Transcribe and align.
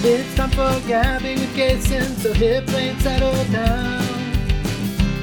It's 0.00 0.32
time 0.36 0.50
for 0.50 0.80
gabbing 0.86 1.40
with 1.40 1.56
Gayson, 1.56 2.14
so 2.18 2.32
play 2.32 2.88
and 2.90 3.02
settle 3.02 3.32
down. 3.52 4.00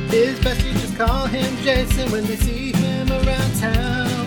It's 0.10 0.44
best 0.44 0.66
you 0.66 0.74
just 0.74 0.98
call 0.98 1.28
him 1.28 1.56
Gayson 1.64 2.12
when 2.12 2.26
they 2.26 2.36
see 2.36 2.74
him 2.74 3.10
around 3.10 3.56
town. 3.58 4.26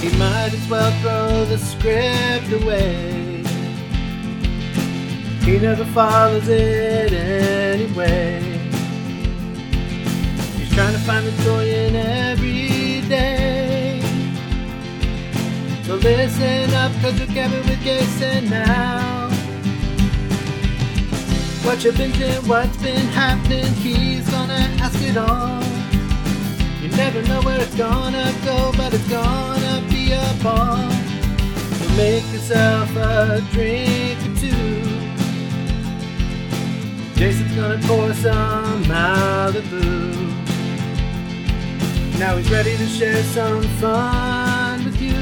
He 0.00 0.08
might 0.16 0.54
as 0.54 0.66
well 0.70 0.90
throw 1.02 1.44
the 1.44 1.58
script 1.58 2.50
away. 2.62 3.42
He 5.44 5.58
never 5.58 5.84
follows 5.84 6.48
it 6.48 7.12
anyway. 7.12 8.40
He's 10.56 10.74
trying 10.74 10.94
to 10.94 11.00
find 11.00 11.26
the 11.26 11.42
joy 11.42 11.68
in 11.68 11.94
every 11.94 13.06
day. 13.06 14.00
So 15.82 15.96
listen 15.96 16.72
up, 16.72 16.90
cause 17.02 17.18
you're 17.18 17.28
gabbing 17.28 17.68
with 17.68 17.84
Gayson 17.84 18.48
now. 18.48 19.13
What 21.64 21.82
you 21.82 21.92
been 21.92 22.12
doing, 22.12 22.46
what's 22.46 22.76
been 22.76 23.06
happening, 23.08 23.72
he's 23.74 24.28
gonna 24.30 24.68
ask 24.80 25.00
it 25.00 25.16
all. 25.16 25.62
You 26.82 26.88
never 26.94 27.22
know 27.22 27.40
where 27.40 27.58
it's 27.58 27.74
gonna 27.74 28.32
go, 28.44 28.70
but 28.76 28.92
it's 28.92 29.08
gonna 29.08 29.82
be 29.88 30.12
a 30.12 30.36
ball. 30.42 30.90
So 31.78 31.88
make 31.96 32.22
yourself 32.34 32.94
a 32.96 33.40
drink 33.50 34.18
or 34.20 34.34
two. 34.36 34.82
Gayson's 37.16 37.54
gonna 37.56 37.80
pour 37.84 38.12
some 38.12 38.84
Malibu. 38.84 40.12
Now 42.18 42.36
he's 42.36 42.50
ready 42.50 42.76
to 42.76 42.86
share 42.86 43.22
some 43.22 43.62
fun 43.80 44.84
with 44.84 45.00
you. 45.00 45.14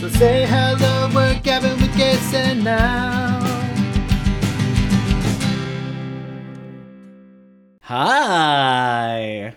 So 0.00 0.08
say 0.08 0.44
hello, 0.44 1.08
we're 1.14 1.38
gabbing 1.40 1.80
with 1.80 1.96
Jason 1.96 2.64
now. 2.64 3.51
Hi, 7.94 9.54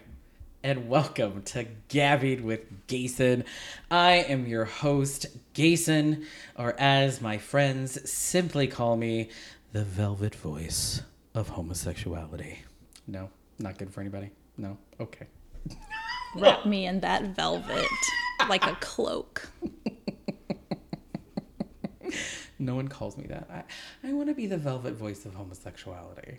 and 0.62 0.90
welcome 0.90 1.42
to 1.44 1.68
Gabbing 1.88 2.44
with 2.44 2.86
Gayson. 2.88 3.46
I 3.90 4.26
am 4.28 4.46
your 4.46 4.66
host, 4.66 5.28
Gayson, 5.54 6.26
or 6.58 6.76
as 6.78 7.22
my 7.22 7.38
friends 7.38 8.12
simply 8.12 8.68
call 8.68 8.98
me, 8.98 9.30
the 9.72 9.86
velvet 9.86 10.36
voice 10.36 11.02
of 11.34 11.48
homosexuality. 11.48 12.58
No, 13.08 13.30
not 13.58 13.78
good 13.78 13.90
for 13.90 14.02
anybody. 14.02 14.32
No, 14.58 14.78
okay. 15.00 15.28
Wrap 16.36 16.66
me 16.66 16.88
in 16.88 17.00
that 17.00 17.38
velvet 17.38 17.88
like 18.50 18.66
a 18.66 18.76
cloak. 18.82 19.50
No 22.58 22.76
one 22.76 22.88
calls 22.88 23.18
me 23.18 23.26
that. 23.28 23.50
I, 23.52 24.10
I 24.10 24.14
want 24.14 24.30
to 24.30 24.34
be 24.34 24.48
the 24.48 24.58
velvet 24.58 24.94
voice 24.94 25.26
of 25.26 25.34
homosexuality. 25.36 26.38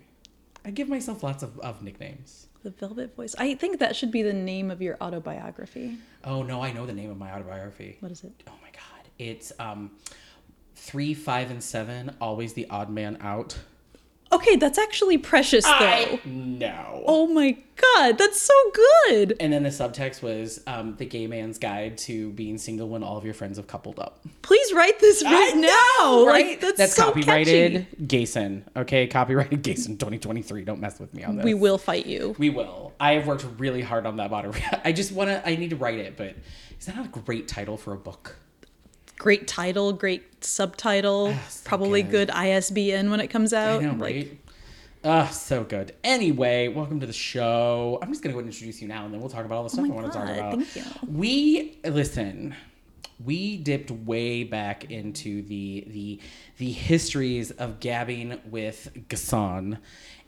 I 0.67 0.71
give 0.71 0.89
myself 0.89 1.23
lots 1.23 1.43
of, 1.43 1.57
of 1.61 1.81
nicknames. 1.81 2.47
The 2.61 2.71
velvet 2.71 3.15
voice. 3.15 3.33
I 3.37 3.55
think 3.55 3.79
that 3.79 3.95
should 3.95 4.11
be 4.11 4.21
the 4.21 4.33
name 4.33 4.69
of 4.69 4.81
your 4.81 4.97
autobiography. 4.99 5.97
Oh 6.25 6.43
no, 6.43 6.61
I 6.61 6.73
know 6.73 6.85
the 6.85 6.91
name 6.91 7.09
of 7.09 7.17
my 7.17 7.31
autobiography. 7.31 7.95
What 8.01 8.11
is 8.11 8.25
it? 8.25 8.43
Oh 8.47 8.53
my 8.61 8.69
god. 8.71 9.07
It's 9.17 9.53
um 9.59 9.91
three, 10.75 11.13
five, 11.13 11.51
and 11.51 11.63
seven, 11.63 12.17
always 12.19 12.51
the 12.51 12.67
odd 12.69 12.89
man 12.89 13.17
out. 13.21 13.57
Okay, 14.31 14.55
that's 14.55 14.77
actually 14.77 15.17
precious 15.17 15.63
though. 15.65 15.71
I 15.71 16.19
know. 16.25 17.03
Oh 17.05 17.27
my 17.27 17.57
god, 17.75 18.17
that's 18.17 18.41
so 18.41 18.53
good. 18.73 19.35
And 19.39 19.53
then 19.53 19.63
the 19.63 19.69
subtext 19.69 20.21
was 20.21 20.61
um, 20.67 20.95
the 20.97 21.05
gay 21.05 21.27
man's 21.27 21.57
guide 21.57 21.97
to 21.99 22.31
being 22.31 22.57
single 22.57 22.89
when 22.89 23.03
all 23.03 23.17
of 23.17 23.23
your 23.23 23.33
friends 23.33 23.57
have 23.57 23.67
coupled 23.67 23.99
up. 23.99 24.19
Please 24.41 24.73
write 24.73 24.99
this 24.99 25.23
right 25.23 25.53
now. 25.55 26.25
Like 26.25 26.59
that's, 26.59 26.77
That's 26.77 26.95
so 26.95 27.05
copyrighted 27.05 27.87
catchy. 27.89 28.05
Gayson. 28.05 28.65
Okay, 28.75 29.07
copyrighted 29.07 29.61
Gayson 29.61 29.97
2023. 29.97 30.63
Don't 30.63 30.81
mess 30.81 30.99
with 30.99 31.13
me 31.13 31.23
on 31.23 31.37
this. 31.37 31.45
We 31.45 31.53
will 31.53 31.77
fight 31.77 32.05
you. 32.05 32.35
We 32.37 32.49
will. 32.49 32.93
I 32.99 33.13
have 33.13 33.27
worked 33.27 33.45
really 33.57 33.81
hard 33.81 34.05
on 34.05 34.17
that 34.17 34.29
bottom. 34.29 34.51
I 34.83 34.91
just 34.91 35.11
want 35.11 35.29
to. 35.29 35.47
I 35.47 35.55
need 35.55 35.69
to 35.69 35.77
write 35.77 35.99
it, 35.99 36.17
but 36.17 36.35
is 36.79 36.85
that 36.87 36.95
not 36.95 37.05
a 37.05 37.09
great 37.09 37.47
title 37.47 37.77
for 37.77 37.93
a 37.93 37.97
book? 37.97 38.35
Great 39.17 39.47
title, 39.47 39.93
great 39.93 40.43
subtitle, 40.43 41.33
Ah, 41.35 41.45
so 41.49 41.67
probably 41.67 42.03
good. 42.03 42.27
good 42.27 42.31
ISBN 42.31 43.09
when 43.09 43.19
it 43.19 43.27
comes 43.27 43.51
out. 43.51 43.81
I 43.81 43.85
know, 43.85 43.91
Like, 43.93 43.99
right? 44.15 44.39
Ah, 45.03 45.27
so 45.27 45.63
good. 45.63 45.95
Anyway, 46.03 46.67
welcome 46.67 46.99
to 46.99 47.05
the 47.07 47.13
show. 47.13 47.97
I'm 48.01 48.09
just 48.09 48.21
gonna 48.21 48.33
go 48.33 48.39
and 48.39 48.47
introduce 48.47 48.81
you 48.81 48.87
now, 48.87 49.05
and 49.05 49.13
then 49.13 49.19
we'll 49.19 49.29
talk 49.29 49.45
about 49.45 49.55
all 49.57 49.63
the 49.63 49.69
stuff 49.69 49.85
Oh 49.87 49.91
I 49.91 49.95
want 49.95 50.07
to 50.07 50.17
talk 50.17 50.29
about. 50.29 50.53
thank 50.61 50.75
you. 50.75 50.83
We 51.11 51.79
listen. 51.83 52.55
We 53.23 53.57
dipped 53.57 53.89
way 53.89 54.43
back 54.43 54.91
into 54.91 55.41
the 55.41 55.85
the 55.87 56.19
the 56.59 56.71
histories 56.71 57.49
of 57.51 57.79
gabbing 57.79 58.39
with 58.51 58.91
Gayson, 59.09 59.79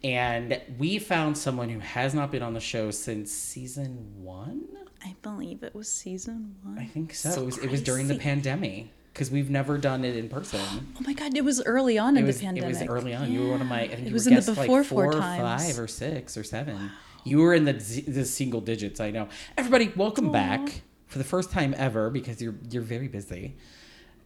and 0.04 0.60
we 0.80 0.98
found 0.98 1.38
someone 1.38 1.70
who 1.70 1.80
has 1.80 2.16
not 2.16 2.32
been 2.32 2.42
on 2.42 2.54
the 2.56 2.60
show 2.60 2.90
since 2.90 3.32
season 3.32 4.24
one. 4.24 4.64
I 5.04 5.16
believe 5.22 5.64
it 5.64 5.74
was 5.74 5.88
season 5.88 6.56
one. 6.64 6.78
I 6.78 6.86
think 6.86 7.14
so. 7.14 7.42
it 7.42 7.46
was 7.46 7.58
it 7.60 7.72
was 7.72 7.82
during 7.82 8.08
the 8.08 8.18
pandemic 8.18 8.88
because 9.14 9.32
we've 9.32 9.50
never 9.50 9.78
done 9.78 10.04
it 10.06 10.16
in 10.16 10.30
person. 10.30 10.60
Oh 11.00 11.02
my 11.06 11.14
god, 11.14 11.36
it 11.36 11.44
was 11.44 11.64
early 11.64 11.98
on 11.98 12.18
in 12.18 12.26
was, 12.26 12.40
the 12.40 12.46
pandemic. 12.46 12.76
It 12.76 12.80
was 12.82 12.90
early 12.90 13.14
on. 13.14 13.32
You 13.32 13.44
were 13.44 13.52
one 13.52 13.62
of 13.62 13.68
my. 13.68 13.82
I 13.82 13.88
think 13.88 14.02
It 14.02 14.08
you 14.08 14.14
was 14.14 14.26
were 14.26 14.32
in 14.32 14.36
the 14.36 14.42
guest 14.42 14.48
like 14.50 14.68
before 14.68 14.84
four, 14.84 15.12
four 15.12 15.20
times. 15.22 15.64
five 15.66 15.80
or 15.80 15.88
six 15.88 16.38
or 16.38 16.44
seven. 16.44 16.92
You 17.24 17.40
were 17.40 17.54
in 17.54 17.66
the 17.66 17.74
the 17.74 18.26
single 18.26 18.62
digits. 18.62 19.00
I 19.00 19.12
know. 19.12 19.30
Everybody, 19.58 19.92
welcome 19.96 20.32
back 20.32 20.82
for 21.08 21.18
the 21.18 21.24
first 21.24 21.52
time 21.52 21.74
ever 21.78 22.10
because 22.10 22.42
you're 22.42 22.56
you're 22.70 22.84
very 22.84 23.08
busy. 23.08 23.56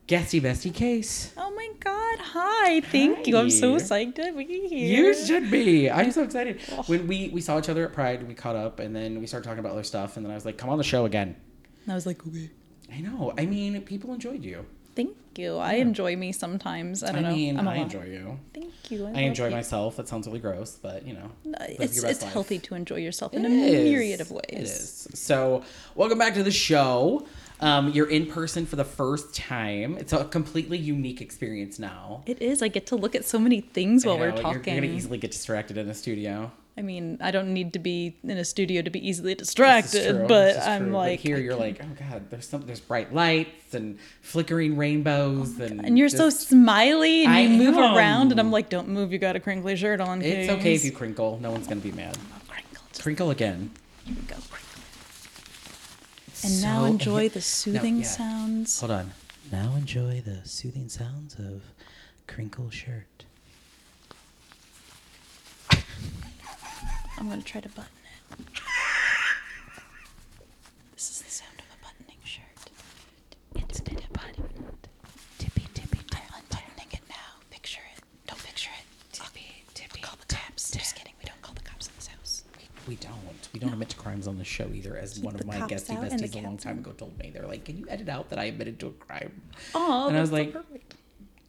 Guesty 0.05 0.41
bestie 0.41 0.71
Kace. 0.73 1.31
Oh 1.37 1.53
my 1.55 1.69
god, 1.79 2.19
hi. 2.19 2.81
Thank 2.81 3.25
you. 3.25 3.37
I'm 3.37 3.49
so 3.49 3.73
Hi. 3.73 3.79
psyched 3.79 4.15
to 4.15 4.33
be 4.33 4.67
here. 4.67 5.05
You 5.05 5.13
should 5.13 5.49
be. 5.49 5.89
I'm 5.89 6.11
so 6.11 6.23
excited. 6.23 6.59
Oh. 6.73 6.83
When 6.87 7.07
we 7.07 7.29
we 7.29 7.39
saw 7.39 7.57
each 7.57 7.69
other 7.69 7.85
at 7.85 7.93
Pride, 7.93 8.19
and 8.19 8.27
we 8.27 8.33
caught 8.35 8.57
up, 8.57 8.79
and 8.79 8.93
then 8.93 9.21
we 9.21 9.27
started 9.27 9.45
talking 9.47 9.59
about 9.59 9.71
other 9.71 9.83
stuff, 9.83 10.17
and 10.17 10.25
then 10.25 10.31
I 10.31 10.35
was 10.35 10.43
like, 10.45 10.57
"Come 10.57 10.69
on 10.69 10.77
the 10.77 10.83
show 10.83 11.05
again." 11.05 11.35
And 11.85 11.91
I 11.93 11.95
was 11.95 12.05
like, 12.05 12.25
okay. 12.27 12.49
I 12.93 12.99
know. 12.99 13.33
I 13.37 13.45
mean, 13.45 13.81
people 13.81 14.13
enjoyed 14.13 14.43
you. 14.43 14.65
Thank 14.95 15.15
you. 15.37 15.57
I 15.57 15.73
enjoy 15.75 16.15
me 16.15 16.31
sometimes. 16.31 17.01
I 17.03 17.09
I, 17.09 17.11
don't 17.13 17.23
know. 17.23 17.31
mean, 17.31 17.57
I'm 17.57 17.67
a 17.67 17.71
I 17.71 17.75
enjoy 17.77 18.03
you. 18.05 18.39
Thank 18.53 18.91
you. 18.91 18.99
I 19.05 19.09
love 19.11 19.17
enjoy 19.17 19.45
you. 19.45 19.51
myself. 19.51 19.95
That 19.97 20.07
sounds 20.07 20.27
really 20.27 20.39
gross, 20.39 20.77
but 20.81 21.07
you 21.07 21.13
know, 21.13 21.31
It's 21.61 22.03
it's 22.03 22.23
healthy 22.23 22.59
to 22.59 22.75
enjoy 22.75 22.97
yourself 22.97 23.33
in 23.33 23.45
It 23.45 23.51
a 23.51 23.55
is. 23.55 23.83
myriad 23.89 24.21
of 24.21 24.31
ways. 24.31 24.43
It 24.49 24.59
is. 24.63 25.07
So, 25.13 25.63
welcome 25.95 26.19
back 26.19 26.33
to 26.35 26.43
the 26.43 26.51
show. 26.51 27.25
Um, 27.63 27.89
you're 27.91 28.09
in 28.09 28.25
person 28.25 28.65
for 28.65 28.75
the 28.75 28.83
first 28.83 29.33
time. 29.33 29.97
It's 29.97 30.11
a 30.13 30.25
completely 30.25 30.77
unique 30.77 31.21
experience 31.21 31.79
now. 31.79 32.23
It 32.25 32.41
is. 32.41 32.61
I 32.61 32.67
get 32.67 32.87
to 32.87 32.95
look 32.97 33.15
at 33.15 33.23
so 33.25 33.39
many 33.39 33.61
things 33.61 34.05
while 34.05 34.15
You 34.15 34.21
we're 34.21 34.29
know, 34.31 34.35
you're- 34.35 34.43
talking. 34.55 34.73
You're, 34.73 34.81
gonna 34.81 34.93
easily 34.93 35.17
get 35.17 35.31
distracted 35.31 35.77
in 35.77 35.87
the 35.87 35.93
studio. 35.93 36.51
I 36.77 36.81
mean, 36.81 37.19
I 37.21 37.29
don't 37.31 37.53
need 37.53 37.73
to 37.73 37.79
be 37.79 38.17
in 38.23 38.31
a 38.31 38.43
studio 38.43 38.81
to 38.81 38.89
be 38.89 39.07
easily 39.07 39.35
distracted, 39.35 40.27
but 40.27 40.57
I'm 40.57 40.91
like, 40.91 41.19
here 41.19 41.37
I 41.37 41.39
you're 41.39 41.55
like, 41.55 41.79
oh 41.83 41.87
god, 42.09 42.31
there's 42.31 42.47
some, 42.49 42.65
there's 42.65 42.79
bright 42.79 43.13
lights 43.13 43.75
and 43.75 43.99
flickering 44.21 44.75
rainbows, 44.75 45.59
and 45.59 45.79
Oh 45.79 45.83
and 45.85 45.99
you're 45.99 46.09
so 46.09 46.31
just- 46.31 46.49
smiley 46.49 47.25
and 47.25 47.31
I 47.33 47.41
you 47.41 47.49
move 47.57 47.75
am. 47.77 47.95
around, 47.95 48.31
and 48.31 48.39
I'm 48.39 48.51
like, 48.51 48.69
don't 48.69 48.87
move. 48.89 49.13
You 49.13 49.19
got 49.19 49.35
a 49.35 49.39
crinkly 49.39 49.75
shirt 49.75 50.01
on. 50.01 50.21
It's 50.23 50.49
okay 50.51 50.73
if 50.73 50.83
you 50.83 50.91
crinkle. 50.91 51.37
No 51.41 51.51
one's 51.51 51.67
gonna 51.67 51.79
be 51.79 51.91
mad. 51.91 52.17
crinkle. 52.49 52.81
Just 52.89 53.03
Crinkle 53.03 53.29
again. 53.29 53.69
here 54.05 54.15
we 54.19 54.21
go. 54.23 54.35
And 56.43 56.61
now 56.61 56.83
enjoy 56.85 57.29
the 57.29 57.41
soothing 57.41 57.97
yeah. 57.99 58.03
sounds. 58.03 58.79
Hold 58.79 58.91
on. 58.91 59.11
Now 59.51 59.75
enjoy 59.75 60.21
the 60.21 60.39
soothing 60.47 60.89
sounds 60.89 61.35
of 61.39 61.61
crinkle 62.27 62.69
shirt. 62.69 63.25
I'm 67.17 67.29
gonna 67.29 67.41
try 67.41 67.61
to 67.61 67.69
button 67.69 67.85
it. 68.03 68.39
This 70.93 71.11
is 71.11 71.21
the 71.21 71.31
sound 71.31 71.53
of 71.59 71.65
a 71.65 71.85
buttoning 71.85 72.19
shirt. 72.25 72.43
It's 73.55 73.79
been 73.79 73.99
buttoned. 74.11 74.87
Tippy 75.37 75.67
tippy 75.73 75.99
tap. 76.09 76.23
I'm 76.29 76.41
unbuttoning 76.41 76.91
it 76.91 77.01
now. 77.09 77.39
Picture 77.51 77.81
it. 77.95 78.03
Don't 78.27 78.43
picture 78.43 78.71
it. 78.77 78.85
Tippy 79.13 79.63
tippy. 79.73 80.01
Call 80.01 80.17
the 80.27 80.33
cops. 80.35 80.71
Just 80.71 80.95
kidding. 80.95 81.13
We 81.19 81.25
don't 81.25 81.41
call 81.41 81.55
the 81.55 81.61
cops 81.61 81.87
in 81.87 81.93
this 81.95 82.07
house. 82.07 82.43
We 82.87 82.95
don't. 82.95 83.22
We 83.53 83.59
don't 83.59 83.71
admit 83.71 83.89
to 83.89 83.97
crimes 83.97 84.27
on 84.27 84.39
the 84.39 84.43
show 84.43 84.67
either, 84.73 84.97
as 84.97 85.19
one 85.19 85.35
of 85.35 85.45
my 85.45 85.67
guesty 85.67 85.93
out 85.93 86.03
and 86.05 86.19
the 86.19 86.27
besties 86.27 86.41
a 86.41 86.43
long 86.43 86.57
time 86.57 86.79
ago 86.79 86.91
told 86.91 87.17
me. 87.19 87.29
They're 87.31 87.45
like, 87.45 87.65
"Can 87.65 87.77
you 87.77 87.85
edit 87.87 88.09
out 88.09 88.29
that 88.31 88.39
I 88.39 88.45
admitted 88.45 88.79
to 88.79 88.87
a 88.87 88.91
crime?" 88.91 89.41
Oh, 89.75 90.07
And 90.07 90.17
I 90.17 90.21
was 90.21 90.31
so 90.31 90.35
like- 90.37 90.53
perfect. 90.53 90.95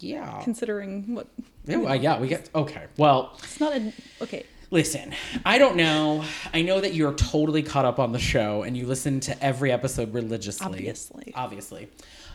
Yeah. 0.00 0.40
Considering 0.42 1.14
what 1.14 1.28
Yeah, 1.64 1.78
well, 1.78 1.94
yeah, 1.96 2.20
we 2.20 2.28
get 2.28 2.50
okay. 2.54 2.84
Well, 2.98 3.32
it's 3.38 3.58
not 3.58 3.72
a 3.74 3.90
okay. 4.20 4.44
listen, 4.70 5.14
I 5.46 5.56
don't 5.56 5.76
know. 5.76 6.24
I 6.52 6.60
know 6.60 6.78
that 6.78 6.92
you're 6.92 7.14
totally 7.14 7.62
caught 7.62 7.86
up 7.86 7.98
on 7.98 8.12
the 8.12 8.18
show 8.18 8.64
and 8.64 8.76
you 8.76 8.86
listen 8.86 9.20
to 9.20 9.42
every 9.42 9.72
episode 9.72 10.12
religiously. 10.12 10.66
Obviously. 10.66 11.32
Obviously. 11.34 11.88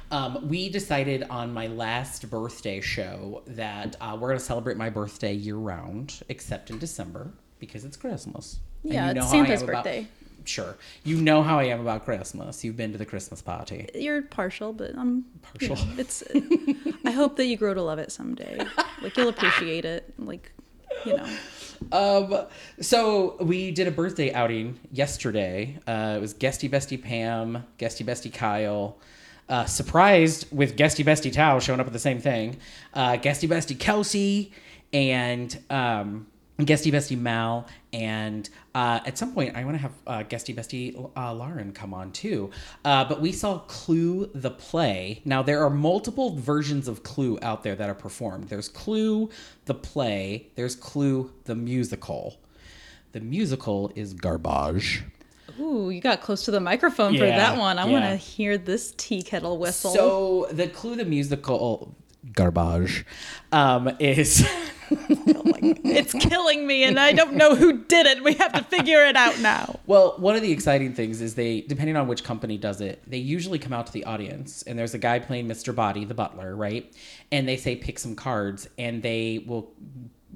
Um, 0.09 0.47
we 0.49 0.69
decided 0.69 1.23
on 1.29 1.53
my 1.53 1.67
last 1.67 2.27
birthday 2.31 2.81
show 2.81 3.43
that 3.45 3.95
uh, 4.01 4.17
we're 4.19 4.29
going 4.29 4.39
to 4.39 4.43
celebrate 4.43 4.75
my 4.77 4.89
birthday 4.89 5.33
year 5.33 5.57
round, 5.57 6.21
except 6.29 6.71
in 6.71 6.79
December 6.79 7.31
because 7.59 7.85
it's 7.85 7.97
Christmas. 7.97 8.59
Yeah, 8.83 9.11
it's 9.11 9.19
how 9.19 9.25
I 9.25 9.29
Santa's 9.31 9.61
am 9.63 9.69
about- 9.69 9.83
birthday. 9.83 10.07
sure. 10.45 10.75
You 11.03 11.17
know 11.21 11.43
how 11.43 11.59
I 11.59 11.65
am 11.65 11.81
about 11.81 12.05
Christmas. 12.05 12.63
You've 12.63 12.77
been 12.77 12.91
to 12.93 12.97
the 12.97 13.05
Christmas 13.05 13.41
party. 13.41 13.87
You're 13.93 14.21
partial, 14.23 14.73
but 14.73 14.91
I'm 14.97 15.25
you 15.59 15.67
Partial. 15.69 15.87
know, 15.87 15.93
it's. 15.99 16.23
I 17.05 17.11
hope 17.11 17.35
that 17.37 17.45
you 17.45 17.57
grow 17.57 17.73
to 17.73 17.81
love 17.81 17.99
it 17.99 18.11
someday. 18.11 18.59
Like 19.01 19.15
you'll 19.17 19.29
appreciate 19.29 19.85
it. 19.85 20.13
Like, 20.17 20.51
you 21.05 21.17
know. 21.17 21.27
Um, 21.91 22.45
so 22.81 23.37
we 23.39 23.71
did 23.71 23.87
a 23.87 23.91
birthday 23.91 24.33
outing 24.33 24.79
yesterday. 24.91 25.77
Uh, 25.87 26.15
it 26.17 26.21
was 26.21 26.33
Guesty 26.33 26.67
Bestie 26.67 27.01
Pam, 27.01 27.63
Guesty 27.77 28.03
Bestie 28.03 28.33
Kyle. 28.33 28.97
Uh, 29.47 29.65
surprised 29.65 30.45
with 30.51 30.75
Guesty 30.75 31.03
Bestie 31.03 31.31
Tao 31.33 31.59
showing 31.59 31.79
up 31.79 31.87
at 31.87 31.93
the 31.93 31.99
same 31.99 32.19
thing. 32.19 32.57
Uh, 32.93 33.15
Guesty 33.17 33.47
Bestie 33.47 33.79
Kelsey 33.79 34.51
and 34.93 35.57
um, 35.69 36.27
Guesty 36.65 36.91
Bestie 36.91 37.17
Mal. 37.17 37.65
And 37.93 38.49
uh, 38.75 38.99
at 39.05 39.17
some 39.17 39.33
point, 39.33 39.55
I 39.55 39.63
want 39.63 39.75
to 39.75 39.81
have 39.81 39.93
uh, 40.05 40.23
Guesty 40.23 40.53
Bestie 40.53 41.11
uh, 41.15 41.33
Lauren 41.33 41.71
come 41.71 41.93
on 41.93 42.11
too. 42.11 42.51
Uh, 42.85 43.05
but 43.05 43.21
we 43.21 43.31
saw 43.31 43.59
Clue 43.59 44.29
the 44.33 44.51
play. 44.51 45.21
Now, 45.25 45.41
there 45.41 45.63
are 45.63 45.69
multiple 45.69 46.35
versions 46.35 46.87
of 46.87 47.03
Clue 47.03 47.39
out 47.41 47.63
there 47.63 47.75
that 47.75 47.89
are 47.89 47.95
performed. 47.95 48.49
There's 48.49 48.69
Clue 48.69 49.29
the 49.65 49.73
play, 49.73 50.47
there's 50.55 50.75
Clue 50.75 51.31
the 51.45 51.55
musical. 51.55 52.37
The 53.11 53.19
musical 53.19 53.91
is 53.95 54.13
garbage. 54.13 55.03
Ooh, 55.59 55.89
you 55.89 55.99
got 55.99 56.21
close 56.21 56.45
to 56.45 56.51
the 56.51 56.59
microphone 56.59 57.17
for 57.17 57.25
that 57.25 57.57
one. 57.57 57.79
I 57.79 57.85
want 57.85 58.05
to 58.05 58.15
hear 58.15 58.57
this 58.57 58.93
tea 58.97 59.21
kettle 59.23 59.57
whistle. 59.57 59.91
So 59.91 60.47
the 60.51 60.67
Clue 60.67 60.95
the 60.95 61.05
musical 61.05 61.95
garbage 62.33 63.05
um, 63.51 63.89
is 63.99 64.47
it's 64.91 66.13
killing 66.13 66.65
me, 66.65 66.83
and 66.83 66.99
I 66.99 67.11
don't 67.11 67.33
know 67.33 67.55
who 67.55 67.83
did 67.83 68.07
it. 68.07 68.23
We 68.23 68.33
have 68.35 68.53
to 68.53 68.63
figure 68.63 69.05
it 69.05 69.15
out 69.15 69.39
now. 69.39 69.79
well, 69.85 70.15
one 70.17 70.35
of 70.35 70.41
the 70.41 70.51
exciting 70.51 70.93
things 70.93 71.21
is 71.21 71.35
they, 71.35 71.61
depending 71.61 71.95
on 71.95 72.07
which 72.07 72.23
company 72.23 72.57
does 72.57 72.81
it, 72.81 73.01
they 73.07 73.17
usually 73.17 73.59
come 73.59 73.73
out 73.73 73.87
to 73.87 73.93
the 73.93 74.05
audience 74.05 74.63
and 74.63 74.77
there's 74.77 74.93
a 74.93 74.97
guy 74.97 75.19
playing 75.19 75.47
Mr. 75.47 75.75
Boddy, 75.75 76.05
the 76.05 76.13
butler, 76.13 76.55
right? 76.55 76.91
And 77.31 77.47
they 77.47 77.57
say 77.57 77.75
pick 77.75 77.99
some 77.99 78.15
cards 78.15 78.67
and 78.77 79.03
they 79.03 79.43
will 79.45 79.71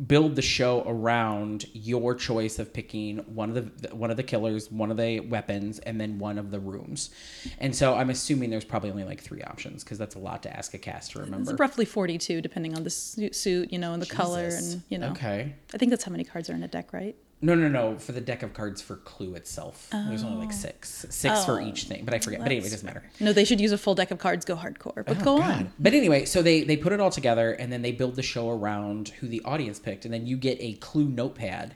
build 0.08 0.36
the 0.36 0.42
show 0.42 0.84
around 0.88 1.66
your 1.74 2.16
choice 2.16 2.58
of 2.58 2.74
picking 2.74 3.20
one 3.20 3.56
of 3.56 3.82
the 3.82 3.96
one 3.96 4.10
of 4.10 4.18
the 4.18 4.24
killers, 4.24 4.72
one 4.72 4.90
of 4.90 4.98
the 4.98 5.20
weapons, 5.20 5.80
and 5.80 6.02
then 6.02 6.18
one 6.18 6.38
of 6.38 6.52
the 6.52 6.60
rooms. 6.60 7.12
And 7.60 7.76
so 7.76 7.94
I'm 7.96 8.10
assuming 8.10 8.50
there's 8.50 8.66
probably 8.66 8.90
only 8.90 9.04
like 9.04 9.22
three 9.22 9.42
options 9.44 9.84
because 9.84 9.98
that's 9.98 10.16
a 10.16 10.20
lot 10.20 10.44
to 10.44 10.56
ask 10.56 10.74
a 10.74 10.78
cast 10.78 11.12
to 11.12 11.20
remember. 11.20 11.52
It's 11.52 11.60
roughly 11.60 11.86
42, 11.86 12.42
depending 12.42 12.76
on 12.76 12.84
the 12.84 12.90
suit, 12.90 13.72
you 13.72 13.78
know, 13.78 13.94
and 13.94 14.02
the 14.02 14.08
color, 14.08 14.50
and 14.52 14.84
you 14.90 14.98
know. 14.98 15.12
Okay. 15.12 15.54
I 15.74 15.78
think 15.78 15.92
that's 15.92 16.04
how 16.04 16.12
many 16.12 16.24
cards 16.24 16.50
are 16.50 16.54
in 16.54 16.64
a 16.64 16.68
deck, 16.68 16.92
right? 16.94 17.16
No, 17.44 17.56
no, 17.56 17.68
no. 17.68 17.98
For 18.00 18.14
the 18.14 18.22
deck 18.22 18.42
of 18.42 18.54
cards 18.54 18.82
for 18.82 18.96
Clue 18.96 19.36
itself, 19.36 19.90
there's 19.92 20.24
only 20.24 20.46
like 20.46 20.54
six, 20.54 21.06
six 21.10 21.44
for 21.44 21.62
Oh. 21.62 21.68
each 21.68 21.84
thing. 21.84 22.06
But 22.06 22.14
I 22.14 22.20
forget. 22.20 22.40
But 22.40 22.48
anyway, 22.52 22.68
it 22.68 22.70
doesn't 22.72 22.86
matter. 22.86 23.04
No, 23.20 23.34
they 23.34 23.44
should 23.44 23.60
use 23.60 23.74
a 23.74 23.78
full 23.78 23.96
deck 23.96 24.12
of 24.12 24.18
cards. 24.18 24.46
Go 24.46 24.56
hardcore, 24.56 25.04
but 25.06 25.18
Oh, 25.22 25.24
go 25.24 25.38
God. 25.40 25.52
on. 25.52 25.74
But 25.78 25.94
anyway, 25.94 26.24
so 26.24 26.42
they 26.42 26.64
they 26.64 26.78
put 26.78 26.94
it 26.94 27.02
all 27.02 27.10
together 27.10 27.52
and 27.52 27.70
then 27.72 27.82
they 27.82 27.92
build 27.92 28.16
the 28.16 28.24
show 28.24 28.50
around 28.50 29.10
who 29.10 29.28
the 29.28 29.42
audience 29.44 29.78
picked, 29.78 30.06
and 30.06 30.14
then 30.14 30.26
you 30.26 30.38
get 30.38 30.58
a 30.62 30.74
Clue 30.76 31.06
notepad, 31.10 31.76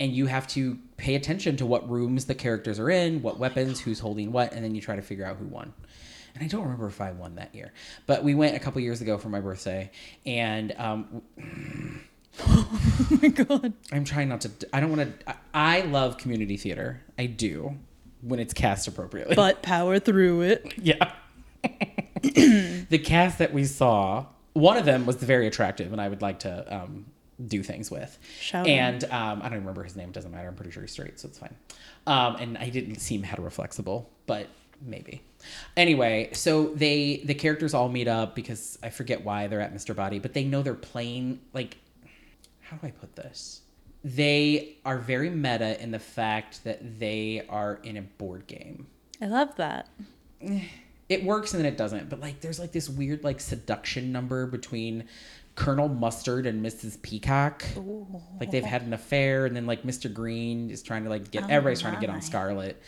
and 0.00 0.12
you 0.12 0.26
have 0.26 0.46
to 0.48 0.78
pay 0.96 1.14
attention 1.14 1.58
to 1.58 1.66
what 1.66 1.88
rooms 1.90 2.24
the 2.24 2.34
characters 2.34 2.78
are 2.78 2.88
in, 2.90 3.20
what 3.20 3.38
weapons, 3.38 3.80
who's 3.80 3.98
holding 4.00 4.32
what, 4.32 4.54
and 4.54 4.64
then 4.64 4.74
you 4.74 4.80
try 4.80 4.96
to 4.96 5.02
figure 5.02 5.26
out 5.26 5.36
who 5.36 5.44
won. 5.44 5.74
And 6.34 6.42
I 6.42 6.46
don't 6.46 6.62
remember 6.62 6.86
if 6.86 7.02
I 7.02 7.12
won 7.12 7.34
that 7.34 7.54
year, 7.54 7.74
but 8.06 8.24
we 8.24 8.34
went 8.34 8.56
a 8.56 8.58
couple 8.58 8.80
years 8.80 9.02
ago 9.02 9.18
for 9.18 9.28
my 9.28 9.40
birthday, 9.40 9.90
and 10.24 10.72
um, 10.78 11.22
Oh 13.10 13.18
my 13.20 13.28
god. 13.28 13.74
I'm 13.92 14.04
trying 14.04 14.28
not 14.28 14.40
to. 14.42 14.50
I 14.72 14.80
don't 14.80 14.96
want 14.96 15.20
to. 15.20 15.30
I 15.30 15.34
I 15.54 15.80
love 15.82 16.16
community 16.16 16.56
theater. 16.56 17.02
I 17.18 17.26
do 17.26 17.76
when 18.22 18.40
it's 18.40 18.54
cast 18.54 18.88
appropriately. 18.88 19.36
But 19.36 19.62
power 19.62 19.98
through 19.98 20.42
it. 20.42 20.72
yeah. 20.82 21.12
the 22.22 23.00
cast 23.04 23.38
that 23.38 23.52
we 23.52 23.64
saw, 23.64 24.26
one 24.54 24.76
of 24.76 24.84
them 24.84 25.04
was 25.04 25.16
very 25.16 25.46
attractive, 25.46 25.92
and 25.92 26.00
I 26.00 26.08
would 26.08 26.22
like 26.22 26.40
to 26.40 26.74
um, 26.74 27.06
do 27.46 27.62
things 27.62 27.90
with. 27.90 28.18
Shout 28.40 28.66
and 28.66 29.04
um, 29.04 29.42
I 29.42 29.48
don't 29.48 29.58
remember 29.58 29.82
his 29.82 29.96
name. 29.96 30.10
Doesn't 30.10 30.30
matter. 30.30 30.48
I'm 30.48 30.54
pretty 30.54 30.70
sure 30.70 30.82
he's 30.82 30.92
straight, 30.92 31.20
so 31.20 31.28
it's 31.28 31.38
fine. 31.38 31.54
Um, 32.06 32.36
and 32.36 32.58
I 32.58 32.68
didn't 32.68 33.00
seem 33.00 33.22
heteroflexible, 33.22 34.06
but 34.26 34.48
maybe. 34.80 35.22
Anyway, 35.76 36.30
so 36.32 36.68
they 36.74 37.22
the 37.24 37.34
characters 37.34 37.74
all 37.74 37.88
meet 37.88 38.08
up 38.08 38.34
because 38.34 38.78
I 38.82 38.90
forget 38.90 39.24
why 39.24 39.46
they're 39.46 39.60
at 39.60 39.74
Mr. 39.74 39.94
Boddy, 39.94 40.18
but 40.18 40.34
they 40.34 40.44
know 40.44 40.62
they're 40.62 40.74
playing 40.74 41.40
like 41.52 41.76
how 42.72 42.78
do 42.78 42.86
I 42.86 42.90
put 42.90 43.14
this? 43.14 43.60
They 44.04 44.78
are 44.84 44.98
very 44.98 45.30
meta 45.30 45.80
in 45.80 45.90
the 45.90 45.98
fact 45.98 46.64
that 46.64 46.98
they 46.98 47.44
are 47.48 47.78
in 47.84 47.98
a 47.98 48.02
board 48.02 48.46
game. 48.46 48.86
I 49.20 49.26
love 49.26 49.54
that. 49.56 49.88
It 51.08 51.22
works 51.24 51.52
and 51.52 51.62
then 51.62 51.72
it 51.72 51.76
doesn't, 51.76 52.08
but 52.08 52.20
like 52.20 52.40
there's 52.40 52.58
like 52.58 52.72
this 52.72 52.88
weird 52.88 53.22
like 53.22 53.40
seduction 53.40 54.10
number 54.10 54.46
between 54.46 55.04
Colonel 55.54 55.88
Mustard 55.88 56.46
and 56.46 56.64
Mrs. 56.64 57.00
Peacock. 57.02 57.62
Like 58.40 58.50
they've 58.50 58.64
had 58.64 58.82
an 58.82 58.94
affair 58.94 59.44
and 59.46 59.54
then 59.54 59.66
like 59.66 59.82
Mr. 59.82 60.12
Green 60.12 60.70
is 60.70 60.82
trying 60.82 61.04
to 61.04 61.10
like 61.10 61.30
get 61.30 61.50
everybody's 61.50 61.82
trying 61.82 61.94
to 61.94 62.00
get 62.00 62.10
on. 62.10 62.22
Scarlet. 62.22 62.82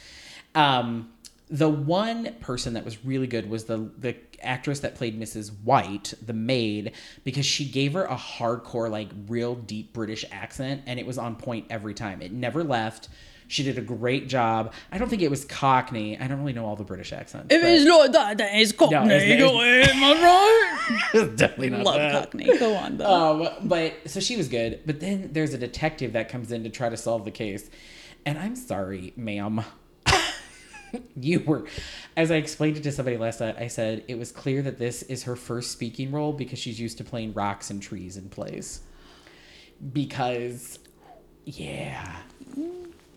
Um 0.55 1.13
the 1.49 1.69
one 1.69 2.35
person 2.41 2.75
that 2.75 2.85
was 2.85 3.05
really 3.05 3.27
good 3.27 3.49
was 3.51 3.65
the 3.65 3.91
the 3.99 4.17
actress 4.43 4.81
that 4.81 4.95
played 4.95 5.19
Mrs. 5.21 5.51
White, 5.63 6.15
the 6.25 6.33
maid, 6.33 6.93
because 7.23 7.47
she 7.47 7.65
gave 7.67 7.93
her 7.95 8.05
a 8.05 8.17
hardcore, 8.17 8.91
like 8.91 9.09
real 9.29 9.55
deep 9.55 9.93
British 9.93 10.25
accent, 10.33 10.83
and 10.87 10.99
it 10.99 11.07
was 11.07 11.19
on 11.19 11.37
point 11.37 11.67
every 11.71 11.95
time. 11.95 12.23
It 12.23 12.33
never 12.33 12.65
left. 12.65 13.09
She 13.47 13.63
did 13.63 13.77
a 13.77 13.83
great 13.83 14.29
job. 14.29 14.73
I 14.91 14.97
don't 14.97 15.09
think 15.11 15.21
it 15.21 15.29
was 15.31 15.45
Cockney. 15.45 16.19
I 16.19 16.27
don't 16.27 16.39
really 16.41 16.55
know 16.55 16.65
all 16.65 16.77
the 16.77 16.83
British 16.85 17.13
accents. 17.13 17.55
If 17.55 17.61
but- 17.61 17.71
it's 17.71 17.85
not 17.85 18.11
that, 18.13 18.39
then 18.39 18.49
it's 18.57 18.73
Cockney. 18.73 18.97
it's- 19.15 19.39
Go 19.39 19.61
ahead, 19.61 19.91
am 19.91 20.03
I 20.03 21.01
it's 21.15 21.37
definitely 21.41 21.69
right? 21.71 21.77
not 21.79 21.85
Love 21.87 21.97
that. 21.97 22.13
Cockney. 22.25 22.59
Go 22.59 22.75
on, 22.75 22.97
though. 22.97 23.43
Um, 23.45 23.69
but 23.69 23.95
so 24.07 24.21
she 24.21 24.39
was 24.39 24.49
good. 24.49 24.81
But 24.87 25.01
then 25.01 25.29
there's 25.33 25.53
a 25.53 25.59
detective 25.59 26.15
that 26.15 26.31
comes 26.31 26.53
in 26.53 26.65
to 26.65 26.71
try 26.71 26.89
to 26.89 26.97
solve 26.97 27.27
the 27.27 27.31
case. 27.31 27.69
And 28.25 28.39
I'm 28.39 28.57
sorry, 28.57 29.13
ma'am. 29.17 29.63
you 31.21 31.41
were, 31.41 31.67
as 32.17 32.31
I 32.31 32.37
explained 32.37 32.77
it 32.77 32.83
to 32.85 32.93
somebody 32.93 33.17
last 33.17 33.41
night, 33.41 33.57
I 33.59 33.69
said 33.69 34.05
it 34.09 34.19
was 34.19 34.33
clear 34.33 34.63
that 34.63 34.79
this 34.79 35.03
is 35.03 35.25
her 35.25 35.37
first 35.37 35.71
speaking 35.73 36.11
role 36.13 36.33
because 36.33 36.59
she's 36.59 36.81
used 36.81 36.99
to 36.99 37.05
playing 37.05 37.33
rocks 37.35 37.71
and 37.71 37.83
trees 37.83 38.17
in 38.17 38.29
plays. 38.29 38.81
Because, 39.93 40.79
yeah. 41.45 42.17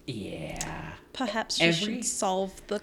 Yeah. 0.05 0.91
Perhaps 1.13 1.59
you 1.59 1.67
every- 1.67 1.95
should 1.95 2.05
solve 2.05 2.61
the 2.67 2.81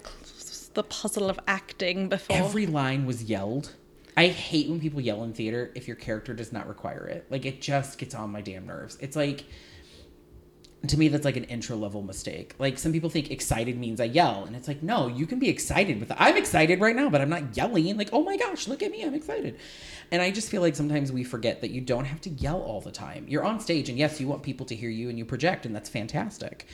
the 0.75 0.83
puzzle 0.83 1.31
of 1.31 1.39
acting 1.47 2.09
before. 2.09 2.37
Every 2.37 2.67
line 2.67 3.07
was 3.07 3.23
yelled. 3.25 3.73
I 4.17 4.27
hate 4.29 4.69
when 4.69 4.81
people 4.81 5.01
yell 5.01 5.25
in 5.25 5.33
theater 5.33 5.73
if 5.75 5.89
your 5.89 5.97
character 5.97 6.35
does 6.35 6.53
not 6.53 6.69
require 6.69 7.07
it. 7.07 7.27
Like 7.31 7.47
it 7.47 7.61
just 7.61 7.99
gets 7.99 8.15
on 8.15 8.31
my 8.31 8.41
damn 8.41 8.67
nerves. 8.67 8.97
It's 9.01 9.17
like 9.17 9.45
to 10.89 10.99
me 10.99 11.09
that's 11.09 11.25
like 11.25 11.37
an 11.37 11.45
intro 11.45 11.77
level 11.77 12.03
mistake. 12.03 12.55
Like 12.59 12.79
some 12.79 12.93
people 12.93 13.11
think 13.11 13.31
excited 13.31 13.79
means 13.79 14.01
I 14.01 14.05
yell 14.05 14.45
and 14.45 14.55
it's 14.57 14.69
like 14.69 14.83
no, 14.83 15.07
you 15.09 15.27
can 15.27 15.39
be 15.39 15.49
excited 15.49 16.01
with 16.01 16.13
I'm 16.17 16.37
excited 16.37 16.81
right 16.81 16.97
now, 16.97 17.11
but 17.11 17.21
I'm 17.21 17.29
not 17.29 17.57
yelling 17.57 17.97
like, 17.97 18.11
"Oh 18.13 18.23
my 18.23 18.37
gosh, 18.37 18.69
look 18.69 18.83
at 18.83 18.91
me, 18.91 19.05
I'm 19.05 19.15
excited." 19.15 19.59
And 20.11 20.23
I 20.23 20.31
just 20.31 20.51
feel 20.51 20.63
like 20.63 20.77
sometimes 20.77 21.11
we 21.11 21.25
forget 21.25 21.61
that 21.61 21.71
you 21.71 21.81
don't 21.81 22.05
have 22.05 22.21
to 22.23 22.31
yell 22.31 22.61
all 22.61 22.81
the 22.81 22.93
time. 22.93 23.27
You're 23.29 23.45
on 23.45 23.61
stage 23.61 23.89
and 23.89 23.99
yes, 23.99 24.21
you 24.21 24.29
want 24.29 24.43
people 24.43 24.67
to 24.67 24.77
hear 24.77 24.91
you 24.91 25.09
and 25.09 25.19
you 25.19 25.25
project 25.25 25.67
and 25.67 25.75
that's 25.75 25.89
fantastic. 25.89 26.67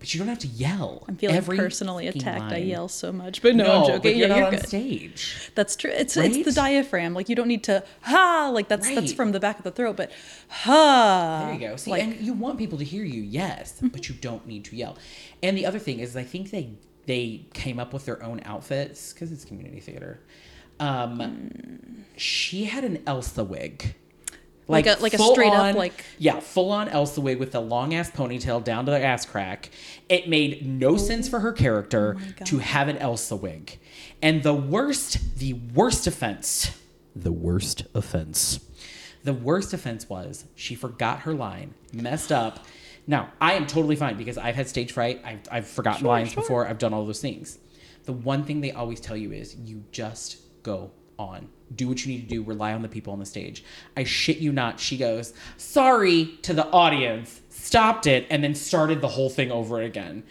But 0.00 0.12
you 0.12 0.18
don't 0.18 0.28
have 0.28 0.38
to 0.40 0.48
yell. 0.48 1.04
I'm 1.06 1.16
feeling 1.16 1.36
every 1.36 1.56
personally 1.58 2.08
attacked. 2.08 2.52
I 2.52 2.56
yell 2.56 2.88
so 2.88 3.12
much, 3.12 3.42
but 3.42 3.54
no, 3.54 3.64
No, 3.64 3.72
I'm 3.72 3.80
but 3.82 3.86
joking. 3.96 4.16
you're 4.18 4.28
yeah, 4.28 4.34
not 4.34 4.36
you're 4.38 4.46
on 4.46 4.54
good. 4.54 4.66
stage. 4.66 5.50
That's 5.54 5.76
true. 5.76 5.90
It's 5.90 6.16
it's 6.16 6.42
the 6.44 6.52
diaphragm. 6.52 7.12
Like 7.14 7.28
you 7.28 7.36
don't 7.36 7.48
need 7.48 7.64
to 7.64 7.84
ha. 8.00 8.50
Like 8.52 8.68
that's 8.68 8.92
that's 8.94 9.12
from 9.12 9.32
the 9.32 9.40
back 9.40 9.58
of 9.58 9.64
the 9.64 9.70
throat, 9.70 9.96
but 9.96 10.10
ha. 10.48 11.42
There 11.46 11.54
you 11.54 11.60
go. 11.68 11.76
See, 11.76 11.90
like 11.90 12.02
and 12.02 12.20
you 12.20 12.32
want 12.32 12.58
people 12.58 12.78
to 12.78 12.84
hear 12.84 13.04
you, 13.04 13.20
yes, 13.22 13.78
but 13.82 14.08
you 14.08 14.14
don't 14.14 14.46
need 14.46 14.64
to 14.66 14.76
yell. 14.76 14.96
And 15.42 15.56
the 15.56 15.66
other 15.66 15.78
thing 15.78 16.00
is, 16.00 16.16
I 16.16 16.24
think 16.24 16.50
they 16.50 16.70
they 17.06 17.44
came 17.52 17.78
up 17.78 17.92
with 17.92 18.06
their 18.06 18.22
own 18.22 18.40
outfits 18.44 19.12
because 19.12 19.30
it's 19.32 19.44
community 19.44 19.80
theater. 19.80 20.20
Um, 20.78 22.06
she 22.16 22.64
had 22.64 22.84
an 22.84 23.02
Elsa 23.06 23.44
wig. 23.44 23.94
Like 24.70 24.86
a- 24.86 24.96
like 25.02 25.14
a 25.14 25.18
full 25.18 25.32
straight 25.34 25.52
up, 25.52 25.58
on- 25.60 25.74
like- 25.74 26.04
yeah 26.18 26.40
full 26.40 26.70
on 26.72 26.88
Elsa 26.88 27.20
wig 27.20 27.38
with 27.38 27.52
the 27.52 27.60
long 27.60 27.94
ass 27.94 28.10
ponytail 28.10 28.62
down 28.64 28.84
to 28.86 28.90
the 28.90 29.00
ass 29.04 29.26
crack. 29.26 29.70
It 30.08 30.28
made 30.28 30.66
no 30.66 30.96
sense 30.96 31.28
for 31.28 31.40
her 31.40 31.52
character 31.52 32.16
Oh 32.18 32.44
to 32.46 32.58
have 32.58 32.88
an 32.88 32.96
Elsa 32.98 33.36
wig, 33.36 33.78
and 34.22 34.42
the 34.42 34.54
worst 34.54 35.38
the 35.38 35.52
worst 35.54 36.06
offense 36.06 36.72
the 37.14 37.32
worst 37.32 37.82
offense 37.94 38.60
the 39.24 39.34
worst 39.34 39.72
offense 39.74 40.08
was 40.08 40.44
she 40.54 40.74
forgot 40.74 41.20
her 41.20 41.34
line, 41.34 41.74
messed 41.92 42.32
up. 42.32 42.64
Now, 43.06 43.30
I 43.40 43.54
am 43.54 43.66
totally 43.66 43.96
fine 43.96 44.16
because 44.16 44.38
I've 44.38 44.54
had 44.54 44.68
stage 44.68 44.92
fright. 44.92 45.20
I've, 45.24 45.40
I've 45.50 45.66
forgotten 45.66 46.06
lines 46.06 46.34
before. 46.34 46.66
I've 46.66 46.78
done 46.78 46.94
all 46.94 47.04
those 47.04 47.20
things. 47.20 47.58
The 48.04 48.12
one 48.12 48.44
thing 48.44 48.60
they 48.62 48.70
always 48.72 49.00
tell 49.00 49.16
you 49.16 49.32
is 49.32 49.56
you 49.56 49.84
just 49.92 50.38
go 50.62 50.90
on. 51.18 51.48
Do 51.76 51.88
what 51.88 52.04
you 52.04 52.12
need 52.12 52.28
to 52.28 52.34
do. 52.34 52.42
Rely 52.42 52.72
on 52.72 52.82
the 52.82 52.88
people 52.88 53.12
on 53.12 53.18
the 53.20 53.26
stage. 53.26 53.64
I 53.96 54.04
shit 54.04 54.38
you 54.38 54.52
not. 54.52 54.80
She 54.80 54.96
goes, 54.96 55.32
sorry 55.56 56.26
to 56.42 56.52
the 56.52 56.66
audience, 56.70 57.40
stopped 57.48 58.06
it, 58.06 58.26
and 58.30 58.42
then 58.42 58.54
started 58.54 59.00
the 59.00 59.08
whole 59.08 59.30
thing 59.30 59.50
over 59.52 59.80
again. 59.80 60.24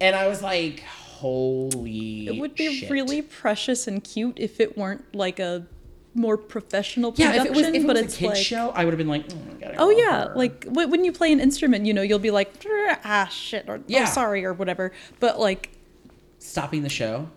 And 0.00 0.14
I 0.14 0.28
was 0.28 0.42
like, 0.42 0.80
holy 0.84 2.28
It 2.28 2.38
would 2.40 2.54
be 2.54 2.74
shit. 2.80 2.90
really 2.90 3.22
precious 3.22 3.86
and 3.86 4.04
cute 4.04 4.38
if 4.38 4.60
it 4.60 4.76
weren't 4.78 5.14
like 5.14 5.38
a 5.40 5.66
more 6.14 6.36
professional 6.36 7.10
production. 7.10 7.34
Yeah, 7.34 7.40
if 7.42 7.46
it 7.46 7.56
was, 7.56 7.66
if 7.66 7.74
it 7.74 7.86
but 7.88 7.96
was 7.96 8.04
it's 8.04 8.14
a 8.14 8.18
kid's 8.18 8.34
like, 8.34 8.44
show, 8.44 8.70
I 8.70 8.84
would 8.84 8.92
have 8.92 8.98
been 8.98 9.08
like, 9.08 9.26
mm, 9.28 9.60
gotta 9.60 9.74
oh 9.78 9.90
yeah, 9.90 10.28
her. 10.28 10.34
like 10.36 10.64
wh- 10.64 10.88
when 10.88 11.04
you 11.04 11.10
play 11.10 11.32
an 11.32 11.40
instrument, 11.40 11.86
you 11.86 11.92
know, 11.92 12.02
you'll 12.02 12.20
be 12.20 12.30
like, 12.30 12.52
ah 13.04 13.26
shit, 13.32 13.68
or 13.68 13.80
Yeah. 13.88 14.02
oh 14.02 14.12
sorry, 14.12 14.44
or 14.44 14.52
whatever. 14.52 14.92
But 15.18 15.40
like, 15.40 15.70
stopping 16.38 16.82
the 16.82 16.88
show. 16.88 17.28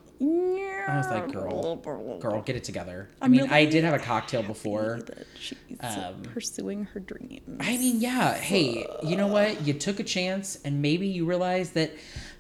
I 0.88 0.98
was 0.98 1.08
like, 1.10 1.32
girl, 1.32 1.76
girl, 2.20 2.42
get 2.42 2.56
it 2.56 2.64
together. 2.64 3.10
I 3.22 3.26
I'm 3.26 3.32
mean, 3.32 3.42
really 3.42 3.54
I 3.54 3.66
did 3.66 3.84
have 3.84 3.94
a 3.94 4.00
cocktail 4.00 4.42
before. 4.44 5.02
she's 5.40 5.58
Um, 5.82 6.22
pursuing 6.24 6.86
her 6.86 7.00
dreams. 7.00 7.58
I 7.60 7.78
mean, 7.78 8.00
yeah. 8.00 8.34
Hey, 8.36 8.86
you 9.04 9.16
know 9.18 9.28
what? 9.28 9.66
You 9.68 9.74
took 9.74 10.00
a 10.00 10.04
chance, 10.04 10.60
and 10.64 10.82
maybe 10.82 11.08
you 11.08 11.26
realized 11.26 11.74
that 11.74 11.92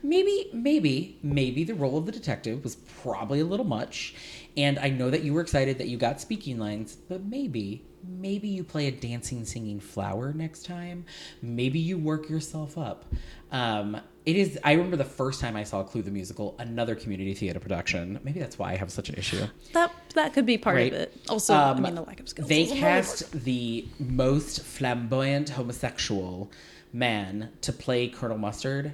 maybe, 0.01 0.49
maybe, 0.53 1.17
maybe 1.21 1.63
the 1.65 1.75
role 1.75 1.97
of 1.97 2.05
the 2.05 2.11
detective 2.11 2.63
was 2.63 2.75
probably 2.75 3.41
a 3.41 3.45
little 3.45 3.65
much. 3.65 4.15
And 4.55 4.79
I 4.79 4.89
know 4.89 5.09
that 5.11 5.23
you 5.23 5.33
were 5.33 5.41
excited 5.41 5.77
that 5.77 5.87
you 5.87 5.97
got 5.97 6.19
speaking 6.21 6.57
lines, 6.57 6.95
but 6.95 7.23
maybe, 7.25 7.83
maybe 8.07 8.47
you 8.47 8.63
play 8.63 8.87
a 8.87 8.91
dancing, 8.91 9.45
singing 9.45 9.79
flower 9.79 10.33
next 10.33 10.65
time. 10.65 11.05
Maybe 11.41 11.77
you 11.79 11.97
work 11.97 12.27
yourself 12.29 12.75
up. 12.77 13.05
Um, 13.51 14.01
it 14.27 14.35
is. 14.35 14.59
I 14.63 14.73
remember 14.73 14.97
the 14.97 15.05
first 15.05 15.39
time 15.39 15.55
I 15.55 15.63
saw 15.63 15.81
Clue 15.83 16.01
the 16.01 16.11
musical, 16.11 16.55
another 16.59 16.95
community 16.95 17.33
theater 17.33 17.59
production. 17.59 18.19
Maybe 18.23 18.39
that's 18.39 18.59
why 18.59 18.73
I 18.73 18.75
have 18.75 18.91
such 18.91 19.07
an 19.09 19.15
issue. 19.15 19.45
that 19.73 19.91
that 20.15 20.33
could 20.33 20.45
be 20.45 20.57
part 20.57 20.75
Right. 20.75 20.93
of 20.93 20.99
it. 20.99 21.17
Also, 21.29 21.53
I 21.53 21.69
Um, 21.71 21.81
mean, 21.81 21.95
the 21.95 22.01
lack 22.01 22.19
of 22.19 22.27
skills. 22.29 22.47
They 22.49 22.65
cast 22.67 23.31
the 23.31 23.87
most 23.99 24.61
flamboyant 24.63 25.49
homosexual 25.49 26.51
man 26.91 27.49
to 27.61 27.71
play 27.71 28.07
Colonel 28.09 28.37
Mustard. 28.37 28.93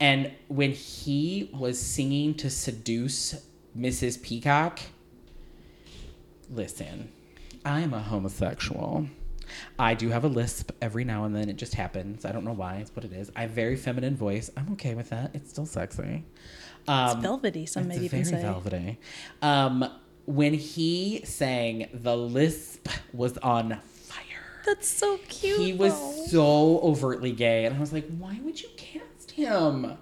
And 0.00 0.32
when 0.48 0.72
he 0.72 1.48
was 1.54 1.78
singing 1.78 2.34
to 2.34 2.50
seduce 2.50 3.36
Mrs. 3.78 4.20
Peacock, 4.22 4.80
listen, 6.50 7.10
I'm 7.64 7.94
a 7.94 8.00
homosexual. 8.02 9.06
I 9.78 9.94
do 9.94 10.08
have 10.10 10.24
a 10.24 10.28
lisp 10.28 10.72
every 10.80 11.04
now 11.04 11.24
and 11.24 11.34
then. 11.34 11.48
It 11.48 11.56
just 11.56 11.74
happens. 11.74 12.24
I 12.24 12.32
don't 12.32 12.44
know 12.44 12.52
why. 12.52 12.76
It's 12.76 12.94
what 12.94 13.04
it 13.04 13.12
is. 13.12 13.30
I 13.36 13.42
have 13.42 13.50
a 13.50 13.54
very 13.54 13.76
feminine 13.76 14.16
voice. 14.16 14.50
I'm 14.56 14.72
okay 14.72 14.94
with 14.94 15.10
that. 15.10 15.30
It's 15.34 15.50
still 15.50 15.66
sexy. 15.66 16.24
Um, 16.88 17.20
velvety. 17.20 17.66
Some 17.66 17.84
it's 17.84 17.96
maybe 17.96 18.08
very 18.08 18.22
even 18.22 18.34
say. 18.34 18.42
velvety. 18.42 18.98
Um, 19.40 19.88
when 20.26 20.54
he 20.54 21.22
sang, 21.24 21.88
the 21.92 22.16
lisp 22.16 22.88
was 23.12 23.38
on 23.38 23.78
fire. 23.84 24.62
That's 24.64 24.88
so 24.88 25.18
cute. 25.28 25.60
He 25.60 25.72
was 25.72 25.92
though. 25.92 26.26
so 26.26 26.80
overtly 26.80 27.32
gay, 27.32 27.64
and 27.64 27.76
I 27.76 27.80
was 27.80 27.92
like, 27.92 28.06
why 28.18 28.38
would 28.42 28.60
you 28.62 28.68
cast 28.76 29.32
him? 29.32 29.96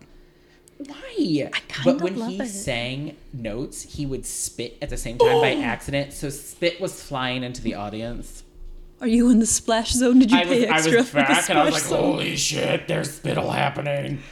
Why? 0.87 1.51
I 1.53 1.61
but 1.85 2.01
when 2.01 2.15
he 2.15 2.41
it. 2.41 2.49
sang 2.49 3.17
notes, 3.33 3.83
he 3.83 4.07
would 4.07 4.25
spit 4.25 4.79
at 4.81 4.89
the 4.89 4.97
same 4.97 5.19
time 5.19 5.41
by 5.41 5.53
accident. 5.53 6.13
So 6.15 6.31
spit 6.31 6.81
was 6.81 7.03
flying 7.03 7.43
into 7.43 7.63
the 7.63 7.75
audience. 7.75 8.45
Are 9.01 9.09
you 9.09 9.31
in 9.31 9.39
the 9.39 9.47
splash 9.47 9.93
zone? 9.93 10.19
Did 10.19 10.31
you 10.31 10.39
I 10.39 10.45
pay 10.45 10.61
was, 10.61 10.71
I 10.71 10.75
extra 10.77 10.99
was 10.99 11.09
for 11.09 11.17
the 11.17 11.23
back, 11.23 11.49
and 11.49 11.59
I 11.59 11.65
was 11.65 11.75
like, 11.75 11.83
splash 11.83 12.01
zone? 12.01 12.13
"Holy 12.13 12.37
shit! 12.37 12.89
There's 12.89 13.11
spittle 13.13 13.51
happening." 13.51 14.23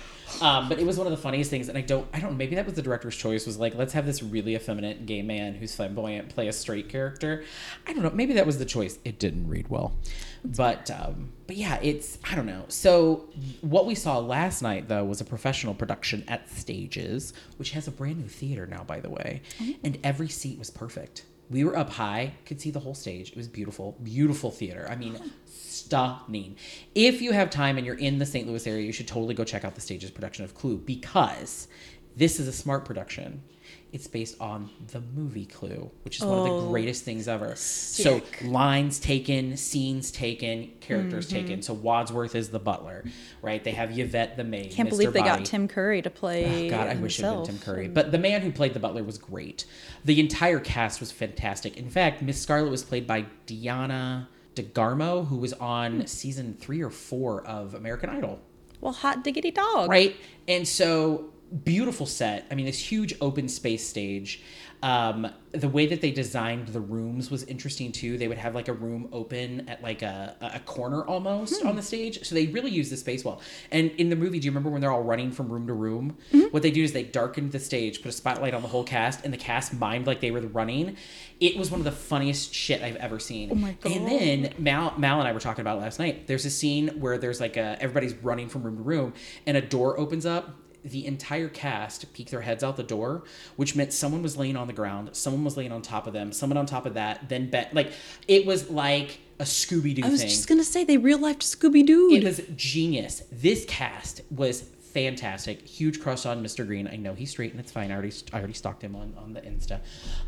Um, 0.40 0.68
but 0.68 0.78
it 0.78 0.86
was 0.86 0.96
one 0.98 1.06
of 1.06 1.10
the 1.10 1.16
funniest 1.16 1.50
things, 1.50 1.68
and 1.68 1.76
I 1.76 1.80
don't, 1.80 2.06
I 2.12 2.20
don't. 2.20 2.32
Know, 2.32 2.36
maybe 2.36 2.54
that 2.56 2.64
was 2.66 2.74
the 2.74 2.82
director's 2.82 3.16
choice. 3.16 3.46
Was 3.46 3.58
like, 3.58 3.74
let's 3.74 3.92
have 3.94 4.06
this 4.06 4.22
really 4.22 4.54
effeminate 4.54 5.06
gay 5.06 5.22
man 5.22 5.54
who's 5.54 5.74
flamboyant 5.74 6.28
play 6.28 6.48
a 6.48 6.52
straight 6.52 6.88
character. 6.88 7.44
I 7.86 7.92
don't 7.92 8.02
know. 8.02 8.10
Maybe 8.10 8.34
that 8.34 8.46
was 8.46 8.58
the 8.58 8.64
choice. 8.64 8.98
It 9.04 9.18
didn't 9.18 9.48
read 9.48 9.68
well, 9.68 9.96
but 10.44 10.90
um, 10.90 11.32
but 11.46 11.56
yeah, 11.56 11.78
it's 11.82 12.18
I 12.30 12.34
don't 12.34 12.46
know. 12.46 12.64
So 12.68 13.28
what 13.62 13.86
we 13.86 13.94
saw 13.94 14.18
last 14.18 14.62
night 14.62 14.88
though 14.88 15.04
was 15.04 15.20
a 15.20 15.24
professional 15.24 15.74
production 15.74 16.24
at 16.28 16.48
Stages, 16.50 17.32
which 17.56 17.70
has 17.70 17.88
a 17.88 17.90
brand 17.90 18.18
new 18.18 18.28
theater 18.28 18.66
now, 18.66 18.84
by 18.84 19.00
the 19.00 19.10
way, 19.10 19.42
and 19.82 19.98
every 20.04 20.28
seat 20.28 20.58
was 20.58 20.70
perfect. 20.70 21.24
We 21.50 21.64
were 21.64 21.76
up 21.76 21.90
high, 21.90 22.34
could 22.44 22.60
see 22.60 22.70
the 22.70 22.80
whole 22.80 22.94
stage. 22.94 23.30
It 23.30 23.36
was 23.36 23.48
beautiful, 23.48 23.96
beautiful 24.02 24.50
theater. 24.50 24.86
I 24.90 24.96
mean, 24.96 25.18
stunning. 25.46 26.56
If 26.94 27.22
you 27.22 27.32
have 27.32 27.48
time 27.50 27.78
and 27.78 27.86
you're 27.86 27.96
in 27.96 28.18
the 28.18 28.26
St. 28.26 28.46
Louis 28.46 28.66
area, 28.66 28.84
you 28.84 28.92
should 28.92 29.08
totally 29.08 29.34
go 29.34 29.44
check 29.44 29.64
out 29.64 29.74
the 29.74 29.80
stage's 29.80 30.10
production 30.10 30.44
of 30.44 30.54
Clue 30.54 30.76
because 30.76 31.68
this 32.16 32.38
is 32.38 32.48
a 32.48 32.52
smart 32.52 32.84
production. 32.84 33.42
It's 33.90 34.06
based 34.06 34.40
on 34.40 34.68
the 34.92 35.00
movie 35.00 35.46
Clue, 35.46 35.90
which 36.02 36.18
is 36.18 36.24
one 36.24 36.38
of 36.38 36.44
the 36.44 36.50
Oh, 36.50 36.68
greatest 36.70 37.04
things 37.04 37.26
ever. 37.26 37.56
So 37.56 38.20
lines 38.42 38.98
taken, 38.98 39.56
scenes 39.56 40.10
taken, 40.10 40.72
characters 40.80 41.26
mm-hmm. 41.26 41.36
taken. 41.36 41.62
So 41.62 41.72
Wadsworth 41.72 42.34
is 42.34 42.50
the 42.50 42.58
butler, 42.58 43.04
right? 43.40 43.62
They 43.64 43.70
have 43.70 43.98
Yvette 43.98 44.36
the 44.36 44.44
maid. 44.44 44.72
Can't 44.72 44.88
Mr. 44.88 44.90
believe 44.90 45.12
they 45.14 45.20
Boddy. 45.20 45.38
got 45.38 45.46
Tim 45.46 45.68
Curry 45.68 46.02
to 46.02 46.10
play. 46.10 46.68
Oh, 46.68 46.70
God, 46.70 46.88
I 46.88 46.96
wish 46.96 47.18
it 47.18 47.24
had 47.24 47.36
been. 47.36 47.44
Tim 47.44 47.58
Curry. 47.58 47.88
But 47.88 48.12
the 48.12 48.18
man 48.18 48.42
who 48.42 48.52
played 48.52 48.74
the 48.74 48.80
butler 48.80 49.02
was 49.02 49.16
great. 49.16 49.64
The 50.04 50.20
entire 50.20 50.60
cast 50.60 51.00
was 51.00 51.10
fantastic. 51.10 51.76
In 51.76 51.88
fact, 51.88 52.20
Miss 52.20 52.40
Scarlet 52.40 52.70
was 52.70 52.82
played 52.82 53.06
by 53.06 53.24
Diana 53.46 54.28
DeGarmo, 54.54 55.28
who 55.28 55.36
was 55.36 55.52
on 55.54 56.00
hmm. 56.00 56.06
season 56.06 56.56
three 56.58 56.82
or 56.82 56.90
four 56.90 57.46
of 57.46 57.74
American 57.74 58.10
Idol. 58.10 58.40
Well, 58.80 58.92
hot 58.92 59.24
diggity 59.24 59.50
dog. 59.50 59.90
Right? 59.90 60.16
And 60.46 60.66
so 60.66 61.32
beautiful 61.64 62.06
set. 62.06 62.46
I 62.50 62.54
mean, 62.54 62.66
this 62.66 62.78
huge 62.78 63.14
open 63.20 63.48
space 63.48 63.86
stage. 63.86 64.42
Um, 64.80 65.26
the 65.50 65.68
way 65.68 65.86
that 65.86 66.00
they 66.00 66.12
designed 66.12 66.68
the 66.68 66.80
rooms 66.80 67.32
was 67.32 67.42
interesting 67.44 67.90
too. 67.90 68.16
They 68.16 68.28
would 68.28 68.38
have 68.38 68.54
like 68.54 68.68
a 68.68 68.72
room 68.72 69.08
open 69.12 69.68
at 69.68 69.82
like 69.82 70.02
a, 70.02 70.36
a 70.40 70.60
corner 70.60 71.02
almost 71.02 71.64
on 71.64 71.74
the 71.74 71.82
stage. 71.82 72.24
So 72.24 72.36
they 72.36 72.46
really 72.46 72.70
use 72.70 72.88
the 72.88 72.96
space 72.96 73.24
well. 73.24 73.40
And 73.72 73.90
in 73.92 74.08
the 74.08 74.14
movie, 74.14 74.38
do 74.38 74.44
you 74.44 74.52
remember 74.52 74.70
when 74.70 74.80
they're 74.80 74.92
all 74.92 75.02
running 75.02 75.32
from 75.32 75.48
room 75.48 75.66
to 75.66 75.72
room? 75.72 76.16
What 76.52 76.62
they 76.62 76.70
do 76.70 76.84
is 76.84 76.92
they 76.92 77.02
darkened 77.02 77.50
the 77.50 77.58
stage, 77.58 78.02
put 78.02 78.08
a 78.10 78.12
spotlight 78.12 78.54
on 78.54 78.62
the 78.62 78.68
whole 78.68 78.84
cast, 78.84 79.24
and 79.24 79.32
the 79.32 79.38
cast 79.38 79.74
mimed 79.78 80.06
like 80.06 80.20
they 80.20 80.30
were 80.30 80.40
running. 80.42 80.96
It 81.40 81.56
was 81.56 81.72
one 81.72 81.80
of 81.80 81.84
the 81.84 81.90
funniest 81.90 82.54
shit 82.54 82.80
I've 82.80 82.96
ever 82.96 83.18
seen. 83.18 83.50
Oh 83.50 83.56
my 83.56 83.72
god! 83.80 83.92
And 83.92 84.06
then 84.06 84.54
Mal, 84.58 84.94
Mal 84.96 85.18
and 85.18 85.26
I 85.26 85.32
were 85.32 85.40
talking 85.40 85.62
about 85.62 85.78
it 85.78 85.80
last 85.80 85.98
night. 85.98 86.28
There's 86.28 86.44
a 86.44 86.50
scene 86.50 86.88
where 87.00 87.18
there's 87.18 87.40
like 87.40 87.56
a 87.56 87.76
everybody's 87.80 88.14
running 88.14 88.48
from 88.48 88.62
room 88.62 88.76
to 88.76 88.82
room, 88.82 89.12
and 89.44 89.56
a 89.56 89.60
door 89.60 89.98
opens 89.98 90.24
up. 90.24 90.56
The 90.84 91.06
entire 91.06 91.48
cast 91.48 92.12
peek 92.12 92.30
their 92.30 92.40
heads 92.40 92.62
out 92.62 92.76
the 92.76 92.82
door, 92.82 93.24
which 93.56 93.74
meant 93.74 93.92
someone 93.92 94.22
was 94.22 94.36
laying 94.36 94.56
on 94.56 94.66
the 94.66 94.72
ground, 94.72 95.10
someone 95.12 95.44
was 95.44 95.56
laying 95.56 95.72
on 95.72 95.82
top 95.82 96.06
of 96.06 96.12
them, 96.12 96.32
someone 96.32 96.56
on 96.56 96.66
top 96.66 96.86
of 96.86 96.94
that, 96.94 97.28
then 97.28 97.50
bet 97.50 97.74
like 97.74 97.92
it 98.26 98.46
was 98.46 98.70
like 98.70 99.18
a 99.40 99.44
Scooby 99.44 99.94
Doo 99.94 100.02
I 100.04 100.10
was 100.10 100.20
thing. 100.20 100.30
just 100.30 100.48
gonna 100.48 100.64
say 100.64 100.84
they 100.84 100.96
real 100.96 101.18
life 101.18 101.38
Scooby 101.40 101.84
Doo. 101.84 102.10
It 102.12 102.24
was 102.24 102.40
genius. 102.56 103.22
This 103.30 103.64
cast 103.66 104.22
was 104.30 104.62
fantastic. 104.62 105.66
Huge 105.66 106.00
crush 106.00 106.26
on 106.26 106.42
Mr. 106.42 106.66
Green. 106.66 106.88
I 106.88 106.96
know 106.96 107.14
he's 107.14 107.30
straight 107.30 107.52
and 107.52 107.60
it's 107.60 107.72
fine. 107.72 107.90
I 107.90 107.94
already 107.94 108.12
I 108.32 108.38
already 108.38 108.54
stalked 108.54 108.82
him 108.82 108.96
on 108.96 109.14
on 109.16 109.32
the 109.32 109.40
Insta. 109.40 109.80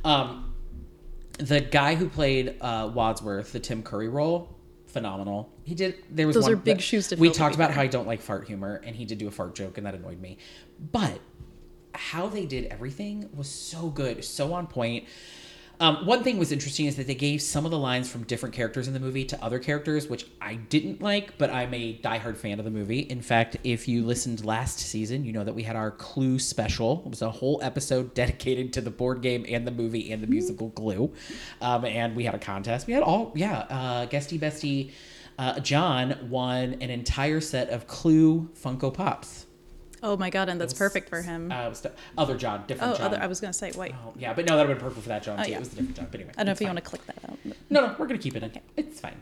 Um, 0.04 0.54
the 1.38 1.60
guy 1.60 1.94
who 1.94 2.08
played 2.08 2.56
uh, 2.60 2.90
Wadsworth, 2.94 3.52
the 3.52 3.60
Tim 3.60 3.82
Curry 3.82 4.08
role, 4.08 4.54
phenomenal. 4.90 5.52
He 5.64 5.74
did. 5.74 5.96
There 6.10 6.26
was 6.26 6.34
Those 6.34 6.44
one 6.44 6.52
are 6.52 6.56
big 6.56 6.80
shoes 6.80 7.08
to 7.08 7.16
We 7.16 7.30
talked 7.30 7.54
about 7.54 7.70
how 7.70 7.82
I 7.82 7.86
don't 7.86 8.06
like 8.06 8.20
fart 8.20 8.46
humor, 8.46 8.80
and 8.84 8.94
he 8.94 9.04
did 9.04 9.18
do 9.18 9.28
a 9.28 9.30
fart 9.30 9.54
joke, 9.54 9.78
and 9.78 9.86
that 9.86 9.94
annoyed 9.94 10.20
me. 10.20 10.38
But 10.92 11.20
how 11.94 12.28
they 12.28 12.46
did 12.46 12.66
everything 12.66 13.28
was 13.34 13.48
so 13.48 13.88
good, 13.88 14.24
so 14.24 14.52
on 14.52 14.66
point. 14.66 15.06
Um, 15.80 16.04
one 16.04 16.22
thing 16.22 16.38
was 16.38 16.52
interesting 16.52 16.84
is 16.84 16.96
that 16.96 17.06
they 17.06 17.14
gave 17.14 17.40
some 17.40 17.64
of 17.64 17.70
the 17.70 17.78
lines 17.78 18.10
from 18.10 18.24
different 18.24 18.54
characters 18.54 18.86
in 18.86 18.92
the 18.92 19.00
movie 19.00 19.24
to 19.24 19.42
other 19.42 19.58
characters, 19.58 20.08
which 20.08 20.26
I 20.40 20.56
didn't 20.56 21.00
like, 21.00 21.38
but 21.38 21.48
I'm 21.48 21.72
a 21.72 21.98
diehard 22.04 22.36
fan 22.36 22.58
of 22.58 22.66
the 22.66 22.70
movie. 22.70 23.00
In 23.00 23.22
fact, 23.22 23.56
if 23.64 23.88
you 23.88 24.04
listened 24.04 24.44
last 24.44 24.78
season, 24.78 25.24
you 25.24 25.32
know 25.32 25.42
that 25.42 25.54
we 25.54 25.62
had 25.62 25.76
our 25.76 25.90
Clue 25.90 26.38
special. 26.38 27.02
It 27.06 27.10
was 27.10 27.22
a 27.22 27.30
whole 27.30 27.60
episode 27.62 28.12
dedicated 28.20 28.74
to 28.74 28.82
the 28.82 28.90
board 28.90 29.22
game 29.22 29.46
and 29.48 29.66
the 29.66 29.70
movie 29.70 30.12
and 30.12 30.22
the 30.22 30.26
musical 30.26 30.70
Clue. 30.70 31.12
Um, 31.62 31.86
and 31.86 32.14
we 32.14 32.24
had 32.24 32.34
a 32.34 32.38
contest. 32.38 32.86
We 32.86 32.92
had 32.92 33.02
all, 33.02 33.32
yeah, 33.34 33.60
uh, 33.70 34.04
guesty 34.04 34.38
bestie 34.38 34.92
uh, 35.38 35.58
John 35.60 36.28
won 36.28 36.74
an 36.82 36.90
entire 36.90 37.40
set 37.40 37.70
of 37.70 37.86
Clue 37.86 38.50
Funko 38.62 38.92
Pops. 38.92 39.46
Oh 40.02 40.16
my 40.16 40.30
god, 40.30 40.48
and 40.48 40.60
that's 40.60 40.74
perfect 40.74 41.08
for 41.08 41.22
him. 41.22 41.50
Uh, 41.52 41.68
was 41.68 41.80
the- 41.80 41.92
other 42.18 42.36
John, 42.36 42.64
different 42.66 42.94
oh, 42.94 42.96
John. 42.96 43.06
other, 43.06 43.22
I 43.22 43.26
was 43.26 43.40
gonna 43.40 43.52
say, 43.52 43.72
white. 43.72 43.94
Oh, 44.06 44.12
yeah, 44.18 44.32
but 44.32 44.46
no, 44.46 44.56
that 44.56 44.62
would 44.66 44.70
have 44.70 44.78
been 44.78 44.88
perfect 44.88 45.02
for 45.04 45.08
that 45.10 45.22
John 45.22 45.42
too. 45.44 45.50
yeah. 45.50 45.56
It 45.56 45.60
was 45.60 45.72
a 45.72 45.76
different 45.76 45.96
John. 45.96 46.08
But 46.10 46.20
anyway, 46.20 46.32
I 46.36 46.36
don't 46.38 46.46
know 46.46 46.52
it's 46.52 46.60
if 46.60 46.64
you 46.64 46.68
want 46.68 46.78
to 46.78 46.84
click 46.84 47.06
that 47.06 47.16
out. 47.30 47.38
but 47.44 47.56
No, 47.70 47.86
no, 47.86 47.96
we're 47.98 48.06
gonna 48.06 48.18
keep 48.18 48.36
it 48.36 48.42
in. 48.42 48.52
It's 48.76 49.00
fine. 49.00 49.16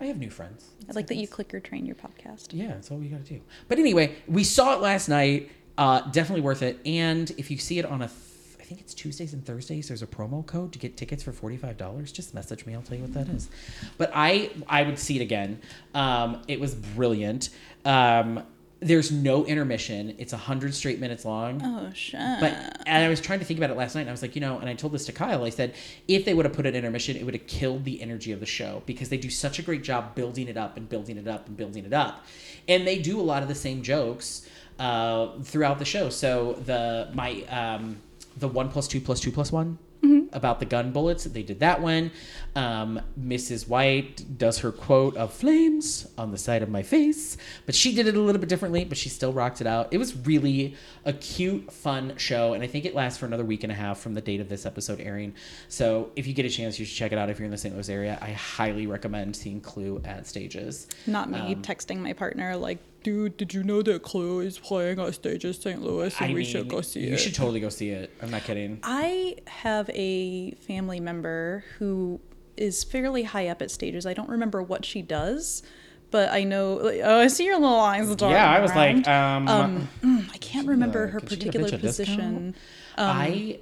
I 0.00 0.06
have 0.06 0.18
new 0.18 0.30
friends. 0.30 0.70
I 0.88 0.92
like 0.92 1.06
that 1.06 1.16
you 1.16 1.28
click 1.28 1.54
or 1.54 1.60
train 1.60 1.86
your 1.86 1.94
podcast. 1.96 2.48
Yeah, 2.50 2.68
that's 2.68 2.90
all 2.90 2.96
we 2.98 3.06
gotta 3.08 3.22
do. 3.22 3.40
But 3.68 3.78
anyway, 3.78 4.16
we 4.26 4.42
saw 4.44 4.74
it 4.74 4.80
last 4.80 5.08
night. 5.08 5.50
Uh, 5.78 6.00
definitely 6.10 6.40
worth 6.42 6.62
it. 6.62 6.78
And 6.86 7.30
if 7.36 7.50
you 7.50 7.58
see 7.58 7.78
it 7.78 7.84
on 7.84 8.02
a, 8.02 8.06
th- 8.06 8.18
I 8.60 8.64
think 8.64 8.80
it's 8.80 8.94
Tuesdays 8.94 9.32
and 9.34 9.44
Thursdays. 9.44 9.88
There's 9.88 10.02
a 10.02 10.06
promo 10.06 10.44
code 10.46 10.72
to 10.72 10.78
get 10.78 10.96
tickets 10.96 11.22
for 11.22 11.32
forty 11.32 11.56
five 11.56 11.76
dollars. 11.76 12.10
Just 12.12 12.32
message 12.34 12.64
me. 12.66 12.74
I'll 12.74 12.82
tell 12.82 12.96
you 12.96 13.02
what 13.04 13.12
that 13.14 13.28
is. 13.28 13.48
But 13.98 14.10
I 14.14 14.50
I 14.68 14.82
would 14.82 14.98
see 14.98 15.16
it 15.16 15.22
again. 15.22 15.60
Um, 15.94 16.42
it 16.48 16.58
was 16.60 16.74
brilliant. 16.74 17.50
Um, 17.84 18.42
there's 18.80 19.10
no 19.10 19.44
intermission. 19.46 20.14
It's 20.18 20.32
a 20.32 20.36
hundred 20.36 20.74
straight 20.74 21.00
minutes 21.00 21.24
long. 21.24 21.60
Oh 21.64 21.90
shit. 21.94 22.20
But 22.40 22.82
and 22.86 23.04
I 23.04 23.08
was 23.08 23.20
trying 23.20 23.38
to 23.38 23.44
think 23.44 23.58
about 23.58 23.70
it 23.70 23.76
last 23.76 23.94
night, 23.94 24.02
and 24.02 24.10
I 24.10 24.12
was 24.12 24.22
like, 24.22 24.34
you 24.34 24.40
know, 24.40 24.58
and 24.58 24.68
I 24.68 24.74
told 24.74 24.92
this 24.92 25.06
to 25.06 25.12
Kyle. 25.12 25.44
I 25.44 25.50
said, 25.50 25.74
if 26.06 26.24
they 26.24 26.34
would 26.34 26.44
have 26.44 26.54
put 26.54 26.66
an 26.66 26.74
intermission, 26.74 27.16
it 27.16 27.24
would 27.24 27.34
have 27.34 27.46
killed 27.46 27.84
the 27.84 28.02
energy 28.02 28.32
of 28.32 28.40
the 28.40 28.46
show 28.46 28.82
because 28.84 29.08
they 29.08 29.16
do 29.16 29.30
such 29.30 29.58
a 29.58 29.62
great 29.62 29.82
job 29.82 30.14
building 30.14 30.48
it 30.48 30.56
up 30.56 30.76
and 30.76 30.88
building 30.88 31.16
it 31.16 31.26
up 31.26 31.46
and 31.46 31.56
building 31.56 31.84
it 31.84 31.92
up, 31.92 32.26
and 32.68 32.86
they 32.86 32.98
do 32.98 33.18
a 33.20 33.22
lot 33.22 33.42
of 33.42 33.48
the 33.48 33.54
same 33.54 33.82
jokes. 33.82 34.46
uh, 34.78 35.28
throughout 35.42 35.78
the 35.78 35.84
show. 35.84 36.08
So 36.10 36.54
the 36.64 37.08
my 37.14 37.42
um, 37.44 37.98
the 38.36 38.48
one 38.48 38.68
plus 38.70 38.88
two 38.88 39.00
plus 39.00 39.20
two 39.20 39.30
plus 39.30 39.52
one 39.52 39.78
about 40.32 40.60
the 40.60 40.66
gun 40.66 40.92
bullets. 40.92 41.24
They 41.24 41.42
did 41.42 41.60
that 41.60 41.80
one. 41.80 42.10
Um, 42.56 43.00
Mrs. 43.20 43.68
White 43.68 44.38
does 44.38 44.58
her 44.58 44.70
quote 44.70 45.16
of 45.16 45.32
flames 45.32 46.06
on 46.16 46.30
the 46.30 46.38
side 46.38 46.62
of 46.62 46.68
my 46.68 46.82
face, 46.82 47.36
but 47.66 47.74
she 47.74 47.94
did 47.94 48.06
it 48.06 48.16
a 48.16 48.20
little 48.20 48.40
bit 48.40 48.48
differently, 48.48 48.84
but 48.84 48.96
she 48.96 49.08
still 49.08 49.32
rocked 49.32 49.60
it 49.60 49.66
out. 49.66 49.88
It 49.92 49.98
was 49.98 50.16
really 50.26 50.76
a 51.04 51.12
cute, 51.12 51.72
fun 51.72 52.14
show, 52.16 52.52
and 52.52 52.62
I 52.62 52.66
think 52.66 52.84
it 52.84 52.94
lasts 52.94 53.18
for 53.18 53.26
another 53.26 53.44
week 53.44 53.64
and 53.64 53.72
a 53.72 53.74
half 53.74 53.98
from 53.98 54.14
the 54.14 54.20
date 54.20 54.40
of 54.40 54.48
this 54.48 54.66
episode 54.66 55.00
airing. 55.00 55.34
So 55.68 56.10
if 56.16 56.26
you 56.26 56.34
get 56.34 56.46
a 56.46 56.50
chance, 56.50 56.78
you 56.78 56.84
should 56.84 56.96
check 56.96 57.12
it 57.12 57.18
out 57.18 57.28
if 57.30 57.38
you're 57.38 57.46
in 57.46 57.50
the 57.50 57.58
St. 57.58 57.74
Louis 57.74 57.88
area. 57.88 58.18
I 58.22 58.30
highly 58.32 58.86
recommend 58.86 59.34
seeing 59.34 59.60
Clue 59.60 60.00
at 60.04 60.26
stages. 60.26 60.86
Not 61.06 61.30
me 61.30 61.54
Um, 61.54 61.62
texting 61.62 61.98
my 61.98 62.12
partner 62.12 62.56
like, 62.56 62.78
dude, 63.04 63.36
did 63.36 63.54
you 63.54 63.62
know 63.62 63.82
that 63.82 64.02
Clue 64.02 64.40
is 64.40 64.58
playing 64.58 64.98
on 64.98 65.12
stages 65.12 65.58
St. 65.60 65.80
Louis 65.80 66.12
and 66.20 66.24
I 66.30 66.34
we 66.34 66.40
mean, 66.40 66.44
should 66.46 66.66
go 66.68 66.80
see 66.80 67.00
you 67.00 67.06
it? 67.06 67.10
You 67.12 67.18
should 67.18 67.34
totally 67.36 67.60
go 67.60 67.68
see 67.68 67.90
it. 67.90 68.10
I'm 68.20 68.30
not 68.32 68.42
kidding. 68.42 68.80
I 68.82 69.36
have 69.46 69.88
a 69.94 70.52
family 70.52 70.98
member 70.98 71.64
who 71.78 72.20
is 72.56 72.82
fairly 72.82 73.22
high 73.22 73.46
up 73.48 73.62
at 73.62 73.70
stages. 73.70 74.06
I 74.06 74.14
don't 74.14 74.28
remember 74.28 74.62
what 74.62 74.84
she 74.84 75.02
does, 75.02 75.62
but 76.10 76.30
I 76.32 76.44
know. 76.44 76.74
Like, 76.74 77.00
oh, 77.04 77.20
I 77.20 77.26
see 77.28 77.44
your 77.44 77.58
little 77.60 77.78
eyes. 77.78 78.06
darting 78.16 78.30
Yeah, 78.36 78.50
I 78.50 78.60
was 78.60 78.74
like, 78.74 79.06
around. 79.06 79.48
um, 79.48 79.88
Mm, 80.02 80.30
I 80.32 80.36
can't 80.38 80.66
remember 80.66 81.06
uh, 81.06 81.10
her 81.10 81.20
could 81.20 81.30
she 81.30 81.36
get 81.36 81.54
a 81.56 81.58
particular 81.58 81.68
bitch 81.68 81.72
a 81.72 81.78
discount? 81.82 82.18
position. 82.18 82.54
I 82.98 83.60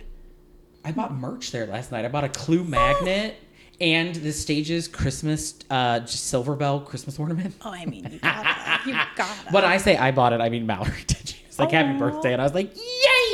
I 0.85 0.93
bought 0.93 1.15
merch 1.15 1.53
there 1.53 1.67
last 1.67 1.93
night. 1.93 2.05
I 2.05 2.09
bought 2.09 2.25
a 2.25 2.29
Clue 2.29 2.65
magnet 2.65 3.37
and 3.83 4.15
the 4.15 4.33
stage's 4.33 4.89
Christmas 4.89 5.55
uh 5.69 6.07
silver 6.07 6.57
bell 6.57 6.81
Christmas 6.81 7.19
ornament. 7.19 7.55
Oh, 7.63 7.71
I 7.71 7.85
mean, 7.85 8.05
you 8.05 8.11
you 8.93 8.99
gotta. 9.17 9.25
When 9.51 9.65
I 9.65 9.77
say 9.77 9.97
I 9.99 10.13
bought 10.13 10.33
it, 10.33 10.41
I 10.41 10.49
mean 10.49 10.65
Mallory 10.67 10.93
did. 11.07 11.29
She 11.29 11.45
was 11.47 11.59
like, 11.59 11.73
"Happy 11.73 11.99
birthday!" 11.99 12.33
and 12.33 12.41
I 12.41 12.45
was 12.45 12.55
like, 12.55 12.75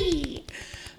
"Yay!" 0.00 0.44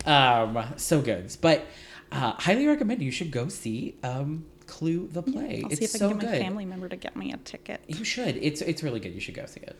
Um, 0.06 0.64
so 0.78 1.02
good. 1.02 1.36
But 1.42 1.66
uh, 2.12 2.34
highly 2.34 2.68
recommend 2.68 3.02
you 3.02 3.12
should 3.12 3.32
go 3.32 3.50
see 3.50 3.96
um, 4.04 4.46
Clue 4.68 5.10
the 5.12 5.24
play. 5.24 5.64
I'll 5.66 5.72
it's 5.72 5.80
see 5.80 5.86
if 5.86 5.96
I 5.96 5.98
so 5.98 6.10
can 6.10 6.20
get 6.20 6.26
my 6.28 6.32
good. 6.32 6.42
family 6.44 6.66
member 6.66 6.88
to 6.88 6.96
get 6.96 7.16
me 7.16 7.34
a 7.34 7.38
ticket. 7.38 7.82
You 7.88 8.06
should. 8.06 8.38
It's 8.38 8.62
it's 8.62 8.84
really 8.84 9.00
good. 9.00 9.14
You 9.14 9.20
should 9.20 9.36
go 9.36 9.46
see 9.48 9.62
it. 9.62 9.76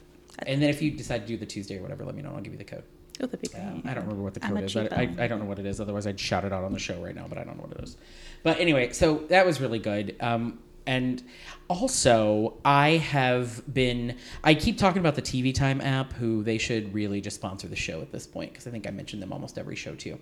And 0.46 0.60
then 0.60 0.70
if 0.70 0.82
you 0.82 0.90
decide 0.90 1.22
to 1.22 1.26
do 1.26 1.36
the 1.36 1.46
Tuesday 1.46 1.78
or 1.78 1.82
whatever, 1.82 2.04
let 2.04 2.14
me 2.14 2.22
know. 2.22 2.32
I'll 2.34 2.40
give 2.40 2.52
you 2.52 2.58
the 2.58 2.64
code. 2.64 2.82
Oh, 3.20 3.26
that'd 3.26 3.40
be 3.40 3.48
great. 3.48 3.62
Um, 3.62 3.82
I 3.84 3.94
don't 3.94 4.04
remember 4.04 4.22
what 4.22 4.34
the 4.34 4.40
code 4.40 4.62
is. 4.62 4.76
I, 4.76 4.86
cheapo. 4.86 5.18
I, 5.20 5.24
I 5.24 5.26
don't 5.28 5.40
know 5.40 5.44
what 5.44 5.58
it 5.58 5.66
is. 5.66 5.80
Otherwise, 5.80 6.06
I'd 6.06 6.18
shout 6.18 6.44
it 6.44 6.52
out 6.52 6.64
on 6.64 6.72
the 6.72 6.78
show 6.78 7.00
right 7.02 7.14
now, 7.14 7.26
but 7.28 7.38
I 7.38 7.44
don't 7.44 7.56
know 7.56 7.64
what 7.64 7.78
it 7.78 7.84
is. 7.84 7.96
But 8.42 8.58
anyway, 8.58 8.92
so 8.92 9.18
that 9.28 9.44
was 9.44 9.60
really 9.60 9.78
good. 9.78 10.16
Um, 10.20 10.60
and 10.86 11.22
also, 11.68 12.54
I 12.64 12.92
have 12.92 13.62
been. 13.72 14.16
I 14.42 14.54
keep 14.54 14.78
talking 14.78 15.00
about 15.00 15.14
the 15.14 15.22
TV 15.22 15.54
Time 15.54 15.80
app, 15.80 16.14
who 16.14 16.42
they 16.42 16.58
should 16.58 16.94
really 16.94 17.20
just 17.20 17.36
sponsor 17.36 17.68
the 17.68 17.76
show 17.76 18.00
at 18.00 18.10
this 18.10 18.26
point 18.26 18.52
because 18.52 18.66
I 18.66 18.70
think 18.70 18.88
I 18.88 18.90
mentioned 18.90 19.22
them 19.22 19.32
almost 19.32 19.58
every 19.58 19.76
show 19.76 19.94
too. 19.94 20.18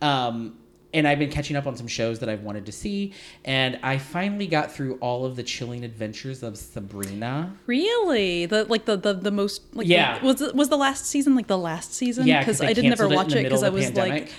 Um, 0.00 0.58
and 0.94 1.08
I've 1.08 1.18
been 1.18 1.30
catching 1.30 1.56
up 1.56 1.66
on 1.66 1.76
some 1.76 1.86
shows 1.88 2.18
that 2.20 2.28
I've 2.28 2.42
wanted 2.42 2.66
to 2.66 2.72
see, 2.72 3.12
and 3.44 3.78
I 3.82 3.98
finally 3.98 4.46
got 4.46 4.72
through 4.72 4.96
all 5.00 5.24
of 5.24 5.36
the 5.36 5.42
chilling 5.42 5.84
adventures 5.84 6.42
of 6.42 6.56
Sabrina. 6.58 7.54
Really? 7.66 8.46
The 8.46 8.64
like 8.64 8.84
the 8.84 8.96
the, 8.96 9.14
the 9.14 9.30
most 9.30 9.62
like 9.74 9.86
Yeah. 9.86 10.18
the, 10.18 10.24
was 10.26 10.40
it, 10.42 10.54
was 10.54 10.68
the 10.68 10.76
last 10.76 11.06
season 11.06 11.34
like 11.34 11.46
the 11.46 11.58
last 11.58 11.94
season? 11.94 12.26
Yeah, 12.26 12.44
'cause 12.44 12.58
they 12.58 12.66
I 12.68 12.72
didn't 12.72 12.92
ever 12.92 13.08
watch 13.08 13.32
it 13.34 13.42
because 13.44 13.62
I 13.62 13.68
was 13.70 13.90
the 13.92 14.00
like 14.00 14.32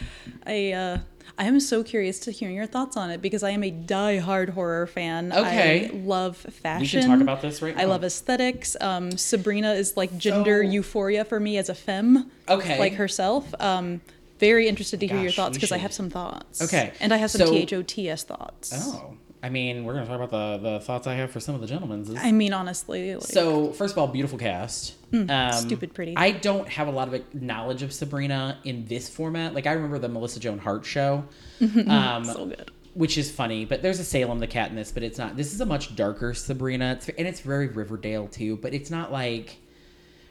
I 0.45 0.71
uh 0.73 0.97
I 1.35 1.45
am 1.45 1.59
so 1.59 1.81
curious 1.83 2.19
to 2.21 2.31
hear 2.31 2.51
your 2.51 2.67
thoughts 2.67 2.95
on 2.95 3.09
it 3.09 3.19
because 3.19 3.41
I 3.41 3.49
am 3.49 3.63
a 3.63 3.71
die-hard 3.71 4.49
horror 4.51 4.85
fan. 4.85 5.33
Okay. 5.33 5.89
I 5.91 5.95
love 5.95 6.37
fashion. 6.37 6.81
We 6.81 6.85
should 6.85 7.01
talk 7.05 7.21
about 7.21 7.41
this 7.41 7.59
right 7.59 7.75
now. 7.75 7.81
I 7.81 7.85
love 7.85 8.03
aesthetics. 8.03 8.77
Um, 8.79 9.17
Sabrina 9.17 9.73
is 9.73 9.97
like 9.97 10.15
gender 10.19 10.61
euphoria 10.61 11.25
for 11.25 11.39
me 11.39 11.57
as 11.57 11.69
a 11.69 11.73
femme. 11.75 12.29
Okay. 12.47 12.77
Like 12.77 12.93
herself. 12.93 13.51
Um, 13.59 14.01
very 14.39 14.67
interested 14.67 14.99
to 14.99 15.07
hear 15.07 15.21
your 15.21 15.31
thoughts 15.31 15.53
we 15.53 15.57
because 15.57 15.71
I 15.71 15.75
should- 15.77 15.81
have 15.83 15.93
some 15.93 16.09
thoughts. 16.09 16.61
Okay, 16.61 16.91
And 16.99 17.13
I 17.13 17.17
have 17.17 17.31
some 17.31 17.47
so- 17.47 17.53
THOTS 17.65 18.23
thoughts. 18.23 18.73
Oh, 18.75 19.17
I 19.41 19.49
mean, 19.49 19.83
we're 19.83 19.93
gonna 19.93 20.05
talk 20.05 20.21
about 20.21 20.31
the 20.61 20.69
the 20.71 20.79
thoughts 20.79 21.05
I 21.05 21.15
have 21.15 21.29
for 21.31 21.39
some 21.41 21.53
of 21.53 21.59
the 21.61 21.67
gentlemen's. 21.67 22.09
I 22.15 22.31
mean, 22.31 22.53
honestly, 22.53 23.13
like, 23.15 23.23
So 23.23 23.71
first 23.73 23.93
of 23.93 23.97
all, 23.97 24.07
beautiful 24.07 24.37
cast. 24.37 24.93
um, 25.13 25.27
Mm, 25.27 25.53
stupid 25.53 25.93
pretty. 25.93 26.13
I 26.15 26.31
don't 26.31 26.67
have 26.69 26.87
a 26.87 26.91
lot 26.91 27.13
of 27.13 27.21
knowledge 27.33 27.83
of 27.83 27.91
Sabrina 27.91 28.57
in 28.63 28.85
this 28.85 29.09
format. 29.09 29.53
Like 29.53 29.67
I 29.67 29.73
remember 29.73 29.99
the 29.99 30.07
Melissa 30.09 30.39
Joan 30.39 30.59
Hart 30.59 30.85
show, 30.85 31.25
um, 31.87 32.23
so 32.25 32.45
good. 32.45 32.71
which 32.93 33.17
is 33.17 33.29
funny. 33.31 33.65
But 33.65 33.81
there's 33.81 33.99
a 33.99 34.05
Salem 34.05 34.39
the 34.39 34.47
cat 34.47 34.69
in 34.69 34.77
this, 34.77 34.91
but 34.93 35.03
it's 35.03 35.17
not. 35.17 35.35
This 35.35 35.53
is 35.53 35.59
a 35.59 35.65
much 35.65 35.93
darker 35.95 36.33
Sabrina, 36.33 36.93
it's, 36.93 37.09
and 37.09 37.27
it's 37.27 37.41
very 37.41 37.67
Riverdale 37.67 38.27
too. 38.27 38.55
But 38.57 38.73
it's 38.73 38.89
not 38.89 39.11
like 39.11 39.57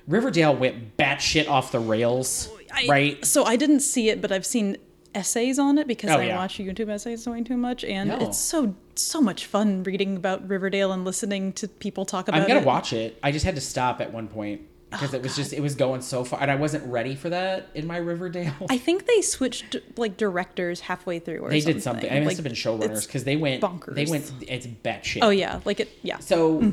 Riverdale 0.08 0.56
went 0.56 0.96
batshit 0.96 1.48
off 1.48 1.70
the 1.70 1.78
rails, 1.80 2.48
I- 2.72 2.86
right? 2.88 3.24
So 3.24 3.44
I 3.44 3.56
didn't 3.56 3.80
see 3.80 4.08
it, 4.08 4.20
but 4.20 4.32
I've 4.32 4.46
seen 4.46 4.76
essays 5.14 5.58
on 5.58 5.76
it 5.78 5.86
because 5.86 6.10
Oh, 6.10 6.18
I 6.18 6.24
yeah. 6.26 6.36
watch 6.36 6.56
YouTube 6.58 6.88
essays 6.88 7.26
way 7.28 7.42
too 7.42 7.56
much, 7.56 7.84
and 7.84 8.08
No. 8.10 8.16
it's 8.20 8.38
so 8.38 8.74
so 8.94 9.20
much 9.22 9.46
fun 9.46 9.82
reading 9.84 10.16
about 10.16 10.46
Riverdale 10.48 10.92
and 10.92 11.04
listening 11.04 11.52
to 11.54 11.66
people 11.68 12.04
talk 12.04 12.28
about 12.28 12.38
it. 12.38 12.42
I'm 12.42 12.48
gonna 12.48 12.60
it. 12.60 12.66
watch 12.66 12.92
it. 12.92 13.18
I 13.22 13.32
just 13.32 13.44
had 13.44 13.54
to 13.54 13.60
stop 13.60 14.00
at 14.02 14.12
one 14.12 14.28
point 14.28 14.62
because 14.90 15.14
Oh, 15.14 15.16
it 15.16 15.22
was 15.22 15.34
just 15.36 15.52
it 15.54 15.60
was 15.60 15.74
going 15.74 16.00
so 16.02 16.24
far, 16.24 16.40
and 16.42 16.50
I 16.50 16.56
wasn't 16.56 16.84
ready 16.86 17.14
for 17.14 17.28
that 17.30 17.68
in 17.74 17.86
my 17.86 17.96
Riverdale. 17.98 18.52
I 18.70 18.76
think 18.78 19.06
they 19.06 19.20
switched 19.22 19.76
like 19.96 20.16
directors 20.18 20.80
halfway 20.80 21.18
through, 21.18 21.38
or 21.40 21.50
they 21.50 21.60
something. 21.60 21.74
did 21.74 21.82
something. 21.82 22.10
I 22.10 22.20
must 22.20 22.26
Like, 22.26 22.36
have 22.36 22.44
been 22.44 22.52
showrunners 22.52 23.06
because 23.06 23.24
they 23.24 23.36
went. 23.36 23.62
bonkers. 23.62 23.94
They 23.94 24.04
went. 24.06 24.30
It's 24.48 24.66
batshit. 24.66 25.18
Oh 25.22 25.30
yeah, 25.30 25.60
like 25.66 25.80
it. 25.80 25.90
Yeah. 26.02 26.18
So, 26.18 26.72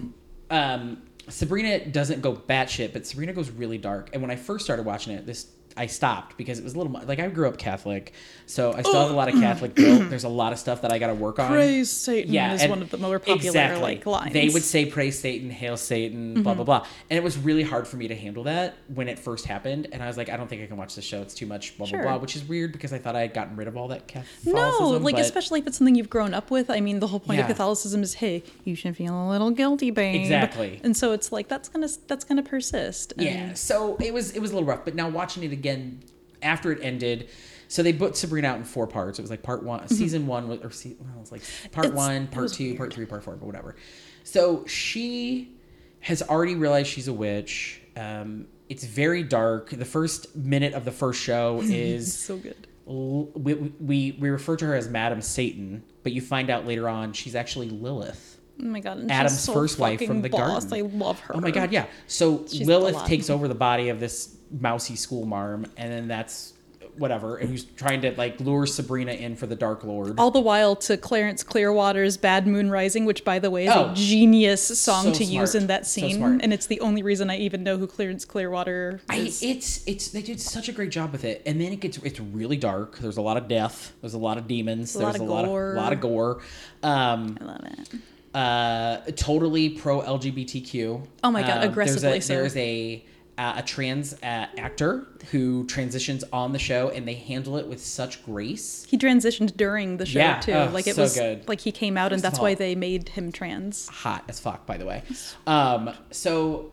um, 0.50 1.02
Sabrina 1.28 1.86
doesn't 1.86 2.22
go 2.22 2.34
batshit, 2.36 2.92
but 2.94 3.06
Sabrina 3.06 3.34
goes 3.34 3.50
really 3.52 3.78
dark. 3.78 4.10
And 4.14 4.22
when 4.22 4.32
I 4.32 4.36
first 4.36 4.66
started 4.66 4.86
watching 4.86 5.14
it, 5.14 5.26
this 5.26 5.48
I 5.78 5.88
stopped 5.88 6.38
because 6.38 6.60
it 6.60 6.64
was 6.64 6.74
a 6.74 6.78
little 6.78 6.94
like 7.06 7.20
I 7.20 7.28
grew 7.28 7.48
up 7.48 7.58
Catholic, 7.58 8.14
so 8.46 8.74
I 8.74 8.82
still 8.82 9.00
have 9.00 9.10
a 9.10 9.14
oh. 9.14 9.16
lot 9.16 9.30
of 9.30 9.36
Catholic 9.36 9.76
guilt. 9.76 10.04
There's 10.10 10.24
a 10.24 10.30
lot 10.30 10.54
of 10.54 10.60
stuff 10.60 10.82
that 10.82 10.92
I 10.92 11.00
got 11.00 11.08
to 11.08 11.14
work 11.14 11.40
on. 11.40 11.50
Praise 11.50 11.90
Satan 11.90 12.34
Yeah, 12.34 12.54
is 12.54 12.68
one 12.68 12.82
of 12.82 12.90
the 12.90 12.98
more 12.98 13.20
popular 13.20 13.48
exactly. 13.48 13.82
like 13.82 14.06
lines. 14.06 14.34
They 14.34 14.50
would 14.50 14.64
say 14.64 14.86
praise 14.86 15.20
Satan, 15.20 15.50
hail 15.50 15.78
Satan, 15.78 16.34
blah 16.34 16.44
blah 16.44 16.54
mm-hmm. 16.54 16.64
blah, 16.64 16.88
and 17.10 17.18
it 17.18 17.24
was 17.24 17.38
really 17.38 17.64
hard 17.64 17.88
for 17.88 17.98
me 17.98 18.08
to 18.08 18.16
handle 18.16 18.44
that 18.44 18.76
when 18.94 19.08
it 19.08 19.20
first 19.20 19.46
happened. 19.46 19.88
And 19.92 20.04
I 20.04 20.08
was 20.08 20.18
like, 20.18 20.30
I 20.30 20.38
don't 20.38 20.48
think 20.48 20.62
I 20.62 20.66
can 20.66 20.78
watch 20.78 20.96
this 20.96 21.06
show. 21.06 21.22
It's 21.22 21.34
too 21.34 21.46
much 21.46 21.78
blah 21.78 21.88
Sure. 21.88 22.02
blah 22.02 22.12
blah, 22.12 22.22
which 22.22 22.36
is 22.36 22.44
weird 22.44 22.72
because 22.72 22.94
I 22.94 22.98
thought 22.98 23.16
I 23.16 23.22
had 23.22 23.34
gotten 23.34 23.56
rid 23.56 23.68
of 23.68 23.78
all 23.78 23.90
that 23.90 24.08
Catholic. 24.08 24.54
No, 24.54 24.98
like 25.02 25.16
but- 25.16 25.22
especially 25.22 25.60
if 25.60 25.68
it's 25.68 25.78
something 25.78 25.96
you've 25.96 26.10
grown 26.10 26.34
up 26.34 26.52
with. 26.52 26.70
I 26.70 26.80
mean, 26.80 27.00
the 27.00 27.08
whole 27.08 27.20
point 27.20 27.38
Yeah. 27.38 27.44
of 27.46 27.50
Catholicism 27.50 28.04
is, 28.04 28.16
hey, 28.16 28.44
you 28.64 28.76
should 28.76 28.96
feel 28.96 29.14
a 29.14 29.28
little 29.30 29.52
guilty, 29.52 29.92
babe. 29.92 30.20
Exactly. 30.20 30.80
And 30.84 30.96
so 30.96 31.12
it's 31.12 31.32
like 31.32 31.48
that's 31.48 31.70
gonna 31.70 31.90
that's 32.08 32.24
gonna 32.24 32.44
persist. 32.44 33.14
And 33.18 33.26
Yeah, 33.26 33.54
so 33.54 33.98
it 33.98 34.14
was 34.14 34.32
it 34.32 34.40
was 34.40 34.52
a 34.52 34.56
little 34.56 34.68
rough, 34.68 34.86
but 34.86 34.96
now 34.96 35.10
watching 35.10 35.44
it 35.44 35.52
again 35.60 36.02
after 36.42 36.72
it 36.72 36.80
ended, 36.82 37.30
so 37.68 37.84
they 37.84 37.94
put 37.94 38.16
Sabrina 38.18 38.48
out 38.48 38.58
in 38.58 38.64
four 38.64 38.88
parts. 38.88 39.20
It 39.20 39.22
was 39.22 39.30
like 39.30 39.44
part 39.44 39.62
one, 39.64 39.88
season 39.90 40.26
one 40.26 40.48
was 40.48 40.60
or 40.62 40.72
se- 40.72 40.96
well, 41.00 41.10
it 41.18 41.20
was 41.20 41.32
like 41.32 41.42
part 41.72 41.88
Mm-hmm. 41.88 41.98
It's- 41.98 42.08
one, 42.08 42.28
part 42.28 42.52
two, 42.54 42.76
part 42.76 42.94
three, 42.94 43.06
part 43.06 43.24
four, 43.24 43.36
but 43.36 43.46
whatever. 43.46 43.76
So 44.24 44.66
she 44.66 45.54
has 46.02 46.22
already 46.22 46.56
realized 46.56 46.88
she's 46.90 47.08
a 47.08 47.14
witch. 47.14 47.82
Um, 47.98 48.48
it's 48.70 48.86
very 48.86 49.24
dark. 49.24 49.70
The 49.72 49.84
first 49.86 50.36
minute 50.36 50.74
of 50.74 50.86
the 50.86 50.92
first 50.92 51.22
show 51.22 51.62
is 51.64 52.18
so 52.18 52.38
good. 52.38 52.68
l- 52.88 53.30
we, 53.36 53.54
we 53.54 54.18
we 54.20 54.30
refer 54.30 54.56
to 54.56 54.66
her 54.68 54.76
as 54.76 54.88
Madam 54.88 55.22
Satan, 55.22 55.84
but 56.04 56.14
you 56.14 56.22
find 56.22 56.50
out 56.50 56.66
later 56.66 56.88
on 56.88 57.12
she's 57.14 57.36
actually 57.36 57.70
Lilith. 57.70 58.38
Oh 58.62 58.66
my 58.66 58.80
god, 58.82 58.98
and 58.98 59.12
Adam's 59.12 59.40
so 59.40 59.54
first 59.54 59.80
wife 59.80 60.06
from 60.06 60.22
the 60.22 60.30
boss. 60.30 60.66
garden. 60.66 60.74
I 60.74 60.82
love 60.98 61.20
her. 61.22 61.36
Oh 61.36 61.40
my 61.42 61.50
god, 61.52 61.72
yeah. 61.72 61.86
So 62.08 62.46
She's 62.48 62.68
Lilith 62.68 63.06
takes 63.06 63.30
over 63.30 63.48
the 63.48 63.56
body 63.56 63.88
of 63.90 64.00
this 64.02 64.36
mousy 64.52 64.96
school 64.96 65.26
marm, 65.26 65.66
and 65.78 65.92
then 65.92 66.08
that's 66.08 66.54
whatever, 66.98 67.38
and 67.38 67.50
who's 67.50 67.64
trying 67.64 68.02
to 68.02 68.12
like 68.18 68.40
lure 68.42 68.66
Sabrina 68.66 69.14
in 69.14 69.36
for 69.38 69.48
the 69.48 69.56
Dark 69.56 69.86
Lord. 69.86 70.16
All 70.20 70.32
the 70.32 70.42
while 70.42 70.76
to 70.78 70.98
Creedence 70.98 71.46
Clearwater's 71.46 72.18
"Bad 72.18 72.46
Moon 72.46 72.70
Rising," 72.70 73.06
which, 73.06 73.24
by 73.24 73.40
the 73.40 73.50
way, 73.50 73.68
is 73.68 73.74
Oh, 73.74 73.92
a 73.92 73.96
genius 73.96 74.62
song 74.80 75.06
so 75.06 75.14
to 75.14 75.24
use 75.24 75.56
in 75.56 75.68
that 75.68 75.86
scene, 75.86 76.18
smart. 76.18 76.42
and 76.42 76.52
it's 76.52 76.66
the 76.66 76.82
only 76.82 77.02
reason 77.02 77.30
I 77.30 77.38
even 77.38 77.64
know 77.64 77.78
who 77.78 77.88
Clarence 77.88 78.26
Clearwater 78.26 79.00
I, 79.10 79.18
is. 79.18 79.42
it's 79.42 79.88
it's 79.88 80.10
they 80.10 80.22
did 80.22 80.42
such 80.42 80.68
a 80.68 80.74
great 80.74 80.90
job 80.92 81.12
with 81.14 81.24
it, 81.24 81.42
and 81.46 81.62
then 81.62 81.72
it 81.72 81.80
gets 81.80 81.98
it's 82.00 82.20
really 82.20 82.58
dark. 82.58 82.98
There's 82.98 83.18
a 83.18 83.22
lot 83.22 83.38
of 83.38 83.48
death. 83.48 83.94
There's 84.02 84.16
a 84.16 84.18
lot 84.20 84.38
of 84.38 84.48
demons. 84.48 84.96
A 84.96 85.00
lot 85.00 85.14
there's 85.14 85.22
of 85.22 85.28
a 85.30 85.32
lot 85.32 85.46
gore. 85.46 85.72
of 85.72 85.78
lot 85.78 85.94
of 85.94 86.02
gore. 86.02 86.42
Um, 86.84 87.38
I 87.40 87.44
love 87.46 87.62
it. 87.66 87.90
uh, 88.34 89.12
totally 89.16 89.70
pro 89.70 90.02
LGBTQ. 90.02 91.02
Oh 91.24 91.32
my 91.32 91.42
God, 91.44 91.64
Um, 91.64 91.70
aggressively 91.70 92.02
there's 92.20 92.24
a, 92.26 92.28
so. 92.28 92.34
There's 92.34 92.58
a 92.58 93.06
uh, 93.40 93.54
a 93.58 93.64
trans 93.64 94.14
uh, 94.22 94.48
actor 94.58 95.08
who 95.32 95.66
transitions 95.66 96.24
on 96.34 96.52
the 96.54 96.60
show, 96.60 96.90
and 96.90 97.08
they 97.08 97.14
handle 97.16 97.56
it 97.58 97.66
with 97.68 97.82
such 97.84 98.24
grace. 98.26 98.86
He 98.90 98.98
transitioned 98.98 99.56
during 99.56 99.98
the 99.98 100.06
show 100.06 100.20
Yeah, 100.20 100.40
too. 100.42 100.54
oh, 100.54 100.70
like 100.74 100.88
it 100.88 100.96
so 100.96 101.04
was 101.04 101.16
good. 101.16 101.48
like 101.48 101.62
he 101.62 101.72
came 101.72 101.98
out, 101.98 102.12
and 102.14 102.22
that's 102.22 102.40
why 102.40 102.54
they 102.56 102.76
made 102.76 103.10
him 103.10 103.32
trans. 103.32 103.88
hot 103.88 104.26
as 104.28 104.40
fuck 104.40 104.66
by 104.66 104.78
the 104.78 104.86
way 104.86 105.02
um 105.48 105.90
so 106.12 106.72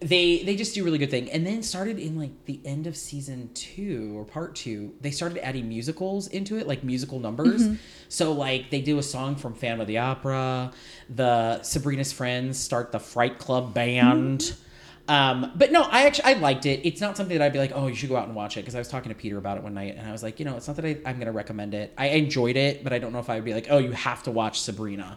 they 0.00 0.42
they 0.42 0.54
just 0.56 0.74
do 0.74 0.84
really 0.84 0.98
good 0.98 1.10
thing 1.10 1.30
and 1.30 1.46
then 1.46 1.62
started 1.62 1.98
in 1.98 2.18
like 2.18 2.30
the 2.44 2.60
end 2.66 2.86
of 2.86 2.94
season 2.96 3.48
two 3.54 4.12
or 4.16 4.24
part 4.24 4.54
two 4.54 4.92
they 5.00 5.10
started 5.10 5.38
adding 5.42 5.66
musicals 5.68 6.28
into 6.28 6.58
it 6.58 6.66
like 6.66 6.84
musical 6.84 7.18
numbers 7.18 7.62
Mm-hmm. 7.62 7.74
so 8.10 8.32
like 8.32 8.70
they 8.70 8.82
do 8.82 8.98
a 8.98 9.02
song 9.02 9.36
from 9.36 9.54
phantom 9.54 9.80
of 9.80 9.86
the 9.86 9.98
opera 9.98 10.70
the 11.08 11.62
sabrina's 11.62 12.12
friends 12.12 12.58
start 12.58 12.92
the 12.92 12.98
fright 13.00 13.38
club 13.38 13.72
band 13.72 14.54
Um, 15.08 15.52
but 15.54 15.70
no, 15.72 15.82
I 15.82 16.06
actually 16.06 16.24
I 16.24 16.32
liked 16.34 16.66
it. 16.66 16.80
It's 16.86 17.00
not 17.00 17.16
something 17.16 17.38
that 17.38 17.44
I'd 17.44 17.52
be 17.52 17.58
like, 17.58 17.72
oh, 17.74 17.86
you 17.86 17.94
should 17.94 18.08
go 18.08 18.16
out 18.16 18.26
and 18.26 18.34
watch 18.34 18.56
it 18.56 18.60
because 18.60 18.74
I 18.74 18.78
was 18.78 18.88
talking 18.88 19.08
to 19.10 19.14
Peter 19.14 19.38
about 19.38 19.56
it 19.56 19.62
one 19.62 19.74
night 19.74 19.96
and 19.96 20.06
I 20.06 20.12
was 20.12 20.22
like, 20.22 20.38
you 20.40 20.44
know, 20.44 20.56
it's 20.56 20.66
not 20.66 20.76
that 20.76 20.84
I, 20.84 20.98
I'm 21.06 21.16
going 21.16 21.26
to 21.26 21.32
recommend 21.32 21.74
it. 21.74 21.92
I 21.96 22.08
enjoyed 22.08 22.56
it, 22.56 22.82
but 22.82 22.92
I 22.92 22.98
don't 22.98 23.12
know 23.12 23.20
if 23.20 23.30
I 23.30 23.36
would 23.36 23.44
be 23.44 23.54
like, 23.54 23.68
oh, 23.70 23.78
you 23.78 23.92
have 23.92 24.22
to 24.24 24.30
watch 24.30 24.60
Sabrina, 24.60 25.16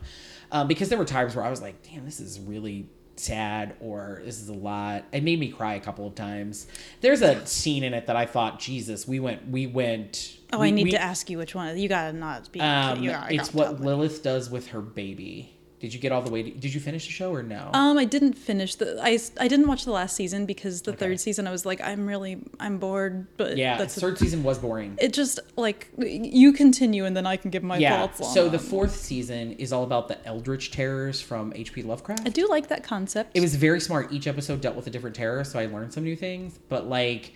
um, 0.52 0.68
because 0.68 0.90
there 0.90 0.98
were 0.98 1.06
times 1.06 1.36
where 1.36 1.44
I 1.46 1.50
was 1.50 1.62
like, 1.62 1.82
damn, 1.84 2.06
this 2.06 2.20
is 2.20 2.40
really 2.40 2.88
sad 3.16 3.76
or 3.82 4.22
this 4.24 4.40
is 4.40 4.48
a 4.50 4.54
lot. 4.54 5.04
It 5.12 5.24
made 5.24 5.40
me 5.40 5.50
cry 5.50 5.74
a 5.74 5.80
couple 5.80 6.08
of 6.08 6.16
times. 6.16 6.68
There's 7.02 7.22
a 7.22 7.46
scene 7.46 7.84
in 7.84 7.94
it 7.94 8.06
that 8.08 8.16
I 8.16 8.26
thought, 8.26 8.60
Jesus, 8.60 9.08
we 9.08 9.20
went, 9.20 9.50
we 9.50 9.68
went. 9.68 10.38
Oh, 10.54 10.60
we- 10.60 10.68
I 10.68 10.72
need 10.72 10.86
we- 10.86 10.92
to 10.92 11.02
ask 11.02 11.30
you 11.30 11.38
which 11.38 11.54
one. 11.54 11.78
You 11.78 11.90
gotta 11.90 12.14
not 12.14 12.52
be. 12.52 12.62
Um, 12.62 13.04
you 13.04 13.10
gotta- 13.12 13.34
it's 13.34 13.54
what 13.54 13.64
tell 13.66 13.74
me. 13.80 13.86
Lilith 13.88 14.24
does 14.24 14.50
with 14.50 14.68
her 14.68 14.82
baby. 14.82 15.54
Did 15.80 15.94
you 15.94 16.00
get 16.00 16.12
all 16.12 16.22
the 16.22 16.30
way? 16.30 16.44
To, 16.44 16.50
did 16.52 16.74
you 16.74 16.80
finish 16.82 17.06
the 17.06 17.12
show 17.14 17.34
or 17.34 17.42
no? 17.42 17.70
Um, 17.74 17.98
I 17.98 18.04
didn't 18.04 18.34
finish 18.34 18.76
the. 18.76 19.00
I, 19.02 19.18
I 19.40 19.48
didn't 19.48 19.68
watch 19.68 19.86
the 19.86 19.92
last 19.92 20.16
season 20.16 20.46
because 20.46 20.82
the 20.82 20.92
Okay. 20.92 21.00
third 21.00 21.20
season 21.22 21.48
I 21.48 21.52
was 21.52 21.66
like 21.66 21.80
I'm 21.82 22.06
really 22.06 22.40
I'm 22.60 22.80
bored. 22.80 23.28
But 23.38 23.56
yeah, 23.58 23.78
that's 23.78 23.96
third 24.00 24.18
season 24.18 24.44
was 24.44 24.58
boring. 24.60 24.96
it. 25.00 25.14
Just 25.14 25.40
like 25.56 25.88
you 25.98 26.52
continue 26.52 27.06
and 27.06 27.16
then 27.16 27.26
I 27.26 27.38
can 27.38 27.50
give 27.50 27.64
my 27.64 27.78
yeah. 27.78 27.98
thoughts 28.08 28.20
on. 28.22 28.34
So 28.34 28.50
the 28.50 28.60
fourth 28.60 28.96
season 28.96 29.54
is 29.54 29.72
all 29.72 29.84
about 29.84 30.10
the 30.10 30.18
Eldritch 30.28 30.72
terrors 30.72 31.22
from 31.22 31.54
H.P. 31.56 31.84
Lovecraft. 31.84 32.24
I 32.26 32.30
do 32.30 32.48
like 32.48 32.68
that 32.68 32.84
concept. 32.84 33.32
it 33.38 33.42
was 33.42 33.56
very 33.56 33.80
smart. 33.80 34.12
Each 34.12 34.28
episode 34.28 34.60
dealt 34.62 34.76
with 34.76 34.88
a 34.88 34.90
different 34.90 35.16
terror, 35.16 35.44
so 35.46 35.60
I 35.60 35.68
learned 35.68 35.94
some 35.94 36.04
new 36.04 36.16
things. 36.18 36.60
But 36.68 36.90
like, 36.90 37.34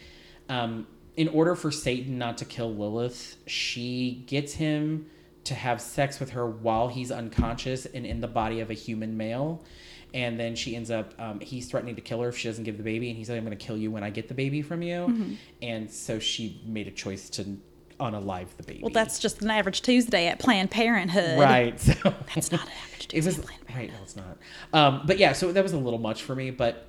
um, 0.49 0.86
in 1.15 1.27
order 1.29 1.56
for 1.56 1.71
Satan 1.71 2.17
not 2.17 2.38
to 2.39 2.45
kill 2.45 2.73
Lilith, 2.73 3.38
she 3.47 4.23
gets 4.27 4.53
him 4.53 5.06
to 5.45 5.53
have 5.53 5.82
sex 5.82 6.19
with 6.19 6.32
her 6.32 6.45
while 6.45 6.88
he's 6.88 7.12
unconscious 7.12 7.86
and 7.86 8.06
in 8.06 8.21
the 8.21 8.27
body 8.27 8.60
of 8.60 8.69
a 8.69 8.73
human 8.73 9.17
male. 9.17 9.63
And 10.13 10.39
then 10.39 10.56
she 10.56 10.75
ends 10.75 10.91
up, 10.91 11.13
um, 11.19 11.39
he's 11.39 11.67
threatening 11.67 11.95
to 11.95 12.01
kill 12.01 12.21
her 12.21 12.29
if 12.29 12.38
she 12.38 12.47
doesn't 12.47 12.63
give 12.63 12.77
the 12.77 12.84
baby. 12.84 13.10
And 13.10 13.17
he 13.17 13.23
said, 13.23 13.38
I'm 13.38 13.45
going 13.45 13.58
to 13.58 13.65
kill 13.65 13.77
you 13.77 13.91
when 13.91 14.03
I 14.03 14.12
get 14.12 14.27
the 14.27 14.34
baby 14.36 14.62
from 14.62 14.84
you. 14.84 15.08
Mm-hmm. 15.08 15.34
And 15.63 15.91
so 15.91 16.19
she 16.19 16.62
made 16.65 16.88
a 16.88 16.91
choice 16.91 17.29
to 17.32 17.58
unalive 17.99 18.47
the 18.58 18.63
baby. 18.63 18.82
well, 18.84 18.91
that's 18.91 19.19
just 19.19 19.41
an 19.41 19.49
average 19.49 19.82
Tuesday 19.82 20.27
at 20.27 20.39
Planned 20.39 20.71
Parenthood. 20.71 21.39
right. 21.39 21.79
So 21.79 21.93
That's 22.36 22.51
not 22.51 22.62
an 22.62 22.71
average 22.86 23.08
it 23.12 23.25
was 23.25 23.39
at 23.39 23.45
Planned 23.45 23.62
right. 23.75 23.89
No, 23.89 23.97
it's 24.03 24.15
not. 24.15 24.38
Um, 24.71 25.01
but 25.06 25.17
yeah, 25.17 25.34
so 25.34 25.51
that 25.51 25.63
was 25.63 25.73
a 25.73 25.77
little 25.77 25.99
much 25.99 26.21
for 26.23 26.36
me. 26.36 26.51
But 26.51 26.86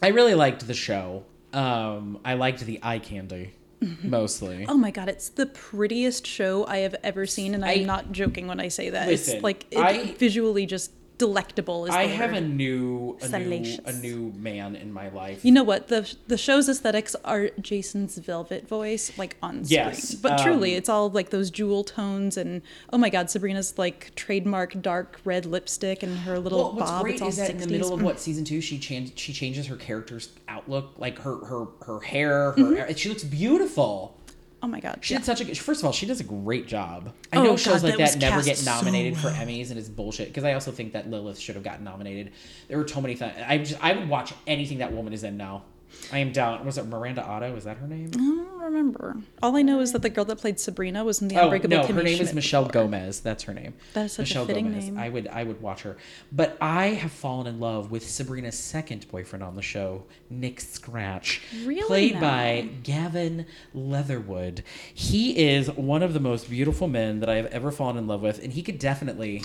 I 0.00 0.08
really 0.08 0.34
liked 0.34 0.66
the 0.66 0.74
show. 0.74 1.24
Um, 1.52 2.20
I 2.24 2.34
liked 2.34 2.60
the 2.60 2.78
eye 2.82 2.98
candy 2.98 3.54
mostly. 4.02 4.66
Oh 4.68 4.76
my 4.76 4.90
god, 4.90 5.08
it's 5.08 5.28
the 5.28 5.46
prettiest 5.46 6.26
show 6.26 6.66
I 6.66 6.78
have 6.78 6.94
ever 7.02 7.26
seen, 7.26 7.54
and 7.54 7.64
I'm 7.64 7.80
I- 7.80 7.84
not 7.84 8.12
joking 8.12 8.46
when 8.46 8.60
I 8.60 8.68
say 8.68 8.90
that. 8.90 9.08
Listen, 9.08 9.36
it's 9.36 9.42
like 9.44 9.66
it, 9.70 9.78
I- 9.78 10.12
visually 10.14 10.66
just 10.66 10.92
delectable. 11.22 11.86
Is 11.86 11.94
I 11.94 12.08
have 12.08 12.32
a 12.32 12.40
new, 12.40 13.16
a 13.22 13.38
new, 13.38 13.78
a 13.84 13.92
new 13.92 14.32
man 14.36 14.74
in 14.74 14.92
my 14.92 15.08
life. 15.10 15.44
You 15.44 15.52
know 15.52 15.62
what? 15.62 15.86
The 15.86 16.12
the 16.26 16.36
show's 16.36 16.68
aesthetics 16.68 17.14
are 17.24 17.50
Jason's 17.60 18.18
velvet 18.18 18.66
voice, 18.66 19.16
like 19.16 19.36
on 19.40 19.64
screen. 19.64 19.78
Yes, 19.78 20.16
But 20.16 20.38
truly, 20.38 20.72
um, 20.72 20.78
it's 20.78 20.88
all 20.88 21.10
like 21.10 21.30
those 21.30 21.52
jewel 21.52 21.84
tones 21.84 22.36
and 22.36 22.60
oh 22.92 22.98
my 22.98 23.08
god, 23.08 23.30
Sabrina's 23.30 23.78
like 23.78 24.12
trademark 24.16 24.82
dark 24.82 25.20
red 25.24 25.46
lipstick 25.46 26.02
and 26.02 26.18
her 26.18 26.40
little 26.40 26.58
well, 26.58 26.72
what's 26.72 26.90
bob. 26.90 27.02
great 27.04 27.14
it's 27.14 27.22
all 27.22 27.28
is 27.28 27.36
that 27.36 27.50
60s. 27.50 27.52
in 27.52 27.58
the 27.58 27.66
middle 27.68 27.94
of 27.94 28.02
what 28.02 28.18
season 28.26 28.44
two, 28.44 28.60
she 28.60 28.80
change, 28.80 29.16
she 29.16 29.32
changes 29.32 29.68
her 29.68 29.76
character's 29.76 30.30
outlook, 30.48 30.94
like 30.98 31.20
her 31.20 31.36
her 31.44 31.66
her 31.86 32.00
hair, 32.00 32.50
her 32.52 32.92
she 32.94 33.08
looks 33.08 33.22
beautiful. 33.22 34.18
Oh 34.64 34.68
my 34.68 34.78
god. 34.78 34.98
She 35.00 35.14
yeah. 35.14 35.18
did 35.18 35.26
such 35.26 35.40
a 35.40 35.44
good. 35.44 35.58
First 35.58 35.80
of 35.80 35.86
all, 35.86 35.92
she 35.92 36.06
does 36.06 36.20
a 36.20 36.24
great 36.24 36.68
job. 36.68 37.12
I 37.32 37.38
Oh, 37.38 37.42
know 37.42 37.50
God, 37.50 37.60
shows 37.60 37.82
like 37.82 37.96
that 37.96 38.12
that 38.12 38.18
never 38.20 38.42
get 38.42 38.50
cast 38.56 38.64
so 38.64 38.70
nominated 38.70 39.16
for 39.18 39.28
Emmys, 39.30 39.70
and 39.70 39.78
it's 39.78 39.88
bullshit. 39.88 40.28
Because 40.28 40.44
I 40.44 40.52
also 40.54 40.70
think 40.70 40.92
that 40.92 41.10
Lilith 41.10 41.38
should 41.38 41.56
have 41.56 41.64
gotten 41.64 41.84
nominated. 41.84 42.32
There 42.68 42.78
were 42.78 42.86
so 42.86 43.00
many 43.00 43.16
things. 43.16 43.34
I 43.46 43.58
just 43.58 43.82
I 43.82 43.92
would 43.92 44.08
watch 44.08 44.32
anything 44.46 44.78
that 44.78 44.92
woman 44.92 45.12
is 45.12 45.24
in 45.24 45.36
now. 45.36 45.64
I 46.12 46.18
am 46.18 46.32
down. 46.32 46.64
Was 46.66 46.78
it 46.78 46.86
Miranda 46.86 47.24
Otto? 47.24 47.56
Is 47.56 47.64
that 47.64 47.78
her 47.78 47.86
name? 47.86 48.10
I 48.14 48.18
don't 48.18 48.60
remember. 48.60 49.16
All 49.42 49.56
I 49.56 49.62
know 49.62 49.80
is 49.80 49.92
that 49.92 50.02
the 50.02 50.10
girl 50.10 50.24
that 50.26 50.36
played 50.36 50.60
Sabrina 50.60 51.04
was 51.04 51.22
in 51.22 51.28
the 51.28 51.36
Oh 51.36 51.44
Unbreakable 51.44 51.76
no, 51.76 51.86
her 51.86 52.02
name 52.02 52.20
is 52.20 52.34
Michelle 52.34 52.64
before. 52.66 52.82
Gomez. 52.84 53.20
That's 53.20 53.44
her 53.44 53.54
name. 53.54 53.74
That 53.94 54.06
is 54.06 54.12
such 54.12 54.18
a 54.18 54.22
Michelle 54.34 54.46
fitting 54.46 54.66
Gomez. 54.68 54.84
name. 54.86 54.98
I 54.98 55.08
would 55.08 55.28
I 55.28 55.44
would 55.44 55.60
watch 55.62 55.82
her, 55.82 55.96
but 56.30 56.56
I 56.60 56.88
have 56.88 57.12
fallen 57.12 57.46
in 57.46 57.60
love 57.60 57.90
with 57.90 58.08
Sabrina's 58.08 58.58
second 58.58 59.08
boyfriend 59.10 59.42
on 59.42 59.56
the 59.56 59.62
show, 59.62 60.04
Nick 60.28 60.60
Scratch, 60.60 61.40
Really 61.64 61.86
played 61.86 62.14
now? 62.14 62.20
by 62.20 62.68
Gavin 62.82 63.46
Leatherwood. 63.74 64.62
He 64.92 65.48
is 65.48 65.70
one 65.70 66.02
of 66.02 66.12
the 66.14 66.20
most 66.20 66.50
beautiful 66.50 66.88
men 66.88 67.20
that 67.20 67.28
I 67.28 67.36
have 67.36 67.46
ever 67.46 67.70
fallen 67.70 67.96
in 67.96 68.06
love 68.06 68.22
with, 68.22 68.42
and 68.42 68.52
he 68.52 68.62
could 68.62 68.78
definitely 68.78 69.40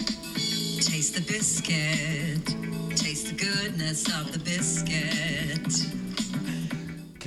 Taste 0.79 1.15
the 1.15 1.21
biscuit. 1.21 2.45
Taste 2.97 3.27
the 3.27 3.33
goodness 3.36 4.05
of 4.19 4.31
the 4.31 4.39
biscuit. 4.39 6.07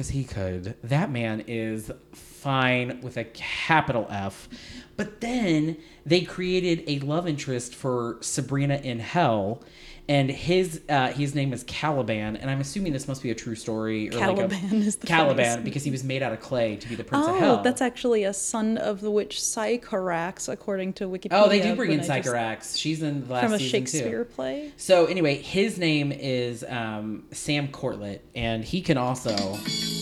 Because 0.01 0.11
he 0.13 0.25
could. 0.25 0.75
That 0.83 1.11
man 1.11 1.45
is 1.47 1.91
fine 2.13 3.03
with 3.03 3.19
a 3.19 3.25
capital 3.25 4.07
F. 4.09 4.49
But 4.97 5.21
then 5.21 5.77
they 6.07 6.23
created 6.23 6.85
a 6.87 7.01
love 7.01 7.29
interest 7.29 7.75
for 7.75 8.17
Sabrina 8.23 8.77
in 8.77 9.01
Hell, 9.01 9.63
and 10.09 10.31
his 10.31 10.81
uh, 10.89 11.09
his 11.09 11.35
name 11.35 11.53
is 11.53 11.65
Caliban, 11.65 12.37
and 12.37 12.51
I'm 12.51 12.61
assuming 12.61 12.93
this 12.93 13.07
must 13.09 13.23
be 13.23 13.31
a 13.31 13.35
true 13.35 13.55
story. 13.55 14.09
Or 14.09 14.13
like 14.13 14.21
Caliban 14.21 14.73
a, 14.73 14.75
is 14.87 14.97
the 14.97 15.07
Caliban 15.07 15.37
funniest- 15.45 15.65
because 15.65 15.85
he 15.85 15.91
was 15.91 16.03
made 16.05 16.23
out 16.23 16.33
of 16.33 16.41
clay 16.41 16.77
to 16.77 16.89
be 16.89 16.95
the 16.95 17.05
prince 17.05 17.27
of 17.27 17.37
hell. 17.37 17.59
Oh, 17.61 17.63
that's 17.63 17.81
actually 17.81 18.25
a 18.25 18.33
son 18.33 18.79
of 18.79 19.01
the 19.01 19.11
witch 19.11 19.41
Sycorax, 19.43 20.49
according 20.49 20.95
to 20.95 21.05
Wikipedia. 21.09 21.29
oh, 21.33 21.49
they 21.49 21.61
do 21.61 21.75
bring 21.77 21.93
in 21.93 21.99
but 22.01 22.11
I 22.11 22.21
Sycorax. 22.21 22.77
She's 22.77 23.03
in 23.03 23.27
the 23.27 23.33
last 23.33 23.45
from 23.45 23.53
a 23.55 23.59
season 23.59 23.71
Shakespeare 23.81 24.25
too. 24.25 24.31
play. 24.33 24.73
So 24.77 25.07
anyway, 25.07 25.37
his 25.37 25.79
name 25.79 26.13
is 26.13 26.65
um, 26.69 27.25
Sam 27.33 27.69
Corlett, 27.69 28.21
and 28.35 28.65
he 28.65 28.81
can 28.83 28.97
also 28.99 29.31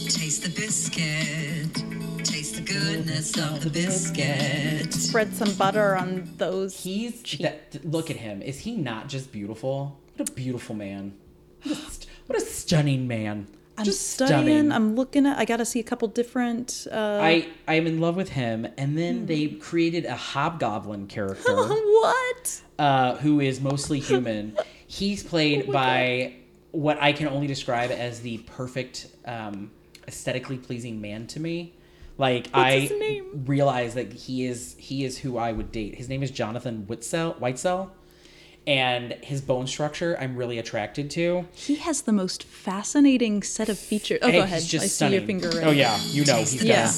Taste 0.08 0.42
the 0.44 0.50
biscuit. 0.50 2.24
Taste 2.24 2.56
the 2.56 2.62
goodness 2.62 3.36
of 3.38 3.62
the 3.62 3.70
biscuit. 3.70 4.92
Spread 4.92 5.34
some 5.34 5.52
butter 5.54 5.96
on 5.96 6.30
those. 6.36 6.82
He's 6.82 7.22
that, 7.40 7.84
look 7.84 8.10
at 8.10 8.16
him. 8.16 8.42
Is 8.42 8.60
he 8.60 8.76
not 8.76 9.08
just 9.08 9.32
beautiful? 9.32 9.97
What 10.18 10.28
a 10.28 10.32
beautiful 10.32 10.74
man. 10.74 11.14
What 11.62 11.72
a, 11.78 11.80
st- 11.90 12.06
what 12.26 12.38
a 12.38 12.44
stunning 12.44 13.06
man. 13.06 13.46
I'm 13.76 13.84
just 13.84 14.10
studying. 14.10 14.40
stunning. 14.46 14.72
I'm 14.72 14.96
looking 14.96 15.26
at. 15.26 15.38
I 15.38 15.44
got 15.44 15.58
to 15.58 15.64
see 15.64 15.78
a 15.78 15.84
couple 15.84 16.08
different. 16.08 16.86
Uh, 16.90 17.20
I 17.22 17.46
I 17.68 17.74
am 17.74 17.86
in 17.86 18.00
love 18.00 18.16
with 18.16 18.30
him, 18.30 18.66
and 18.76 18.98
then 18.98 19.20
Hmm. 19.20 19.26
they 19.26 19.46
created 19.46 20.04
a 20.06 20.16
hobgoblin 20.16 21.06
character 21.06 21.54
what? 21.56 22.60
uh, 22.78 23.14
who 23.16 23.38
is 23.40 23.60
mostly 23.60 24.00
human. 24.00 24.56
He's 24.88 25.24
Oh 25.26 25.28
played 25.28 25.70
by 25.70 26.34
what 26.72 27.00
I 27.00 27.12
can 27.12 27.28
only 27.28 27.46
describe 27.46 27.90
as 27.92 28.20
the 28.20 28.38
perfect 28.38 29.06
um, 29.24 29.70
aesthetically 30.08 30.58
pleasing 30.58 31.00
man 31.00 31.28
to 31.28 31.40
me. 31.40 31.74
Like 32.18 32.48
I 32.52 32.80
his 32.80 32.90
name? 32.98 33.44
realize 33.46 33.94
that 33.94 34.12
he 34.12 34.44
is 34.44 34.74
he 34.76 35.04
is 35.04 35.18
who 35.18 35.38
I 35.38 35.52
would 35.52 35.70
date. 35.70 35.94
His 35.94 36.08
name 36.08 36.24
is 36.24 36.32
Jonathan 36.32 36.84
Whitesell, 36.88 37.38
Whitesell, 37.38 37.90
and 38.68 39.12
his 39.22 39.40
bone 39.40 39.66
structure 39.66 40.14
I'm 40.20 40.36
really 40.36 40.58
attracted 40.58 41.10
to. 41.12 41.46
He 41.54 41.76
has 41.76 42.02
the 42.02 42.12
most 42.12 42.44
fascinating 42.44 43.42
set 43.42 43.68
of 43.70 43.78
features. 43.78 44.18
Oh, 44.22 44.26
And 44.26 44.34
go 44.34 44.42
ahead. 44.42 44.62
just 44.62 44.84
I 44.84 44.88
see 44.88 45.14
your 45.14 45.22
finger. 45.22 45.48
Right 45.48 45.64
Oh 45.66 45.70
yeah, 45.70 45.98
you 46.02 46.24
know 46.26 46.36
he's 46.36 46.62
Yeah. 46.62 46.92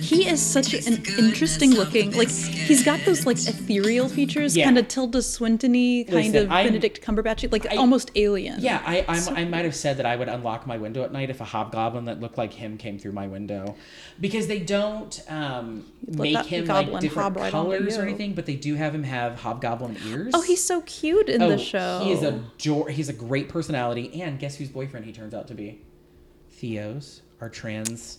He 0.00 0.26
is 0.28 0.40
such 0.42 0.74
an 0.74 1.04
interesting 1.18 1.70
looking. 1.72 2.10
Like 2.16 2.28
he's 2.28 2.84
got 2.84 2.98
those 3.04 3.24
like 3.26 3.36
ethereal 3.36 4.08
features, 4.08 4.56
Yeah. 4.56 4.64
kind 4.64 4.78
of 4.78 4.88
Tilda 4.88 5.22
Swinton-y, 5.22 6.04
kind 6.08 6.16
Listen, 6.26 6.36
of 6.46 6.50
I'm- 6.50 6.66
Benedict 6.66 7.00
Cumberbatch, 7.02 7.50
like 7.52 7.72
I- 7.72 7.76
almost 7.76 8.10
alien. 8.16 8.56
Yeah, 8.60 8.82
I 8.84 9.04
I'm, 9.06 9.36
I 9.36 9.44
might 9.44 9.64
have 9.64 9.76
said 9.76 9.98
that 9.98 10.06
I 10.06 10.16
would 10.16 10.28
unlock 10.28 10.66
my 10.66 10.78
window 10.78 11.04
at 11.04 11.12
night 11.12 11.30
if 11.30 11.40
a 11.40 11.44
hobgoblin 11.44 12.06
that 12.06 12.18
looked 12.20 12.36
like 12.38 12.52
him 12.54 12.76
came 12.76 12.98
through 12.98 13.12
my 13.12 13.28
window, 13.28 13.76
because 14.20 14.48
they 14.48 14.58
don't 14.58 15.22
um, 15.28 15.84
make 16.08 16.44
him 16.46 16.66
like 16.66 16.86
different 17.00 17.12
hob 17.14 17.36
right 17.36 17.52
colors 17.52 17.96
or 17.96 18.02
anything, 18.02 18.34
but 18.34 18.46
they 18.46 18.56
do 18.56 18.74
have 18.74 18.92
him 18.94 19.04
have 19.04 19.38
hobgoblin 19.40 19.96
ears. 20.08 20.32
Oh, 20.34 20.40
he's 20.42 20.64
so 20.64 20.79
cute 20.80 21.28
in 21.28 21.40
the 21.40 21.58
show. 21.58 22.00
He 22.04 22.12
is 22.12 22.22
a 22.22 22.42
ador- 22.58 22.88
he's 22.88 23.08
a 23.08 23.12
great 23.12 23.48
personality, 23.48 24.22
and 24.22 24.38
guess 24.38 24.56
whose 24.56 24.68
boyfriend 24.68 25.06
he 25.06 25.12
turns 25.12 25.34
out 25.34 25.48
to 25.48 25.54
be? 25.54 25.82
Theo's, 26.50 27.22
our 27.40 27.48
trans 27.48 28.18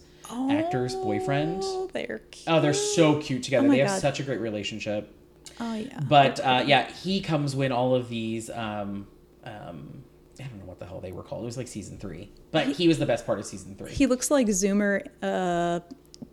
actor's 0.50 0.96
boyfriend. 0.96 1.62
Oh, 1.64 1.90
they're 1.92 2.22
cute. 2.32 2.48
Oh, 2.48 2.62
they're 2.62 2.74
so 2.74 3.20
cute 3.20 3.44
together. 3.44 3.68
Oh 3.68 3.72
they 3.72 3.80
have 3.80 3.90
God. 3.90 4.02
such 4.02 4.20
a 4.20 4.24
great 4.24 4.40
relationship. 4.40 5.14
Oh 5.60 5.76
yeah. 5.76 6.00
But 6.08 6.40
uh, 6.40 6.64
yeah, 6.66 6.92
he 6.92 7.22
comes 7.22 7.56
when 7.56 7.72
all 7.72 7.96
of 7.96 8.10
these. 8.10 8.50
Um, 8.50 9.08
um, 9.44 10.04
I 10.40 10.44
don't 10.44 10.60
know 10.60 10.66
what 10.66 10.80
the 10.80 10.86
hell 10.86 11.00
they 11.00 11.12
were 11.12 11.24
called. 11.24 11.44
It 11.44 11.46
was 11.46 11.58
like 11.58 11.68
season 11.68 11.98
three, 11.98 12.32
but 12.52 12.68
he 12.68 12.88
was 12.88 12.98
the 12.98 13.06
best 13.06 13.26
part 13.26 13.38
of 13.38 13.46
season 13.46 13.76
three. 13.76 13.92
He 13.92 14.08
looks 14.08 14.32
like 14.32 14.48
Zoomer, 14.48 15.06
uh, 15.22 15.82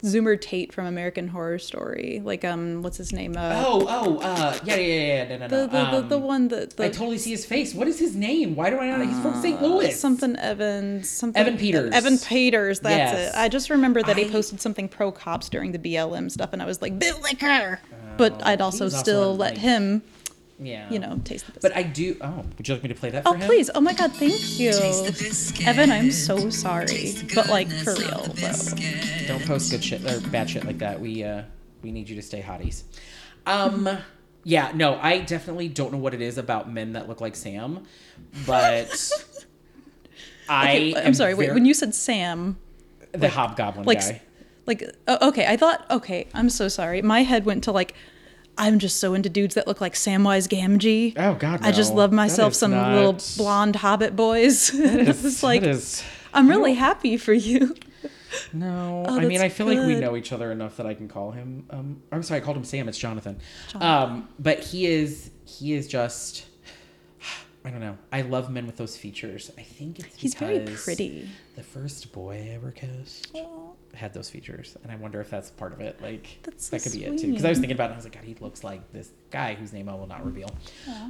Zoomer 0.02 0.40
Tate 0.40 0.72
from 0.72 0.86
American 0.86 1.28
Horror 1.28 1.58
Story. 1.58 2.20
Like 2.24 2.44
um, 2.44 2.82
what's 2.82 2.96
his 2.96 3.12
name? 3.12 3.36
Uh, 3.36 3.64
oh, 3.66 3.86
oh, 3.88 4.18
uh, 4.20 4.56
yeah, 4.64 4.76
yeah, 4.76 4.82
yeah, 4.86 5.02
yeah, 5.24 5.28
no, 5.28 5.36
no, 5.38 5.46
no. 5.46 5.48
the, 5.48 5.66
the, 5.66 6.00
the, 6.02 6.08
the 6.08 6.16
Um, 6.16 6.22
one 6.22 6.48
that 6.48 6.76
the, 6.76 6.84
I 6.84 6.88
totally 6.88 7.18
see 7.18 7.30
his 7.30 7.44
face. 7.44 7.74
What 7.74 7.88
is 7.88 7.98
his 7.98 8.14
name? 8.14 8.54
Why 8.54 8.70
do 8.70 8.78
I 8.78 8.86
not? 8.88 9.06
He's 9.06 9.18
from 9.20 9.40
St. 9.40 9.60
Louis. 9.60 9.90
something 9.92 10.36
Evans, 10.36 11.08
something 11.08 11.40
Evan 11.40 11.56
Peters. 11.58 11.92
Evan 11.94 12.18
Peters. 12.18 12.80
That's 12.80 13.12
Yes. 13.12 13.34
it. 13.34 13.38
I 13.38 13.48
just 13.48 13.70
remember 13.70 14.02
that 14.02 14.16
I- 14.16 14.20
he 14.20 14.30
posted 14.30 14.60
something 14.60 14.88
pro 14.88 15.10
cops 15.10 15.48
during 15.48 15.72
the 15.72 15.78
BLM 15.78 16.30
stuff, 16.30 16.50
and 16.52 16.62
I 16.62 16.64
was 16.66 16.80
like, 16.82 16.98
Bill 16.98 17.18
Licker. 17.20 17.80
but 18.16 18.40
I'd 18.46 18.60
also 18.60 18.84
was 18.84 18.94
also 18.94 19.02
still 19.04 19.36
let 19.36 19.58
him 19.58 20.02
Yeah. 20.60 20.90
you 20.90 20.98
know, 20.98 21.20
taste 21.24 21.46
the 21.46 21.52
biscuit. 21.52 21.62
But 21.62 21.76
I 21.76 21.82
do. 21.84 22.16
Oh, 22.20 22.44
would 22.56 22.66
you 22.66 22.74
like 22.74 22.82
me 22.82 22.88
to 22.88 22.94
play 22.94 23.10
that 23.10 23.22
for 23.22 23.30
oh, 23.30 23.32
him? 23.34 23.46
please. 23.46 23.70
Oh 23.74 23.80
my 23.80 23.92
God, 23.92 24.12
thank 24.12 24.58
you. 24.58 24.72
Taste. 24.72 25.66
Evan, 25.66 25.90
I'm 25.90 26.10
so 26.10 26.50
sorry. 26.50 27.14
But 27.34 27.48
like 27.48 27.68
for 27.70 27.94
real, 27.94 28.22
the 28.22 29.26
though. 29.26 29.34
Don't 29.38 29.46
post 29.46 29.70
good 29.70 29.84
shit 29.84 30.04
or 30.04 30.20
bad 30.30 30.50
shit 30.50 30.64
like 30.64 30.78
that. 30.78 31.00
We 31.00 31.22
uh 31.22 31.42
we 31.82 31.92
need 31.92 32.08
you 32.08 32.16
to 32.16 32.22
stay 32.22 32.42
hotties. 32.42 32.82
Um 33.46 33.88
yeah, 34.44 34.72
no, 34.74 34.98
I 35.00 35.20
definitely 35.20 35.68
don't 35.68 35.92
know 35.92 35.98
what 35.98 36.14
it 36.14 36.20
is 36.22 36.38
about 36.38 36.70
men 36.72 36.94
that 36.94 37.08
look 37.08 37.20
like 37.20 37.36
Sam, 37.36 37.84
but 38.46 39.10
I 40.48 40.70
Okay, 40.70 40.94
am 40.94 41.06
I'm 41.08 41.14
sorry. 41.14 41.34
Wait, 41.34 41.52
when 41.52 41.64
you 41.66 41.74
said 41.74 41.94
Sam, 41.94 42.58
the 43.12 43.28
hobgoblin 43.28 43.84
like, 43.84 44.00
guy. 44.00 44.22
like, 44.66 44.84
oh, 45.06 45.28
okay, 45.28 45.46
I 45.46 45.56
thought, 45.56 45.84
okay, 45.90 46.26
I'm 46.34 46.50
so 46.50 46.68
sorry. 46.68 47.02
My 47.02 47.22
head 47.22 47.44
went 47.44 47.64
to 47.64 47.72
like, 47.72 47.94
I'm 48.58 48.78
just 48.78 48.98
so 48.98 49.14
into 49.14 49.28
dudes 49.28 49.54
that 49.54 49.66
look 49.66 49.80
like 49.80 49.94
Samwise 49.94 50.48
Gamgee. 50.48 51.14
Oh 51.16 51.34
God, 51.34 51.60
I 51.62 51.72
just 51.72 51.94
love 51.94 52.12
myself 52.12 52.54
some 52.54 52.72
not- 52.72 52.94
little 52.94 53.18
blonde 53.36 53.76
hobbit 53.76 54.16
boys. 54.16 54.70
Is- 54.74 55.24
it's 55.24 55.42
like, 55.42 55.62
is- 55.62 56.02
I'm 56.34 56.48
really 56.48 56.74
happy 56.74 57.16
for 57.16 57.32
you. 57.32 57.74
No, 58.52 59.04
Oh, 59.08 59.18
I 59.18 59.24
mean 59.24 59.40
I 59.40 59.48
feel 59.48 59.66
like 59.66 59.78
we 59.78 59.94
know 59.94 60.16
each 60.16 60.32
other 60.32 60.52
enough 60.52 60.76
that 60.76 60.86
I 60.86 60.92
can 60.94 61.08
call 61.08 61.30
him. 61.30 61.64
Um, 61.70 62.02
I'm 62.12 62.22
sorry, 62.22 62.40
I 62.40 62.44
called 62.44 62.56
him 62.58 62.64
Sam. 62.64 62.88
It's 62.88 62.98
Jonathan. 62.98 63.38
Um, 63.76 64.28
but 64.38 64.60
he 64.60 64.86
is 64.86 65.30
he 65.46 65.72
is 65.72 65.86
just. 65.88 66.44
I 67.64 67.70
don't 67.70 67.80
know. 67.80 67.96
I 68.12 68.22
love 68.22 68.50
men 68.50 68.66
with 68.66 68.76
those 68.76 68.96
features. 68.96 69.50
I 69.58 69.62
think 69.62 69.98
it's 69.98 70.16
He's 70.16 70.34
very 70.34 70.60
pretty. 70.60 71.28
The 71.56 71.62
first 71.62 72.12
boy 72.12 72.46
I 72.50 72.54
ever 72.54 72.70
kissed 72.70 73.34
had 73.94 74.12
those 74.14 74.30
features, 74.30 74.76
and 74.82 74.92
I 74.92 74.96
wonder 74.96 75.20
if 75.20 75.30
that's 75.30 75.50
part 75.50 75.72
of 75.72 75.80
it. 75.80 76.00
Like 76.02 76.38
That's 76.42 76.68
that 76.68 76.80
so 76.82 76.90
could 76.90 76.98
be 76.98 77.04
it 77.04 77.18
too. 77.18 77.28
Because 77.28 77.44
I 77.44 77.48
was 77.50 77.58
thinking 77.58 77.76
about 77.76 77.84
it, 77.84 77.86
and 77.86 77.94
I 77.94 77.96
was 77.96 78.04
like, 78.04 78.14
God, 78.14 78.24
he 78.24 78.34
looks 78.40 78.62
like 78.64 78.92
this 78.92 79.10
guy 79.30 79.54
whose 79.54 79.72
name 79.72 79.88
I 79.88 79.94
will 79.94 80.06
not 80.06 80.24
reveal, 80.24 80.50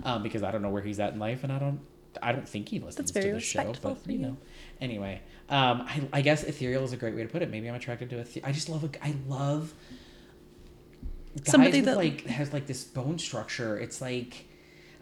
um, 0.05 0.23
because 0.23 0.43
I 0.43 0.51
don't 0.51 0.63
know 0.63 0.71
where 0.71 0.83
he's 0.83 1.01
at 1.01 1.13
in 1.13 1.19
life, 1.19 1.45
and 1.45 1.53
I 1.53 1.59
don't. 1.59 1.81
I 2.23 2.33
don't 2.33 2.49
think 2.49 2.69
he 2.69 2.81
listens 2.81 3.13
to 3.13 3.21
the 3.21 3.39
show, 3.39 3.75
but 3.83 3.99
for 3.99 4.11
you 4.11 4.19
you. 4.19 4.27
know. 4.27 4.37
Anyway, 4.81 5.21
um, 5.51 5.83
I, 5.83 6.09
I 6.15 6.21
guess 6.23 6.43
ethereal 6.43 6.83
is 6.83 6.93
a 6.93 6.97
great 6.97 7.15
way 7.15 7.23
to 7.23 7.29
put 7.29 7.43
it. 7.43 7.51
Maybe 7.51 7.69
I'm 7.69 7.75
attracted 7.75 8.11
to 8.11 8.21
a. 8.21 8.25
I 8.49 8.51
just 8.51 8.69
love 8.69 8.83
a. 8.83 9.05
I 9.05 9.15
love 9.29 9.73
guys 11.37 11.51
Somebody 11.53 11.81
that- 11.81 11.97
like 11.97 12.27
has 12.27 12.53
like 12.53 12.67
this 12.67 12.85
bone 12.85 13.19
structure. 13.19 13.79
It's 13.79 14.01
like, 14.01 14.47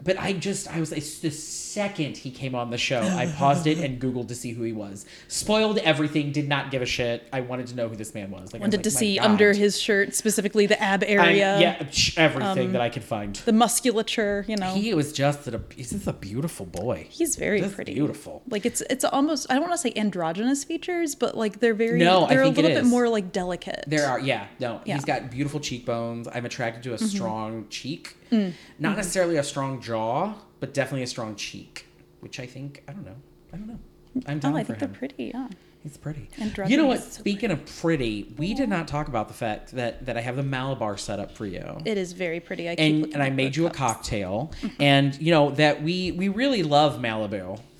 but 0.03 0.19
I 0.19 0.33
just 0.35 0.69
I 0.69 0.81
was 0.81 0.91
the 0.91 1.31
second 1.31 2.17
he 2.17 2.31
came 2.31 2.55
on 2.55 2.71
the 2.71 2.79
show, 2.79 3.01
I 3.01 3.27
paused 3.27 3.67
it 3.67 3.79
and 3.79 4.01
Googled 4.03 4.29
to 4.29 4.35
see 4.35 4.53
who 4.53 4.63
he 4.63 4.73
was. 4.73 5.05
Spoiled 5.29 5.79
everything. 5.79 6.33
Did 6.33 6.49
not 6.49 6.71
give 6.71 6.83
a 6.83 6.87
shit. 6.87 7.27
I 7.33 7.41
wanted 7.41 7.67
to 7.69 7.75
know 7.75 7.89
who 7.89 7.97
this 7.97 8.15
man 8.15 8.31
was. 8.31 8.53
Like, 8.53 8.63
I 8.63 8.65
was 8.67 8.73
Wanted 8.73 8.77
like, 8.79 8.85
to 8.85 8.91
see 8.91 9.17
God." 9.19 9.25
under 9.27 9.53
his 9.53 9.79
shirt, 9.81 10.15
specifically 10.15 10.67
the 10.67 10.81
ab 10.83 11.03
area, 11.05 11.57
Um, 11.57 11.61
yeah, 11.63 11.87
everything 12.17 12.73
that 12.73 12.81
I 12.81 12.89
could 12.89 13.05
find. 13.05 13.37
the 13.37 13.53
musculature. 13.53 14.45
You 14.49 14.57
know, 14.57 14.75
He 14.75 14.95
was 14.95 15.13
just 15.13 15.47
a 15.49 15.61
he's 15.75 15.91
just 15.91 16.07
a 16.07 16.13
beautiful 16.13 16.67
boy. 16.67 17.07
he's 17.11 17.37
very 17.37 17.61
Just 17.61 17.75
pretty, 17.75 17.95
beautiful. 17.95 18.43
Like 18.49 18.65
it's 18.67 18.81
it's 18.91 19.05
almost 19.05 19.47
I 19.51 19.55
don't 19.55 19.63
want 19.63 19.75
to 19.75 19.79
say 19.79 19.93
androgynous 19.97 20.65
features, 20.65 21.15
but 21.15 21.37
like 21.37 21.61
they're 21.61 21.75
very 21.75 21.99
No, 21.99 22.25
I 22.25 22.29
they're 22.31 22.43
a 22.43 22.45
think 22.47 22.59
it 22.59 22.63
little 22.63 22.83
bit 22.83 22.87
more 22.89 23.09
like 23.09 23.33
delicate. 23.33 23.85
There 23.87 24.07
are, 24.07 24.19
yeah, 24.21 24.47
no. 24.61 24.67
Yeah. 24.67 24.79
Mm-hmm. 24.79 24.93
He's 24.93 25.05
got 25.05 25.31
beautiful 25.31 25.61
cheekbones. 25.61 26.29
I'm 26.33 26.47
attracted 26.47 26.83
to 26.85 26.95
a 26.95 26.99
strong 26.99 27.67
cheek. 27.71 28.16
Mm. 28.31 28.53
Not 28.79 28.97
necessarily 28.97 29.37
a 29.37 29.43
strong 29.43 29.81
jaw, 29.81 30.35
but 30.61 30.75
definitely 30.75 31.03
a 31.03 31.07
strong 31.07 31.37
cheek, 31.37 31.87
which 32.21 32.41
I 32.41 32.47
think, 32.47 32.83
I 32.89 32.93
don't 32.93 33.05
know. 33.05 33.17
I 33.53 33.57
don't 33.57 33.69
know. 33.69 33.79
I'm 34.27 34.39
down 34.39 34.55
oh, 34.55 34.57
I 34.57 34.65
for 34.65 34.75
think 34.75 34.79
they're 34.81 34.89
pretty. 34.99 35.25
Yeah. 35.35 35.49
He's 35.83 35.97
pretty. 35.97 36.29
You 36.67 36.77
know 36.77 36.87
what? 36.87 37.01
so 37.01 37.21
Speaking 37.21 37.53
of 37.53 37.65
pretty, 37.81 38.35
we 38.37 38.55
did 38.55 38.69
not 38.69 38.89
talk 38.89 39.07
about 39.07 39.29
the 39.29 39.35
fact 39.35 39.71
that, 39.73 40.05
that 40.07 40.17
I 40.17 40.21
have 40.21 40.35
the 40.35 40.43
Malabar 40.43 40.97
set 40.97 41.21
up 41.21 41.31
for 41.31 41.47
you. 41.47 41.79
It 41.85 41.97
is 41.97 42.13
very 42.13 42.41
pretty. 42.41 42.69
I 42.69 42.75
keep 42.75 43.05
and 43.05 43.15
and 43.15 43.23
I 43.23 43.31
made 43.31 43.55
you 43.55 43.67
a 43.67 43.71
cups. 43.71 43.79
cocktail, 43.79 44.51
and 44.81 45.17
you 45.21 45.31
know 45.31 45.51
that 45.53 45.85
we 45.85 46.11
we 46.11 46.27
really 46.29 46.65
love 46.65 46.99
Malibu. 47.01 47.61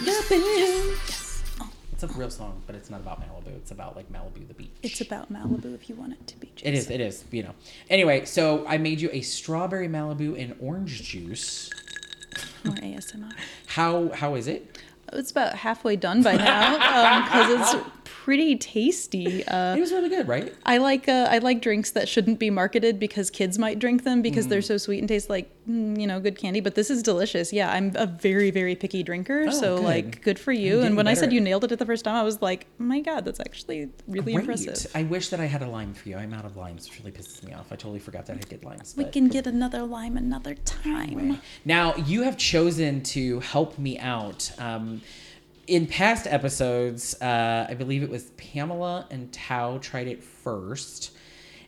Yes. 0.00 0.30
Yes. 0.30 1.42
It's 1.92 2.02
a 2.02 2.06
real 2.18 2.30
song, 2.30 2.62
but 2.66 2.76
it's 2.76 2.90
not 2.90 3.00
about 3.00 3.20
Malibu. 3.20 3.37
It's 3.56 3.70
about 3.70 3.96
like 3.96 4.10
Malibu, 4.12 4.46
the 4.46 4.54
beach. 4.54 4.70
It's 4.82 5.00
about 5.00 5.32
Malibu 5.32 5.74
if 5.74 5.88
you 5.88 5.94
want 5.94 6.12
it 6.12 6.26
to 6.26 6.36
be. 6.38 6.50
It 6.62 6.74
is. 6.74 6.86
Jason. 6.86 6.92
It 6.94 7.00
is. 7.00 7.24
You 7.30 7.42
know. 7.44 7.54
Anyway, 7.90 8.24
so 8.24 8.64
I 8.66 8.78
made 8.78 9.00
you 9.00 9.10
a 9.12 9.20
strawberry 9.20 9.88
Malibu 9.88 10.40
and 10.40 10.54
orange 10.60 11.02
juice. 11.02 11.70
More 12.64 12.74
ASMR. 12.76 13.32
How 13.66 14.10
how 14.10 14.34
is 14.34 14.46
it? 14.48 14.78
It's 15.12 15.30
about 15.30 15.54
halfway 15.54 15.96
done 15.96 16.22
by 16.22 16.36
now 16.36 17.24
because 17.24 17.74
it's 17.78 17.86
pretty 18.04 18.56
tasty. 18.56 19.42
Uh, 19.46 19.74
It 19.74 19.80
was 19.80 19.90
really 19.90 20.10
good, 20.10 20.28
right? 20.28 20.52
I 20.66 20.76
like 20.78 21.08
uh, 21.08 21.28
I 21.30 21.38
like 21.38 21.62
drinks 21.62 21.92
that 21.92 22.08
shouldn't 22.08 22.38
be 22.38 22.50
marketed 22.50 22.98
because 23.00 23.30
kids 23.30 23.58
might 23.58 23.78
drink 23.78 24.04
them 24.04 24.20
because 24.20 24.46
Mm. 24.46 24.50
they're 24.50 24.62
so 24.62 24.76
sweet 24.76 24.98
and 24.98 25.08
taste 25.08 25.30
like 25.30 25.50
you 25.68 26.06
know 26.06 26.18
good 26.18 26.38
candy. 26.38 26.60
But 26.60 26.74
this 26.74 26.90
is 26.90 27.02
delicious. 27.02 27.52
Yeah, 27.52 27.70
I'm 27.70 27.92
a 27.94 28.06
very 28.06 28.50
very 28.50 28.74
picky 28.74 29.02
drinker, 29.02 29.44
Oh, 29.48 29.50
so 29.50 29.76
good. 29.76 29.84
like 29.84 30.22
good 30.22 30.38
for 30.38 30.52
you. 30.52 30.80
And 30.80 30.96
when 30.96 31.06
I 31.06 31.14
said 31.14 31.32
you 31.32 31.40
nailed 31.40 31.64
it 31.64 31.72
at 31.72 31.78
the 31.78 31.86
first 31.86 32.04
time, 32.04 32.14
I 32.14 32.22
was 32.22 32.40
like, 32.42 32.66
oh 32.80 32.84
my 32.84 33.00
god, 33.00 33.24
that's 33.24 33.40
actually 33.40 33.90
really 34.06 34.32
Great. 34.32 34.48
impressive. 34.48 34.90
I 34.94 35.02
wish 35.02 35.28
that 35.28 35.40
I 35.40 35.44
had 35.46 35.62
a 35.62 35.68
lime 35.68 35.92
for 35.94 36.08
you. 36.08 36.16
I'm 36.16 36.32
out 36.32 36.44
of 36.44 36.56
limes, 36.56 36.88
which 36.88 36.98
really 37.00 37.12
pisses 37.12 37.42
me 37.44 37.52
off. 37.52 37.66
I 37.70 37.76
totally 37.76 37.98
forgot 38.00 38.26
that 38.26 38.36
I 38.36 38.40
get 38.40 38.64
limes. 38.64 38.94
We 38.96 39.04
can 39.04 39.28
get 39.28 39.46
another 39.46 39.82
lime 39.82 40.16
another 40.16 40.54
time. 40.54 41.40
Now, 41.64 41.94
you 41.96 42.22
have 42.22 42.36
chosen 42.38 43.02
to 43.04 43.40
help 43.40 43.78
me 43.78 43.98
out. 43.98 44.50
Um, 44.58 45.02
in 45.66 45.86
past 45.86 46.26
episodes, 46.26 47.14
uh, 47.20 47.66
I 47.68 47.74
believe 47.74 48.02
it 48.02 48.08
was 48.08 48.30
Pamela 48.38 49.06
and 49.10 49.30
Tao 49.32 49.76
tried 49.78 50.08
it 50.08 50.24
first. 50.24 51.12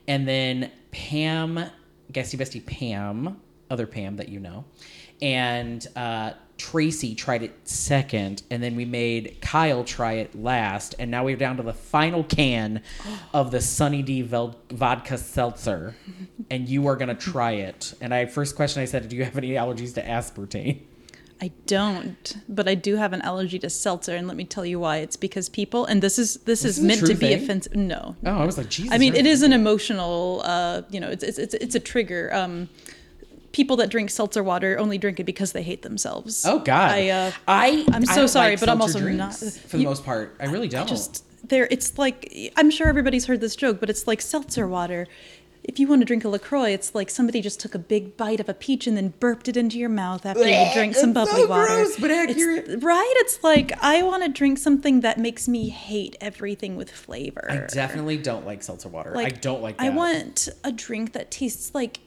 And 0.07 0.27
then 0.27 0.71
Pam, 0.89 1.69
Guesty 2.11 2.35
Bestie 2.35 2.65
Pam, 2.65 3.39
other 3.71 3.87
Pam 3.87 4.17
that 4.17 4.29
you 4.29 4.39
know, 4.39 4.65
and 5.21 5.85
uh, 5.95 6.33
Tracy 6.57 7.15
tried 7.15 7.41
it 7.43 7.53
second. 7.67 8.43
And 8.51 8.61
then 8.61 8.75
we 8.75 8.85
made 8.85 9.37
Kyle 9.41 9.83
try 9.83 10.13
it 10.13 10.35
last. 10.35 10.93
And 10.99 11.09
now 11.09 11.23
we're 11.25 11.35
down 11.35 11.57
to 11.57 11.63
the 11.63 11.73
final 11.73 12.23
can 12.23 12.81
of 13.33 13.49
the 13.51 13.61
Sunny 13.61 14.01
D 14.03 14.21
Vel- 14.21 14.55
Vodka 14.69 15.17
Seltzer. 15.17 15.95
And 16.51 16.67
you 16.69 16.85
are 16.87 16.95
going 16.95 17.07
to 17.09 17.15
try 17.15 17.53
it. 17.53 17.93
And 18.01 18.13
I 18.13 18.25
first 18.27 18.55
question 18.55 18.81
I 18.81 18.85
said, 18.85 19.09
Do 19.09 19.15
you 19.15 19.23
have 19.25 19.37
any 19.37 19.49
allergies 19.51 19.93
to 19.95 20.03
aspartame? 20.03 20.81
I 21.43 21.51
don't, 21.65 22.37
but 22.47 22.67
I 22.67 22.75
do 22.75 22.97
have 22.97 23.13
an 23.13 23.21
allergy 23.23 23.57
to 23.57 23.69
seltzer, 23.71 24.15
and 24.15 24.27
let 24.27 24.37
me 24.37 24.43
tell 24.45 24.63
you 24.63 24.79
why. 24.79 24.97
It's 24.97 25.15
because 25.15 25.49
people, 25.49 25.85
and 25.87 25.99
this 25.99 26.19
is 26.19 26.35
this, 26.35 26.61
This 26.61 26.65
is 26.65 26.77
is 26.77 26.83
meant 26.83 26.99
to 26.99 27.15
be 27.15 27.29
thing? 27.29 27.43
offensive. 27.43 27.75
No, 27.75 28.15
Oh, 28.23 28.37
I 28.37 28.45
was 28.45 28.59
like, 28.59 28.69
Jesus. 28.69 28.91
I 28.93 28.99
mean, 28.99 29.15
it 29.15 29.25
is 29.25 29.41
an 29.41 29.51
emotional, 29.51 30.43
uh, 30.45 30.83
you 30.91 30.99
know, 30.99 31.09
it's, 31.09 31.23
it's, 31.23 31.39
it's, 31.39 31.55
it's 31.55 31.73
a 31.73 31.79
trigger. 31.79 32.29
Um, 32.31 32.69
people 33.51 33.75
that 33.77 33.89
drink 33.89 34.09
seltzer 34.09 34.43
water 34.43 34.77
only 34.79 34.97
drink 34.97 35.19
it 35.19 35.25
because 35.25 35.51
they 35.51 35.63
hate 35.63 35.81
themselves. 35.81 36.45
Oh, 36.45 36.59
God. 36.59 36.91
I, 36.91 37.09
uh, 37.09 37.31
I, 37.47 37.85
I'm 37.91 38.05
so 38.05 38.15
don't 38.15 38.27
sorry, 38.27 38.51
like 38.51 38.59
but 38.59 38.69
I'm 38.69 38.81
also 38.81 38.99
not- 38.99 39.35
For 39.35 39.77
the 39.77 39.77
you- 39.79 39.83
most 39.89 40.05
part, 40.05 40.35
I 40.39 40.45
really 40.45 40.67
don't. 40.69 40.87
just 40.87 41.25
there, 41.47 41.67
it's 41.71 41.97
like, 41.97 42.51
I'm 42.55 42.69
sure 42.71 42.87
everybody's 42.87 43.25
heard 43.25 43.41
this 43.41 43.55
joke, 43.55 43.79
but 43.79 43.89
it's 43.89 44.07
like 44.07 44.21
seltzer 44.21 44.67
water. 44.67 45.07
If 45.63 45.77
you 45.79 45.87
want 45.87 46.01
to 46.01 46.05
drink 46.05 46.23
a 46.23 46.29
LaCroix, 46.29 46.69
it's 46.71 46.95
like 46.95 47.09
somebody 47.11 47.39
just 47.39 47.59
took 47.59 47.75
a 47.75 47.79
big 47.79 48.17
bite 48.17 48.39
of 48.39 48.49
a 48.49 48.53
peach 48.53 48.87
and 48.87 48.97
then 48.97 49.13
burped 49.19 49.47
it 49.47 49.55
into 49.55 49.77
your 49.77 49.89
mouth 49.89 50.25
after 50.25 50.41
you 50.47 50.73
drank 50.73 50.95
some 50.95 51.11
it's 51.11 51.13
bubbly 51.13 51.43
so 51.43 51.47
water. 51.47 51.67
gross, 51.67 51.99
but 51.99 52.09
It's- 52.09 52.29
accurate. 52.31 52.81
right? 52.83 53.13
It's 53.17 53.43
like, 53.43 53.71
I 53.83 54.01
want 54.01 54.23
to 54.23 54.29
drink 54.29 54.57
something 54.57 55.01
that 55.01 55.19
makes 55.19 55.47
me 55.47 55.69
hate 55.69 56.15
everything 56.19 56.77
with 56.77 56.89
flavor. 56.89 57.45
I 57.49 57.57
definitely 57.71 58.17
don't 58.17 58.45
like 58.45 58.63
seltzer 58.63 58.89
water. 58.89 59.15
I 59.15 59.29
don't 59.29 59.61
like 59.61 59.77
that. 59.77 59.85
I 59.85 59.89
want 59.89 60.47
a 60.63 60.71
drink 60.71 61.13
that 61.13 61.29
tastes 61.29 61.75
like 61.75 61.99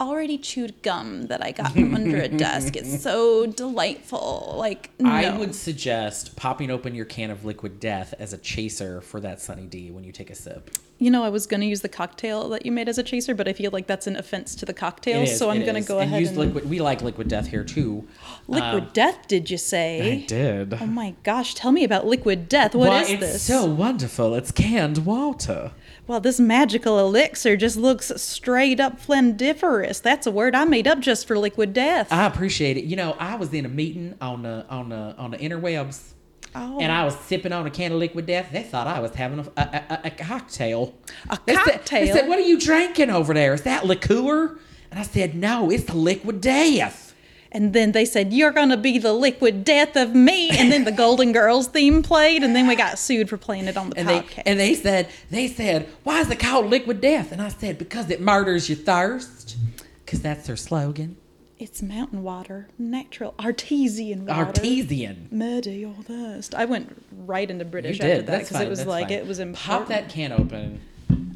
already 0.00 0.38
chewed 0.38 0.82
gum 0.82 1.26
that 1.26 1.44
I 1.44 1.52
got 1.52 1.72
from 1.74 1.94
under 1.94 2.18
a 2.20 2.28
desk. 2.28 2.76
It's 2.76 3.02
so 3.02 3.46
delightful. 3.46 4.54
Like 4.56 4.90
no. 4.98 5.10
I 5.10 5.36
would 5.36 5.54
suggest 5.54 6.36
popping 6.36 6.70
open 6.70 6.94
your 6.94 7.04
can 7.04 7.30
of 7.30 7.44
liquid 7.44 7.80
death 7.80 8.14
as 8.18 8.32
a 8.32 8.38
chaser 8.38 9.00
for 9.00 9.20
that 9.20 9.40
Sunny 9.40 9.66
D 9.66 9.90
when 9.90 10.04
you 10.04 10.12
take 10.12 10.30
a 10.30 10.34
sip. 10.34 10.70
You 10.98 11.10
know, 11.10 11.24
I 11.24 11.30
was 11.30 11.46
gonna 11.46 11.64
use 11.64 11.80
the 11.80 11.88
cocktail 11.88 12.50
that 12.50 12.66
you 12.66 12.72
made 12.72 12.86
as 12.86 12.98
a 12.98 13.02
chaser, 13.02 13.34
but 13.34 13.48
I 13.48 13.54
feel 13.54 13.70
like 13.72 13.86
that's 13.86 14.06
an 14.06 14.16
offense 14.16 14.54
to 14.56 14.66
the 14.66 14.74
cocktail, 14.74 15.22
is, 15.22 15.38
so 15.38 15.48
I'm 15.48 15.64
gonna 15.64 15.78
is. 15.78 15.88
go 15.88 15.98
and 15.98 16.10
ahead 16.10 16.20
use 16.20 16.28
and 16.30 16.38
liquid. 16.38 16.68
We 16.68 16.80
like 16.80 17.00
liquid 17.00 17.28
death 17.28 17.46
here 17.46 17.64
too. 17.64 18.06
liquid 18.48 18.82
Um, 18.82 18.90
death. 18.92 19.26
Did 19.26 19.50
you 19.50 19.56
say? 19.56 20.22
I 20.22 20.26
did. 20.26 20.74
Oh 20.80 20.86
my 20.86 21.14
gosh! 21.22 21.54
Tell 21.54 21.72
me 21.72 21.84
about 21.84 22.06
liquid 22.06 22.48
death. 22.50 22.74
What 22.74 23.02
is 23.02 23.08
Why, 23.08 23.14
it's 23.14 23.32
this? 23.32 23.42
so 23.42 23.64
wonderful. 23.64 24.34
It's 24.34 24.52
canned 24.52 25.06
water. 25.06 25.72
Well, 26.10 26.18
this 26.18 26.40
magical 26.40 26.98
elixir 26.98 27.56
just 27.56 27.76
looks 27.76 28.10
straight 28.20 28.80
up 28.80 28.98
flendiferous. 29.00 30.02
That's 30.02 30.26
a 30.26 30.32
word 30.32 30.56
I 30.56 30.64
made 30.64 30.88
up 30.88 30.98
just 30.98 31.24
for 31.24 31.38
liquid 31.38 31.72
death. 31.72 32.12
I 32.12 32.26
appreciate 32.26 32.76
it. 32.76 32.82
You 32.82 32.96
know, 32.96 33.14
I 33.20 33.36
was 33.36 33.54
in 33.54 33.64
a 33.64 33.68
meeting 33.68 34.16
on 34.20 34.42
the 34.42 34.66
on 34.68 34.88
the 34.88 35.14
on 35.16 35.30
the 35.30 35.36
interwebs, 35.38 36.14
Oh. 36.52 36.80
and 36.80 36.90
I 36.90 37.04
was 37.04 37.16
sipping 37.16 37.52
on 37.52 37.64
a 37.64 37.70
can 37.70 37.92
of 37.92 37.98
liquid 37.98 38.26
death. 38.26 38.48
They 38.50 38.64
thought 38.64 38.88
I 38.88 38.98
was 38.98 39.14
having 39.14 39.38
a, 39.38 39.44
a, 39.56 39.62
a, 39.88 40.00
a 40.06 40.10
cocktail. 40.10 40.96
A 41.28 41.38
They 41.46 41.54
said- 41.54 41.64
cocktail? 41.64 42.06
they 42.06 42.12
said, 42.12 42.26
"What 42.28 42.40
are 42.40 42.42
you 42.42 42.58
drinking 42.58 43.10
over 43.10 43.32
there? 43.32 43.54
Is 43.54 43.62
that 43.62 43.86
liqueur?" 43.86 44.58
And 44.90 44.98
I 44.98 45.04
said, 45.04 45.36
"No, 45.36 45.70
it's 45.70 45.84
the 45.84 45.94
liquid 45.96 46.40
death." 46.40 47.09
And 47.52 47.72
then 47.72 47.92
they 47.92 48.04
said, 48.04 48.32
You're 48.32 48.52
going 48.52 48.68
to 48.68 48.76
be 48.76 48.98
the 48.98 49.12
liquid 49.12 49.64
death 49.64 49.96
of 49.96 50.14
me. 50.14 50.50
And 50.50 50.70
then 50.70 50.84
the 50.84 50.92
Golden 50.92 51.32
Girls 51.32 51.66
theme 51.68 52.02
played. 52.02 52.42
And 52.44 52.54
then 52.54 52.66
we 52.68 52.76
got 52.76 52.98
sued 52.98 53.28
for 53.28 53.36
playing 53.36 53.66
it 53.66 53.76
on 53.76 53.90
the 53.90 53.98
And 53.98 54.08
they 54.08 54.20
podcast. 54.20 54.42
and 54.46 54.60
they 54.60 54.74
said 54.74 55.08
they 55.30 55.48
said 55.48 55.88
why 56.04 56.20
is 56.20 56.30
it 56.30 56.38
called 56.38 56.66
liquid 56.66 57.00
death? 57.00 57.32
And 57.32 57.42
I 57.42 57.48
said 57.48 57.76
because 57.78 58.08
it 58.10 58.20
murders 58.20 58.68
your 58.68 58.78
thirst. 58.78 59.56
Because 60.04 60.22
that's 60.22 60.46
their 60.46 60.56
slogan. 60.56 61.16
it's 61.58 61.82
mountain 61.82 62.22
water, 62.22 62.68
natural, 62.78 63.34
artesian 63.38 64.26
water. 64.26 64.46
Artesian. 64.46 65.28
Murder 65.30 65.70
your 65.70 65.94
thirst. 66.04 66.54
I 66.54 66.64
went 66.64 67.04
right 67.26 67.48
into 67.50 67.64
You 67.64 67.70
British 67.70 68.00
after 68.00 68.14
did. 68.16 68.26
that 68.26 68.40
because 68.42 68.60
it 68.60 68.68
was 68.68 68.78
that's 68.80 68.88
like 68.88 69.08
fine. 69.08 69.18
it 69.18 69.26
was 69.26 69.38
important. 69.40 69.80
Pop 69.80 69.88
that 69.88 70.08
can 70.08 70.32
open. 70.32 70.80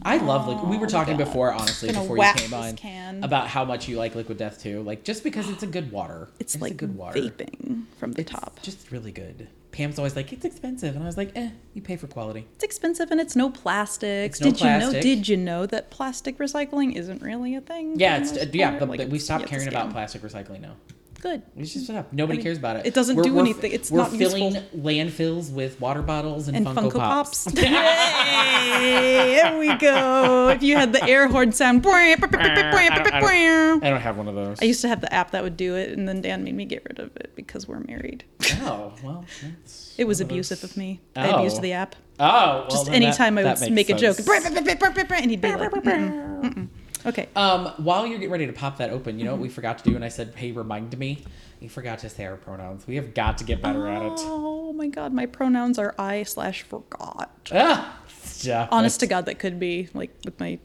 I 0.03 0.19
love 0.19 0.47
liquid. 0.47 0.69
We 0.69 0.77
were 0.77 0.87
talking 0.87 1.17
God. 1.17 1.25
before, 1.25 1.53
honestly, 1.53 1.91
before 1.93 2.19
you 2.19 2.33
came 2.37 2.53
on, 2.53 2.77
can. 2.77 3.25
about 3.25 3.49
how 3.49 3.65
much 3.65 3.89
you 3.89 3.97
like 3.97 4.15
liquid 4.15 4.37
death 4.39 4.63
too. 4.63 4.83
Like 4.83 5.03
just 5.05 5.25
because 5.25 5.49
it's 5.49 5.63
a 5.63 5.67
good 5.67 5.91
water. 5.91 6.29
It's, 6.39 6.57
a 6.57 6.59
like 6.59 6.77
good 6.77 6.95
water. 6.95 7.19
vaping 7.19 7.85
from 7.99 8.13
the 8.13 8.21
It's 8.21 8.31
top. 8.31 8.61
just 8.63 8.91
really 8.91 9.13
good. 9.13 9.49
Pam's 9.73 9.99
always 9.99 10.15
like, 10.15 10.33
it's 10.33 10.45
expensive, 10.45 10.95
and 10.95 11.03
I 11.03 11.07
was 11.07 11.17
like, 11.17 11.33
eh, 11.37 11.51
you 11.73 11.83
pay 11.83 11.97
for 11.97 12.07
quality. 12.07 12.47
It's 12.55 12.63
expensive 12.63 13.11
and 13.11 13.21
it's 13.21 13.35
no 13.35 13.51
plastics. 13.51 14.39
It's 14.39 14.41
no 14.41 14.51
did 14.53 14.61
you 14.61 14.67
know? 14.67 14.79
plastic. 14.79 15.03
Did 15.03 15.29
you 15.29 15.37
know 15.37 15.67
that 15.67 15.91
plastic 15.91 16.39
recycling 16.39 16.95
isn't 16.95 17.23
really 17.23 17.57
a 17.57 17.61
thing? 17.61 17.99
Yeah, 17.99 18.19
it's 18.19 18.33
yeah. 18.55 18.79
The, 18.79 18.87
Like, 18.87 19.09
we 19.11 19.19
stopped 19.19 19.47
caring 19.47 19.67
about 19.67 19.91
plastic 19.91 20.23
recycling 20.23 20.61
now. 20.61 20.77
Good. 21.25 21.41
It's 21.57 21.73
just 21.73 21.87
stop. 21.87 22.13
Nobody 22.13 22.37
mean, 22.37 22.45
cares 22.45 22.59
about 22.59 22.77
it. 22.77 22.85
it 22.85 22.93
doesn't 22.93 23.23
do 23.23 23.41
anything. 23.41 23.73
It's 23.73 23.91
we're 23.91 24.03
not 24.03 24.11
filling 24.11 24.57
useful. 24.57 24.79
landfills 24.79 25.51
with 25.51 25.81
water 25.81 26.03
bottles 26.03 26.49
and, 26.49 26.57
And 26.59 26.67
Funko, 26.67 26.91
Funko, 26.93 26.99
Pops. 26.99 27.45
Pops. 27.45 27.59
Hey, 27.65 29.41
there 29.41 29.59
we 29.59 29.75
go. 29.77 30.51
If 30.51 30.63
you 30.63 30.77
had 30.77 30.93
the 30.93 31.03
air 31.03 31.27
horn 31.29 31.51
sound. 31.53 31.87
I 31.87 32.15
I 32.15 33.91
don't 33.91 34.01
have 34.03 34.19
one 34.19 34.29
of 34.29 34.35
those. 34.35 34.59
I 34.61 34.67
used 34.67 34.83
to 34.83 34.89
have 34.89 35.01
the 35.01 35.11
app 35.15 35.31
that 35.31 35.43
would 35.43 35.57
do 35.57 35.75
it, 35.77 35.97
and 35.97 36.07
then 36.07 36.21
Dan 36.21 36.45
made 36.45 36.55
me 36.55 36.67
get 36.67 36.85
rid 36.85 36.99
of 36.99 37.17
it 37.17 37.33
because 37.35 37.67
we're 37.67 37.81
married. 37.81 38.25
oh 38.61 38.93
well, 39.03 39.25
that's 39.43 39.95
It 39.97 40.05
was 40.05 40.21
abusive 40.21 40.63
of 40.63 40.77
me. 40.77 41.01
I 41.17 41.31
Oh. 41.31 41.37
abused 41.37 41.63
the 41.63 41.73
app. 41.73 41.97
Oh, 42.21 42.27
well, 42.27 42.69
Just 42.69 42.85
then 42.85 43.01
that- 43.01 43.07
anytime 43.07 43.39
I 43.39 43.45
would 43.45 43.71
make 43.71 43.89
a 43.89 43.95
joke, 43.95 44.19
and 44.29 45.31
he'd 45.31 45.41
be 45.41 45.55
like, 45.55 45.71
"Mm-mm, 45.71 46.43
mm-mm." 46.43 46.69
Okay. 47.07 47.29
Um, 47.37 47.67
while 47.79 48.07
you're 48.07 48.19
getting 48.19 48.31
ready 48.33 48.47
to 48.47 48.53
pop 48.53 48.79
that 48.79 48.91
open, 48.91 49.19
you 49.19 49.25
know 49.25 49.33
what 49.33 49.37
Mm-hmm. 49.37 49.43
we 49.45 49.49
forgot 49.51 49.79
to 49.79 49.85
do, 49.91 49.97
and 49.97 50.05
I 50.05 50.09
said, 50.09 50.33
"Hey, 50.37 50.53
remind 50.53 50.97
me." 50.99 51.25
You 51.61 51.69
forgot 51.71 52.01
to 52.01 52.11
say 52.11 52.27
our 52.27 52.37
pronouns. 52.37 52.87
We 52.87 52.97
have 52.97 53.15
got 53.15 53.39
to 53.39 53.45
get 53.45 53.63
better 53.63 53.87
at 53.89 54.03
it. 54.03 54.13
Oh 54.19 54.73
my 54.75 54.89
god, 54.89 55.13
my 55.15 55.25
pronouns 55.27 55.79
are 55.79 55.95
I 55.99 56.23
slash 56.25 56.63
forgot. 56.63 57.51
Ah, 57.53 58.03
stop 58.09 58.69
Honest 58.71 59.01
to. 59.01 59.07
God, 59.07 59.25
that 59.27 59.39
could 59.39 59.59
be 59.59 59.89
like 59.95 60.11
with 60.27 60.39
my 60.39 60.59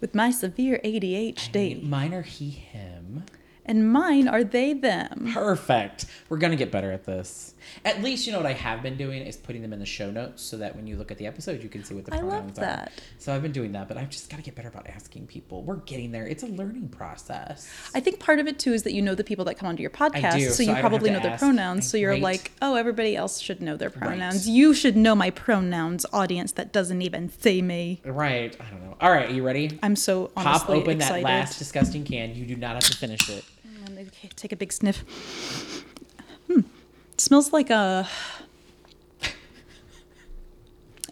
with 0.00 0.14
my 0.14 0.30
severe 0.30 0.78
I 0.84 0.88
mean, 0.88 1.00
ADHD. 1.00 1.82
Mine 1.82 2.12
are 2.12 2.22
he, 2.22 2.50
him. 2.50 3.24
And 3.64 3.90
mine 3.92 4.26
are 4.28 4.42
they 4.42 4.72
them. 4.72 5.30
Perfect. 5.32 6.06
We're 6.28 6.38
gonna 6.38 6.56
get 6.56 6.70
better 6.72 6.90
at 6.92 7.04
this. 7.04 7.54
At 7.84 8.02
least 8.02 8.26
you 8.26 8.32
know 8.32 8.38
what 8.38 8.46
I 8.46 8.52
have 8.52 8.82
been 8.82 8.96
doing 8.96 9.22
is 9.22 9.36
putting 9.36 9.62
them 9.62 9.72
in 9.72 9.78
the 9.78 9.86
show 9.86 10.10
notes 10.10 10.42
so 10.42 10.56
that 10.58 10.76
when 10.76 10.86
you 10.86 10.96
look 10.96 11.10
at 11.10 11.18
the 11.18 11.26
episode, 11.26 11.62
you 11.62 11.68
can 11.68 11.84
see 11.84 11.94
what 11.94 12.04
the 12.04 12.14
I 12.14 12.18
pronouns 12.18 12.58
love 12.58 12.66
are. 12.68 12.88
So 13.18 13.34
I've 13.34 13.42
been 13.42 13.52
doing 13.52 13.72
that, 13.72 13.88
but 13.88 13.96
I've 13.96 14.10
just 14.10 14.28
got 14.30 14.36
to 14.36 14.42
get 14.42 14.54
better 14.54 14.68
about 14.68 14.86
asking 14.88 15.26
people. 15.26 15.62
We're 15.62 15.76
getting 15.76 16.12
there. 16.12 16.26
It's 16.26 16.42
a 16.42 16.46
learning 16.46 16.88
process. 16.88 17.68
I 17.94 18.00
think 18.00 18.20
part 18.20 18.38
of 18.38 18.46
it 18.46 18.58
too 18.58 18.72
is 18.72 18.82
that 18.84 18.92
you 18.92 19.02
know 19.02 19.14
the 19.14 19.24
people 19.24 19.44
that 19.46 19.56
come 19.58 19.68
onto 19.68 19.82
your 19.82 19.90
podcast, 19.90 20.38
do, 20.38 20.44
so 20.48 20.50
so 20.50 20.62
you 20.64 20.72
I 20.72 20.80
probably 20.80 21.10
know 21.10 21.20
their 21.20 21.32
ask. 21.32 21.42
pronouns. 21.42 21.88
So 21.88 21.96
you're 21.96 22.10
Right. 22.10 22.22
like, 22.22 22.52
oh, 22.62 22.74
everybody 22.74 23.16
else 23.16 23.40
should 23.40 23.60
know 23.62 23.76
their 23.76 23.90
pronouns. 23.90 24.48
You 24.48 24.74
should 24.74 24.96
know 24.96 25.14
my 25.14 25.30
pronouns, 25.30 26.04
audience 26.12 26.52
that 26.52 26.72
doesn't 26.72 27.02
even 27.02 27.30
see 27.40 27.62
me. 27.62 28.00
Right. 28.04 28.56
I 28.60 28.70
don't 28.70 28.82
know. 28.84 28.96
All 29.00 29.10
right. 29.10 29.30
Are 29.30 29.32
you 29.32 29.42
ready? 29.42 29.78
I'm 29.82 29.96
so 29.96 30.26
Pop 30.28 30.68
open 30.68 30.96
excited. 30.98 31.24
that 31.24 31.28
last 31.28 31.58
disgusting 31.58 32.04
can. 32.04 32.34
You 32.34 32.44
do 32.46 32.56
not 32.56 32.74
have 32.74 32.84
to 32.84 32.96
finish 32.96 33.28
it. 33.30 33.44
Mm, 33.66 33.98
I'm 33.98 34.10
take 34.36 34.52
a 34.52 34.56
big 34.56 34.72
sniff. 34.72 35.04
Smells 37.20 37.52
like 37.52 37.68
a. 37.68 38.08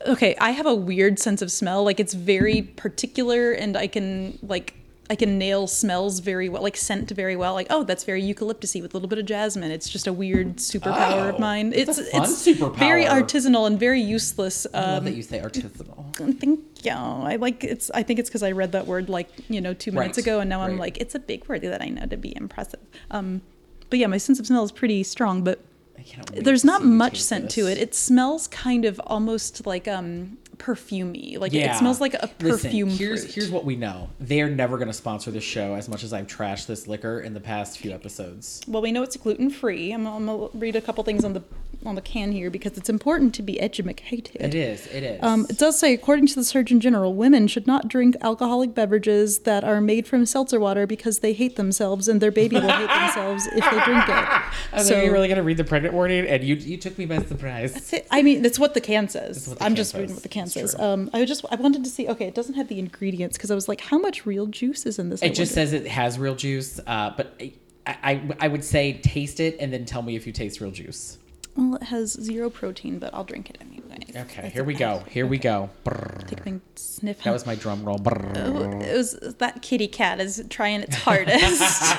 Okay, 0.07 0.35
I 0.41 0.53
have 0.53 0.65
a 0.65 0.75
weird 0.75 1.19
sense 1.19 1.43
of 1.43 1.53
smell. 1.53 1.85
Like 1.85 2.01
it's 2.01 2.15
very 2.15 2.63
particular, 2.63 3.53
and 3.53 3.77
I 3.77 3.89
can 3.89 4.39
like 4.43 4.75
I 5.11 5.17
can 5.17 5.37
nail 5.39 5.67
smells 5.67 6.21
very 6.21 6.49
well, 6.49 6.63
like 6.63 6.79
scent 6.79 7.11
very 7.11 7.37
well. 7.37 7.53
Like 7.53 7.67
oh, 7.69 7.83
that's 7.83 8.05
very 8.05 8.23
eucalyptusy 8.23 8.81
with 8.81 8.95
a 8.95 8.97
little 8.97 9.09
bit 9.09 9.19
of 9.19 9.27
jasmine. 9.27 9.71
It's 9.71 9.89
just 9.89 10.07
a 10.07 10.13
weird 10.13 10.57
superpower 10.57 11.27
Oh, 11.27 11.29
of 11.31 11.39
mine. 11.39 11.73
It's 11.75 11.99
it's 11.99 12.47
very 12.79 13.05
artisanal 13.05 13.67
and 13.67 13.79
very 13.79 14.01
useless. 14.01 14.67
I 14.73 14.79
love 14.81 14.99
Um, 15.01 15.05
that 15.05 15.15
you 15.15 15.23
say 15.23 15.41
artisanal. 15.41 16.15
Thank 16.41 16.61
you. 16.85 16.93
I 16.93 17.37
like 17.37 17.65
it's. 17.65 17.91
I 17.93 18.03
think 18.03 18.19
it's 18.19 18.31
because 18.31 18.43
I 18.43 18.53
read 18.53 18.73
that 18.73 18.87
word 18.87 19.11
like 19.11 19.29
you 19.51 19.61
know 19.61 19.75
two 19.75 19.93
minutes 19.93 20.17
Right, 20.17 20.25
ago, 20.25 20.41
and 20.41 20.49
now 20.49 20.63
I'm 20.63 20.79
like 20.79 20.97
it's 20.97 21.15
a 21.17 21.21
big 21.21 21.47
word 21.49 21.61
that 21.63 21.83
I 21.83 21.89
know 21.89 22.07
to 22.07 22.17
be 22.17 22.35
impressive. 22.35 22.81
Um, 23.11 23.43
but 23.91 23.99
yeah, 23.99 24.07
my 24.07 24.19
sense 24.19 24.39
of 24.41 24.47
smell 24.47 24.65
is 24.65 24.73
pretty 24.73 25.03
strong, 25.03 25.43
but 25.43 25.61
I 26.09 26.11
cannot 26.11 26.31
wait 26.33 26.45
there's 26.45 26.65
not 26.65 26.85
much 26.85 27.21
scent 27.23 27.51
to 27.53 27.67
it. 27.67 27.79
It 27.79 27.95
smells 27.95 28.49
kind 28.49 28.85
of 28.85 29.01
almost 29.07 29.67
like 29.67 29.87
um 29.89 30.39
perfumey. 30.59 31.39
Like 31.39 31.55
it 31.55 31.75
smells 31.77 32.01
like 32.01 32.15
a 32.15 32.29
Listen, 32.41 32.71
perfume. 32.71 32.91
here's 32.91 33.23
fruit. 33.25 33.35
here's 33.35 33.51
what 33.51 33.65
we 33.65 33.77
know. 33.77 34.11
They're 34.21 34.51
never 34.51 34.77
going 34.77 34.89
to 34.89 34.95
sponsor 34.95 35.31
this 35.31 35.45
show 35.45 35.75
as 35.75 35.89
much 35.89 36.03
as 36.05 36.13
I've 36.13 36.27
trashed 36.27 36.67
this 36.67 36.87
liquor 36.89 37.21
in 37.21 37.33
the 37.35 37.41
past 37.41 37.79
few 37.79 37.93
episodes. 37.93 38.61
Well, 38.67 38.83
we 38.83 38.93
know 38.93 39.03
it's 39.03 39.17
gluten 39.17 39.51
free. 39.51 39.93
I'm, 39.93 40.07
I'm 40.07 40.27
gonna 40.27 40.49
read 40.55 40.77
a 40.77 40.81
couple 40.81 41.05
things 41.05 41.25
on 41.25 41.33
the 41.33 41.43
on 41.87 41.95
the 41.95 42.01
can 42.03 42.33
here 42.33 42.51
because 42.51 42.77
it's 42.77 42.89
important 42.89 43.35
to 43.37 43.43
be 43.43 43.61
educated. 43.61 44.37
It 44.41 44.55
is. 44.55 44.87
It 44.89 45.03
is. 45.05 45.23
Um, 45.23 45.47
it 45.49 45.59
does 45.59 45.79
say, 45.79 45.95
according 45.95 46.27
to 46.27 46.35
the 46.35 46.45
Surgeon 46.45 46.81
General, 46.81 47.15
women 47.15 47.47
should 47.47 47.67
not 47.67 47.87
drink 47.89 48.17
alcoholic 48.21 48.75
beverages 48.75 49.41
that 49.41 49.63
are 49.63 49.81
made 49.81 50.07
from 50.07 50.27
seltzer 50.27 50.59
water 50.59 50.87
because 50.87 51.21
they 51.21 51.33
hate 51.33 51.55
themselves 51.57 52.09
and 52.09 52.21
their 52.21 52.33
baby 52.33 52.57
will 52.57 52.69
hate 52.69 52.89
themselves 52.89 53.47
if 53.47 53.65
they 53.65 53.85
drink 53.85 54.09
it. 54.09 54.15
I 54.73 54.83
so- 54.83 54.95
like, 54.97 55.05
you're 55.05 55.13
really 55.13 55.29
going 55.29 55.37
to 55.37 55.43
read 55.45 55.57
the 55.57 55.65
pregnant 55.65 55.95
warning, 55.95 56.27
and 56.27 56.43
you 56.43 56.57
you 56.57 56.77
took 56.77 56.99
me 56.99 57.07
by 57.07 57.23
surprise. 57.23 57.95
I 58.11 58.23
mean, 58.23 58.43
that's 58.43 58.59
what 58.59 58.75
the 58.75 58.81
can 58.81 59.09
says. 59.09 59.47
the 59.47 59.53
I'm 59.63 59.71
can 59.71 59.77
just 59.77 59.93
says. 59.93 60.01
reading 60.01 60.17
what 60.17 60.23
the 60.25 60.29
can 60.29 60.45
It's 60.45 60.55
says. 60.55 60.75
Um, 60.79 61.11
I 61.13 61.25
just 61.25 61.45
I 61.51 61.55
wanted 61.57 61.85
to 61.85 61.91
see. 61.91 62.09
Okay, 62.09 62.27
it 62.27 62.35
doesn't 62.35 62.55
have 62.55 62.69
the 62.69 62.79
ingredients 62.79 63.37
because 63.37 63.51
I 63.51 63.55
was 63.55 63.69
like, 63.69 63.81
how 63.83 63.99
much 63.99 64.27
real 64.27 64.47
juice 64.47 64.85
is 64.85 64.99
in 64.99 65.11
this? 65.11 65.23
I 65.23 65.27
It 65.27 65.35
just 65.35 65.53
wonder. 65.57 65.71
says 65.71 65.73
it 65.73 65.87
has 65.87 66.19
real 66.19 66.35
juice, 66.35 66.81
uh, 66.87 67.11
but 67.17 67.41
I, 67.41 67.53
I 67.87 68.23
I 68.41 68.49
would 68.49 68.65
say 68.65 68.95
taste 68.95 69.39
it 69.41 69.57
and 69.61 69.73
then 69.73 69.85
tell 69.85 70.03
me 70.03 70.17
if 70.17 70.27
you 70.27 70.33
taste 70.33 70.61
real 70.61 70.71
juice. 70.73 71.19
Well, 71.59 71.75
it 71.75 71.83
has 71.83 72.13
zero 72.13 72.51
protein, 72.51 73.01
but 73.01 73.13
I'll 73.13 73.25
drink 73.25 73.51
it 73.51 73.59
anyway. 73.61 73.99
Okay, 74.15 74.45
It's 74.45 74.55
here 74.55 74.63
we 74.63 74.75
go. 74.75 75.03
Here 75.09 75.27
we 75.27 75.39
go. 75.39 75.71
Brrr. 75.85 76.25
Take 76.29 76.39
a 76.39 76.43
big 76.45 76.61
sniff. 76.77 77.25
That 77.25 77.33
was 77.33 77.47
my 77.47 77.57
drum 77.57 77.83
roll. 77.85 78.01
Oh, 78.07 78.79
it 78.81 78.97
was 78.97 79.19
that 79.39 79.61
kitty 79.61 79.89
cat 79.89 80.21
is 80.21 80.45
trying 80.51 80.83
its 80.83 80.95
hardest. 80.95 81.83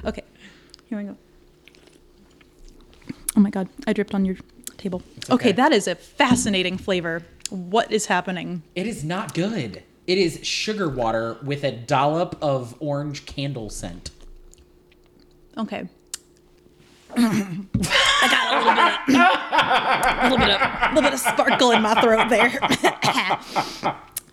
okay, 0.04 0.24
here 0.86 0.98
we 0.98 1.04
go. 1.04 1.16
Oh 3.36 3.40
my 3.40 3.50
god, 3.50 3.68
I 3.86 3.92
dripped 3.92 4.12
on 4.12 4.24
your 4.24 4.36
table. 4.76 5.02
okay. 5.26 5.34
Okay, 5.34 5.52
that 5.52 5.70
is 5.70 5.86
a 5.86 5.94
fascinating 5.94 6.78
flavor. 6.78 7.22
What 7.50 7.92
is 7.92 8.06
happening? 8.06 8.64
It 8.74 8.88
is 8.88 9.04
not 9.04 9.34
good. 9.34 9.84
It 10.08 10.18
is 10.18 10.44
sugar 10.44 10.88
water 10.88 11.36
with 11.44 11.62
a 11.62 11.70
dollop 11.70 12.36
of 12.42 12.74
orange 12.80 13.24
candle 13.24 13.70
scent. 13.70 14.10
Okay. 15.56 15.88
I 17.16 18.28
got 18.30 18.52
a 18.52 18.58
little 18.58 18.74
bit, 18.74 19.20
of, 19.20 19.36
a 20.18 20.22
little 20.24 20.38
bit, 20.38 20.50
of, 20.50 20.60
a 20.60 20.94
little 20.94 21.02
bit 21.02 21.12
of 21.14 21.20
sparkle 21.20 21.70
in 21.72 21.82
my 21.82 22.00
throat 22.00 22.28
there. 22.28 22.58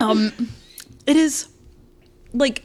um, 0.00 0.32
it 1.06 1.16
is 1.16 1.48
like 2.32 2.64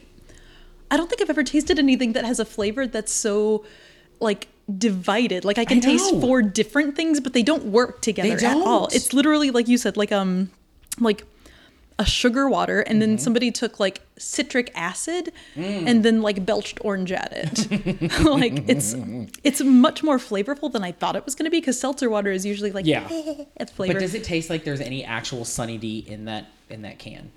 I 0.90 0.96
don't 0.96 1.08
think 1.08 1.22
I've 1.22 1.30
ever 1.30 1.44
tasted 1.44 1.78
anything 1.78 2.14
that 2.14 2.24
has 2.24 2.40
a 2.40 2.44
flavor 2.44 2.86
that's 2.86 3.12
so 3.12 3.64
like 4.18 4.48
divided. 4.78 5.44
Like 5.44 5.58
I 5.58 5.64
can 5.64 5.80
taste 5.80 6.10
four 6.20 6.42
different 6.42 6.96
things, 6.96 7.20
but 7.20 7.32
they 7.32 7.42
don't 7.42 7.66
work 7.66 8.02
together 8.02 8.34
at 8.34 8.56
all. 8.56 8.80
don't. 8.80 8.94
It's 8.94 9.12
literally 9.12 9.50
like 9.50 9.68
you 9.68 9.78
said, 9.78 9.96
like 9.96 10.12
um, 10.12 10.50
like 10.98 11.24
a 12.00 12.04
sugar 12.06 12.48
water, 12.48 12.80
and 12.80 13.00
Mm-hmm. 13.00 13.10
then 13.10 13.18
somebody 13.18 13.50
took 13.52 13.78
like 13.78 14.00
citric 14.18 14.72
acid 14.74 15.32
Mm. 15.54 15.86
and 15.86 16.02
then 16.04 16.22
like 16.22 16.44
belched 16.44 16.78
orange 16.82 17.12
at 17.12 17.30
it. 17.32 18.10
like 18.24 18.68
it's 18.68 18.96
it's 19.44 19.60
much 19.62 20.02
more 20.02 20.18
flavorful 20.18 20.72
than 20.72 20.82
I 20.82 20.92
thought 20.92 21.14
it 21.14 21.24
was 21.24 21.34
going 21.36 21.44
to 21.44 21.50
be 21.50 21.60
because 21.60 21.78
seltzer 21.78 22.08
water 22.10 22.30
is 22.32 22.44
usually 22.46 22.72
like 22.72 22.86
Yeah. 22.86 23.06
it's 23.60 23.70
flavor. 23.70 23.92
But 23.94 24.00
does 24.00 24.14
it 24.14 24.24
taste 24.24 24.50
like 24.50 24.64
there's 24.64 24.80
any 24.80 25.04
actual 25.04 25.44
Sunny 25.44 25.78
D 25.78 25.98
in 26.08 26.24
that 26.24 26.46
in 26.68 26.82
that 26.82 26.98
can? 26.98 27.30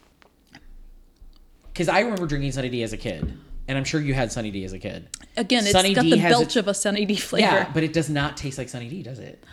Because 1.72 1.90
I 1.90 2.00
remember 2.02 2.26
drinking 2.28 2.52
Sunny 2.52 2.70
D 2.70 2.84
as 2.84 2.94
a 2.94 2.98
kid, 2.98 3.38
and 3.68 3.78
I'm 3.78 3.84
sure 3.84 4.00
you 4.00 4.14
had 4.14 4.32
Sunny 4.32 4.52
D 4.52 4.64
as 4.64 4.74
a 4.74 4.80
kid. 4.80 5.10
Again, 5.36 5.64
it's 5.64 5.72
Sunny 5.72 5.94
got 5.94 6.04
D 6.04 6.12
the 6.12 6.18
belch 6.18 6.56
a- 6.56 6.60
of 6.60 6.68
a 6.68 6.74
Sunny 6.74 7.06
D 7.06 7.16
flavor. 7.16 7.48
Yeah, 7.48 7.72
but 7.74 7.84
it 7.84 7.94
does 7.94 8.10
not 8.10 8.38
taste 8.38 8.58
like 8.58 8.70
Sunny 8.70 8.90
D, 8.90 9.02
does 9.04 9.20
it? 9.20 9.44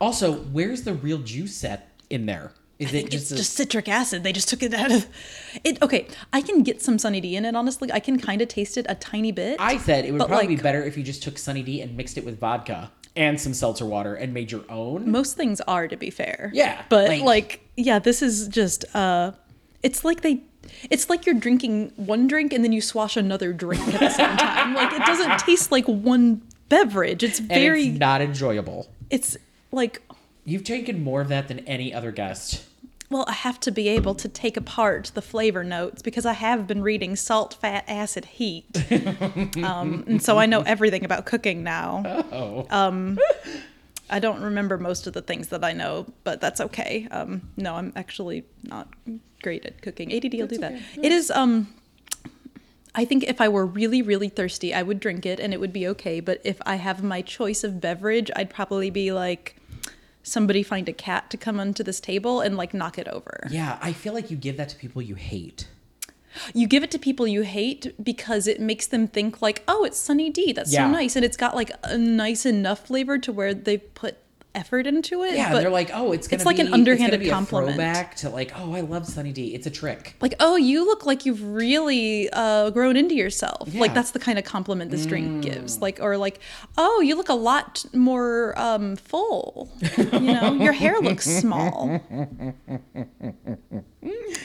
Also, 0.00 0.34
where's 0.34 0.82
the 0.82 0.94
real 0.94 1.18
juice 1.18 1.56
set 1.56 1.88
in 2.10 2.26
there? 2.26 2.52
Is 2.80 2.94
it 2.94 3.04
it's 3.04 3.10
just, 3.10 3.36
just, 3.36 3.52
citric 3.54 3.88
acid. 3.88 4.22
They 4.24 4.32
just 4.32 4.48
took 4.48 4.62
it 4.62 4.72
out 4.72 4.90
of 4.90 5.06
it. 5.64 5.80
Okay, 5.82 6.08
I 6.32 6.40
can 6.40 6.62
get 6.62 6.80
some 6.80 6.98
Sunny 6.98 7.20
D 7.20 7.36
in 7.36 7.44
it. 7.44 7.54
Honestly, 7.54 7.92
I 7.92 8.00
can 8.00 8.18
kind 8.18 8.40
of 8.40 8.48
taste 8.48 8.78
it 8.78 8.86
a 8.88 8.94
tiny 8.94 9.32
bit. 9.32 9.56
I 9.60 9.76
said 9.76 10.06
it 10.06 10.12
would 10.12 10.26
probably 10.26 10.46
be 10.46 10.56
better 10.56 10.82
if 10.82 10.96
you 10.96 11.02
just 11.04 11.22
took 11.22 11.36
Sunny 11.36 11.62
D 11.62 11.82
and 11.82 11.96
mixed 11.96 12.16
it 12.16 12.24
with 12.24 12.40
vodka 12.40 12.90
and 13.16 13.38
some 13.38 13.52
seltzer 13.52 13.84
water 13.84 14.14
and 14.14 14.32
made 14.32 14.50
your 14.50 14.64
own. 14.70 15.10
Most 15.10 15.36
things 15.36 15.60
are, 15.62 15.88
to 15.88 15.96
be 15.96 16.08
fair. 16.10 16.50
Yeah, 16.54 16.82
but 16.88 17.08
like- 17.08 17.22
like, 17.22 17.60
yeah, 17.76 17.98
this 17.98 18.22
is 18.22 18.48
just. 18.48 18.84
uh 18.96 19.32
It's 19.82 20.02
like 20.04 20.22
they. 20.22 20.42
it's 20.90 21.10
like 21.10 21.26
you're 21.26 21.34
drinking 21.34 21.92
one 21.96 22.26
drink 22.28 22.52
and 22.54 22.64
then 22.64 22.72
you 22.72 22.80
swash 22.80 23.16
another 23.16 23.52
drink 23.52 23.86
at 23.94 24.00
the 24.00 24.10
same 24.10 24.36
time. 24.38 24.74
like 24.74 24.92
it 24.92 25.04
doesn't 25.04 25.38
taste 25.40 25.70
like 25.70 25.84
one 25.86 26.40
beverage. 26.70 27.22
It's 27.22 27.40
very 27.40 27.88
it's 27.88 27.98
not 27.98 28.22
enjoyable. 28.22 28.88
it's 29.10 29.36
like 29.70 30.00
You've 30.44 30.64
taken 30.64 31.04
more 31.04 31.20
of 31.20 31.28
that 31.28 31.48
than 31.48 31.60
any 31.60 31.92
other 31.92 32.10
guest. 32.12 32.64
Well, 33.10 33.24
I 33.26 33.32
have 33.32 33.58
to 33.60 33.72
be 33.72 33.88
able 33.88 34.14
to 34.14 34.28
take 34.28 34.56
apart 34.56 35.10
the 35.14 35.22
flavor 35.22 35.64
notes 35.64 36.00
because 36.00 36.24
I 36.24 36.32
have 36.32 36.66
been 36.68 36.80
reading 36.80 37.16
Salt, 37.16 37.54
Fat, 37.54 37.84
Acid, 37.88 38.24
Heat. 38.24 38.66
um, 39.64 40.04
and 40.06 40.22
so 40.22 40.38
I 40.38 40.46
know 40.46 40.62
everything 40.62 41.04
about 41.04 41.26
cooking 41.26 41.64
now. 41.64 42.02
Oh. 42.32 42.66
I 44.10 44.18
don't 44.18 44.42
remember 44.42 44.76
most 44.76 45.06
of 45.06 45.12
the 45.12 45.22
things 45.22 45.48
that 45.48 45.64
I 45.64 45.72
know, 45.72 46.06
but 46.24 46.40
that's 46.40 46.60
okay. 46.60 47.06
Um, 47.10 47.50
no, 47.56 47.74
I'm 47.76 47.92
actually 47.94 48.44
not 48.64 48.88
great 49.42 49.64
at 49.64 49.82
cooking. 49.82 50.12
ADD 50.12 50.34
will 50.34 50.46
do 50.46 50.58
that. 50.58 50.80
It 51.00 51.12
is. 51.12 51.30
Um, 51.30 51.72
I 52.94 53.04
think 53.04 53.24
if 53.24 53.40
I 53.40 53.48
were 53.48 53.64
really, 53.64 54.02
really 54.02 54.28
thirsty, 54.28 54.74
I 54.74 54.82
would 54.82 54.98
drink 54.98 55.24
it 55.24 55.38
and 55.38 55.54
it 55.54 55.60
would 55.60 55.72
be 55.72 55.86
okay. 55.88 56.18
But 56.18 56.40
if 56.44 56.60
I 56.66 56.74
have 56.76 57.02
my 57.02 57.22
choice 57.22 57.62
of 57.62 57.80
beverage, 57.80 58.30
I'd 58.34 58.50
probably 58.50 58.90
be 58.90 59.12
like, 59.12 59.59
somebody 60.22 60.62
find 60.62 60.88
a 60.88 60.92
cat 60.92 61.30
to 61.30 61.36
come 61.36 61.58
onto 61.60 61.82
this 61.82 62.00
table 62.00 62.40
and 62.40 62.56
like 62.56 62.72
knock 62.74 62.98
it 62.98 63.08
over. 63.08 63.46
yeah, 63.50 63.78
I 63.80 63.92
feel 63.92 64.12
like 64.12 64.30
you 64.30 64.36
give 64.36 64.56
that 64.58 64.68
to 64.70 64.76
people 64.76 65.00
you 65.02 65.14
hate. 65.14 65.68
You 66.54 66.68
give 66.68 66.84
it 66.84 66.92
to 66.92 66.98
people 66.98 67.26
you 67.26 67.42
hate 67.42 67.92
because 68.02 68.46
it 68.46 68.60
makes 68.60 68.86
them 68.86 69.08
think 69.08 69.42
like, 69.42 69.64
oh, 69.66 69.84
it's 69.84 69.98
Sunny 69.98 70.30
D. 70.30 70.52
That's 70.52 70.72
Yeah. 70.72 70.86
so 70.86 70.92
nice, 70.92 71.16
and 71.16 71.24
it's 71.24 71.36
got 71.36 71.56
like 71.56 71.72
a 71.82 71.98
nice 71.98 72.46
enough 72.46 72.86
flavor 72.86 73.18
to 73.18 73.32
where 73.32 73.52
they 73.52 73.78
put 73.78 74.16
effort 74.54 74.86
into 74.86 75.22
it. 75.22 75.34
Yeah, 75.34 75.52
but 75.52 75.60
they're 75.60 75.70
like, 75.70 75.90
oh, 75.92 76.12
it's 76.12 76.26
gonna 76.28 76.38
it's 76.40 76.46
like 76.46 76.56
be, 76.56 76.62
an 76.62 76.72
underhanded 76.72 77.28
compliment. 77.28 77.76
back 77.76 78.16
to 78.16 78.30
like, 78.30 78.52
oh, 78.56 78.74
I 78.74 78.80
love 78.80 79.06
Sunny 79.06 79.32
D. 79.32 79.54
It's 79.54 79.66
a 79.66 79.70
trick. 79.70 80.16
like, 80.20 80.34
oh, 80.40 80.56
you 80.56 80.84
look 80.84 81.06
like 81.06 81.26
you've 81.26 81.42
really 81.44 82.28
uh, 82.32 82.70
grown 82.70 82.96
into 82.96 83.14
yourself. 83.14 83.68
Yeah. 83.68 83.80
Like 83.80 83.94
that's 83.94 84.10
the 84.12 84.18
kind 84.18 84.38
of 84.38 84.44
compliment 84.44 84.90
this 84.90 85.06
drink 85.06 85.42
gives. 85.42 85.80
Like, 85.80 86.00
or 86.00 86.16
like, 86.16 86.40
oh, 86.76 87.00
you 87.00 87.16
look 87.16 87.28
a 87.28 87.34
lot 87.34 87.84
more 87.94 88.58
um, 88.58 88.96
full. 88.96 89.70
You 89.96 90.20
know, 90.20 90.54
your 90.60 90.72
hair 90.72 91.00
looks 91.00 91.24
small. 91.26 92.00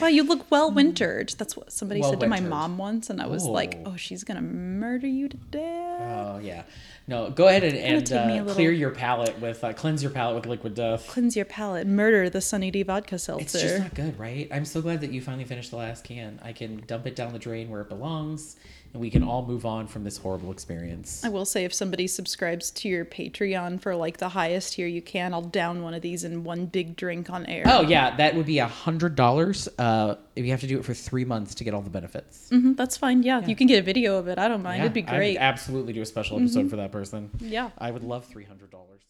well, 0.01 0.09
you 0.09 0.23
look 0.23 0.49
well 0.51 0.71
wintered. 0.71 1.33
That's 1.37 1.55
what 1.55 1.71
somebody 1.71 2.01
said 2.03 2.19
to 2.19 2.27
my 2.27 2.39
mom 2.39 2.77
once, 2.77 3.09
and 3.09 3.21
I 3.21 3.27
was 3.27 3.45
like, 3.45 3.75
Oh. 3.85 3.91
oh, 3.93 3.95
she's 3.97 4.23
gonna 4.23 4.41
murder 4.41 5.07
you 5.07 5.27
to 5.29 5.37
death. 5.37 6.01
Oh 6.01 6.39
yeah. 6.41 6.63
No, 7.07 7.29
go 7.29 7.47
ahead 7.47 7.63
and, 7.63 7.77
and 7.77 8.05
take 8.05 8.25
me 8.25 8.37
a 8.37 8.41
uh, 8.41 8.43
little- 8.43 8.55
clear 8.55 8.71
your 8.71 8.89
palate 8.89 9.39
with 9.39 9.63
uh, 9.63 9.73
cleanse 9.73 10.01
your 10.01 10.11
palate 10.11 10.35
with 10.35 10.47
liquid 10.47 10.73
death. 10.73 11.07
Cleanse 11.07 11.35
your 11.35 11.45
palate. 11.45 11.85
Murder 11.85 12.29
the 12.29 12.41
Sunny 12.41 12.71
D 12.71 12.81
vodka 12.81 13.19
seltzer. 13.19 13.43
It's 13.43 13.53
just 13.53 13.79
not 13.79 13.93
good, 13.93 14.17
right? 14.19 14.47
I'm 14.51 14.65
so 14.65 14.81
glad 14.81 15.01
that 15.01 15.11
you 15.11 15.21
finally 15.21 15.43
finished 15.43 15.69
the 15.69 15.77
last 15.77 16.03
can. 16.03 16.39
I 16.43 16.51
can 16.51 16.83
dump 16.87 17.05
it 17.05 17.15
down 17.15 17.31
the 17.31 17.39
drain 17.39 17.69
where 17.69 17.81
it 17.81 17.89
belongs, 17.89 18.55
and 18.95 19.01
we 19.01 19.09
can 19.09 19.23
all 19.23 19.45
move 19.45 19.65
on 19.65 19.87
from 19.87 20.05
this 20.05 20.15
horrible 20.17 20.53
experience. 20.53 21.21
I 21.25 21.27
will 21.27 21.43
say 21.43 21.65
if 21.65 21.73
somebody 21.73 22.07
subscribes 22.07 22.71
to 22.71 22.87
your 22.87 23.03
Patreon 23.03 23.81
for 23.81 23.93
like 23.93 24.17
the 24.17 24.29
highest 24.29 24.71
tier 24.73 24.87
you 24.87 25.01
can, 25.01 25.33
I'll 25.33 25.41
down 25.41 25.81
one 25.81 25.93
of 25.93 26.01
these 26.01 26.23
in 26.23 26.45
one 26.45 26.65
big 26.65 26.95
drink 26.95 27.29
on 27.29 27.45
air. 27.45 27.63
Oh 27.65 27.81
yeah, 27.81 28.15
that 28.15 28.35
would 28.35 28.45
be 28.45 28.59
a 28.59 28.67
hundred 28.67 29.15
dollars. 29.15 29.67
Uh, 29.77 30.15
if 30.37 30.45
you 30.45 30.51
have 30.51 30.61
to 30.61 30.67
do 30.67 30.79
it 30.79 30.85
for 30.85 30.93
three 30.93 31.25
months 31.25 31.55
to 31.55 31.65
get 31.65 31.73
all 31.73 31.81
the 31.81 31.89
benefits. 31.89 32.47
Mhm, 32.51 32.77
that's 32.77 32.95
fine. 32.95 33.21
Yeah, 33.21 33.45
you 33.45 33.53
can 33.55 33.67
get 33.67 33.79
a 33.79 33.83
video 33.83 34.15
of 34.17 34.29
it. 34.29 34.39
I 34.39 34.47
don't 34.47 34.63
mind. 34.63 34.79
It'd 34.81 34.93
be 34.93 35.01
great. 35.01 35.35
Mm-hmm. 35.35 35.43
absolutely 35.43 35.91
do 35.91 36.01
a 36.01 36.05
special 36.05 36.39
episode 36.39 36.69
for 36.69 36.77
that 36.77 36.93
person. 36.93 37.31
Yeah. 37.41 37.71
I 37.77 37.91
would 37.91 38.03
love 38.03 38.25
three 38.25 38.45
hundred 38.45 38.71
dollars. 38.71 39.01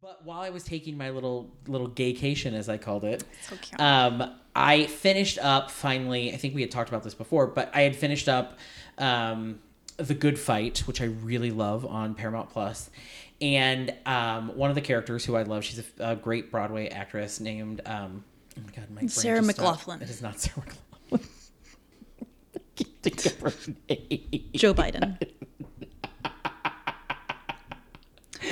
But 0.00 0.24
while 0.24 0.40
I 0.40 0.50
was 0.50 0.64
taking 0.64 0.98
my 0.98 1.10
little 1.10 1.54
little 1.68 1.88
gaycation, 1.88 2.54
as 2.54 2.68
I 2.68 2.76
called 2.76 3.04
it, 3.04 3.22
So 3.48 3.54
cute. 3.62 3.80
um, 3.80 4.34
I 4.54 4.86
finished 4.86 5.38
up 5.38 5.70
finally. 5.70 6.32
I 6.32 6.36
think 6.36 6.54
we 6.54 6.60
had 6.60 6.70
talked 6.70 6.88
about 6.88 7.02
this 7.02 7.14
before, 7.14 7.46
but 7.46 7.70
I 7.74 7.82
had 7.82 7.96
finished 7.96 8.28
up 8.28 8.58
um, 8.98 9.60
the 9.96 10.14
Good 10.14 10.38
Fight, 10.38 10.80
which 10.80 11.00
I 11.00 11.06
really 11.06 11.50
love 11.50 11.86
on 11.86 12.14
Paramount 12.14 12.50
Plus. 12.50 12.90
And 13.40 13.94
um, 14.06 14.56
one 14.56 14.70
of 14.70 14.74
the 14.74 14.82
characters 14.82 15.24
who 15.24 15.36
I 15.36 15.42
love, 15.42 15.64
she's 15.64 15.80
a, 15.98 16.10
a 16.10 16.16
great 16.16 16.50
Broadway 16.50 16.88
actress 16.88 17.40
named 17.40 17.80
um, 17.86 18.24
oh 18.56 18.62
my 18.64 18.72
god, 18.72 18.90
my 18.90 19.06
Sarah 19.06 19.42
stopped. 19.42 19.86
McLachlan. 19.86 20.02
It 20.02 20.10
is 20.10 20.22
not 20.22 20.38
Sarah 20.38 20.66
McLachlan. 21.10 21.26
Think 23.02 23.26
of 23.26 23.40
her 23.40 23.52
name. 23.88 24.50
Joe 24.54 24.74
Biden. 24.74 25.18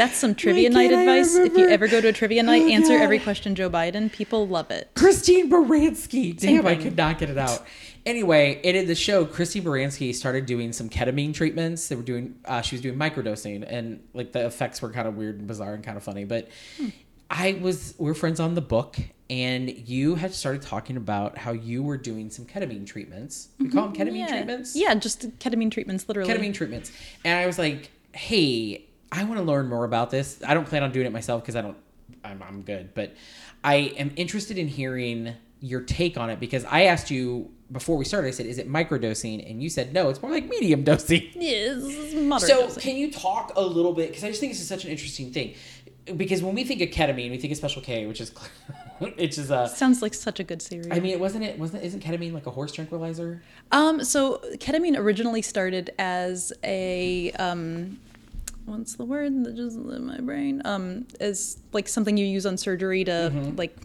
That's 0.01 0.16
some 0.16 0.34
trivia 0.34 0.70
Why 0.70 0.86
night 0.86 0.92
advice. 0.92 1.34
If 1.34 1.59
you 1.59 1.68
ever 1.68 1.86
go 1.86 2.01
to 2.01 2.09
a 2.09 2.12
trivia 2.14 2.42
night, 2.42 2.62
Oh, 2.62 2.68
answer 2.70 2.96
God. 2.96 3.05
every 3.05 3.18
question 3.18 3.55
Joe 3.55 3.68
Biden. 3.68 4.11
People 4.11 4.48
love 4.48 4.70
it. 4.70 4.90
Christine 4.94 5.51
Baranski. 5.51 6.34
Damn, 6.34 6.66
I 6.66 6.72
Damn. 6.72 6.82
could 6.82 6.96
not 6.96 7.18
get 7.18 7.28
it 7.28 7.36
out. 7.36 7.66
Anyway, 8.07 8.59
it 8.64 8.74
in 8.74 8.86
the 8.86 8.94
show, 8.94 9.26
Christine 9.26 9.62
Baranski 9.62 10.14
started 10.14 10.46
doing 10.46 10.72
some 10.72 10.88
ketamine 10.88 11.34
treatments. 11.34 11.88
They 11.88 11.96
were 11.96 12.03
doing, 12.03 12.36
uh, 12.46 12.62
she 12.62 12.76
was 12.76 12.80
doing 12.80 12.98
microdosing, 12.98 13.62
and 13.68 14.03
like 14.14 14.32
the 14.32 14.46
effects 14.46 14.80
were 14.80 14.90
kind 14.90 15.07
of 15.07 15.18
weird 15.18 15.38
and 15.38 15.46
bizarre 15.46 15.74
and 15.74 15.84
kind 15.84 15.98
of 15.98 16.03
funny. 16.03 16.24
But 16.24 16.48
I 17.28 17.59
was, 17.61 17.94
we 17.98 18.11
are 18.11 18.14
friends 18.14 18.40
on 18.40 18.55
the 18.55 18.62
book, 18.62 18.96
and 19.28 19.70
you 19.86 20.14
had 20.14 20.32
started 20.32 20.62
talking 20.62 20.96
about 20.96 21.36
how 21.36 21.53
you 21.53 21.82
were 21.82 21.98
doing 21.98 22.30
some 22.30 22.46
ketamine 22.46 22.86
treatments. 22.86 23.48
We 23.59 23.68
call 23.68 23.90
them 23.90 23.94
ketamine 23.94 24.20
yeah. 24.20 24.28
treatments. 24.28 24.74
Yeah, 24.74 24.94
just 24.94 25.38
ketamine 25.40 25.70
treatments, 25.70 26.09
literally. 26.09 26.32
ketamine 26.32 26.55
treatments. 26.55 26.90
And 27.22 27.38
I 27.38 27.44
was 27.44 27.59
like, 27.59 27.90
hey, 28.12 28.86
I 29.12 29.24
want 29.24 29.38
to 29.38 29.44
learn 29.44 29.68
more 29.68 29.84
about 29.84 30.11
this. 30.11 30.40
I 30.46 30.54
don't 30.54 30.66
plan 30.66 30.82
on 30.82 30.92
doing 30.92 31.06
it 31.06 31.12
myself 31.12 31.42
because 31.42 31.56
I 31.56 31.62
don't, 31.62 31.76
I'm, 32.24 32.42
I'm 32.42 32.62
good. 32.62 32.94
But 32.94 33.14
I 33.64 33.74
am 33.98 34.12
interested 34.16 34.56
in 34.58 34.68
hearing 34.68 35.34
your 35.61 35.80
take 35.82 36.16
on 36.16 36.30
it 36.30 36.40
because 36.40 36.64
I 36.64 36.84
asked 36.84 37.11
you 37.11 37.50
before 37.72 37.96
we 37.96 38.04
started, 38.04 38.28
I 38.28 38.30
said, 38.32 38.46
is 38.46 38.58
it 38.58 38.68
microdosing? 38.68 39.48
And 39.48 39.62
you 39.62 39.68
said, 39.68 39.92
no, 39.92 40.08
it's 40.08 40.22
more 40.22 40.30
like 40.30 40.48
medium 40.48 40.82
dosing. 40.84 41.28
Yes, 41.34 41.82
So 42.44 42.62
dosing. 42.62 42.82
can 42.82 42.96
you 42.96 43.11
talk 43.11 43.52
a 43.56 43.62
little 43.62 43.92
bit? 43.92 44.08
Because 44.08 44.24
I 44.24 44.28
just 44.28 44.40
think 44.40 44.52
this 44.52 44.61
is 44.61 44.68
such 44.68 44.84
an 44.84 44.90
interesting 44.90 45.32
thing. 45.32 45.54
Because 46.16 46.42
when 46.42 46.54
we 46.54 46.64
think 46.64 46.80
of 46.80 46.88
ketamine, 46.88 47.30
we 47.30 47.36
think 47.38 47.52
of 47.52 47.58
Special 47.58 47.82
K, 47.82 48.06
which 48.06 48.20
is, 48.20 48.32
it's 49.00 49.36
just 49.36 49.50
a, 49.50 49.68
Sounds 49.68 50.02
like 50.02 50.14
such 50.14 50.40
a 50.40 50.44
good 50.44 50.62
series. 50.62 50.88
I 50.90 50.98
mean, 50.98 51.12
it 51.12 51.20
wasn't 51.20 51.44
it, 51.44 51.58
wasn't, 51.58 51.84
isn't 51.84 52.02
ketamine 52.02 52.32
like 52.32 52.46
a 52.46 52.50
horse 52.50 52.72
tranquilizer? 52.72 53.42
Um, 53.70 54.02
so 54.02 54.40
ketamine 54.54 54.96
originally 54.98 55.42
started 55.42 55.90
as 55.98 56.52
a 56.64 57.30
um, 57.32 57.98
what's 58.70 58.94
the 58.94 59.04
word 59.04 59.44
that 59.44 59.56
just 59.56 59.76
in 59.76 60.06
my 60.06 60.18
brain? 60.20 60.62
Um, 60.64 61.06
as 61.20 61.58
like 61.72 61.88
something 61.88 62.16
you 62.16 62.26
use 62.26 62.46
on 62.46 62.56
surgery 62.56 63.04
to 63.04 63.30
like. 63.56 63.76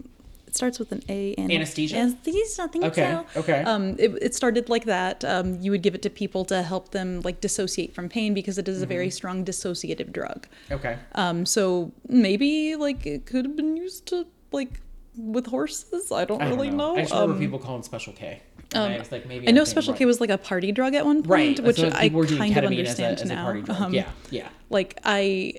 It 0.46 0.54
starts 0.54 0.78
with 0.78 0.92
an 0.92 1.02
A. 1.08 1.34
And 1.34 1.48
Mm-hmm. 1.50 1.56
Anesthesia? 1.56 1.96
Anesthesia. 1.96 2.62
I 2.62 2.66
think 2.68 2.84
Okay, 2.84 3.18
so. 3.34 3.40
okay. 3.40 3.62
Um, 3.64 3.96
it, 3.98 4.10
it 4.22 4.34
started 4.34 4.68
like 4.68 4.84
that. 4.84 5.24
Um, 5.24 5.60
you 5.60 5.70
would 5.72 5.82
give 5.82 5.94
it 5.96 6.02
to 6.02 6.10
people 6.10 6.44
to 6.46 6.62
help 6.62 6.92
them 6.92 7.20
like 7.22 7.40
dissociate 7.40 7.94
from 7.94 8.08
pain 8.08 8.32
because 8.32 8.56
it 8.56 8.66
is 8.68 8.78
a 8.80 8.84
Mm-hmm. 8.86 8.88
very 8.88 9.10
strong 9.10 9.44
dissociative 9.44 10.12
drug. 10.12 10.46
Okay. 10.70 10.96
Um, 11.16 11.44
so 11.46 11.92
maybe 12.08 12.76
like 12.76 13.04
it 13.04 13.26
could 13.26 13.44
have 13.44 13.56
been 13.56 13.76
used 13.76 14.06
to 14.06 14.26
like 14.52 14.80
with 15.18 15.46
horses. 15.46 16.12
I 16.12 16.24
don't 16.24 16.40
I 16.40 16.48
don't 16.48 16.56
really 16.56 16.70
know. 16.70 16.96
I 16.96 17.00
just 17.02 17.12
remember 17.12 17.34
Um, 17.34 17.38
people 17.40 17.58
calling 17.58 17.82
Special 17.82 18.12
K. 18.14 18.40
And 18.84 18.94
I 18.94 18.98
was 18.98 19.12
like, 19.12 19.26
maybe 19.26 19.48
I 19.48 19.52
know 19.52 19.64
Special. 19.64 19.94
K 19.94 20.04
was 20.04 20.20
like 20.20 20.30
a 20.30 20.38
party 20.38 20.72
drug 20.72 20.94
at 20.94 21.04
one 21.04 21.22
point, 21.22 21.58
right, 21.58 21.66
which 21.66 21.76
so 21.76 21.90
I 21.94 22.08
kind 22.08 22.56
of 22.56 22.64
understand 22.64 23.14
as 23.14 23.20
a, 23.20 23.24
as 23.24 23.30
now. 23.30 23.40
a 23.40 23.44
party 23.44 23.62
drug. 23.62 23.80
Um, 23.80 23.94
yeah, 23.94 24.10
yeah. 24.30 24.48
Like 24.70 24.98
I, 25.04 25.54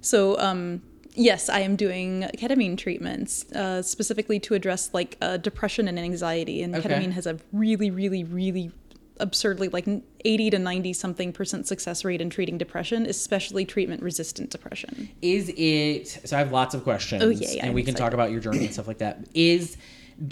so 0.00 0.38
um, 0.38 0.82
yes, 1.14 1.48
I 1.48 1.60
am 1.60 1.76
doing 1.76 2.28
ketamine 2.36 2.76
treatments 2.78 3.50
uh, 3.52 3.82
specifically 3.82 4.38
to 4.40 4.54
address 4.54 4.90
like 4.92 5.16
uh, 5.20 5.36
depression 5.36 5.88
and 5.88 5.98
anxiety, 5.98 6.62
and 6.62 6.74
Okay. 6.74 6.88
ketamine 6.88 7.12
has 7.12 7.26
a 7.26 7.38
really, 7.52 7.90
really, 7.90 8.24
really 8.24 8.72
absurdly 9.18 9.68
like 9.68 9.86
80 10.26 10.50
to 10.50 10.58
90 10.58 10.92
something 10.92 11.32
percent 11.32 11.66
success 11.66 12.04
rate 12.04 12.20
in 12.20 12.28
treating 12.28 12.58
depression 12.58 13.06
especially 13.06 13.64
treatment 13.64 14.02
resistant 14.02 14.50
depression 14.50 15.08
Is 15.22 15.50
it? 15.56 16.06
So 16.28 16.36
I 16.36 16.38
have 16.40 16.52
lots 16.52 16.74
of 16.74 16.82
questions. 16.84 17.22
Oh, 17.22 17.30
yeah, 17.30 17.48
yeah, 17.50 17.60
and 17.60 17.68
I'm 17.70 17.74
we 17.74 17.82
can 17.82 17.94
talk 17.94 18.12
about 18.12 18.30
your 18.30 18.40
journey 18.40 18.66
and 18.66 18.74
stuff 18.74 18.86
like 18.86 18.98
that. 18.98 19.26
Is 19.32 19.78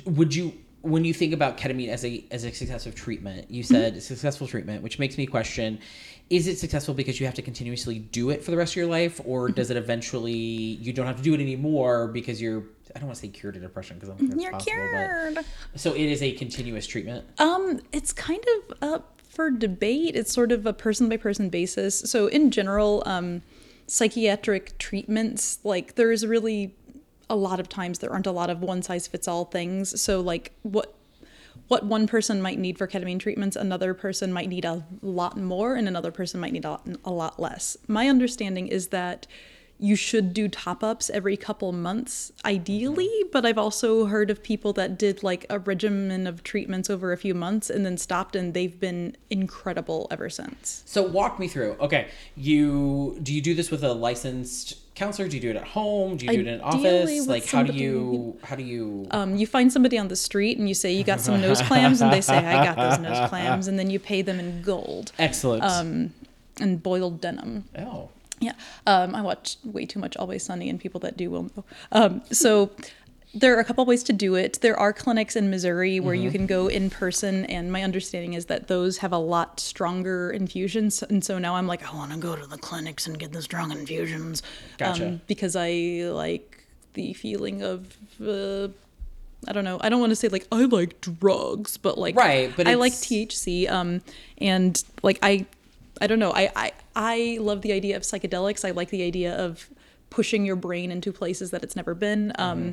would 0.04 0.34
you 0.34 0.52
when 0.84 1.04
you 1.04 1.12
think 1.14 1.32
about 1.32 1.56
ketamine 1.58 1.88
as 1.88 2.04
a 2.04 2.24
as 2.30 2.44
a 2.44 2.52
successful 2.52 2.92
treatment? 2.92 3.50
You 3.50 3.62
Mm-hmm. 3.64 3.74
said 3.74 4.02
successful 4.02 4.46
treatment, 4.46 4.82
which 4.82 4.98
makes 4.98 5.16
me 5.18 5.26
question: 5.26 5.78
Is 6.30 6.46
it 6.46 6.58
successful 6.58 6.94
because 6.94 7.18
you 7.18 7.26
have 7.26 7.34
to 7.36 7.42
continuously 7.42 7.98
do 7.98 8.30
it 8.30 8.44
for 8.44 8.50
the 8.50 8.56
rest 8.56 8.72
of 8.72 8.76
your 8.76 8.86
life, 8.86 9.20
or 9.24 9.48
Mm-hmm. 9.48 9.54
does 9.54 9.70
it 9.70 9.76
eventually 9.76 10.32
you 10.32 10.92
don't 10.92 11.06
have 11.06 11.16
to 11.16 11.22
do 11.22 11.34
it 11.34 11.40
anymore 11.40 12.08
because 12.08 12.40
you're 12.40 12.64
I 12.94 12.98
don't 13.00 13.08
want 13.08 13.16
to 13.16 13.22
say 13.22 13.28
cured 13.28 13.56
of 13.56 13.62
depression 13.62 13.96
because 13.96 14.10
i'm 14.10 14.16
not 14.18 14.30
think 14.30 14.42
you're 14.42 14.52
possible. 14.52 14.72
cured 14.72 15.34
But, 15.34 15.44
so 15.80 15.94
it 15.94 16.02
is 16.14 16.22
a 16.22 16.32
continuous 16.32 16.86
treatment. 16.86 17.24
Um, 17.38 17.80
it's 17.92 18.12
kind 18.12 18.44
of 18.56 18.76
up 18.82 19.20
for 19.22 19.50
debate. 19.50 20.14
It's 20.14 20.32
sort 20.32 20.52
of 20.52 20.64
a 20.66 20.72
person 20.72 21.08
by 21.08 21.16
person 21.16 21.48
basis. 21.48 21.98
So 21.98 22.28
in 22.28 22.50
general, 22.52 23.02
um, 23.06 23.42
psychiatric 23.88 24.78
treatments, 24.78 25.58
like 25.64 25.94
there's 25.96 26.26
really 26.26 26.74
a 27.28 27.36
lot 27.36 27.60
of 27.60 27.68
times 27.68 27.98
there 27.98 28.12
aren't 28.12 28.26
a 28.26 28.32
lot 28.32 28.50
of 28.50 28.60
one 28.60 28.82
size 28.82 29.06
fits 29.06 29.28
all 29.28 29.44
things. 29.44 30.00
So 30.00 30.20
like 30.20 30.52
what 30.62 30.94
what 31.68 31.86
one 31.86 32.06
person 32.06 32.42
might 32.42 32.58
need 32.58 32.76
for 32.76 32.86
ketamine 32.86 33.18
treatments, 33.18 33.56
another 33.56 33.94
person 33.94 34.32
might 34.32 34.48
need 34.48 34.64
a 34.64 34.84
lot 35.02 35.36
more, 35.36 35.76
and 35.76 35.88
another 35.88 36.10
person 36.10 36.40
might 36.40 36.52
need 36.52 36.64
a 36.64 36.70
lot, 36.70 36.86
a 37.04 37.10
lot 37.10 37.40
less. 37.40 37.76
My 37.88 38.08
understanding 38.08 38.66
is 38.68 38.88
that 38.88 39.26
you 39.78 39.96
should 39.96 40.32
do 40.32 40.48
top 40.48 40.84
ups 40.84 41.10
every 41.10 41.36
couple 41.36 41.72
months, 41.72 42.32
ideally. 42.44 43.06
Mm-hmm. 43.06 43.28
But 43.32 43.44
I've 43.44 43.58
also 43.58 44.06
heard 44.06 44.30
of 44.30 44.42
people 44.42 44.72
that 44.74 44.98
did 44.98 45.22
like 45.22 45.46
a 45.50 45.58
regimen 45.58 46.26
of 46.26 46.42
treatments 46.42 46.88
over 46.88 47.12
a 47.12 47.16
few 47.16 47.34
months 47.34 47.70
and 47.70 47.84
then 47.84 47.96
stopped, 47.96 48.36
and 48.36 48.54
they've 48.54 48.78
been 48.78 49.16
incredible 49.30 50.06
ever 50.10 50.30
since. 50.30 50.82
So 50.86 51.02
walk 51.02 51.38
me 51.40 51.48
through. 51.48 51.76
Okay, 51.80 52.08
you 52.36 53.18
do 53.22 53.32
you 53.34 53.40
do 53.40 53.54
this 53.54 53.70
with 53.70 53.82
a 53.82 53.92
licensed 53.92 54.78
counselor? 54.94 55.28
Do 55.28 55.36
you 55.36 55.42
do 55.42 55.50
it 55.50 55.56
at 55.56 55.64
home? 55.64 56.16
Do 56.16 56.26
you 56.26 56.32
do 56.32 56.40
it 56.40 56.46
in 56.46 56.54
an 56.54 56.60
office? 56.60 57.26
Like 57.26 57.46
how 57.46 57.62
do 57.62 57.72
you 57.72 58.38
how 58.44 58.56
do 58.56 58.62
you 58.62 59.06
Um, 59.10 59.36
you 59.36 59.46
find 59.46 59.72
somebody 59.72 59.98
on 59.98 60.08
the 60.08 60.16
street 60.16 60.58
and 60.58 60.68
you 60.68 60.74
say, 60.74 60.92
You 60.92 61.04
got 61.04 61.20
some 61.20 61.40
nose 61.40 61.60
clams? 61.68 62.00
And 62.00 62.12
they 62.12 62.20
say, 62.20 62.36
I 62.38 62.64
got 62.64 62.76
those 62.76 62.98
nose 63.00 63.28
clams. 63.28 63.68
And 63.68 63.78
then 63.78 63.90
you 63.90 63.98
pay 63.98 64.22
them 64.22 64.38
in 64.38 64.62
gold 64.62 65.12
excellent? 65.18 65.62
um, 65.64 66.12
and 66.60 66.82
boiled 66.82 67.20
denim. 67.20 67.64
oh, 67.78 68.08
Yeah. 68.40 68.52
Um, 68.86 69.14
I 69.14 69.22
watch 69.22 69.56
way 69.64 69.86
too 69.86 69.98
much 69.98 70.16
Always 70.16 70.44
Sunny, 70.44 70.68
and 70.70 70.78
people 70.78 71.00
that 71.00 71.16
do 71.16 71.30
will 71.30 71.44
know. 71.56 71.64
Um, 71.92 72.22
so 72.30 72.70
there 73.34 73.56
are 73.56 73.60
a 73.60 73.64
couple 73.64 73.84
ways 73.84 74.02
to 74.04 74.12
do 74.12 74.34
it. 74.36 74.60
There 74.62 74.78
are 74.78 74.92
clinics 74.92 75.34
in 75.36 75.50
Missouri 75.50 75.98
where 76.00 76.14
Mm-hmm. 76.14 76.24
you 76.24 76.30
can 76.30 76.46
go 76.46 76.68
in 76.68 76.88
person, 76.90 77.44
and 77.46 77.72
my 77.72 77.82
understanding 77.82 78.34
is 78.34 78.46
that 78.46 78.68
those 78.68 78.98
have 78.98 79.12
a 79.12 79.18
lot 79.18 79.58
stronger 79.60 80.30
infusions. 80.30 81.02
And 81.02 81.24
so 81.24 81.38
now 81.38 81.56
I'm 81.56 81.66
like, 81.66 81.82
I 81.90 81.94
want 81.96 82.12
to 82.12 82.18
go 82.18 82.36
to 82.36 82.46
the 82.46 82.58
clinics 82.58 83.06
and 83.06 83.18
get 83.18 83.32
the 83.32 83.42
strong 83.42 83.72
infusions. 83.72 84.42
Gotcha. 84.78 85.20
because 85.26 85.56
I 85.56 85.70
like 86.12 86.64
the 86.94 87.12
feeling 87.14 87.62
of. 87.62 87.96
Uh, 88.24 88.68
I 89.46 89.52
don't 89.52 89.64
know. 89.64 89.78
I 89.82 89.88
don't 89.90 90.00
want 90.00 90.10
to 90.10 90.16
say 90.16 90.28
like 90.28 90.46
I 90.50 90.64
like 90.64 91.00
drugs, 91.02 91.76
but 91.76 91.98
like 91.98 92.16
Right, 92.16 92.50
but 92.56 92.66
I 92.66 92.74
like 92.74 92.92
THC. 92.94 93.68
Um, 93.70 94.00
and 94.38 94.82
like 95.02 95.18
I, 95.22 95.44
I 96.00 96.06
don't 96.06 96.18
know. 96.18 96.32
I, 96.32 96.50
I 96.56 96.72
I 96.96 97.38
love 97.40 97.60
the 97.62 97.72
idea 97.72 97.96
of 97.96 98.04
psychedelics. 98.04 98.64
I 98.66 98.70
like 98.70 98.88
the 98.88 99.02
idea 99.02 99.34
of 99.36 99.68
pushing 100.08 100.46
your 100.46 100.56
brain 100.56 100.90
into 100.92 101.12
places 101.12 101.50
that 101.50 101.62
it's 101.64 101.74
never 101.76 101.94
been. 101.94 102.32
Um, 102.38 102.58
Mm-hmm. 102.58 102.70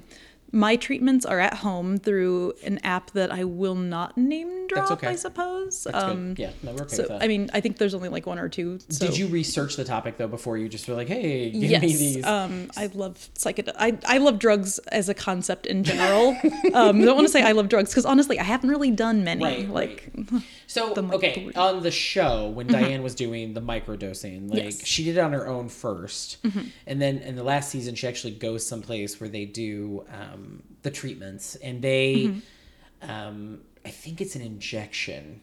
My 0.52 0.76
treatments 0.76 1.26
are 1.26 1.39
at 1.39 1.56
home 1.56 1.97
through 1.97 2.54
an 2.64 2.78
app 2.80 3.12
that 3.12 3.32
I 3.32 3.45
will 3.45 3.76
not 3.76 4.18
name 4.18 4.68
drop. 4.68 4.91
okay. 4.91 5.08
I 5.08 5.16
suppose. 5.16 5.84
that's 5.84 5.95
um, 5.95 6.34
good. 6.34 6.39
Yeah, 6.39 6.52
no, 6.64 6.74
we're 6.74 6.82
okay 6.84 6.95
So 6.95 7.04
with 7.04 7.10
that. 7.10 7.24
I 7.24 7.28
mean, 7.28 7.49
I 7.54 7.62
think 7.62 7.78
there's 7.78 7.93
only 7.93 8.10
like 8.10 8.26
one 8.26 8.38
or 8.38 8.49
two. 8.49 8.80
So. 8.89 9.08
Did 9.08 9.18
you 9.18 9.28
research 9.28 9.76
the 9.78 9.86
topic 9.86 10.18
though 10.18 10.28
before 10.28 10.58
you 10.58 10.68
just 10.68 10.88
were 10.88 10.95
like, 10.95 11.08
hey, 11.08 11.52
give 11.52 11.64
yes. 11.64 11.82
me 11.82 11.95
these? 11.95 12.26
Um, 12.26 12.70
I 12.76 12.88
love 12.93 13.30
psychedel. 13.36 13.74
I, 13.78 13.97
I 14.06 14.18
love 14.18 14.39
drugs 14.39 14.80
as 14.89 15.08
a 15.08 15.14
concept 15.14 15.66
in 15.66 15.84
general. 15.84 16.36
um, 16.74 17.02
don't 17.02 17.16
want 17.16 17.28
to 17.28 17.32
say 17.32 17.43
I 17.43 17.54
love 17.54 17.70
drugs 17.70 17.91
because 17.91 18.06
honestly, 18.06 18.39
I 18.39 18.43
haven't 18.43 18.70
really 18.70 18.91
done 18.91 19.24
many. 19.24 19.43
Right, 19.43 19.70
like, 19.70 20.12
So 20.72 20.93
the, 20.93 21.03
okay, 21.15 21.51
on 21.55 21.84
the 21.84 21.91
show 21.91 22.47
when 22.47 22.67
Diane 22.67 23.03
was 23.03 23.13
doing 23.13 23.53
the 23.53 23.61
microdosing, 23.61 24.49
like 24.49 24.63
Yes. 24.63 24.86
she 24.86 25.03
did 25.03 25.17
it 25.17 25.19
on 25.19 25.34
her 25.34 25.45
own 25.47 25.67
1st 25.67 26.38
and 26.88 27.01
then 27.01 27.17
in 27.17 27.36
the 27.36 27.43
last 27.43 27.69
season 27.69 27.93
she 27.95 28.07
actually 28.07 28.36
goes 28.36 28.65
someplace 28.65 29.19
where 29.19 29.30
they 29.30 29.43
do 29.45 30.05
um, 30.19 30.63
the 30.84 30.89
treatments, 30.91 31.55
and 31.55 31.82
they, 31.82 32.36
um, 33.01 33.59
I 33.86 33.89
think 33.89 34.22
it's 34.22 34.36
an 34.36 34.41
injection 34.41 35.41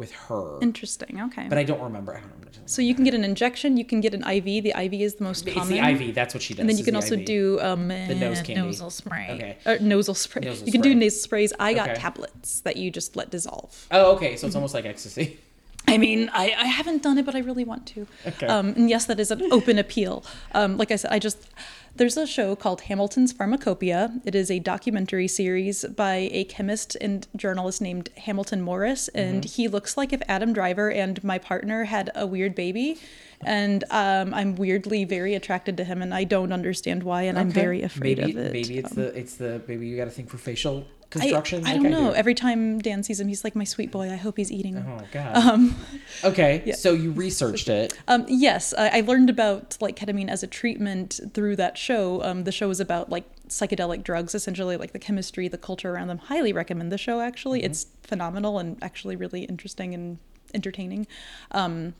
with 0.00 0.12
her, 0.26 0.58
interesting. 0.60 1.20
Okay. 1.26 1.46
but 1.48 1.58
I 1.58 1.64
don't 1.70 1.80
remember. 1.88 2.12
I 2.16 2.20
don't 2.20 2.30
remember. 2.32 2.50
so 2.66 2.80
you 2.88 2.94
can 2.96 3.04
get 3.04 3.14
an 3.14 3.24
injection. 3.32 3.76
You 3.76 3.84
can 3.84 4.00
get 4.00 4.12
an 4.18 4.22
IV. 4.36 4.44
The 4.68 4.72
IV 4.84 4.94
is 5.08 5.14
the 5.20 5.24
most 5.24 5.46
it's 5.46 5.56
common. 5.56 5.74
the 5.74 6.04
IV. 6.06 6.14
That's 6.14 6.34
what 6.34 6.42
she 6.42 6.54
does. 6.54 6.60
And 6.60 6.68
then 6.68 6.78
you 6.78 6.84
can 6.84 6.96
also 6.96 7.14
IV. 7.16 7.24
do 7.26 7.42
um, 7.60 7.88
The 7.88 8.14
nose 8.26 8.40
candy. 8.42 8.62
nasal 8.62 8.90
spray. 8.90 9.26
Okay. 9.36 9.52
Or 9.66 9.78
nasal 9.78 10.14
spray. 10.14 10.42
Nasal 10.46 10.66
you 10.66 10.72
can 10.72 10.80
do 10.80 10.94
nasal 10.94 11.20
sprays. 11.20 11.52
I 11.60 11.74
got 11.74 11.90
Okay. 11.90 12.00
tablets 12.00 12.60
that 12.62 12.76
you 12.76 12.90
just 12.90 13.14
let 13.16 13.30
dissolve. 13.30 13.86
Oh, 13.90 14.14
okay. 14.16 14.36
So 14.36 14.46
it's 14.48 14.56
almost 14.56 14.74
like 14.74 14.86
ecstasy. 14.86 15.38
I 15.88 15.98
mean, 15.98 16.30
I, 16.32 16.54
I 16.56 16.66
haven't 16.66 17.02
done 17.02 17.18
it, 17.18 17.26
but 17.26 17.34
I 17.34 17.40
really 17.40 17.64
want 17.64 17.86
to. 17.88 18.06
Okay. 18.26 18.46
Um, 18.46 18.68
and 18.68 18.88
yes, 18.88 19.06
that 19.06 19.18
is 19.18 19.30
an 19.30 19.42
open 19.52 19.78
appeal. 19.78 20.24
Um, 20.52 20.76
like 20.76 20.90
I 20.90 20.96
said, 20.96 21.12
I 21.12 21.18
just 21.18 21.48
there's 21.96 22.16
a 22.16 22.26
show 22.26 22.54
called 22.54 22.82
Hamilton's 22.82 23.32
Pharmacopoeia. 23.32 24.20
It 24.24 24.34
is 24.34 24.50
a 24.50 24.58
documentary 24.58 25.26
series 25.28 25.84
by 25.84 26.28
a 26.32 26.44
chemist 26.44 26.96
and 27.00 27.26
journalist 27.34 27.82
named 27.82 28.10
Hamilton 28.16 28.62
Morris, 28.62 29.08
and 29.08 29.44
he 29.44 29.68
looks 29.68 29.96
like 29.96 30.12
if 30.12 30.22
Adam 30.28 30.52
Driver 30.52 30.90
and 30.90 31.22
my 31.24 31.38
partner 31.38 31.84
had 31.84 32.10
a 32.14 32.26
weird 32.26 32.54
baby. 32.54 32.98
And 33.42 33.84
um, 33.90 34.34
I'm 34.34 34.54
weirdly 34.54 35.04
very 35.04 35.34
attracted 35.34 35.76
to 35.78 35.84
him, 35.84 36.02
and 36.02 36.14
I 36.14 36.24
don't 36.24 36.52
understand 36.52 37.02
why, 37.02 37.22
and 37.22 37.38
I'm 37.38 37.50
very 37.50 37.82
afraid 37.82 38.18
maybe, 38.18 38.32
of 38.32 38.38
it. 38.38 38.52
Maybe 38.52 38.78
it's 38.78 38.92
the 38.92 39.18
it's 39.18 39.36
the 39.36 39.62
maybe 39.66 39.86
you 39.86 39.96
got 39.96 40.04
to 40.04 40.10
think 40.10 40.28
for 40.28 40.36
facial 40.36 40.86
construction. 41.10 41.66
I 41.66 41.72
like 41.72 41.82
don't 41.82 41.90
know. 41.90 42.10
do. 42.10 42.14
Every 42.14 42.34
time 42.34 42.78
Dan 42.78 43.02
sees 43.02 43.20
him, 43.20 43.28
he's 43.28 43.44
like, 43.44 43.54
"My 43.54 43.64
sweet 43.64 43.90
boy. 43.90 44.10
I 44.10 44.16
hope 44.16 44.36
he's 44.36 44.50
eating." 44.50 44.76
Oh 44.78 45.04
God. 45.12 45.74
okay, 46.24 46.72
so 46.72 46.92
you 46.92 47.10
researched 47.12 47.68
it. 47.68 47.92
Um, 48.08 48.24
yes, 48.28 48.72
I, 48.76 48.98
I 48.98 49.00
learned 49.00 49.30
about 49.30 49.76
like 49.80 49.96
ketamine 49.96 50.28
as 50.28 50.42
a 50.42 50.46
treatment 50.46 51.20
through 51.34 51.56
that 51.56 51.76
show. 51.76 52.22
Um, 52.22 52.44
the 52.44 52.52
show 52.52 52.68
was 52.68 52.80
about 52.80 53.10
like 53.10 53.24
psychedelic 53.48 54.02
drugs, 54.02 54.34
essentially 54.34 54.76
like 54.76 54.92
the 54.92 54.98
chemistry, 54.98 55.48
the 55.48 55.58
culture 55.58 55.92
around 55.92 56.08
them. 56.08 56.18
Highly 56.18 56.52
recommend 56.52 56.90
the 56.92 56.98
show. 56.98 57.20
Actually, 57.20 57.64
it's 57.64 57.86
phenomenal 58.02 58.58
and 58.58 58.82
actually 58.82 59.16
really 59.16 59.42
interesting 59.44 59.94
and 59.94 60.18
entertaining. 60.54 61.06
Um, 61.50 61.94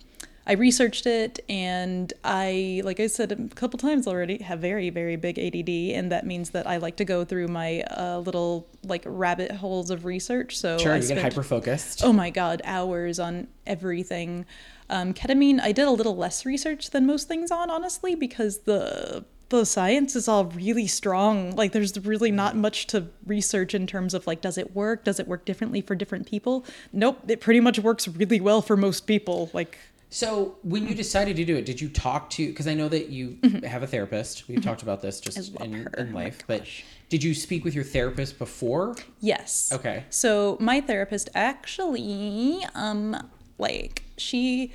I 0.51 0.55
researched 0.55 1.07
it, 1.07 1.38
and 1.48 2.12
I, 2.24 2.82
like 2.84 2.98
I 2.98 3.07
said 3.07 3.30
a 3.30 3.55
couple 3.55 3.78
times 3.78 4.09
already, 4.09 4.38
have 4.38 4.59
very, 4.59 4.90
very 4.90 5.14
big 5.14 5.38
ADD, 5.38 5.94
and 5.96 6.11
that 6.11 6.26
means 6.26 6.51
that 6.51 6.66
I 6.66 6.78
like 6.78 6.96
to 6.96 7.05
go 7.05 7.24
through 7.24 7.46
my 7.46 7.82
uh, 7.82 8.18
little 8.18 8.66
like 8.82 9.05
rabbit 9.07 9.53
holes 9.53 9.90
of 9.90 10.05
research. 10.05 10.59
So 10.59 10.76
Sure, 10.78 10.94
I 10.94 10.96
you 10.96 11.07
get 11.07 11.22
hyper 11.22 11.44
focused. 11.44 12.03
oh 12.03 12.12
my 12.12 12.30
god 12.30 12.62
hours 12.64 13.20
on 13.20 13.46
everything. 13.64 14.44
Um, 14.88 15.14
ketamine 15.14 15.61
i 15.61 15.70
did 15.70 15.86
a 15.86 15.92
little 15.92 16.16
less 16.16 16.44
research 16.44 16.90
than 16.90 17.07
most 17.07 17.28
things 17.28 17.53
on 17.53 17.70
honestly 17.70 18.16
because 18.16 18.59
the 18.62 19.24
the 19.51 19.66
science 19.66 20.14
is 20.16 20.28
all 20.28 20.44
really 20.46 20.86
strong. 20.86 21.55
Like 21.57 21.72
there's 21.72 21.98
really 21.98 22.30
not 22.30 22.57
much 22.57 22.86
to 22.88 23.09
research 23.26 23.74
in 23.74 23.86
terms 23.86 24.14
of 24.14 24.26
like 24.26 24.40
does 24.40 24.57
it 24.57 24.74
work? 24.74 25.05
Does 25.05 25.20
it 25.20 25.26
work 25.28 25.44
differently 25.44 25.80
for 25.80 25.94
different 25.94 26.26
people? 26.26 26.64
Nope 26.92 27.18
it 27.28 27.40
pretty 27.40 27.61
much 27.61 27.78
works 27.78 28.09
really 28.09 28.40
well 28.40 28.62
for 28.62 28.76
most 28.76 29.07
people. 29.07 29.51
Like 29.53 29.76
So 30.11 30.56
when 30.62 30.86
you 30.88 30.94
decided 30.94 31.36
to 31.36 31.44
do 31.44 31.56
it, 31.56 31.64
did 31.64 31.80
you 31.80 31.88
talk 31.88 32.30
to? 32.30 32.46
Because 32.48 32.66
I 32.66 32.74
know 32.74 32.88
that 32.88 33.11
you 33.11 33.38
have 33.64 33.82
a 33.84 33.86
therapist. 33.86 34.48
We've 34.48 34.62
talked 34.62 34.82
about 34.82 35.00
this 35.02 35.20
just 35.20 35.54
Mm-hmm. 35.54 35.62
in, 35.64 35.88
in 35.96 36.12
Oh 36.12 36.14
life. 36.14 36.38
But 36.46 36.66
did 37.08 37.22
you 37.22 37.32
speak 37.34 37.64
with 37.64 37.74
your 37.74 37.84
therapist 37.84 38.38
before? 38.38 38.96
Yes. 39.20 39.70
Okay. 39.72 40.04
So 40.11 40.56
my 40.61 40.80
therapist 40.80 41.28
actually, 41.34 42.64
um, 42.74 43.16
like 43.58 44.02
she 44.16 44.72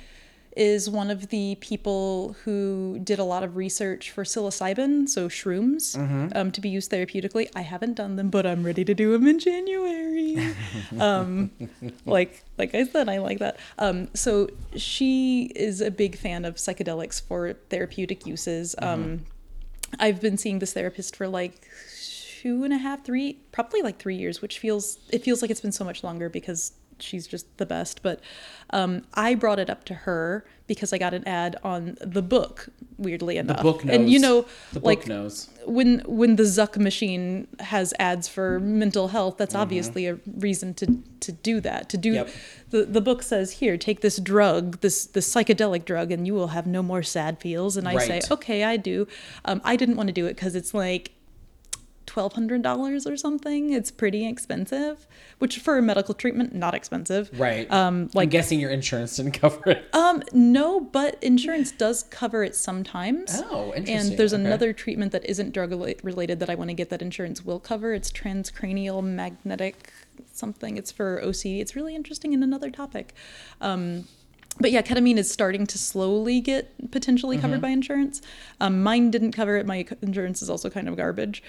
is 0.56 0.88
one 0.88 1.10
of 1.10 1.28
the 1.28 1.56
people 1.60 2.34
who 2.44 2.98
did 3.04 3.18
a 3.18 3.24
lot 3.24 3.42
of 3.42 3.56
research 3.56 4.10
for 4.10 4.24
psilocybin, 4.24 5.08
so 5.08 5.28
shrooms, 5.28 5.96
um, 6.34 6.50
to 6.50 6.60
be 6.60 6.68
used 6.68 6.90
therapeutically. 6.90 7.48
I 7.54 7.60
haven't 7.60 7.94
done 7.94 8.16
them, 8.16 8.30
but 8.30 8.46
I'm 8.46 8.64
ready 8.64 8.84
to 8.84 8.94
do 8.94 9.12
them 9.12 9.26
in 9.26 9.38
January. 9.38 10.54
um, 10.98 11.50
like 12.06 12.42
like 12.58 12.74
I 12.74 12.84
said, 12.84 13.08
I 13.08 13.18
like 13.18 13.38
that. 13.38 13.58
Um, 13.78 14.08
so 14.14 14.48
she 14.74 15.52
is 15.54 15.80
a 15.80 15.90
big 15.90 16.16
fan 16.16 16.44
of 16.44 16.56
psychedelics 16.56 17.20
for 17.20 17.52
therapeutic 17.68 18.26
uses. 18.26 18.74
Um, 18.78 19.26
I've 20.00 20.20
been 20.20 20.38
seeing 20.38 20.58
this 20.58 20.72
therapist 20.72 21.16
for 21.16 21.28
like 21.28 21.68
two 22.46 22.64
and 22.64 22.72
a 22.72 22.78
half, 22.78 23.04
three, 23.04 23.40
probably 23.52 23.82
like 23.82 23.98
three 23.98 24.16
years, 24.16 24.40
which 24.40 24.58
feels 24.58 24.98
it 25.10 25.22
feels 25.22 25.42
like 25.42 25.50
it's 25.50 25.60
been 25.60 25.72
so 25.72 25.84
much 25.84 26.02
longer 26.02 26.28
because 26.28 26.72
she's 26.98 27.26
just 27.26 27.46
the 27.58 27.66
best. 27.66 28.02
But 28.02 28.20
um, 28.70 29.02
I 29.14 29.34
brought 29.34 29.58
it 29.58 29.70
up 29.70 29.84
to 29.84 29.94
her 29.94 30.44
because 30.66 30.92
I 30.92 30.98
got 30.98 31.14
an 31.14 31.26
ad 31.28 31.56
on 31.62 31.96
the 32.00 32.22
book. 32.22 32.68
Weirdly 32.98 33.36
enough, 33.36 33.58
the 33.58 33.62
book 33.62 33.84
and 33.84 34.08
you 34.10 34.18
know, 34.18 34.46
The 34.72 34.80
book 34.80 34.84
like 34.86 35.06
knows. 35.06 35.50
when 35.66 35.98
when 36.06 36.36
the 36.36 36.44
Zuck 36.44 36.78
machine 36.78 37.46
has 37.60 37.92
ads 37.98 38.26
for 38.26 38.58
mental 38.58 39.08
health, 39.08 39.36
that's 39.36 39.54
obviously 39.54 40.06
a 40.06 40.18
reason 40.38 40.72
to 40.74 40.86
to 41.20 41.32
do 41.32 41.60
that. 41.60 41.90
To 41.90 41.98
do 41.98 42.12
Yep. 42.14 42.28
the 42.70 42.84
the 42.86 43.00
book 43.02 43.22
says 43.22 43.52
here, 43.52 43.76
take 43.76 44.00
this 44.00 44.16
drug, 44.18 44.80
this 44.80 45.04
this 45.04 45.32
psychedelic 45.32 45.84
drug, 45.84 46.10
and 46.10 46.26
you 46.26 46.32
will 46.32 46.48
have 46.48 46.66
no 46.66 46.82
more 46.82 47.02
sad 47.02 47.38
feels. 47.38 47.76
And 47.76 47.86
I 47.86 47.98
say, 47.98 48.20
okay, 48.30 48.64
I 48.64 48.78
do. 48.78 49.06
Um, 49.44 49.60
I 49.62 49.76
didn't 49.76 49.96
want 49.96 50.06
to 50.06 50.14
do 50.14 50.24
it 50.26 50.34
because 50.36 50.54
it's 50.56 50.72
like 50.72 51.12
twelve 52.16 52.32
hundred 52.32 52.62
dollars 52.62 53.06
or 53.06 53.14
something. 53.14 53.74
It's 53.74 53.90
pretty 53.90 54.26
expensive, 54.26 55.06
which 55.38 55.58
for 55.58 55.76
a 55.76 55.82
medical 55.82 56.14
treatment, 56.14 56.54
not 56.54 56.72
expensive. 56.74 57.28
Right. 57.38 57.70
Um, 57.70 58.04
I'm 58.04 58.10
like 58.14 58.30
guessing 58.30 58.58
your 58.58 58.70
insurance 58.70 59.16
didn't 59.16 59.32
cover 59.42 59.68
it. 59.68 59.94
um, 59.94 60.22
no, 60.32 60.80
but 60.80 61.22
insurance 61.22 61.70
does 61.72 62.04
cover 62.04 62.42
it 62.42 62.56
sometimes. 62.56 63.42
Oh, 63.50 63.74
interesting. 63.76 63.96
And 64.12 64.18
there's 64.18 64.32
Okay. 64.32 64.42
another 64.46 64.72
treatment 64.72 65.12
that 65.12 65.26
isn't 65.26 65.52
drug 65.52 65.72
related 66.02 66.40
that 66.40 66.48
I 66.48 66.54
want 66.54 66.70
to 66.70 66.74
get 66.74 66.88
that 66.88 67.02
insurance 67.02 67.44
will 67.44 67.60
cover. 67.60 67.92
It's 67.92 68.10
transcranial 68.10 69.04
magnetic 69.04 69.92
something. 70.32 70.78
It's 70.78 70.90
for 70.90 71.20
OCD. 71.22 71.60
It's 71.60 71.76
really 71.76 71.94
interesting 71.94 72.32
and 72.32 72.42
another 72.42 72.70
topic. 72.70 73.12
Um, 73.60 74.08
but 74.58 74.72
yeah, 74.72 74.80
ketamine 74.80 75.18
is 75.18 75.30
starting 75.30 75.66
to 75.66 75.76
slowly 75.76 76.40
get 76.40 76.90
potentially 76.90 77.36
covered 77.36 77.60
by 77.60 77.68
insurance. 77.68 78.22
Um, 78.58 78.82
mine 78.82 79.10
didn't 79.10 79.32
cover 79.32 79.58
it. 79.58 79.66
My 79.66 79.84
insurance 80.00 80.40
is 80.40 80.48
also 80.48 80.70
kind 80.70 80.88
of 80.88 80.96
garbage. 80.96 81.42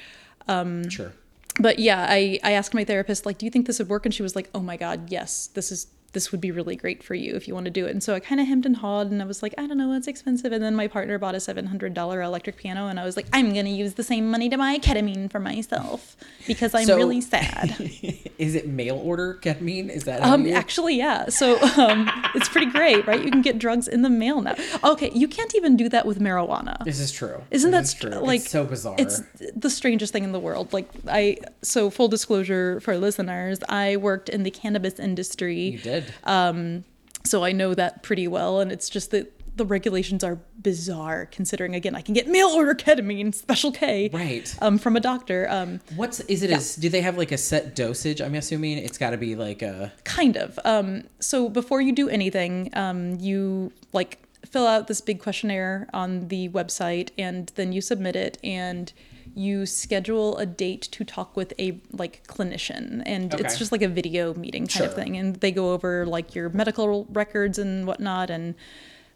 Um, 0.48 0.90
Sure. 0.90 1.12
but 1.60 1.80
yeah, 1.80 2.06
I, 2.10 2.40
I 2.44 2.52
asked 2.54 2.74
my 2.74 2.84
therapist, 2.84 3.26
like, 3.26 3.38
do 3.38 3.46
you 3.46 3.52
think 3.52 3.68
this 3.68 3.80
would 3.80 3.90
work? 3.90 4.06
And 4.06 4.14
she 4.14 4.24
was 4.24 4.36
like, 4.36 4.50
oh 4.54 4.60
my 4.62 4.78
God, 4.78 5.10
yes, 5.10 5.48
this 5.48 5.72
is 5.72 5.88
this 6.18 6.32
would 6.32 6.42
be 6.42 6.50
really 6.50 6.76
great 6.76 7.04
for 7.04 7.14
you 7.14 7.36
if 7.36 7.48
you 7.48 7.54
want 7.54 7.66
to 7.66 7.70
do 7.72 7.86
it. 7.86 7.92
And 7.92 8.02
so 8.02 8.16
I 8.16 8.20
kind 8.20 8.42
of 8.42 8.48
hemmed 8.48 8.66
and 8.66 8.76
hawed 8.78 9.12
and 9.12 9.22
I 9.22 9.26
was 9.26 9.44
like, 9.44 9.54
I 9.56 9.68
don't 9.68 9.78
know, 9.78 9.94
it's 9.94 10.08
expensive. 10.08 10.52
And 10.52 10.64
then 10.64 10.74
my 10.76 10.88
partner 10.88 11.20
bought 11.20 11.36
a 11.36 11.38
$700 11.38 12.24
electric 12.26 12.58
piano 12.58 12.88
and 12.88 13.00
I 13.00 13.06
was 13.06 13.16
like, 13.16 13.28
I'm 13.34 13.54
going 13.54 13.66
to 13.66 13.72
use 13.72 13.94
the 13.94 14.04
same 14.04 14.32
money 14.32 14.50
to 14.50 14.58
buy 14.58 14.80
ketamine 14.80 15.30
for 15.30 15.40
myself 15.40 16.18
because 16.48 16.74
I'm 16.74 16.86
So- 16.88 16.96
really 16.98 17.22
sad. 17.22 17.76
Is 18.40 18.56
it 18.56 18.68
mail 18.68 18.98
order 19.04 19.38
ketamine? 19.42 19.90
Is 19.90 20.04
that 20.06 20.22
Um, 20.24 20.48
actually, 20.48 20.96
yeah. 20.98 21.30
So 21.30 21.60
um, 21.78 22.10
it's 22.36 22.50
pretty 22.50 22.72
great, 22.72 23.06
right? 23.08 23.24
You 23.24 23.30
can 23.32 23.42
get 23.44 23.60
drugs 23.60 23.88
in 23.88 24.02
the 24.02 24.10
mail 24.10 24.42
now. 24.42 24.56
Okay, 24.84 25.12
you 25.14 25.28
can't 25.28 25.54
even 25.56 25.76
do 25.78 25.88
that 25.90 26.06
with 26.06 26.20
marijuana. 26.20 26.84
This 26.84 27.00
is 27.00 27.12
true. 27.12 27.44
Isn't 27.52 27.72
This 27.72 27.94
that 27.94 28.08
is 28.08 28.14
str- 28.14 28.20
like 28.26 28.42
it's 28.42 28.50
so 28.50 28.66
bizarre? 28.66 28.96
It's 28.98 29.22
the 29.56 29.70
strangest 29.70 30.14
thing 30.14 30.24
in 30.24 30.32
the 30.32 30.40
world. 30.40 30.72
Like 30.74 30.88
I, 31.08 31.38
so 31.62 31.90
full 31.90 32.08
disclosure 32.08 32.80
for 32.80 32.98
listeners, 32.98 33.60
I 33.70 33.98
worked 33.98 34.30
in 34.30 34.44
the 34.44 34.52
cannabis 34.52 35.00
industry. 35.00 35.62
you 35.70 35.80
did. 35.80 36.07
So 36.26 37.44
I 37.44 37.52
know 37.52 37.74
that 37.74 38.04
pretty 38.04 38.28
well. 38.28 38.60
And 38.62 38.72
it's 38.72 38.90
just 38.90 39.12
that 39.12 39.34
the 39.58 39.66
regulations 39.66 40.24
are 40.24 40.38
bizarre, 40.62 41.26
considering 41.26 41.74
again 41.74 41.96
I 41.96 42.02
can 42.02 42.14
get 42.14 42.28
mail 42.28 42.50
order 42.50 42.76
ketamine, 42.76 43.34
special 43.34 43.72
K, 43.72 44.10
Right. 44.14 44.56
um, 44.62 44.78
from 44.78 44.96
a 44.96 45.00
doctor. 45.00 45.48
Um, 45.50 45.80
What's 45.96 46.20
is 46.22 46.44
it? 46.44 46.52
Is 46.52 46.76
do 46.76 46.90
they 46.90 47.02
have 47.02 47.18
like 47.18 47.32
a 47.32 47.38
set 47.40 47.76
dosage? 47.76 48.22
I'm 48.22 48.36
assuming 48.36 48.78
it's 48.78 49.00
got 49.00 49.10
to 49.12 49.18
be 49.18 49.36
like 49.36 49.62
a 49.64 49.92
kind 50.04 50.38
of. 50.38 50.60
Um, 50.64 51.06
so 51.20 51.50
before 51.50 51.82
you 51.82 51.92
do 51.92 52.08
anything, 52.08 52.70
um, 52.74 53.16
you 53.20 53.72
like 53.94 54.20
fill 54.46 54.68
out 54.68 54.88
this 54.88 55.02
big 55.02 55.20
questionnaire 55.22 55.90
on 55.92 56.28
the 56.28 56.50
website, 56.50 57.10
and 57.18 57.52
then 57.56 57.74
you 57.74 57.82
submit 57.82 58.16
it, 58.16 58.38
and 58.44 58.94
you 59.38 59.66
schedule 59.66 60.38
a 60.38 60.46
date 60.46 60.82
to 60.82 61.04
talk 61.04 61.36
with 61.36 61.54
a 61.60 61.80
like 61.92 62.26
clinician, 62.28 63.04
and 63.06 63.34
it's 63.36 63.58
just 63.58 63.72
like 63.72 63.82
a 63.82 63.88
video 63.88 64.34
meeting 64.34 64.68
kind 64.68 64.86
of 64.86 64.96
thing, 64.96 65.18
and 65.18 65.36
they 65.38 65.52
go 65.52 65.74
over 65.74 66.06
like 66.06 66.36
your 66.36 66.50
medical 66.50 67.06
records 67.12 67.58
and 67.58 67.86
whatnot, 67.86 68.30
and 68.30 68.56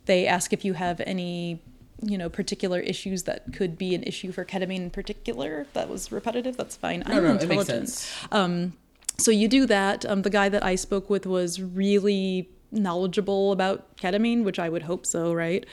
they 0.05 0.27
ask 0.27 0.53
if 0.53 0.63
you 0.63 0.73
have 0.73 1.01
any 1.01 1.61
you 2.03 2.17
know 2.17 2.29
particular 2.29 2.79
issues 2.79 3.23
that 3.23 3.53
could 3.53 3.77
be 3.77 3.93
an 3.93 4.01
issue 4.03 4.31
for 4.31 4.43
ketamine 4.43 4.77
in 4.77 4.89
particular 4.89 5.67
that 5.73 5.87
was 5.87 6.11
repetitive 6.11 6.57
that's 6.57 6.75
fine 6.75 7.03
no, 7.07 7.13
i'm 7.13 7.23
no, 7.23 7.29
it 7.29 7.33
makes 7.33 7.43
intelligent 7.43 7.89
sense. 7.89 8.11
so 9.21 9.31
you 9.31 9.47
do 9.47 9.65
that. 9.67 10.05
Um, 10.05 10.23
the 10.23 10.29
guy 10.29 10.49
that 10.49 10.63
I 10.63 10.75
spoke 10.75 11.09
with 11.09 11.25
was 11.25 11.61
really 11.61 12.49
knowledgeable 12.71 13.51
about 13.51 13.95
ketamine, 13.97 14.43
which 14.43 14.59
I 14.59 14.69
would 14.69 14.83
hope 14.83 15.05
so, 15.05 15.33
right? 15.33 15.65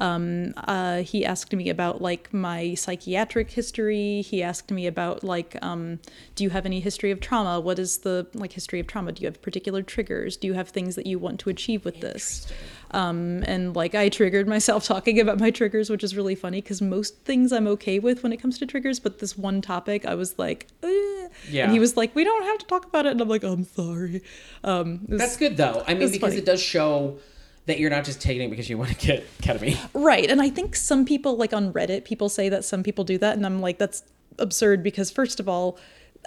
Um, 0.00 0.54
uh, 0.56 1.02
he 1.02 1.24
asked 1.24 1.52
me 1.52 1.68
about 1.68 2.02
like 2.02 2.32
my 2.32 2.74
psychiatric 2.74 3.50
history. 3.50 4.22
He 4.22 4.42
asked 4.42 4.70
me 4.70 4.86
about 4.86 5.22
like, 5.22 5.56
um, 5.62 6.00
do 6.34 6.44
you 6.44 6.50
have 6.50 6.66
any 6.66 6.80
history 6.80 7.10
of 7.10 7.20
trauma? 7.20 7.60
What 7.60 7.78
is 7.78 7.98
the 7.98 8.26
like 8.34 8.52
history 8.52 8.80
of 8.80 8.86
trauma? 8.86 9.12
Do 9.12 9.22
you 9.22 9.26
have 9.28 9.40
particular 9.40 9.82
triggers? 9.82 10.36
Do 10.36 10.46
you 10.46 10.54
have 10.54 10.68
things 10.70 10.96
that 10.96 11.06
you 11.06 11.18
want 11.18 11.40
to 11.40 11.50
achieve 11.50 11.84
with 11.84 12.00
this? 12.00 12.52
Um, 12.90 13.42
and 13.46 13.74
like 13.74 13.94
I 13.94 14.08
triggered 14.08 14.46
myself 14.48 14.84
talking 14.86 15.20
about 15.20 15.38
my 15.38 15.50
triggers, 15.50 15.90
which 15.90 16.04
is 16.04 16.16
really 16.16 16.34
funny 16.34 16.60
because 16.60 16.80
most 16.82 17.16
things 17.24 17.52
I'm 17.52 17.66
okay 17.68 17.98
with 17.98 18.22
when 18.22 18.32
it 18.32 18.38
comes 18.38 18.58
to 18.58 18.66
triggers, 18.66 19.00
but 19.00 19.18
this 19.18 19.36
one 19.38 19.60
topic 19.60 20.04
I 20.06 20.14
was 20.14 20.38
like, 20.38 20.68
eh. 20.82 21.28
Yeah. 21.50 21.64
And 21.64 21.72
he 21.72 21.80
was 21.80 21.96
like, 21.96 22.14
we 22.14 22.22
don't 22.24 22.44
have 22.44 22.58
to 22.58 22.66
talk 22.66 22.84
about 22.84 23.06
it, 23.06 23.12
and 23.12 23.20
I'm 23.20 23.28
like, 23.28 23.42
I'm 23.42 23.64
sorry. 23.64 24.22
Um, 24.62 25.04
was- 25.08 25.18
That's 25.18 25.36
good 25.36 25.56
though. 25.56 25.82
I 25.86 25.94
mean, 25.94 26.10
because 26.10 26.32
funny. 26.32 26.36
it 26.36 26.44
does 26.46 26.62
show 26.62 27.18
that 27.66 27.78
you're 27.78 27.90
not 27.90 28.04
just 28.04 28.20
taking 28.20 28.42
it 28.42 28.50
because 28.50 28.68
you 28.68 28.76
want 28.78 28.90
to 28.90 29.06
get 29.06 29.38
ketamine. 29.38 29.78
Right. 29.94 30.30
And 30.30 30.42
I 30.42 30.50
think 30.50 30.76
some 30.76 31.04
people, 31.04 31.36
like 31.36 31.52
on 31.52 31.72
Reddit, 31.72 32.04
people 32.04 32.28
say 32.28 32.48
that 32.48 32.64
some 32.64 32.82
people 32.82 33.04
do 33.04 33.18
that. 33.18 33.36
And 33.36 33.46
I'm 33.46 33.60
like, 33.60 33.78
that's 33.78 34.02
absurd 34.38 34.82
because, 34.82 35.10
first 35.10 35.40
of 35.40 35.48
all, 35.48 35.78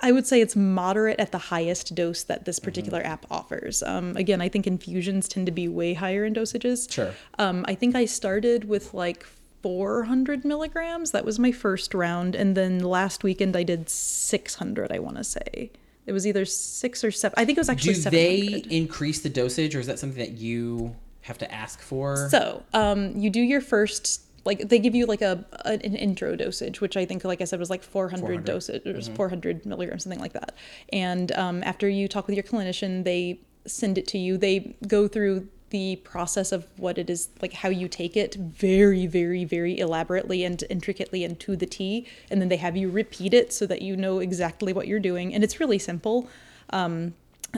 I 0.02 0.12
would 0.12 0.28
say 0.28 0.42
it's 0.42 0.56
moderate 0.56 1.20
at 1.20 1.32
the 1.32 1.38
highest 1.38 1.96
dose 1.96 2.24
that 2.24 2.46
this 2.46 2.60
particular 2.60 3.02
app 3.04 3.26
offers. 3.32 3.82
Um, 3.82 4.16
again, 4.16 4.42
I 4.42 4.50
think 4.50 4.68
infusions 4.68 5.28
tend 5.28 5.48
to 5.48 5.52
be 5.52 5.68
way 5.68 5.94
higher 5.94 6.24
in 6.24 6.34
dosages. 6.34 6.92
Sure. 6.92 7.14
Um, 7.40 7.66
I 7.68 7.74
think 7.74 7.96
I 7.96 8.06
started 8.06 8.66
with 8.66 8.94
like 8.94 9.26
400 9.64 10.46
milligrams. 10.46 11.12
That 11.12 11.26
was 11.26 11.40
my 11.40 11.52
first 11.52 11.94
round. 11.94 12.36
And 12.36 12.56
then 12.56 12.80
last 12.80 13.24
weekend 13.24 13.56
I 13.56 13.64
did 13.64 13.90
600, 13.90 14.92
I 14.92 15.00
want 15.00 15.18
to 15.18 15.24
say. 15.24 15.72
It 16.06 16.14
was 16.14 16.26
either 16.26 16.46
six 16.46 17.04
or 17.04 17.12
seven. 17.12 17.34
I 17.38 17.44
think 17.44 17.58
it 17.58 17.62
was 17.62 17.70
actually 17.70 17.96
Do 17.96 18.10
they 18.10 18.64
increase 18.70 19.20
the 19.20 19.30
dosage, 19.30 19.76
or 19.76 19.82
is 19.82 19.88
that 19.88 20.00
something 20.00 20.20
that 20.20 20.38
you 20.38 20.96
have 21.28 21.38
to 21.40 21.54
ask 21.54 21.82
for? 21.82 22.30
So, 22.30 22.64
um, 22.74 23.16
you 23.18 23.30
do 23.30 23.42
your 23.42 23.62
first, 23.62 24.22
like, 24.46 24.70
they 24.70 24.80
give 24.80 24.96
you 24.96 25.06
like 25.06 25.22
a, 25.22 25.46
an 25.66 25.82
intro 25.82 26.36
dosage, 26.36 26.82
which 26.82 26.98
I 26.98 27.06
think, 27.06 27.24
like 27.24 27.42
I 27.42 27.44
said, 27.44 27.60
was 27.60 27.70
like 27.70 27.84
400, 27.84 28.22
400. 28.22 28.46
dosage, 28.46 28.88
or 28.88 29.16
400 29.16 29.66
milligrams, 29.66 30.04
something 30.04 30.20
like 30.20 30.34
that. 30.34 30.56
And 30.92 31.32
um, 31.34 31.64
after 31.64 31.88
you 31.88 32.08
talk 32.08 32.28
with 32.28 32.36
your 32.36 32.44
clinician, 32.44 33.04
they 33.04 33.42
send 33.66 33.98
it 33.98 34.08
to 34.08 34.18
you. 34.18 34.38
They 34.38 34.76
go 34.88 35.08
through 35.08 35.50
the 35.70 35.98
process 35.98 36.54
of 36.54 36.66
what 36.78 36.98
it 36.98 37.10
is, 37.10 37.30
like 37.42 37.52
how 37.52 37.70
you 37.70 37.90
take 37.90 38.16
it, 38.16 38.36
very, 38.36 39.06
very, 39.06 39.44
very 39.44 39.78
elaborately 39.78 40.46
and 40.46 40.64
intricately 40.70 41.26
and 41.26 41.38
to 41.42 41.58
the 41.58 41.66
T. 41.66 42.08
And 42.32 42.40
then 42.40 42.48
they 42.48 42.58
have 42.58 42.78
you 42.78 42.90
repeat 42.90 43.34
it 43.34 43.52
so 43.52 43.66
that 43.68 43.82
you 43.82 43.98
know 43.98 44.20
exactly 44.20 44.72
what 44.72 44.88
you're 44.88 45.02
doing. 45.02 45.34
And 45.34 45.44
it's 45.44 45.60
really 45.60 45.80
simple 45.80 46.30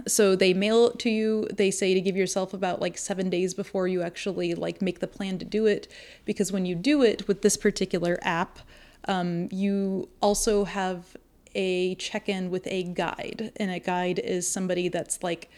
so 0.07 0.35
they 0.35 0.53
mail 0.53 0.87
it 0.87 0.99
to 0.99 1.09
you. 1.09 1.47
They 1.51 1.71
say 1.71 1.93
to 1.93 2.01
give 2.01 2.15
yourself 2.15 2.53
about 2.53 2.81
like 2.81 2.97
seven 2.97 3.29
days 3.29 3.53
before 3.53 3.87
you 3.87 4.01
actually 4.01 4.53
like 4.55 4.81
make 4.81 4.99
the 4.99 5.07
plan 5.07 5.39
to 5.39 5.45
do 5.45 5.65
it 5.65 5.87
because 6.25 6.51
when 6.51 6.65
you 6.65 6.75
do 6.75 7.01
it 7.01 7.27
with 7.27 7.41
this 7.41 7.57
particular 7.57 8.19
app 8.21 8.59
um, 9.05 9.47
you 9.51 10.09
also 10.21 10.65
have 10.65 11.17
a 11.55 11.95
check-in 11.95 12.51
with 12.51 12.67
a 12.67 12.83
guide 12.83 13.51
and 13.57 13.71
a 13.71 13.79
guide 13.79 14.19
is 14.19 14.47
somebody 14.47 14.87
that's 14.87 15.23
like 15.23 15.49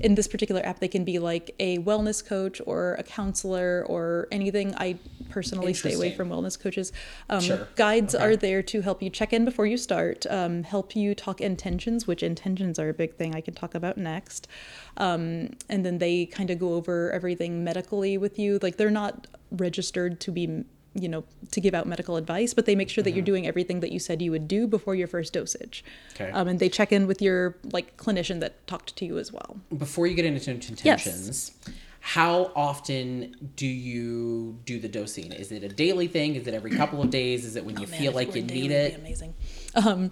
in 0.00 0.14
this 0.14 0.26
particular 0.28 0.60
app 0.64 0.78
they 0.80 0.88
can 0.88 1.04
be 1.04 1.18
like 1.18 1.54
a 1.58 1.78
wellness 1.78 2.24
coach 2.24 2.60
or 2.66 2.94
a 2.94 3.02
counselor 3.02 3.84
or 3.88 4.26
anything 4.32 4.74
i 4.76 4.98
personally 5.28 5.72
stay 5.72 5.92
away 5.92 6.10
from 6.10 6.28
wellness 6.28 6.58
coaches 6.58 6.92
um, 7.28 7.40
Sure. 7.40 7.68
guides 7.76 8.14
Okay. 8.16 8.24
are 8.24 8.36
there 8.36 8.62
to 8.64 8.80
help 8.80 9.00
you 9.00 9.10
check 9.10 9.32
in 9.32 9.44
before 9.44 9.64
you 9.64 9.76
start, 9.76 10.26
um, 10.28 10.64
help 10.64 10.96
you 10.96 11.14
talk 11.14 11.40
intentions, 11.40 12.04
which 12.08 12.24
intentions 12.24 12.80
are 12.80 12.88
a 12.88 12.94
big 12.94 13.14
thing 13.14 13.36
I 13.36 13.40
can 13.40 13.54
talk 13.54 13.76
about 13.76 13.96
next. 13.96 14.48
Um, 14.96 15.50
and 15.68 15.86
then 15.86 15.98
they 15.98 16.26
kind 16.26 16.50
of 16.50 16.58
go 16.58 16.74
over 16.74 17.12
everything 17.12 17.62
medically 17.62 18.18
with 18.18 18.40
you. 18.40 18.58
Like 18.60 18.76
they're 18.76 18.90
not 18.90 19.28
registered 19.52 20.18
to 20.22 20.32
be, 20.32 20.64
you 20.94 21.08
know, 21.08 21.24
to 21.52 21.60
give 21.60 21.74
out 21.74 21.86
medical 21.86 22.16
advice, 22.16 22.52
but 22.52 22.66
they 22.66 22.74
make 22.74 22.88
sure 22.88 23.02
that 23.04 23.12
you're 23.12 23.24
doing 23.24 23.46
everything 23.46 23.80
that 23.80 23.92
you 23.92 23.98
said 23.98 24.20
you 24.20 24.30
would 24.30 24.48
do 24.48 24.66
before 24.66 24.94
your 24.94 25.06
first 25.06 25.32
dosage. 25.32 25.84
Okay. 26.14 26.30
Um, 26.32 26.48
and 26.48 26.58
they 26.58 26.68
check 26.68 26.92
in 26.92 27.06
with 27.06 27.22
your 27.22 27.56
like 27.72 27.96
clinician 27.96 28.40
that 28.40 28.66
talked 28.66 28.96
to 28.96 29.04
you 29.04 29.18
as 29.18 29.32
well. 29.32 29.60
Before 29.76 30.06
you 30.06 30.14
get 30.14 30.24
into 30.24 30.50
intentions, 30.50 30.84
yes. 30.84 31.52
how 32.00 32.50
often 32.56 33.36
do 33.54 33.66
you 33.66 34.58
do 34.64 34.80
the 34.80 34.88
dosing? 34.88 35.32
Is 35.32 35.52
it 35.52 35.62
a 35.62 35.68
daily 35.68 36.08
thing? 36.08 36.34
Is 36.34 36.46
it 36.48 36.54
every 36.54 36.72
couple 36.72 37.00
of 37.00 37.10
days? 37.10 37.44
Is 37.44 37.54
it 37.54 37.64
when 37.64 37.78
you 37.78 37.86
feel 37.86 38.12
like 38.12 38.34
you 38.34 38.42
need 38.42 38.72
it? 38.72 38.96
Amazing. 38.96 39.34
Um, 39.76 40.10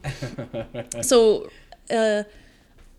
so, 1.03 1.51
uh, 1.91 2.23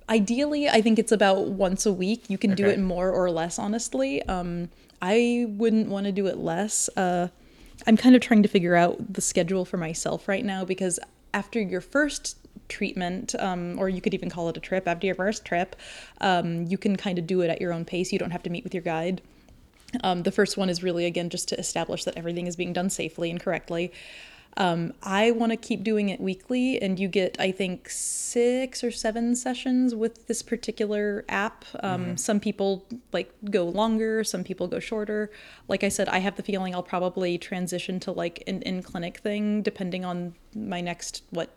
ideally, 0.10 0.68
I 0.68 0.82
think 0.82 1.00
it's 1.00 1.14
about 1.14 1.48
once 1.48 1.86
a 1.86 1.94
week. 1.94 2.30
You 2.30 2.38
can 2.38 2.56
do 2.56 2.66
it 2.66 2.80
more 2.80 3.10
or 3.10 3.32
less, 3.32 3.58
honestly. 3.58 4.22
Um, 4.24 4.70
I 5.02 5.46
wouldn't 5.48 5.88
want 5.88 6.08
to 6.08 6.12
do 6.12 6.28
it 6.28 6.38
less. 6.38 6.90
Uh, 6.98 7.30
I'm 7.88 7.98
kind 7.98 8.16
of 8.16 8.22
trying 8.22 8.44
to 8.44 8.50
figure 8.50 8.76
out 8.76 9.14
the 9.14 9.22
schedule 9.22 9.66
for 9.66 9.78
myself 9.78 10.28
right 10.28 10.44
now 10.44 10.66
because 10.66 11.00
after 11.34 11.62
your 11.62 11.82
first 11.82 12.38
treatment, 12.68 13.36
um, 13.40 13.78
or 13.80 13.90
you 13.90 14.02
could 14.02 14.14
even 14.14 14.30
call 14.30 14.50
it 14.50 14.58
a 14.58 14.60
trip, 14.60 14.88
after 14.88 15.06
your 15.06 15.16
first 15.16 15.46
trip, 15.46 15.76
um, 16.22 16.64
you 16.64 16.78
can 16.78 16.96
kind 16.96 17.18
of 17.18 17.28
do 17.28 17.42
it 17.42 17.50
at 17.50 17.62
your 17.62 17.74
own 17.74 17.86
pace. 17.86 18.12
You 18.12 18.20
don't 18.20 18.32
have 18.32 18.44
to 18.44 18.50
meet 18.50 18.64
with 18.64 18.74
your 18.74 18.84
guide. 18.84 19.22
Um, 20.04 20.24
the 20.24 20.32
first 20.32 20.56
one 20.56 20.70
is 20.70 20.84
really, 20.84 21.06
again, 21.06 21.30
just 21.30 21.48
to 21.50 21.60
establish 21.60 22.04
that 22.04 22.16
everything 22.16 22.48
is 22.48 22.56
being 22.56 22.74
done 22.74 22.90
safely 22.90 23.32
and 23.32 23.40
correctly. 23.40 23.92
Um, 24.58 24.94
I 25.04 25.32
want 25.32 25.52
to 25.52 25.58
keep 25.58 25.84
doing 25.84 26.10
it 26.10 26.20
weekly, 26.20 26.82
and 26.82 27.00
you 27.00 27.08
get, 27.08 27.40
I 27.40 27.52
think, 27.52 27.90
six 27.90 28.84
or 28.84 28.92
seven 28.92 29.36
sessions 29.36 29.96
with 29.96 30.28
this 30.28 30.42
particular 30.42 31.24
app. 31.30 31.66
Um, 31.82 32.18
Some 32.18 32.40
people 32.40 32.86
like 33.14 33.32
go 33.50 33.66
longer, 33.66 34.24
some 34.24 34.44
people 34.44 34.68
go 34.68 34.80
shorter. 34.80 35.32
Like 35.68 35.84
I 35.84 35.90
said, 35.90 36.10
I 36.10 36.20
have 36.20 36.36
the 36.36 36.44
feeling 36.44 36.76
I'll 36.76 36.84
probably 36.84 37.38
transition 37.38 38.00
to 38.02 38.12
like 38.12 38.44
an 38.48 38.62
in 38.64 38.84
clinic 38.84 39.20
thing, 39.20 39.62
depending 39.62 40.04
on 40.04 40.34
my 40.56 40.82
next 40.82 41.24
what 41.30 41.50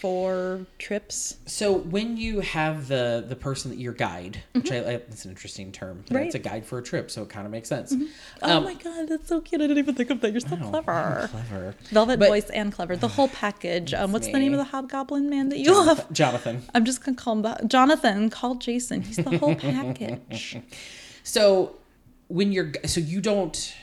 four 0.00 0.66
trips. 0.78 1.36
So 1.46 1.72
when 1.72 2.16
you 2.16 2.40
have 2.40 2.88
the 2.88 3.24
the 3.28 3.36
person 3.36 3.70
that 3.70 3.78
your 3.78 3.92
guide, 3.92 4.42
which 4.52 4.72
I, 4.72 4.78
I 4.78 4.82
that's 4.96 5.24
an 5.24 5.30
interesting 5.30 5.72
term. 5.72 6.04
Right. 6.10 6.26
It's 6.26 6.34
a 6.34 6.38
guide 6.38 6.64
for 6.64 6.78
a 6.78 6.82
trip, 6.82 7.10
so 7.10 7.22
it 7.22 7.28
kind 7.28 7.46
of 7.46 7.52
makes 7.52 7.68
sense. 7.68 7.94
oh 8.42 8.56
Um, 8.58 8.64
my 8.64 8.74
god, 8.74 9.08
that's 9.08 9.28
so 9.28 9.40
cute! 9.40 9.60
I 9.60 9.64
didn't 9.66 9.78
even 9.78 9.94
think 9.94 10.10
of 10.10 10.20
that. 10.22 10.30
You're 10.32 10.40
so 10.40 10.56
clever. 10.56 11.28
Clever. 11.30 11.74
Velvet 11.90 12.18
But- 12.18 12.28
voice 12.28 12.50
and 12.50 12.72
clever. 12.72 12.96
The 12.96 13.08
whole 13.08 13.28
package. 13.28 13.92
Um, 13.94 14.12
what's 14.12 14.26
the 14.26 14.32
name 14.38 14.52
of 14.52 14.58
the 14.58 14.64
hobgoblin 14.64 15.28
man 15.30 15.50
that 15.50 15.58
you 15.58 15.72
love? 15.72 16.10
Jonathan. 16.12 16.62
I'm 16.74 16.84
just 16.84 17.04
gonna 17.04 17.16
call 17.16 17.34
him 17.34 17.42
the 17.42 17.60
Jonathan. 17.66 18.30
Call 18.30 18.54
Jason. 18.56 19.02
He's 19.02 19.16
the 19.16 19.38
whole 19.38 19.54
package. 19.70 20.58
So 21.22 21.76
when 22.28 22.52
you're 22.52 22.72
so 22.86 23.00
you 23.00 23.20
don't 23.20 23.74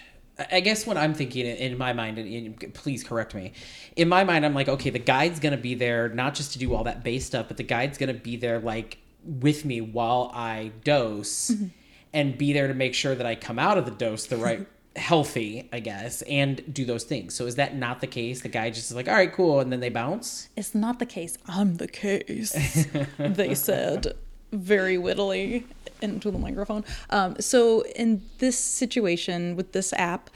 I 0.51 0.59
guess 0.59 0.85
what 0.85 0.97
I'm 0.97 1.13
thinking 1.13 1.45
in- 1.45 1.77
my 1.77 1.93
mind, 1.93 2.17
and 2.19 2.27
and 2.61 2.73
please 2.73 3.03
correct 3.03 3.33
me. 3.33 3.53
In 3.95 4.07
my 4.07 4.23
mind, 4.23 4.45
I'm 4.45 4.53
like, 4.53 4.67
okay, 4.69 4.89
the 4.91 4.99
guide's 4.99 5.39
gonna 5.39 5.57
be 5.57 5.73
there 5.75 6.09
not 6.09 6.35
just 6.35 6.53
to 6.53 6.59
do 6.59 6.73
all 6.75 6.83
that 6.83 7.03
base 7.03 7.25
stuff, 7.25 7.47
but 7.47 7.57
the 7.57 7.63
guide's 7.63 7.97
gonna 7.97 8.13
be 8.13 8.35
there 8.38 8.59
like 8.59 8.99
with 9.25 9.65
me 9.65 9.81
while 9.81 10.31
I 10.33 10.71
dose 10.83 11.51
Mm-hmm. 11.51 11.65
and 12.13 12.38
be 12.38 12.53
there 12.53 12.67
to 12.67 12.73
make 12.73 12.93
sure 12.93 13.15
that 13.15 13.25
I 13.25 13.35
come 13.35 13.59
out 13.59 13.77
of 13.77 13.85
the 13.85 13.91
dose 13.91 14.27
the 14.27 14.38
right 14.38 14.65
healthy, 14.95 15.67
I 15.73 15.79
guess, 15.79 16.21
and 16.23 16.61
do 16.73 16.85
those 16.85 17.03
things. 17.03 17.35
So 17.35 17.45
is 17.45 17.55
that 17.55 17.75
not 17.75 17.99
the 18.01 18.07
case? 18.07 18.41
The 18.41 18.49
guy 18.49 18.69
just 18.69 18.89
is 18.89 18.95
like, 18.95 19.07
all 19.07 19.13
right, 19.15 19.31
cool, 19.31 19.59
and 19.59 19.71
then 19.71 19.79
they 19.79 19.89
bounce? 19.89 20.49
It's 20.55 20.73
not 20.73 20.99
the 20.99 21.05
case. 21.05 21.38
I'm 21.47 21.75
the 21.77 21.88
case. 21.88 22.88
they 23.19 23.53
said 23.53 24.13
very 24.51 24.97
wittily 24.97 25.65
into 26.01 26.31
the 26.31 26.37
microphone. 26.37 26.83
Um, 27.09 27.35
so 27.39 27.83
in 27.95 28.21
this 28.39 28.57
situation 28.57 29.55
with 29.55 29.71
this 29.71 29.93
app, 29.93 30.29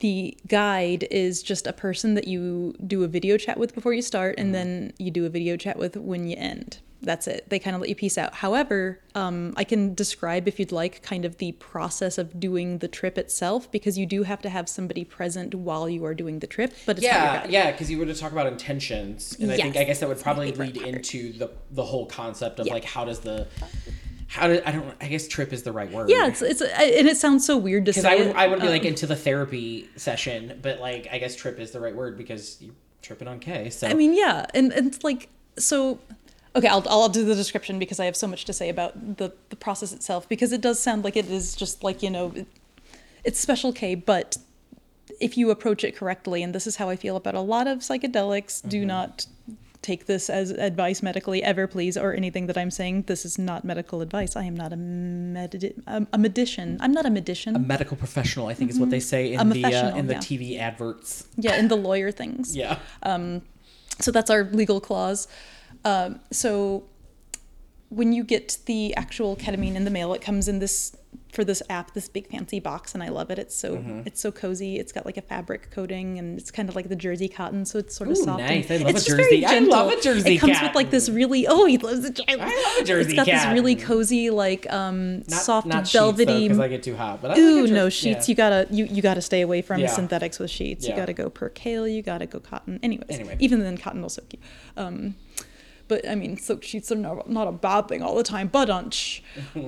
the 0.00 0.36
guide 0.48 1.06
is 1.10 1.42
just 1.42 1.66
a 1.66 1.72
person 1.72 2.14
that 2.14 2.26
you 2.26 2.74
do 2.86 3.04
a 3.04 3.08
video 3.08 3.38
chat 3.38 3.58
with 3.58 3.74
before 3.74 3.94
you 3.94 4.02
start, 4.02 4.34
and 4.38 4.54
then 4.54 4.92
you 4.98 5.10
do 5.10 5.24
a 5.24 5.28
video 5.28 5.56
chat 5.56 5.78
with 5.78 5.96
when 5.96 6.26
you 6.26 6.36
end. 6.36 6.78
That's 7.00 7.26
it. 7.26 7.48
They 7.50 7.58
kind 7.58 7.76
of 7.76 7.80
let 7.80 7.90
you 7.90 7.94
piece 7.94 8.16
out. 8.16 8.34
However, 8.34 8.98
um, 9.14 9.52
I 9.56 9.64
can 9.64 9.94
describe, 9.94 10.48
if 10.48 10.58
you'd 10.58 10.72
like, 10.72 11.02
kind 11.02 11.24
of 11.26 11.36
the 11.36 11.52
process 11.52 12.16
of 12.18 12.40
doing 12.40 12.78
the 12.78 12.88
trip 12.88 13.18
itself, 13.18 13.70
because 13.70 13.98
you 13.98 14.06
do 14.06 14.22
have 14.22 14.40
to 14.42 14.48
have 14.48 14.68
somebody 14.68 15.04
present 15.04 15.54
while 15.54 15.88
you 15.88 16.04
are 16.06 16.14
doing 16.14 16.38
the 16.38 16.46
trip. 16.46 16.74
But 16.86 16.96
it's 16.96 17.04
Yeah, 17.04 17.46
yeah, 17.46 17.72
because 17.72 17.90
you 17.90 17.98
were 17.98 18.06
to 18.06 18.14
talk 18.14 18.32
about 18.32 18.46
intentions, 18.46 19.36
and 19.38 19.52
I 19.52 19.56
think 19.56 19.76
I 19.76 19.84
guess 19.84 20.00
that 20.00 20.08
would 20.08 20.20
probably 20.20 20.52
lead 20.52 20.76
into 20.78 21.32
the 21.34 21.50
the 21.70 21.84
whole 21.84 22.06
concept 22.06 22.58
of 22.58 22.66
Yeah. 22.66 22.72
like 22.72 22.84
how 22.84 23.04
does 23.04 23.20
the 23.20 23.48
how 24.28 24.48
do 24.48 24.60
I 24.64 24.72
don't 24.72 24.94
I 25.00 25.08
guess 25.08 25.28
trip 25.28 25.52
is 25.52 25.62
the 25.62 25.72
right 25.72 25.90
word. 25.90 26.08
Yeah, 26.10 26.26
it's 26.28 26.42
it's 26.42 26.60
and 26.62 27.06
it 27.08 27.16
sounds 27.16 27.46
so 27.46 27.56
weird 27.56 27.84
to 27.86 27.92
say. 27.92 28.08
I 28.08 28.16
would. 28.26 28.36
I 28.36 28.46
would 28.48 28.60
be 28.60 28.66
Um, 28.66 28.72
like 28.72 28.84
into 28.84 29.06
the 29.06 29.16
therapy 29.16 29.88
session, 29.96 30.58
but 30.62 30.80
like 30.80 31.08
I 31.12 31.18
guess 31.18 31.36
trip 31.36 31.58
is 31.58 31.70
the 31.72 31.80
right 31.80 31.94
word 31.94 32.16
because 32.18 32.56
you're 32.60 32.74
tripping 33.02 33.28
on 33.28 33.38
K. 33.40 33.70
So 33.70 33.86
I 33.88 33.94
mean, 33.94 34.14
yeah, 34.14 34.46
and 34.54 34.72
and 34.72 34.86
it's 34.88 35.04
like 35.04 35.28
so. 35.58 35.98
Okay, 36.56 36.68
I'll 36.68 36.84
I'll 36.88 37.08
do 37.08 37.24
the 37.24 37.34
description 37.34 37.78
because 37.80 37.98
I 37.98 38.04
have 38.04 38.14
so 38.16 38.26
much 38.28 38.44
to 38.44 38.52
say 38.52 38.68
about 38.68 39.16
the 39.18 39.32
the 39.50 39.56
process 39.56 39.92
itself 39.92 40.28
because 40.28 40.52
it 40.52 40.60
does 40.60 40.78
sound 40.80 41.02
like 41.04 41.16
it 41.16 41.28
is 41.28 41.54
just 41.56 41.82
like 41.82 42.02
you 42.02 42.10
know, 42.10 42.32
it- 42.34 42.46
it's 43.24 43.40
special 43.40 43.72
K, 43.72 43.94
but 43.94 44.36
if 45.20 45.36
you 45.38 45.50
approach 45.50 45.82
it 45.84 45.96
correctly, 45.96 46.42
and 46.42 46.54
this 46.54 46.66
is 46.66 46.76
how 46.76 46.88
I 46.90 46.96
feel 46.96 47.16
about 47.16 47.34
a 47.34 47.40
lot 47.40 47.66
of 47.66 47.78
psychedelics, 47.80 48.60
Mm-hmm. 48.60 48.68
do 48.68 48.84
not 48.84 49.26
take 49.84 50.06
this 50.06 50.30
as 50.30 50.50
advice 50.50 51.02
medically 51.02 51.42
ever 51.42 51.66
please 51.66 51.94
or 51.96 52.14
anything 52.14 52.46
that 52.48 52.56
i'm 52.56 52.70
saying 52.70 53.02
this 53.02 53.24
is 53.28 53.38
not 53.38 53.64
medical 53.64 54.00
advice 54.00 54.34
i 54.34 54.44
am 54.50 54.56
not 54.62 54.72
a 54.72 54.76
medi- 54.76 55.74
a, 55.86 56.06
a 56.12 56.18
medician 56.26 56.78
i'm 56.80 56.94
not 56.98 57.04
a 57.04 57.10
medician 57.10 57.54
a 57.54 57.58
medical 57.58 57.96
professional, 57.96 58.46
I 58.46 58.54
think 58.54 58.70
is 58.70 58.78
what 58.80 58.90
they 58.90 59.00
say 59.00 59.34
in 59.34 59.50
the 59.50 59.64
uh, 59.64 59.94
in 60.00 60.06
the 60.06 60.14
yeah. 60.14 60.28
TV 60.28 60.58
adverts. 60.58 61.26
yeah 61.36 61.56
in 61.56 61.68
the 61.68 61.76
lawyer 61.76 62.10
things 62.10 62.56
Yeah. 62.64 62.78
Um, 63.02 63.42
so 64.00 64.10
that's 64.10 64.30
our 64.30 64.44
legal 64.44 64.80
clause. 64.80 65.28
Um, 65.84 66.20
so 66.30 66.84
when 67.90 68.12
you 68.12 68.24
get 68.24 68.58
the 68.66 68.94
actual 68.96 69.36
ketamine 69.36 69.74
in 69.74 69.84
the 69.84 69.90
mail, 69.90 70.14
it 70.14 70.22
comes 70.22 70.48
in 70.48 70.58
this 70.58 70.96
for 71.34 71.44
this 71.44 71.62
app, 71.68 71.92
this 71.94 72.08
big 72.08 72.28
fancy 72.28 72.60
box, 72.60 72.94
and 72.94 73.02
I 73.02 73.08
love 73.08 73.30
it. 73.30 73.38
It's 73.38 73.54
so 73.56 73.76
Mm-hmm. 73.76 74.02
it's 74.06 74.20
so 74.20 74.30
cozy. 74.30 74.78
It's 74.78 74.92
got 74.92 75.04
like 75.04 75.16
a 75.16 75.22
fabric 75.22 75.70
coating, 75.70 76.18
and 76.18 76.38
it's 76.38 76.50
kind 76.50 76.68
of 76.68 76.76
like 76.76 76.88
the 76.88 76.96
jersey 76.96 77.28
cotton, 77.28 77.64
so 77.64 77.78
it's 77.78 77.94
sort 77.96 78.10
of 78.10 78.16
Ooh, 78.16 78.24
soft. 78.24 78.38
nice. 78.40 78.70
I 78.70 78.76
love 78.76 78.94
it's 78.94 79.06
a 79.06 79.10
jersey- 79.10 79.40
very 79.40 79.44
I 79.44 79.58
love 79.58 79.92
a 79.92 80.00
jersey 80.00 80.36
It 80.36 80.38
comes 80.38 80.60
with 80.62 80.74
like 80.74 80.90
this 80.90 81.08
really 81.08 81.46
oh 81.46 81.66
he 81.66 81.76
loves 81.78 82.04
a 82.04 82.10
jersey. 82.10 82.24
I 82.28 82.36
love 82.36 82.76
a 82.80 82.84
jersey 82.84 83.10
It's 83.10 83.16
got 83.16 83.26
this 83.26 83.46
really 83.52 83.74
cozy 83.76 84.30
like 84.30 84.72
um 84.72 85.18
Not, 85.18 85.30
soft 85.32 85.66
not 85.66 85.88
velvety. 85.90 86.44
because 86.44 86.60
I 86.60 86.68
get 86.68 86.82
too 86.82 86.96
hot. 86.96 87.20
But 87.20 87.32
I 87.32 87.38
Ooh, 87.40 87.62
like 87.62 87.72
no 87.72 87.88
sheets. 87.88 88.28
yeah. 88.28 88.32
You 88.32 88.36
gotta 88.36 88.66
you, 88.70 88.84
you 88.86 89.02
gotta 89.02 89.20
stay 89.22 89.40
away 89.40 89.60
from 89.62 89.80
Yeah. 89.80 89.88
synthetics 89.88 90.38
with 90.38 90.50
sheets. 90.50 90.86
You 90.86 90.94
gotta 90.94 91.12
go 91.12 91.28
percale. 91.30 91.88
You 91.88 92.02
gotta 92.02 92.26
go 92.26 92.38
cotton. 92.40 92.78
Anyways, 92.82 93.10
Anyway. 93.10 93.36
even 93.40 93.60
then 93.60 93.76
cotton 93.76 94.00
will 94.02 94.08
soak 94.08 94.32
you. 94.32 94.38
Um, 94.76 95.16
but 95.88 96.08
I 96.08 96.14
mean, 96.14 96.38
soaked 96.38 96.64
sheets 96.64 96.90
are 96.92 96.96
not, 96.96 97.28
not 97.28 97.46
a 97.46 97.52
bad 97.52 97.88
thing 97.88 98.02
all 98.02 98.14
the 98.14 98.22
time. 98.22 98.48
But 98.48 98.68
unch. 98.68 99.20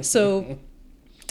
So, 0.02 0.58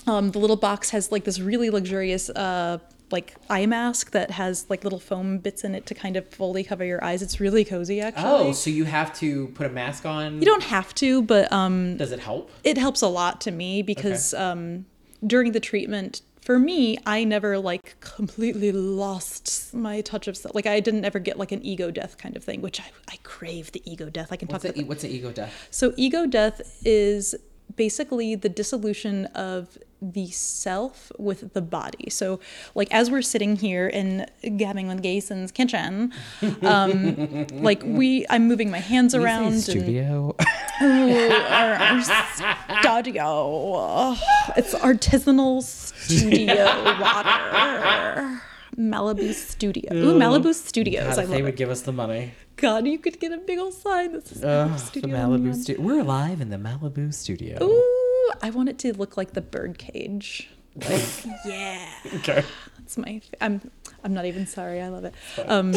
um, 0.07 0.31
the 0.31 0.39
little 0.39 0.55
box 0.55 0.89
has 0.91 1.11
like 1.11 1.23
this 1.23 1.39
really 1.39 1.69
luxurious 1.69 2.29
uh 2.29 2.77
like 3.11 3.35
eye 3.51 3.67
mask 3.67 4.11
that 4.11 4.31
has 4.31 4.65
like 4.67 4.83
little 4.83 4.99
foam 4.99 5.37
bits 5.37 5.63
in 5.63 5.75
it 5.75 5.85
to 5.85 5.93
kind 5.93 6.17
of 6.17 6.27
fully 6.29 6.63
cover 6.63 6.83
your 6.83 7.03
eyes. 7.03 7.21
It's 7.21 7.39
really 7.39 7.63
cozy 7.63 8.01
actually. 8.01 8.25
Oh, 8.25 8.51
so 8.51 8.71
you 8.71 8.85
have 8.85 9.13
to 9.19 9.47
put 9.49 9.67
a 9.67 9.69
mask 9.69 10.07
on? 10.07 10.39
you 10.39 10.45
don't 10.45 10.63
have 10.63 10.93
to, 10.95 11.21
but 11.21 11.51
um, 11.51 11.97
Does 11.97 12.11
it 12.11 12.19
help? 12.19 12.49
it 12.63 12.77
helps 12.79 13.01
a 13.03 13.07
lot 13.07 13.41
to 13.41 13.51
me 13.51 13.83
because 13.83 14.33
um, 14.33 14.85
during 15.25 15.51
the 15.51 15.59
treatment 15.59 16.21
for 16.41 16.59
me 16.59 16.95
i 17.07 17.23
never 17.23 17.57
like 17.57 17.99
completely 18.01 18.71
lost 18.71 19.73
my 19.73 20.01
touch 20.01 20.27
of 20.27 20.37
self 20.37 20.53
like 20.53 20.67
i 20.67 20.79
didn't 20.79 21.03
ever 21.03 21.17
get 21.17 21.39
like 21.39 21.51
an 21.51 21.59
ego 21.65 21.89
death 21.89 22.19
kind 22.19 22.35
of 22.37 22.43
thing 22.43 22.61
which 22.61 22.79
i, 22.79 22.83
I 23.09 23.15
crave 23.23 23.71
the 23.71 23.81
ego 23.91 24.11
death 24.11 24.27
i 24.31 24.35
can 24.35 24.47
What's 24.47 24.63
talk 24.63 24.71
about 24.73 24.83
e- 24.83 24.87
what's 24.87 25.01
the 25.01 25.09
ego 25.09 25.31
death? 25.31 25.67
so 25.71 25.91
ego 25.97 26.27
death 26.27 26.61
is 26.85 27.33
basically 27.75 28.35
the 28.35 28.49
dissolution 28.49 29.25
of 29.27 29.75
the 30.01 30.27
self 30.27 31.11
with 31.17 31.53
the 31.53 31.61
body. 31.61 32.09
So 32.09 32.39
like 32.75 32.93
as 32.93 33.09
we're 33.09 33.21
sitting 33.21 33.55
here 33.55 33.87
in 33.87 34.25
Gabbing 34.43 34.89
and 34.89 35.01
Gayson's 35.01 35.51
kitchen, 35.51 36.13
um, 36.61 37.47
like 37.53 37.81
we 37.83 38.25
I'm 38.29 38.47
moving 38.47 38.69
my 38.71 38.79
hands 38.79 39.15
around 39.15 39.45
and 39.45 39.61
studio. 39.61 40.35
Our, 40.81 41.75
our 41.75 42.01
studio. 42.01 44.15
It's 44.57 44.73
artisanal 44.75 45.63
studio 45.63 46.65
water. 46.99 48.41
Malibu 48.77 49.33
Studio. 49.33 49.89
Ooh, 49.93 50.19
Malibu 50.19 50.53
Studios. 50.53 51.15
God, 51.15 51.19
I 51.19 51.25
they 51.25 51.41
would 51.41 51.53
it. 51.53 51.57
give 51.57 51.69
us 51.69 51.83
the 51.83 51.93
money. 51.93 52.33
God, 52.57 52.85
you 52.87 52.99
could 52.99 53.21
get 53.21 53.31
a 53.31 53.37
big 53.37 53.57
old 53.57 53.73
sign 53.73 54.11
that 54.11 54.27
says 54.27 54.43
Ugh, 54.43 54.69
Malibu 54.69 54.73
the 54.73 54.77
Studio. 54.79 55.15
Malibu 55.17 55.47
on 55.47 55.53
studio. 55.53 55.81
We're 55.81 56.03
live 56.03 56.41
in 56.41 56.49
the 56.49 56.57
Malibu 56.57 57.13
studio. 57.13 57.57
Ooh, 57.63 58.04
I 58.41 58.49
want 58.49 58.69
it 58.69 58.77
to 58.79 58.93
look 58.93 59.17
like 59.17 59.33
the 59.33 59.41
birdcage. 59.41 60.49
Like, 60.75 61.03
yeah. 61.45 61.87
Okay. 62.15 62.43
That's 62.77 62.97
my. 62.97 63.21
I'm. 63.41 63.71
I'm 64.03 64.13
not 64.13 64.25
even 64.25 64.45
sorry. 64.45 64.81
I 64.81 64.89
love 64.89 65.05
it. 65.05 65.13
Um, 65.47 65.73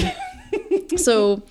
so, 0.97 1.43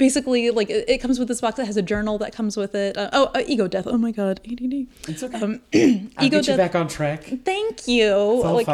basically, 0.00 0.50
like 0.50 0.70
it, 0.70 0.88
it 0.88 0.98
comes 0.98 1.18
with 1.18 1.28
this 1.28 1.42
box 1.42 1.58
that 1.58 1.66
has 1.66 1.76
a 1.76 1.82
journal 1.82 2.16
that 2.18 2.32
comes 2.32 2.56
with 2.56 2.74
it. 2.74 2.96
Uh, 2.96 3.10
oh, 3.12 3.26
uh, 3.34 3.42
ego 3.46 3.68
death. 3.68 3.86
Oh 3.86 3.98
my 3.98 4.10
god, 4.10 4.40
ADD. 4.50 4.86
It's 5.06 5.22
okay. 5.22 5.38
Um, 5.38 5.60
I'll 5.74 5.78
ego 5.78 6.08
get 6.18 6.32
you 6.32 6.42
death. 6.42 6.56
back 6.56 6.74
on 6.74 6.88
track. 6.88 7.24
Thank 7.44 7.86
you. 7.86 8.42
like. 8.42 8.66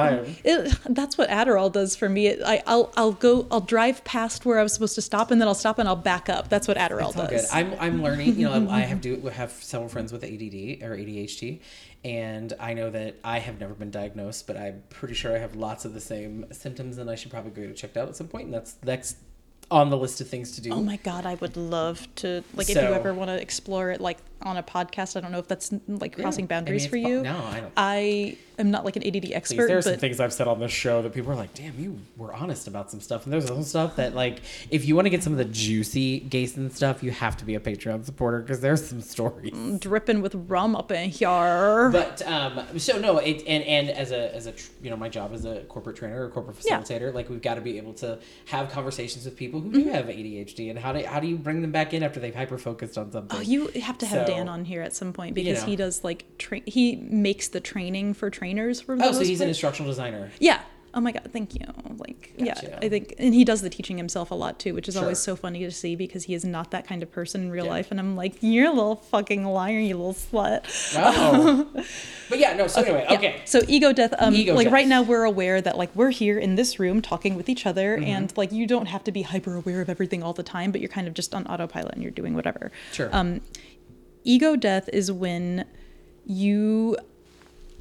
It, 0.44 0.78
that's 0.88 1.18
what 1.18 1.28
Adderall 1.28 1.70
does 1.70 1.96
for 1.96 2.08
me. 2.08 2.28
It, 2.28 2.40
I, 2.46 2.62
I'll 2.66 2.92
I'll 2.96 3.12
go. 3.12 3.46
I'll 3.50 3.60
drive 3.60 4.04
past 4.04 4.46
where 4.46 4.58
I 4.58 4.62
was 4.62 4.72
supposed 4.72 4.94
to 4.94 5.02
stop, 5.02 5.30
and 5.30 5.40
then 5.40 5.48
I'll 5.48 5.54
stop 5.54 5.78
and 5.78 5.88
I'll 5.88 5.96
back 5.96 6.28
up. 6.28 6.48
That's 6.48 6.68
what 6.68 6.78
Adderall 6.78 7.14
does. 7.14 7.28
good. 7.28 7.44
I'm 7.52 7.74
I'm 7.80 8.02
learning. 8.02 8.38
You 8.38 8.48
know, 8.48 8.70
I 8.70 8.80
have 8.80 9.00
do 9.00 9.20
have 9.26 9.50
several 9.50 9.88
friends 9.88 10.12
with 10.12 10.22
ADD 10.22 10.82
or 10.82 10.96
ADHD, 10.96 11.60
and 12.04 12.52
I 12.60 12.72
know 12.72 12.88
that 12.90 13.16
I 13.24 13.40
have 13.40 13.58
never 13.58 13.74
been 13.74 13.90
diagnosed, 13.90 14.46
but 14.46 14.56
I'm 14.56 14.84
pretty 14.90 15.14
sure 15.14 15.34
I 15.34 15.38
have 15.38 15.56
lots 15.56 15.84
of 15.84 15.92
the 15.92 16.00
same 16.00 16.46
symptoms, 16.52 16.98
and 16.98 17.10
I 17.10 17.16
should 17.16 17.32
probably 17.32 17.50
go 17.50 17.66
get 17.66 17.76
checked 17.76 17.96
out 17.96 18.08
at 18.08 18.14
some 18.14 18.28
point. 18.28 18.44
And 18.44 18.54
that's 18.54 18.74
that's 18.74 19.16
on 19.70 19.90
the 19.90 19.96
list 19.96 20.20
of 20.20 20.28
things 20.28 20.52
to 20.52 20.60
do. 20.60 20.70
Oh 20.70 20.82
my 20.82 20.96
god, 20.96 21.26
I 21.26 21.34
would 21.36 21.56
love 21.56 22.06
to 22.16 22.44
like 22.54 22.70
if 22.70 22.76
you 22.76 22.82
ever 22.82 23.12
want 23.12 23.30
to 23.30 23.40
explore 23.40 23.90
it 23.90 24.00
like 24.00 24.18
on 24.42 24.56
a 24.56 24.62
podcast. 24.62 25.16
I 25.16 25.20
don't 25.20 25.32
know 25.32 25.38
if 25.38 25.48
that's 25.48 25.72
like 25.88 26.14
crossing 26.16 26.40
I 26.40 26.44
mean, 26.44 26.46
boundaries 26.48 26.86
for 26.86 26.96
you. 26.96 27.22
no, 27.22 27.36
I 27.36 27.60
don't- 27.60 27.72
I 27.76 28.36
am 28.58 28.70
not 28.70 28.84
like 28.86 28.96
an 28.96 29.02
ADD 29.06 29.22
Please, 29.22 29.32
expert, 29.34 29.66
there 29.66 29.76
are 29.78 29.82
some 29.82 29.96
things 29.96 30.18
I've 30.20 30.32
said 30.32 30.48
on 30.48 30.60
this 30.60 30.72
show 30.72 31.02
that 31.02 31.12
people 31.12 31.30
are 31.32 31.34
like, 31.36 31.52
"Damn, 31.54 31.78
you 31.78 31.98
were 32.16 32.32
honest 32.32 32.66
about 32.68 32.90
some 32.90 33.00
stuff." 33.00 33.24
And 33.24 33.32
there's 33.32 33.46
some 33.46 33.62
stuff 33.62 33.96
that, 33.96 34.14
like, 34.14 34.38
if 34.70 34.84
you 34.86 34.94
want 34.94 35.04
to 35.06 35.10
get 35.10 35.22
some 35.22 35.32
of 35.32 35.38
the 35.38 35.44
juicy 35.44 36.20
Gayson 36.20 36.70
stuff, 36.70 37.02
you 37.02 37.10
have 37.10 37.36
to 37.38 37.44
be 37.44 37.54
a 37.54 37.60
Patreon 37.60 38.04
supporter 38.04 38.40
because 38.40 38.60
there's 38.60 38.86
some 38.86 39.00
stories. 39.02 39.52
dripping 39.80 40.22
with 40.22 40.34
rum 40.34 40.74
up 40.76 40.90
in 40.92 41.10
here. 41.10 41.90
But 41.92 42.22
um, 42.26 42.60
so 42.78 42.98
no, 42.98 43.18
it 43.18 43.42
and 43.46 43.62
and 43.64 43.90
as 43.90 44.10
a 44.10 44.34
as 44.34 44.46
a 44.46 44.54
you 44.82 44.90
know 44.90 44.96
my 44.96 45.08
job 45.08 45.32
as 45.34 45.44
a 45.44 45.60
corporate 45.68 45.96
trainer 45.96 46.24
or 46.24 46.28
corporate 46.30 46.56
Yeah. 46.64 46.80
facilitator, 46.80 47.12
like 47.12 47.28
we've 47.28 47.42
got 47.42 47.54
to 47.56 47.60
be 47.60 47.76
able 47.78 47.92
to 47.94 48.18
have 48.46 48.70
conversations 48.70 49.24
with 49.24 49.36
people 49.36 49.60
who 49.60 49.66
Mm-hmm. 49.70 49.82
do 49.82 49.88
have 49.90 50.06
ADHD 50.06 50.70
and 50.70 50.78
how 50.78 50.92
do 50.92 51.04
how 51.04 51.20
do 51.20 51.26
you 51.26 51.36
bring 51.36 51.60
them 51.60 51.72
back 51.72 51.92
in 51.92 52.02
after 52.02 52.20
they've 52.20 52.34
hyper 52.34 52.56
focused 52.58 52.96
on 52.96 53.10
something? 53.12 53.36
Oh, 53.38 53.42
you 53.42 53.66
have 53.82 53.98
to 53.98 54.06
have 54.06 54.25
So- 54.25 54.25
Dan 54.26 54.48
on 54.48 54.64
here 54.64 54.82
at 54.82 54.94
some 54.94 55.12
point 55.12 55.34
because 55.34 55.60
know. 55.62 55.66
he 55.68 55.76
does 55.76 56.02
like 56.04 56.24
tra- 56.38 56.62
he 56.66 56.96
makes 56.96 57.48
the 57.48 57.60
training 57.60 58.14
for 58.14 58.30
trainers 58.30 58.80
for. 58.80 58.96
oh, 59.00 59.12
so 59.12 59.20
he's 59.24 59.40
an 59.40 59.48
instructional 59.48 59.90
designer. 59.90 60.30
Yeah. 60.40 60.60
Oh 60.94 61.00
my 61.00 61.12
god, 61.12 61.28
thank 61.30 61.54
you. 61.54 61.66
Like, 61.98 62.32
Gotcha. 62.38 62.68
yeah, 62.70 62.78
I 62.80 62.88
think, 62.88 63.12
and 63.18 63.34
he 63.34 63.44
does 63.44 63.60
the 63.60 63.68
teaching 63.68 63.98
himself 63.98 64.30
a 64.30 64.34
lot 64.34 64.58
too, 64.58 64.72
which 64.72 64.88
is 64.88 64.96
always 64.96 65.18
so 65.18 65.36
funny 65.36 65.58
to 65.62 65.70
see 65.70 65.94
because 65.94 66.24
he 66.24 66.32
is 66.32 66.42
not 66.42 66.70
that 66.70 66.86
kind 66.86 67.02
of 67.02 67.12
person 67.12 67.42
in 67.42 67.50
real 67.50 67.66
Yeah. 67.66 67.70
life, 67.72 67.90
and 67.90 68.00
I'm 68.00 68.16
like, 68.16 68.36
you're 68.40 68.68
a 68.68 68.72
little 68.72 68.96
fucking 68.96 69.44
liar, 69.44 69.78
you 69.78 69.94
little 69.94 70.14
slut. 70.14 70.64
Oh, 70.96 71.68
but 72.30 72.38
yeah, 72.38 72.54
no. 72.54 72.66
So 72.66 72.80
anyway, 72.80 73.04
Yeah. 73.10 73.16
okay. 73.18 73.40
So 73.44 73.60
ego 73.68 73.92
death. 73.92 74.14
Um, 74.18 74.34
Ego 74.34 74.54
like 74.54 74.64
death. 74.64 74.72
right 74.72 74.88
now, 74.88 75.02
we're 75.02 75.24
aware 75.24 75.60
that 75.60 75.76
like 75.76 75.94
we're 75.94 76.12
here 76.12 76.38
in 76.38 76.54
this 76.54 76.78
room 76.78 77.02
talking 77.02 77.34
with 77.34 77.50
each 77.50 77.66
other, 77.66 77.98
Mm-hmm. 77.98 78.04
and 78.08 78.36
like 78.38 78.50
you 78.52 78.66
don't 78.66 78.86
have 78.86 79.04
to 79.04 79.12
be 79.12 79.20
hyper 79.20 79.54
aware 79.54 79.82
of 79.82 79.90
everything 79.90 80.22
all 80.22 80.32
the 80.32 80.42
time, 80.42 80.72
but 80.72 80.80
you're 80.80 80.88
kind 80.88 81.06
of 81.06 81.12
just 81.12 81.34
on 81.34 81.46
autopilot 81.46 81.92
and 81.92 82.02
you're 82.02 82.10
doing 82.10 82.32
whatever. 82.32 82.72
Sure. 82.92 83.10
Um, 83.12 83.42
ego 84.26 84.56
death 84.56 84.88
is 84.92 85.10
when 85.10 85.64
you 86.26 86.96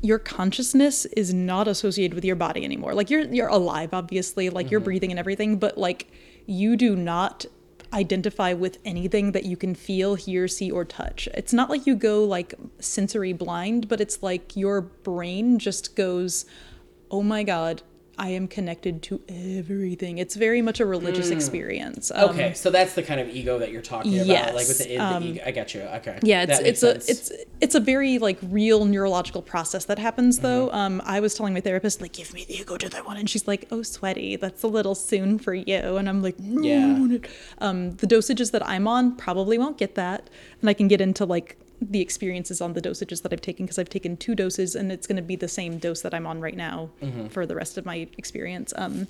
your 0.01 0.19
consciousness 0.19 1.05
is 1.05 1.33
not 1.33 1.67
associated 1.67 2.13
with 2.13 2.23
your 2.23 2.35
body 2.35 2.63
anymore. 2.63 2.93
Like 2.93 3.09
you're 3.09 3.21
you're 3.21 3.47
alive, 3.47 3.93
obviously, 3.93 4.49
like 4.49 4.65
Mm-hmm. 4.67 4.71
you're 4.71 4.79
breathing 4.79 5.11
and 5.11 5.19
everything, 5.19 5.57
but 5.57 5.77
like 5.77 6.11
you 6.45 6.77
do 6.77 6.95
not 6.95 7.45
identify 7.93 8.53
with 8.53 8.77
anything 8.83 9.31
that 9.31 9.45
you 9.45 9.55
can 9.55 9.73
feel, 9.73 10.15
hear, 10.15 10.47
see, 10.47 10.69
or 10.69 10.83
touch. 10.83 11.27
It's 11.33 11.53
not 11.53 11.69
like 11.69 11.87
you 11.87 11.95
go 11.95 12.23
like 12.23 12.53
sensory 12.79 13.31
blind, 13.33 13.87
but 13.87 14.01
it's 14.01 14.21
like 14.21 14.55
your 14.55 14.81
brain 14.81 15.59
just 15.59 15.95
goes, 15.95 16.45
oh 17.09 17.23
my 17.23 17.43
God, 17.43 17.81
I 18.17 18.29
am 18.29 18.47
connected 18.47 19.01
to 19.03 19.21
everything. 19.27 20.17
It's 20.17 20.35
very 20.35 20.61
much 20.61 20.79
a 20.79 20.85
religious 20.85 21.29
experience. 21.29 22.11
Um, 22.13 22.29
Okay, 22.29 22.53
so 22.53 22.69
that's 22.69 22.93
the 22.93 23.03
kind 23.03 23.19
of 23.19 23.29
ego 23.29 23.59
that 23.59 23.71
you're 23.71 23.81
talking 23.81 24.15
about, 24.15 24.27
yes, 24.27 24.53
like 24.53 24.67
with 24.67 24.79
the, 24.79 24.85
the 24.85 24.97
um, 24.97 25.23
ego. 25.23 25.43
I 25.45 25.51
get 25.51 25.73
you. 25.73 25.81
Okay. 25.81 26.19
Yeah, 26.23 26.45
it's 26.47 26.59
it's 26.59 26.83
a 26.83 26.95
it's 27.11 27.31
it's 27.61 27.75
a 27.75 27.79
very 27.79 28.19
like 28.19 28.37
real 28.43 28.85
neurological 28.85 29.41
process 29.41 29.85
that 29.85 29.99
happens 29.99 30.39
though. 30.39 30.67
Mm-hmm. 30.67 30.75
Um, 30.75 31.01
I 31.05 31.19
was 31.19 31.35
telling 31.35 31.53
my 31.53 31.61
therapist 31.61 32.01
like, 32.01 32.13
give 32.13 32.33
me 32.33 32.45
the 32.45 32.59
ego 32.59 32.77
to 32.77 32.89
that 32.89 33.05
one, 33.05 33.17
and 33.17 33.29
she's 33.29 33.47
like, 33.47 33.67
oh, 33.71 33.83
sweaty, 33.83 34.35
that's 34.35 34.63
a 34.63 34.67
little 34.67 34.95
soon 34.95 35.37
for 35.37 35.53
you, 35.53 35.97
and 35.97 36.07
I'm 36.09 36.21
like, 36.21 36.39
no. 36.39 36.61
Yeah. 36.65 37.17
Um, 37.59 37.95
the 37.97 38.07
dosages 38.07 38.51
that 38.51 38.65
I'm 38.67 38.87
on 38.87 39.15
probably 39.15 39.57
won't 39.57 39.77
get 39.77 39.95
that, 39.95 40.29
and 40.61 40.69
I 40.69 40.73
can 40.73 40.87
get 40.87 41.01
into 41.01 41.25
like 41.25 41.57
the 41.81 42.01
experiences 42.01 42.61
on 42.61 42.73
the 42.73 42.81
dosages 42.81 43.21
that 43.23 43.33
I've 43.33 43.41
taken 43.41 43.65
because 43.65 43.77
I've 43.79 43.89
taken 43.89 44.17
two 44.17 44.35
doses, 44.35 44.75
and 44.75 44.91
it's 44.91 45.07
going 45.07 45.17
to 45.17 45.21
be 45.21 45.35
the 45.35 45.47
same 45.47 45.77
dose 45.77 46.01
that 46.01 46.13
I'm 46.13 46.25
on 46.27 46.39
right 46.41 46.55
now 46.57 46.89
Mm-hmm. 47.01 47.27
for 47.27 47.45
the 47.45 47.55
rest 47.55 47.77
of 47.77 47.85
my 47.85 48.07
experience. 48.17 48.73
Um, 48.77 49.07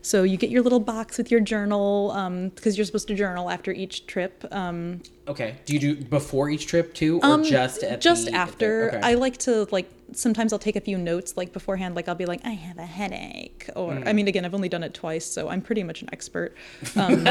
so 0.00 0.22
you 0.22 0.36
get 0.36 0.48
your 0.50 0.62
little 0.62 0.78
box 0.80 1.18
with 1.18 1.30
your 1.30 1.40
journal 1.40 2.12
because 2.54 2.78
you're 2.78 2.84
supposed 2.86 3.08
to 3.08 3.14
journal 3.16 3.50
after 3.50 3.72
each 3.72 4.06
trip. 4.06 4.44
Um, 4.52 5.02
okay. 5.26 5.56
Do 5.64 5.74
you 5.74 5.80
do 5.80 5.96
before 5.96 6.48
each 6.50 6.66
trip 6.68 6.94
too, 6.94 7.20
or 7.22 7.42
just 7.42 7.82
at 7.82 7.94
Um, 7.94 8.00
just 8.00 8.26
the, 8.26 8.32
after 8.32 8.88
okay. 8.94 9.00
i 9.02 9.14
like 9.14 9.36
to 9.38 9.66
like 9.72 9.90
sometimes 10.12 10.52
i'll 10.52 10.58
take 10.58 10.76
a 10.76 10.80
few 10.80 10.96
notes 10.96 11.36
like 11.36 11.52
beforehand 11.52 11.94
like 11.96 12.08
i'll 12.08 12.14
be 12.14 12.24
like 12.26 12.40
i 12.44 12.50
have 12.50 12.78
a 12.78 12.86
headache 12.86 13.68
or 13.76 13.92
Mm. 13.92 14.08
i 14.08 14.12
mean 14.14 14.26
again 14.28 14.44
i've 14.46 14.54
only 14.54 14.68
done 14.70 14.82
it 14.82 14.94
twice 14.94 15.26
so 15.26 15.48
i'm 15.50 15.60
pretty 15.60 15.82
much 15.82 16.00
an 16.00 16.08
expert 16.12 16.54
um, 16.96 17.26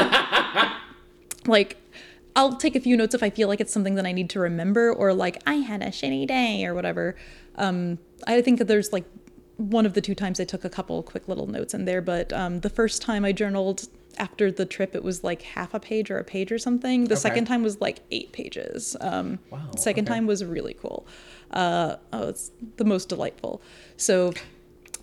like 1.46 1.76
i'll 2.38 2.56
take 2.56 2.74
a 2.74 2.80
few 2.80 2.96
notes 2.96 3.14
if 3.14 3.22
i 3.22 3.30
feel 3.38 3.48
like 3.48 3.60
it's 3.60 3.72
something 3.72 3.94
that 3.96 4.06
i 4.06 4.12
need 4.12 4.30
to 4.30 4.40
remember 4.40 4.92
or 4.92 5.12
like 5.12 5.36
i 5.46 5.54
had 5.56 5.82
a 5.82 5.88
shitty 5.98 6.26
day 6.26 6.64
or 6.64 6.72
whatever. 6.74 7.14
Um, 7.56 7.98
i 8.26 8.40
think 8.40 8.58
that 8.60 8.68
there's 8.68 8.92
like 8.92 9.04
one 9.56 9.84
of 9.84 9.92
the 9.94 10.00
two 10.00 10.14
times 10.14 10.38
i 10.40 10.44
took 10.44 10.64
a 10.64 10.70
couple 10.70 11.02
quick 11.02 11.26
little 11.28 11.46
notes 11.48 11.74
in 11.74 11.84
there 11.84 12.00
but 12.00 12.32
um, 12.32 12.60
the 12.60 12.70
first 12.70 13.02
time 13.02 13.24
i 13.24 13.32
journaled 13.32 13.88
after 14.16 14.50
the 14.50 14.66
trip 14.66 14.94
it 14.96 15.04
was 15.04 15.22
like 15.22 15.42
half 15.42 15.74
a 15.74 15.78
page 15.80 16.10
or 16.10 16.18
a 16.18 16.24
page 16.24 16.50
or 16.50 16.58
something. 16.58 17.04
The 17.04 17.12
Okay. 17.14 17.20
second 17.20 17.44
time 17.44 17.62
was 17.62 17.80
like 17.80 18.00
eight 18.10 18.32
pages. 18.32 18.96
Um, 19.00 19.38
Wow, 19.50 19.70
second 19.76 20.08
okay. 20.08 20.14
time 20.14 20.26
was 20.26 20.44
really 20.44 20.74
cool. 20.74 21.06
Uh, 21.52 21.96
oh 22.12 22.26
it's 22.28 22.50
the 22.78 22.84
most 22.84 23.08
delightful. 23.08 23.62
So 23.96 24.32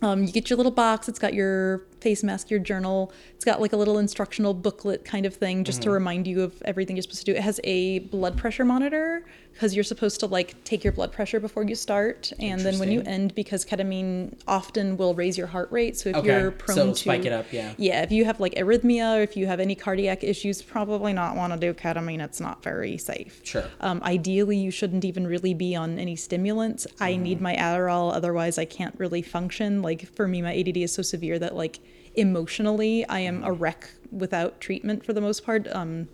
um, 0.01 0.23
you 0.25 0.33
get 0.33 0.49
your 0.49 0.57
little 0.57 0.71
box 0.85 1.07
it's 1.07 1.19
got 1.19 1.33
your 1.33 1.83
face 2.05 2.21
mask 2.23 2.51
your 2.51 2.59
journal 2.59 3.11
it's 3.35 3.43
got 3.43 3.59
like 3.59 3.73
a 3.73 3.77
little 3.77 3.97
instructional 3.97 4.53
booklet 4.53 5.03
kind 5.03 5.25
of 5.25 5.33
thing 5.33 5.63
just 5.63 5.79
Mm-hmm. 5.79 5.89
to 5.89 5.99
remind 5.99 6.27
you 6.27 6.37
of 6.43 6.51
everything 6.71 6.95
you're 6.95 7.01
supposed 7.07 7.25
to 7.25 7.31
do 7.31 7.35
it 7.39 7.41
has 7.41 7.59
a 7.63 7.99
blood 8.15 8.37
pressure 8.37 8.63
monitor 8.63 9.25
because 9.53 9.73
you're 9.73 9.83
supposed 9.93 10.19
to 10.19 10.25
like 10.27 10.49
take 10.65 10.83
your 10.83 10.93
blood 10.93 11.11
pressure 11.11 11.39
before 11.39 11.63
you 11.63 11.73
start 11.75 12.31
and 12.39 12.61
then 12.61 12.77
when 12.77 12.91
you 12.91 13.01
end 13.17 13.33
because 13.33 13.65
ketamine 13.65 14.37
often 14.47 14.97
will 14.97 15.13
raise 15.15 15.35
your 15.37 15.47
heart 15.47 15.69
rate 15.71 15.97
so 15.97 16.09
if 16.11 16.15
Okay, 16.17 16.27
you're 16.27 16.51
prone 16.51 16.75
so 16.75 16.87
to 16.91 16.95
spike 16.95 17.25
it 17.25 17.33
up, 17.33 17.45
yeah. 17.51 17.73
yeah 17.77 18.03
if 18.03 18.11
you 18.11 18.23
have 18.25 18.39
like 18.39 18.53
arrhythmia 18.55 19.17
or 19.17 19.21
if 19.23 19.35
you 19.35 19.47
have 19.47 19.59
any 19.59 19.73
cardiac 19.75 20.23
issues 20.23 20.61
probably 20.61 21.11
not 21.13 21.35
want 21.35 21.51
to 21.53 21.59
do 21.59 21.73
ketamine 21.73 22.21
it's 22.23 22.39
not 22.39 22.61
very 22.61 22.97
safe 22.97 23.41
Sure. 23.43 23.65
um, 23.79 24.01
ideally, 24.03 24.57
you 24.57 24.71
shouldn't 24.71 25.03
even 25.05 25.25
really 25.25 25.53
be 25.55 25.75
on 25.75 25.97
any 25.99 26.15
stimulants. 26.15 26.85
I 26.99 27.15
need 27.15 27.39
my 27.41 27.55
Adderall, 27.55 28.13
otherwise, 28.13 28.57
I 28.57 28.65
can't 28.65 28.93
really 28.97 29.21
function. 29.21 29.81
Like, 29.81 30.01
for 30.15 30.27
me, 30.27 30.41
my 30.41 30.53
ADD 30.59 30.77
is 30.77 30.91
so 30.93 31.01
severe 31.01 31.37
that, 31.39 31.55
like, 31.55 31.79
emotionally, 32.17 33.05
I 33.07 33.19
am 33.19 33.43
a 33.43 33.51
wreck 33.51 33.89
without 34.11 34.61
treatment 34.61 35.05
for 35.05 35.13
the 35.13 35.21
most 35.21 35.45
part. 35.45 35.67
Um, 35.67 36.07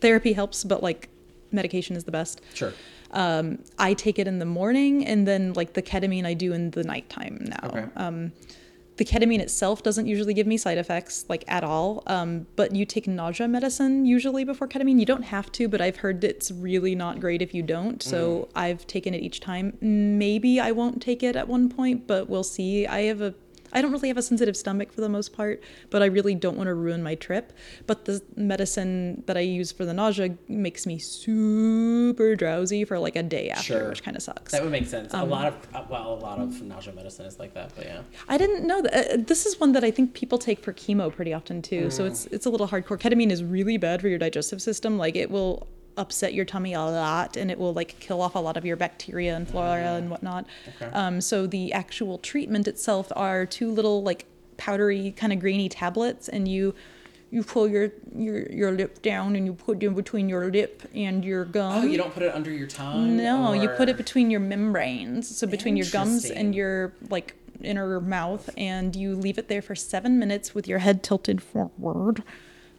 therapy 0.00 0.32
helps, 0.32 0.64
but, 0.64 0.82
like, 0.82 1.08
medication 1.50 1.96
is 1.96 2.04
the 2.04 2.12
best. 2.12 2.40
Sure. 2.54 2.72
Um, 3.10 3.58
I 3.78 3.94
take 3.94 4.18
it 4.18 4.26
in 4.26 4.38
the 4.38 4.46
morning, 4.46 5.06
and 5.06 5.26
then, 5.26 5.52
like, 5.52 5.74
the 5.74 5.82
ketamine 5.82 6.24
I 6.24 6.34
do 6.34 6.52
in 6.52 6.70
the 6.70 6.84
nighttime 6.84 7.38
now. 7.42 7.68
Okay. 7.68 7.86
Um, 7.96 8.32
the 8.96 9.04
ketamine 9.04 9.40
itself 9.40 9.82
doesn't 9.82 10.06
usually 10.06 10.34
give 10.34 10.46
me 10.46 10.56
side 10.56 10.78
effects 10.78 11.24
like 11.28 11.44
at 11.48 11.64
all 11.64 12.02
um, 12.06 12.46
but 12.56 12.74
you 12.74 12.84
take 12.84 13.06
nausea 13.06 13.48
medicine 13.48 14.04
usually 14.04 14.44
before 14.44 14.68
ketamine 14.68 14.98
you 14.98 15.06
don't 15.06 15.22
have 15.22 15.50
to 15.52 15.68
but 15.68 15.80
i've 15.80 15.96
heard 15.96 16.22
it's 16.22 16.50
really 16.50 16.94
not 16.94 17.18
great 17.20 17.42
if 17.42 17.54
you 17.54 17.62
don't 17.62 18.02
so 18.02 18.48
i've 18.54 18.86
taken 18.86 19.14
it 19.14 19.22
each 19.22 19.40
time 19.40 19.76
maybe 19.80 20.60
i 20.60 20.70
won't 20.70 21.00
take 21.00 21.22
it 21.22 21.36
at 21.36 21.48
one 21.48 21.68
point 21.68 22.06
but 22.06 22.28
we'll 22.28 22.44
see 22.44 22.86
i 22.86 23.00
have 23.02 23.20
a 23.20 23.34
i 23.72 23.82
don't 23.82 23.92
really 23.92 24.08
have 24.08 24.16
a 24.16 24.22
sensitive 24.22 24.56
stomach 24.56 24.92
for 24.92 25.00
the 25.00 25.08
most 25.08 25.32
part 25.32 25.62
but 25.90 26.02
i 26.02 26.06
really 26.06 26.34
don't 26.34 26.56
want 26.56 26.66
to 26.66 26.74
ruin 26.74 27.02
my 27.02 27.14
trip 27.14 27.52
but 27.86 28.04
the 28.04 28.22
medicine 28.36 29.22
that 29.26 29.36
i 29.36 29.40
use 29.40 29.72
for 29.72 29.84
the 29.84 29.92
nausea 29.94 30.36
makes 30.48 30.86
me 30.86 30.98
super 30.98 32.34
drowsy 32.36 32.84
for 32.84 32.98
like 32.98 33.16
a 33.16 33.22
day 33.22 33.50
after 33.50 33.62
Sure. 33.62 33.88
which 33.90 34.02
kind 34.02 34.16
of 34.16 34.22
sucks 34.22 34.52
That 34.52 34.62
would 34.62 34.72
make 34.72 34.86
sense. 34.86 35.14
Um, 35.14 35.20
a 35.22 35.24
lot 35.24 35.46
of 35.46 35.54
uh, 35.74 35.84
well, 35.88 36.14
a 36.14 36.20
lot 36.20 36.38
of 36.40 36.60
nausea 36.62 36.92
medicine 36.94 37.26
is 37.26 37.38
like 37.38 37.54
that, 37.54 37.72
but 37.76 37.84
yeah. 37.86 38.02
I 38.28 38.36
didn't 38.38 38.66
know 38.66 38.82
that. 38.82 38.94
Uh, 38.94 39.16
this 39.26 39.46
is 39.46 39.58
one 39.60 39.72
that 39.72 39.84
I 39.84 39.90
think 39.90 40.14
people 40.14 40.38
take 40.38 40.60
for 40.60 40.72
chemo 40.72 41.12
pretty 41.14 41.32
often 41.32 41.62
too. 41.62 41.90
So 41.90 42.04
it's 42.04 42.26
it's 42.26 42.46
a 42.46 42.50
little 42.50 42.68
hardcore. 42.68 42.98
Ketamine 42.98 43.30
is 43.30 43.42
really 43.42 43.76
bad 43.76 44.00
for 44.00 44.08
your 44.08 44.18
digestive 44.18 44.60
system. 44.60 44.98
Like 44.98 45.16
it 45.16 45.30
will 45.30 45.66
upset 45.96 46.34
your 46.34 46.44
tummy 46.44 46.74
a 46.74 46.80
lot, 46.80 47.36
and 47.36 47.50
it 47.50 47.58
will 47.58 47.74
like 47.74 47.98
kill 48.00 48.20
off 48.20 48.34
a 48.34 48.38
lot 48.38 48.56
of 48.56 48.64
your 48.64 48.76
bacteria 48.76 49.36
and 49.36 49.48
flora 49.48 49.94
and 49.94 50.10
whatnot. 50.10 50.46
Okay. 50.76 50.92
Um, 50.92 51.20
so 51.20 51.46
the 51.46 51.72
actual 51.72 52.18
treatment 52.18 52.68
itself 52.68 53.12
are 53.16 53.46
two 53.46 53.70
little 53.70 54.02
like 54.02 54.26
powdery 54.56 55.12
kind 55.12 55.32
of 55.32 55.40
grainy 55.40 55.68
tablets, 55.68 56.28
and 56.28 56.48
you. 56.48 56.74
You 57.34 57.42
pull 57.42 57.66
your, 57.66 57.92
your 58.14 58.46
your 58.52 58.72
lip 58.72 59.00
down 59.00 59.36
and 59.36 59.46
you 59.46 59.54
put 59.54 59.82
it 59.82 59.96
between 59.96 60.28
your 60.28 60.50
lip 60.50 60.82
and 60.94 61.24
your 61.24 61.46
gum. 61.46 61.72
Oh, 61.72 61.86
you 61.86 61.96
don't 61.96 62.12
put 62.12 62.22
it 62.22 62.34
under 62.34 62.50
your 62.50 62.66
tongue. 62.66 63.16
No, 63.16 63.54
you 63.54 63.70
put 63.70 63.88
it 63.88 63.96
between 63.96 64.30
your 64.30 64.40
membranes, 64.40 65.34
so 65.34 65.46
between 65.46 65.74
your 65.74 65.86
gums 65.90 66.26
and 66.26 66.54
your 66.54 66.92
like 67.08 67.34
inner 67.62 68.02
mouth, 68.02 68.50
and 68.58 68.94
you 68.94 69.14
leave 69.14 69.38
it 69.38 69.48
there 69.48 69.62
for 69.62 69.74
seven 69.74 70.18
minutes 70.18 70.54
with 70.54 70.68
your 70.68 70.80
head 70.80 71.02
tilted 71.02 71.42
forward, 71.42 72.22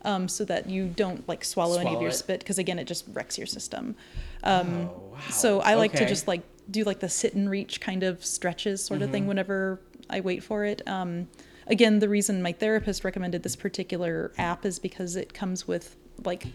um, 0.03 0.27
so 0.27 0.45
that 0.45 0.69
you 0.69 0.87
don't 0.87 1.27
like 1.27 1.43
swallow, 1.45 1.77
any 1.79 1.93
of 1.95 2.01
your 2.01 2.09
it. 2.11 2.15
spit, 2.15 2.39
because 2.39 2.57
again, 2.57 2.79
it 2.79 2.85
just 2.85 3.05
wrecks 3.13 3.37
your 3.37 3.47
system. 3.47 3.95
Um, 4.43 4.89
Oh, 4.93 5.01
wow. 5.13 5.19
So 5.29 5.59
I 5.61 5.75
like 5.75 5.93
to 5.93 6.05
just 6.07 6.27
like 6.27 6.41
do 6.69 6.83
like 6.83 6.99
the 6.99 7.09
sit 7.09 7.33
and 7.33 7.49
reach 7.49 7.79
kind 7.81 8.03
of 8.03 8.23
stretches 8.25 8.83
sort 8.83 9.01
of 9.01 9.05
Mm-hmm. 9.07 9.11
thing 9.13 9.27
whenever 9.27 9.79
I 10.09 10.21
wait 10.21 10.43
for 10.43 10.65
it. 10.65 10.81
Um, 10.87 11.27
again, 11.67 11.99
the 11.99 12.09
reason 12.09 12.41
my 12.41 12.51
therapist 12.51 13.03
recommended 13.03 13.43
this 13.43 13.55
particular 13.55 14.31
app 14.37 14.65
is 14.65 14.79
because 14.79 15.15
it 15.15 15.33
comes 15.33 15.67
with 15.67 15.95
like 16.23 16.45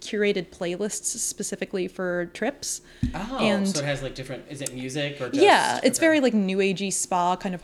curated 0.00 0.50
playlists 0.50 1.04
specifically 1.18 1.88
for 1.88 2.26
trips. 2.26 2.80
Oh, 3.14 3.38
and 3.40 3.66
so 3.68 3.80
it 3.80 3.84
has 3.84 4.02
like 4.02 4.14
different. 4.14 4.44
Is 4.48 4.62
it 4.62 4.72
music 4.74 5.20
or 5.20 5.28
just? 5.30 5.42
yeah, 5.42 5.80
it's 5.82 5.98
okay. 5.98 6.06
very 6.06 6.20
like 6.20 6.34
new 6.34 6.58
agey 6.58 6.92
spa 6.92 7.36
kind 7.36 7.54
of. 7.54 7.62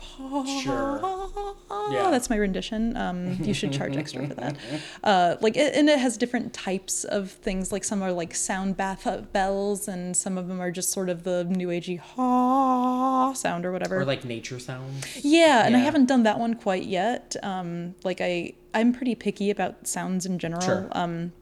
Sure. 0.63 1.01
Yeah. 1.91 2.11
that's 2.11 2.29
my 2.29 2.35
rendition. 2.37 2.95
Um, 2.95 3.33
you 3.41 3.53
should 3.53 3.73
charge 3.73 3.97
extra 3.97 4.27
for 4.27 4.35
that. 4.35 4.57
Uh, 5.03 5.35
like, 5.41 5.57
it, 5.57 5.75
and 5.75 5.89
it 5.89 5.99
has 5.99 6.17
different 6.17 6.53
types 6.53 7.03
of 7.03 7.31
things. 7.31 7.71
Like 7.71 7.83
some 7.83 8.01
are 8.01 8.11
like 8.11 8.33
sound 8.35 8.77
bath 8.77 9.07
bells, 9.33 9.87
and 9.87 10.15
some 10.15 10.37
of 10.37 10.47
them 10.47 10.61
are 10.61 10.71
just 10.71 10.91
sort 10.91 11.09
of 11.09 11.23
the 11.23 11.43
new 11.45 11.67
agey 11.69 11.99
ha 11.99 13.33
sound 13.33 13.65
or 13.65 13.71
whatever. 13.71 13.99
or 14.01 14.05
like 14.05 14.23
nature 14.23 14.59
sounds. 14.59 15.23
Yeah, 15.23 15.65
and 15.65 15.75
I 15.75 15.79
haven't 15.79 16.05
done 16.05 16.23
that 16.23 16.39
one 16.39 16.53
quite 16.55 16.83
yet. 16.83 17.35
Um, 17.43 17.95
like 18.03 18.21
I, 18.21 18.53
I'm 18.73 18.93
pretty 18.93 19.15
picky 19.15 19.49
about 19.49 19.87
sounds 19.87 20.25
in 20.25 20.39
general. 20.39 20.61
Sure. 20.61 20.87
Um, 20.91 21.33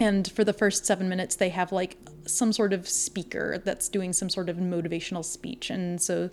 and 0.00 0.30
for 0.30 0.44
the 0.44 0.52
first 0.52 0.84
seven 0.86 1.08
minutes, 1.08 1.36
they 1.36 1.48
have 1.50 1.72
like 1.72 1.96
some 2.26 2.52
sort 2.52 2.72
of 2.72 2.88
speaker 2.88 3.58
that's 3.64 3.88
doing 3.88 4.12
some 4.12 4.28
sort 4.28 4.48
of 4.48 4.56
motivational 4.56 5.24
speech, 5.24 5.70
and 5.70 6.00
so 6.00 6.30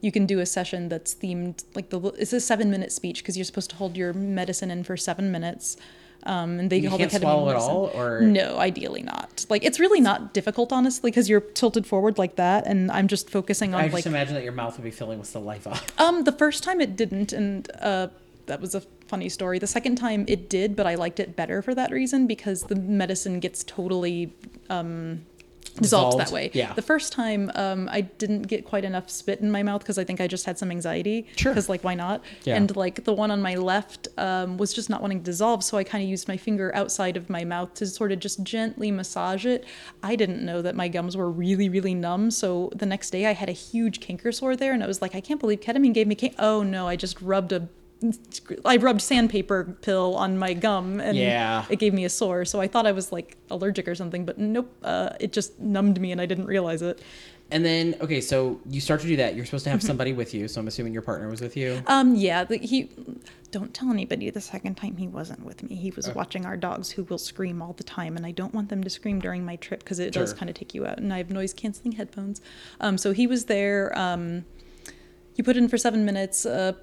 you 0.00 0.12
can 0.12 0.26
do 0.26 0.38
a 0.40 0.46
session 0.46 0.88
that's 0.88 1.14
themed 1.14 1.64
like 1.74 1.90
the 1.90 1.98
it's 2.18 2.32
a 2.32 2.40
seven 2.40 2.70
minute 2.70 2.92
speech 2.92 3.22
because 3.22 3.36
you're 3.36 3.44
supposed 3.44 3.70
to 3.70 3.76
hold 3.76 3.96
your 3.96 4.12
medicine 4.12 4.70
in 4.70 4.84
for 4.84 4.96
seven 4.96 5.30
minutes. 5.32 5.76
Um, 6.24 6.58
and 6.58 6.68
they 6.70 6.78
You 6.78 6.88
call 6.88 6.98
can't 6.98 7.10
the 7.12 7.18
ketamine 7.18 7.20
swallow 7.20 7.48
it 7.48 7.52
medicine. 7.52 7.70
all, 7.70 7.90
or- 7.94 8.20
no, 8.20 8.58
ideally 8.58 9.02
not. 9.02 9.46
Like 9.48 9.64
it's 9.64 9.78
really 9.78 10.00
not 10.00 10.34
difficult, 10.34 10.72
honestly, 10.72 11.10
because 11.12 11.28
you're 11.28 11.40
tilted 11.40 11.86
forward 11.86 12.18
like 12.18 12.34
that, 12.36 12.66
and 12.66 12.90
I'm 12.90 13.06
just 13.06 13.30
focusing 13.30 13.72
on 13.72 13.80
I 13.80 13.84
like 13.84 13.92
just 13.94 14.06
imagine 14.08 14.34
that 14.34 14.42
your 14.42 14.52
mouth 14.52 14.76
would 14.76 14.84
be 14.84 14.90
filling 14.90 15.20
with 15.20 15.28
saliva. 15.28 15.80
um, 15.98 16.24
the 16.24 16.32
first 16.32 16.64
time 16.64 16.80
it 16.80 16.96
didn't, 16.96 17.32
and 17.32 17.70
uh, 17.80 18.08
that 18.48 18.60
was 18.60 18.74
a 18.74 18.82
funny 19.06 19.28
story. 19.28 19.58
The 19.58 19.66
second 19.66 19.96
time 19.96 20.24
it 20.28 20.50
did, 20.50 20.76
but 20.76 20.86
I 20.86 20.96
liked 20.96 21.20
it 21.20 21.36
better 21.36 21.62
for 21.62 21.74
that 21.74 21.90
reason 21.90 22.26
because 22.26 22.62
the 22.62 22.76
medicine 22.76 23.40
gets 23.40 23.62
totally 23.64 24.34
um, 24.68 25.24
dissolved, 25.80 26.18
that 26.18 26.30
way. 26.30 26.50
yeah. 26.54 26.72
The 26.72 26.82
first 26.82 27.12
time 27.12 27.50
um, 27.54 27.88
I 27.90 28.00
didn't 28.00 28.42
get 28.42 28.64
quite 28.64 28.84
enough 28.84 29.08
spit 29.10 29.40
in 29.40 29.50
my 29.50 29.62
mouth 29.62 29.80
because 29.80 29.98
I 29.98 30.04
think 30.04 30.20
I 30.20 30.26
just 30.26 30.44
had 30.44 30.58
some 30.58 30.70
anxiety. 30.70 31.26
Sure. 31.36 31.52
Because 31.52 31.68
like 31.68 31.84
why 31.84 31.94
not? 31.94 32.22
Yeah. 32.44 32.56
And 32.56 32.74
like 32.76 33.04
the 33.04 33.12
one 33.12 33.30
on 33.30 33.40
my 33.40 33.54
left 33.54 34.08
um, 34.18 34.56
was 34.56 34.72
just 34.72 34.90
not 34.90 35.00
wanting 35.02 35.18
to 35.20 35.24
dissolve, 35.24 35.62
so 35.62 35.78
I 35.78 35.84
kind 35.84 36.02
of 36.02 36.10
used 36.10 36.28
my 36.28 36.36
finger 36.36 36.74
outside 36.74 37.16
of 37.16 37.30
my 37.30 37.44
mouth 37.44 37.74
to 37.74 37.86
sort 37.86 38.12
of 38.12 38.18
just 38.18 38.42
gently 38.42 38.90
massage 38.90 39.46
it. 39.46 39.64
I 40.02 40.16
didn't 40.16 40.44
know 40.44 40.62
that 40.62 40.74
my 40.74 40.88
gums 40.88 41.16
were 41.16 41.30
really 41.30 41.68
really 41.68 41.94
numb, 41.94 42.30
so 42.30 42.70
the 42.74 42.86
next 42.86 43.10
day 43.10 43.26
I 43.26 43.32
had 43.32 43.48
a 43.48 43.52
huge 43.52 44.00
canker 44.00 44.32
sore 44.32 44.56
there, 44.56 44.72
and 44.72 44.82
I 44.82 44.86
was 44.86 45.00
like, 45.00 45.14
I 45.14 45.20
can't 45.20 45.40
believe 45.40 45.60
ketamine 45.60 45.94
gave 45.94 46.06
me. 46.06 46.14
Can- 46.14 46.34
oh 46.38 46.62
no, 46.62 46.88
I 46.88 46.96
just 46.96 47.20
rubbed 47.20 47.52
a 47.52 47.68
I 48.64 48.76
rubbed 48.76 49.02
sandpaper 49.02 49.76
pill 49.82 50.14
on 50.16 50.38
my 50.38 50.52
gum 50.54 51.00
and 51.00 51.16
Yeah. 51.16 51.64
it 51.68 51.78
gave 51.78 51.92
me 51.92 52.04
a 52.04 52.08
sore. 52.08 52.44
So 52.44 52.60
I 52.60 52.68
thought 52.68 52.86
I 52.86 52.92
was 52.92 53.10
like 53.12 53.36
allergic 53.50 53.88
or 53.88 53.94
something, 53.94 54.24
but 54.24 54.38
nope. 54.38 54.72
Uh, 54.82 55.10
it 55.18 55.32
just 55.32 55.58
numbed 55.58 56.00
me 56.00 56.12
and 56.12 56.20
I 56.20 56.26
didn't 56.26 56.46
realize 56.46 56.80
it. 56.82 57.00
And 57.50 57.64
then, 57.64 57.96
okay, 58.02 58.20
so 58.20 58.60
you 58.68 58.78
start 58.80 59.00
to 59.00 59.06
do 59.06 59.16
that. 59.16 59.34
You're 59.34 59.46
supposed 59.46 59.64
to 59.64 59.70
have 59.70 59.82
somebody 59.90 60.12
with 60.12 60.34
you. 60.34 60.48
So 60.48 60.60
I'm 60.60 60.68
assuming 60.68 60.92
your 60.92 61.02
partner 61.02 61.28
was 61.28 61.40
with 61.40 61.56
you. 61.56 61.82
Um, 61.86 62.14
yeah, 62.14 62.44
he. 62.46 62.90
Don't 63.50 63.72
tell 63.72 63.90
anybody 63.90 64.28
the 64.28 64.42
second 64.42 64.74
time 64.76 64.98
he 64.98 65.08
wasn't 65.08 65.42
with 65.42 65.62
me. 65.62 65.74
He 65.74 65.90
was 65.92 66.10
watching 66.14 66.44
our 66.44 66.58
dogs 66.58 66.90
who 66.90 67.04
will 67.04 67.16
scream 67.16 67.62
all 67.62 67.72
the 67.72 67.82
time, 67.84 68.14
and 68.18 68.26
I 68.26 68.30
don't 68.30 68.52
want 68.52 68.68
them 68.68 68.84
to 68.84 68.90
scream 68.90 69.18
during 69.20 69.42
my 69.46 69.56
trip 69.56 69.80
because 69.80 69.98
it 69.98 70.12
does 70.12 70.34
kind 70.34 70.50
of 70.50 70.54
take 70.56 70.74
you 70.74 70.84
out. 70.84 70.98
And 70.98 71.10
I 71.10 71.16
have 71.16 71.30
noise 71.30 71.54
canceling 71.54 71.92
headphones. 71.92 72.42
Um, 72.78 72.98
so 72.98 73.12
he 73.12 73.26
was 73.26 73.46
there. 73.46 73.98
Um, 73.98 74.44
you 75.34 75.42
put 75.42 75.56
in 75.56 75.66
for 75.68 75.78
seven 75.78 76.04
minutes. 76.04 76.44
A 76.44 76.76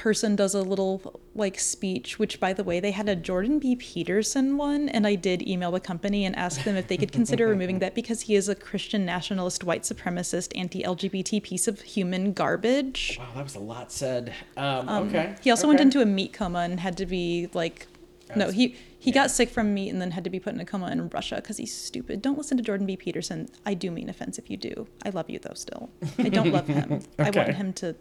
person 0.00 0.34
does 0.34 0.54
a 0.54 0.62
little 0.62 1.20
like 1.34 1.58
speech, 1.58 2.18
which 2.18 2.40
by 2.40 2.54
the 2.54 2.64
way, 2.64 2.80
they 2.80 2.90
had 2.90 3.06
a 3.06 3.14
Jordan 3.14 3.58
B. 3.58 3.76
Peterson 3.76 4.56
one, 4.56 4.88
and 4.88 5.06
I 5.06 5.14
did 5.14 5.46
email 5.46 5.70
the 5.70 5.78
company 5.78 6.24
and 6.24 6.34
ask 6.36 6.64
them 6.64 6.74
if 6.74 6.88
they 6.88 6.96
could 6.96 7.12
consider 7.12 7.46
removing 7.54 7.80
that 7.80 7.94
because 7.94 8.22
he 8.22 8.34
is 8.34 8.48
a 8.48 8.54
Christian 8.54 9.04
nationalist, 9.04 9.62
white 9.62 9.82
supremacist, 9.82 10.58
anti-LGBT 10.58 11.42
piece 11.42 11.68
of 11.68 11.82
human 11.82 12.32
garbage. 12.32 13.18
Wow, 13.20 13.28
that 13.36 13.44
was 13.44 13.54
a 13.54 13.60
lot 13.60 13.92
said. 13.92 14.32
Um, 14.56 14.88
okay. 14.88 15.36
He 15.42 15.50
also 15.50 15.68
went 15.68 15.80
into 15.80 16.00
a 16.00 16.06
meat 16.06 16.32
coma 16.32 16.60
and 16.60 16.80
had 16.80 16.96
to 16.96 17.04
be 17.04 17.50
like, 17.52 17.86
no, 18.34 18.50
he 18.50 18.76
he 18.98 19.10
yeah. 19.10 19.14
got 19.14 19.30
sick 19.30 19.50
from 19.50 19.74
meat 19.74 19.90
and 19.90 20.00
then 20.00 20.12
had 20.12 20.24
to 20.24 20.30
be 20.30 20.40
put 20.40 20.54
in 20.54 20.60
a 20.60 20.64
coma 20.64 20.90
in 20.90 21.10
Russia 21.10 21.36
because 21.36 21.58
he's 21.58 21.74
stupid. 21.74 22.22
Don't 22.22 22.38
listen 22.38 22.56
to 22.56 22.62
Jordan 22.62 22.86
B. 22.86 22.96
Peterson. 22.96 23.48
I 23.66 23.74
do 23.74 23.90
mean 23.90 24.08
offense 24.08 24.38
if 24.38 24.48
you 24.48 24.56
do. 24.56 24.86
I 25.04 25.10
love 25.10 25.28
you 25.28 25.38
though. 25.38 25.54
Still, 25.54 25.90
I 26.18 26.30
don't 26.30 26.52
love 26.52 26.66
him. 26.66 27.02
I 27.18 27.30
want 27.30 27.54
him 27.54 27.74
to 27.74 27.94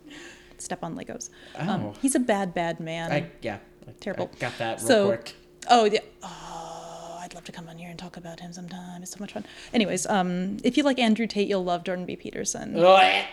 step 0.61 0.83
on 0.83 0.95
Legos. 0.95 1.29
Oh. 1.59 1.69
Um, 1.69 1.93
he's 2.01 2.15
a 2.15 2.19
bad, 2.19 2.53
bad 2.53 2.79
man. 2.79 3.11
I, 3.11 3.29
yeah. 3.41 3.57
Terrible. 3.99 4.29
I 4.35 4.39
got 4.39 4.57
that 4.59 4.77
real 4.79 4.87
so, 4.87 5.07
quick. 5.07 5.35
oh 5.69 5.85
yeah. 5.85 5.99
Oh, 6.21 7.19
I'd 7.21 7.33
love 7.33 7.43
to 7.45 7.51
come 7.51 7.67
on 7.67 7.77
here 7.77 7.89
and 7.89 7.97
talk 7.97 8.17
about 8.17 8.39
him 8.39 8.53
sometime. 8.53 9.01
It's 9.01 9.11
so 9.11 9.17
much 9.19 9.33
fun. 9.33 9.45
Anyways, 9.73 10.05
um, 10.05 10.57
if 10.63 10.77
you 10.77 10.83
like 10.83 10.99
Andrew 10.99 11.27
Tate, 11.27 11.47
you'll 11.47 11.63
love 11.63 11.83
Jordan 11.83 12.05
B. 12.05 12.15
Peterson 12.15 12.75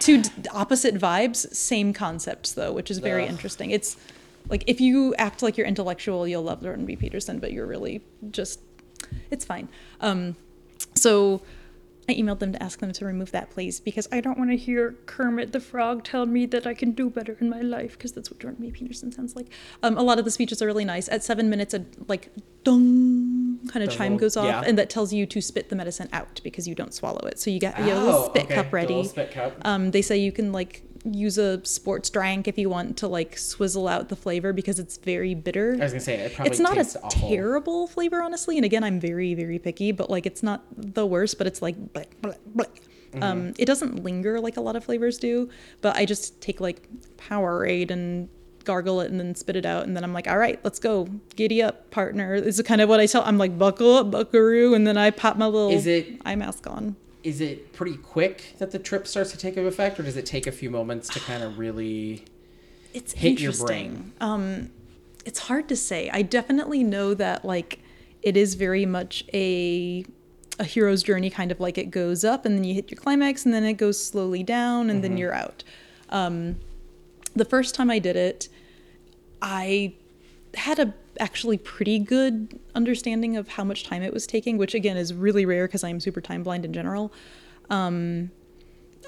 two 0.01 0.23
d- 0.23 0.31
opposite 0.53 0.95
vibes, 0.95 1.37
same 1.55 1.93
concepts 1.93 2.53
though, 2.53 2.73
which 2.73 2.91
is 2.91 2.99
very 2.99 3.27
interesting. 3.27 3.71
It's 3.71 3.97
like 4.49 4.65
if 4.67 4.81
you 4.81 5.15
act 5.17 5.43
like 5.43 5.57
you're 5.57 5.67
intellectual, 5.67 6.27
you'll 6.27 6.43
love 6.43 6.63
Jordan 6.63 6.87
B. 6.87 6.97
Peterson, 6.97 7.39
but 7.39 7.53
you're 7.53 7.67
really 7.67 8.03
just 8.31 8.61
it's 9.31 9.45
fine. 9.45 9.69
Um, 10.01 10.37
so 10.95 11.43
I 12.09 12.15
emailed 12.15 12.39
them 12.39 12.53
to 12.53 12.63
ask 12.63 12.79
them 12.79 12.93
to 12.93 13.05
remove 13.05 13.33
that, 13.33 13.51
please, 13.51 13.81
because 13.81 14.07
I 14.13 14.21
don't 14.21 14.39
want 14.39 14.51
to 14.51 14.57
hear 14.57 14.95
Kermit 15.07 15.53
the 15.53 15.59
Frog 15.61 16.05
tell 16.05 16.25
me 16.27 16.47
that 16.47 16.67
I 16.67 16.73
can 16.75 16.93
do 16.93 17.11
better 17.11 17.37
in 17.41 17.51
my 17.51 17.61
life, 17.63 17.93
because 17.93 18.13
that's 18.13 18.31
what 18.31 18.39
Jordan 18.39 18.61
B. 18.65 18.71
Peterson 18.71 19.11
sounds 19.11 19.35
like. 19.35 19.49
Um, 19.83 19.99
a 19.99 20.03
lot 20.03 20.19
of 20.19 20.25
the 20.25 20.31
speeches 20.31 20.63
are 20.63 20.67
really 20.67 20.85
nice. 20.85 21.09
At 21.09 21.25
seven 21.25 21.51
minutes, 21.51 21.75
a 21.75 21.85
like 22.07 22.31
dung 22.65 23.59
kind 23.69 23.83
of 23.83 23.91
The 23.91 23.97
chime 23.97 24.17
goes 24.17 24.37
off, 24.37 24.47
yeah. 24.47 24.63
and 24.65 24.79
that 24.79 24.91
tells 24.91 25.13
you 25.13 25.27
to 25.27 25.41
spit 25.41 25.69
the 25.69 25.77
medicine 25.77 26.09
out 26.13 26.41
because 26.45 26.69
you 26.69 26.75
don't 26.75 26.95
swallow 26.95 27.27
it. 27.27 27.39
So 27.39 27.51
you 27.51 27.59
got 27.61 27.79
you 27.79 27.87
get 27.87 27.97
a 27.97 28.01
little 28.01 28.21
Oh, 28.25 28.29
spit 28.31 28.45
okay, 28.45 28.55
cup 28.55 28.67
the 28.67 28.73
ready. 28.77 28.95
little 28.95 29.05
spit 29.11 29.31
cup. 29.33 29.57
Um, 29.65 29.91
they 29.91 30.03
say 30.03 30.17
you 30.17 30.31
can 30.33 30.53
like 30.53 30.83
use 31.15 31.39
a 31.39 31.65
sports 31.65 32.11
drink 32.11 32.49
if 32.49 32.59
you 32.59 32.69
want 32.69 32.97
to 32.99 33.09
like 33.09 33.39
swizzle 33.39 33.87
out 33.89 34.09
the 34.09 34.17
flavor 34.17 34.53
because 34.53 34.79
it's 34.79 34.97
very 34.97 35.35
bitter. 35.35 35.77
I 35.79 35.85
was 35.85 35.93
gonna 35.93 36.01
say 36.01 36.15
it 36.15 36.35
probably 36.35 36.51
it's 36.51 36.61
not 36.61 36.79
a 36.79 36.81
awful. 37.03 37.29
terrible 37.29 37.87
flavor, 37.87 38.23
honestly. 38.23 38.57
And 38.57 38.65
again, 38.65 38.85
I'm 38.85 39.01
very 39.01 39.35
very 39.35 39.59
picky, 39.59 39.93
but 39.93 40.11
like 40.11 40.27
it's 40.27 40.43
not 40.43 40.65
the 40.77 41.07
worst, 41.07 41.39
but 41.39 41.47
it's 41.47 41.63
like 41.63 41.77
bleh, 41.93 42.07
bleh, 42.23 42.37
bleh. 42.55 42.67
Mm-hmm. 43.13 43.23
Um, 43.23 43.55
it 43.59 43.67
doesn't 43.67 44.03
linger 44.03 44.41
like 44.41 44.57
a 44.57 44.61
lot 44.61 44.77
of 44.77 44.85
flavors 44.85 45.19
do, 45.19 45.49
but 45.81 45.97
I 45.97 46.05
just 46.05 46.41
take 46.41 46.61
like 46.61 46.89
Powerade 47.17 47.91
and 47.91 48.29
gargle 48.65 49.01
it 49.01 49.11
and 49.11 49.19
then 49.19 49.35
spit 49.35 49.57
it 49.57 49.65
out, 49.65 49.85
and 49.87 49.97
then 49.97 50.03
I'm 50.05 50.13
like, 50.13 50.27
all 50.29 50.37
right, 50.37 50.59
let's 50.65 50.79
go, 50.81 51.05
giddy 51.37 51.63
up, 51.63 51.91
partner. 51.91 52.41
This 52.41 52.59
is 52.59 52.67
kind 52.67 52.81
of 52.81 52.89
what 52.89 52.99
I 53.01 53.07
tell. 53.07 53.23
I'm 53.23 53.39
like, 53.39 53.57
buckle 53.57 53.97
up, 53.99 54.11
buckaroo, 54.11 54.75
and 54.75 54.87
then 54.87 54.97
I 54.99 55.11
pop 55.11 55.37
my 55.37 55.47
little 55.47 55.71
Is 55.71 55.87
it- 55.87 56.21
eye 56.27 56.35
mask 56.35 56.67
on. 56.67 56.97
Is 57.27 57.41
it 57.41 57.73
pretty 57.73 57.97
quick 57.97 58.55
that 58.59 58.71
the 58.71 58.79
trip 58.79 59.07
starts 59.07 59.33
to 59.33 59.37
take 59.37 59.57
effect, 59.57 59.99
or 59.99 60.05
does 60.05 60.17
it 60.17 60.27
take 60.27 60.47
a 60.47 60.53
few 60.53 60.71
moments 60.71 61.09
to 61.09 61.21
kind 61.21 61.43
of 61.43 61.59
really? 61.65 62.25
it's 62.97 63.13
hit 63.13 63.41
your 63.41 63.51
interesting. 63.51 64.13
Um, 64.21 64.71
it's 65.25 65.41
hard 65.41 65.69
to 65.69 65.77
say. 65.77 66.09
I 66.11 66.23
definitely 66.23 66.83
know 66.83 67.15
that 67.15 67.45
like 67.45 67.81
it 68.23 68.37
is 68.37 68.55
very 68.55 68.87
much 68.87 69.25
a 69.35 70.05
a 70.59 70.65
hero's 70.65 71.03
journey, 71.03 71.29
kind 71.29 71.53
of 71.53 71.61
like 71.61 71.77
it 71.77 71.91
goes 71.91 72.25
up 72.25 72.47
and 72.47 72.57
then 72.57 72.65
you 72.65 72.75
hit 72.75 72.91
your 72.91 72.97
climax 72.97 73.45
and 73.45 73.53
then 73.53 73.65
it 73.65 73.75
goes 73.75 74.03
slowly 74.03 74.43
down 74.43 74.89
and 74.89 75.05
then 75.05 75.19
you're 75.19 75.35
out. 75.35 75.63
Um, 76.09 76.57
the 77.35 77.45
first 77.45 77.75
time 77.75 77.91
I 77.91 77.99
did 77.99 78.17
it, 78.17 78.49
I 79.43 79.93
had 80.55 80.79
a 80.79 80.95
actually 81.21 81.59
pretty 81.59 81.99
good 81.99 82.59
understanding 82.75 83.37
of 83.37 83.49
how 83.49 83.65
much 83.65 83.85
time 83.85 84.03
it 84.03 84.13
was 84.13 84.27
taking, 84.27 84.59
which 84.59 84.75
again 84.75 84.97
is 84.97 85.15
really 85.15 85.45
rare 85.45 85.67
because 85.67 85.85
I'm 85.85 86.01
super 86.01 86.21
time 86.21 86.43
blind 86.43 86.65
in 86.65 86.73
general. 86.73 87.13
Um, 87.71 88.31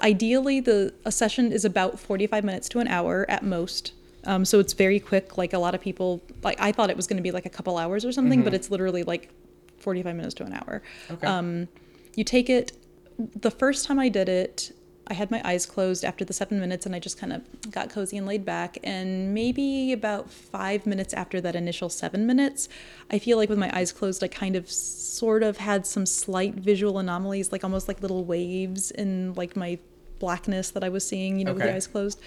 ideally, 0.01 0.59
the 0.59 0.93
a 1.05 1.11
session 1.11 1.51
is 1.51 1.65
about 1.65 1.99
45 1.99 2.43
minutes 2.43 2.69
to 2.69 2.79
an 2.79 2.87
hour 2.87 3.25
at 3.29 3.43
most. 3.43 3.93
Um, 4.25 4.43
so 4.45 4.59
it's 4.59 4.73
very 4.73 4.99
quick. 4.99 5.37
Like 5.37 5.53
a 5.53 5.59
lot 5.59 5.75
of 5.75 5.81
people, 5.81 6.21
like 6.43 6.59
I 6.59 6.71
thought 6.71 6.89
it 6.89 6.97
was 6.97 7.07
going 7.07 7.17
to 7.17 7.23
be 7.23 7.31
like 7.31 7.45
a 7.45 7.49
couple 7.49 7.77
hours 7.77 8.03
or 8.03 8.11
something, 8.11 8.43
but 8.43 8.53
it's 8.53 8.69
literally 8.69 9.03
like 9.03 9.29
45 9.77 10.15
minutes 10.15 10.33
to 10.35 10.43
an 10.43 10.53
hour. 10.53 10.81
Okay. 11.09 11.25
Um, 11.25 11.67
you 12.15 12.23
take 12.23 12.49
it. 12.49 12.73
The 13.17 13.51
first 13.51 13.85
time 13.85 13.99
I 13.99 14.09
did 14.09 14.29
it, 14.29 14.71
I 15.09 15.13
had 15.13 15.31
my 15.31 15.41
eyes 15.43 15.65
closed 15.65 16.05
after 16.05 16.23
the 16.23 16.33
seven 16.33 16.59
minutes, 16.59 16.85
and 16.85 16.93
I 16.93 16.99
just 16.99 17.17
kind 17.17 17.33
of 17.33 17.71
got 17.71 17.89
cozy 17.89 18.17
and 18.17 18.27
laid 18.27 18.45
back. 18.45 18.77
And 18.83 19.33
maybe 19.33 19.91
about 19.91 20.29
five 20.29 20.85
minutes 20.85 21.13
after 21.13 21.41
that 21.41 21.55
initial 21.55 21.89
seven 21.89 22.27
minutes, 22.27 22.69
I 23.09 23.17
feel 23.19 23.37
like 23.37 23.49
with 23.49 23.57
my 23.57 23.75
eyes 23.75 23.91
closed, 23.91 24.23
I 24.23 24.27
kind 24.27 24.55
of 24.55 24.69
sort 24.69 25.41
of 25.41 25.57
had 25.57 25.87
some 25.87 26.05
slight 26.05 26.55
visual 26.55 26.99
anomalies, 26.99 27.51
like 27.51 27.63
almost 27.63 27.87
like 27.87 28.01
little 28.01 28.23
waves 28.23 28.91
in 28.91 29.33
like 29.33 29.55
my 29.55 29.79
blackness 30.19 30.69
that 30.71 30.83
I 30.83 30.89
was 30.89 31.07
seeing, 31.07 31.39
you 31.39 31.45
know, 31.45 31.53
with 31.53 31.63
Okay. 31.63 31.71
the 31.71 31.75
eyes 31.77 31.87
closed. 31.87 32.21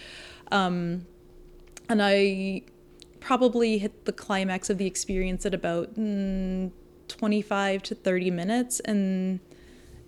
Um, 0.50 1.06
and 1.88 2.02
I 2.02 2.62
probably 3.20 3.78
hit 3.78 4.04
the 4.06 4.12
climax 4.12 4.70
of 4.70 4.78
the 4.78 4.86
experience 4.86 5.46
at 5.46 5.54
about 5.54 5.94
mm, 5.94 6.70
25 7.06 7.82
to 7.84 7.94
30 7.94 8.30
minutes 8.32 8.80
and 8.80 9.38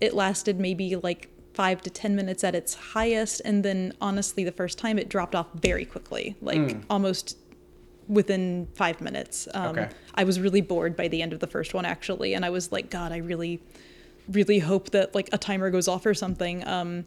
it 0.00 0.14
lasted 0.14 0.58
maybe 0.58 0.96
like 0.96 1.28
5 1.54 1.82
to 1.82 1.90
10 1.90 2.16
minutes 2.16 2.44
at 2.44 2.54
its 2.54 2.74
highest 2.74 3.40
and 3.44 3.64
then 3.64 3.92
honestly 4.00 4.44
the 4.44 4.52
first 4.52 4.78
time 4.78 4.98
it 4.98 5.08
dropped 5.08 5.34
off 5.34 5.46
very 5.54 5.84
quickly 5.84 6.36
like 6.40 6.76
almost 6.90 7.38
within 8.08 8.68
5 8.74 9.00
minutes 9.00 9.48
um, 9.54 9.78
Okay. 9.78 9.88
I 10.14 10.24
was 10.24 10.38
really 10.38 10.60
bored 10.60 10.96
by 10.96 11.08
the 11.08 11.22
end 11.22 11.32
of 11.32 11.40
the 11.40 11.46
first 11.46 11.74
one 11.74 11.84
actually 11.84 12.34
and 12.34 12.44
I 12.44 12.50
was 12.50 12.70
like 12.72 12.90
god 12.90 13.12
I 13.12 13.18
really 13.18 13.60
really 14.28 14.58
hope 14.58 14.90
that 14.90 15.14
like 15.14 15.28
a 15.32 15.38
timer 15.38 15.70
goes 15.70 15.88
off 15.88 16.06
or 16.06 16.14
something. 16.14 16.66
Um, 16.66 17.04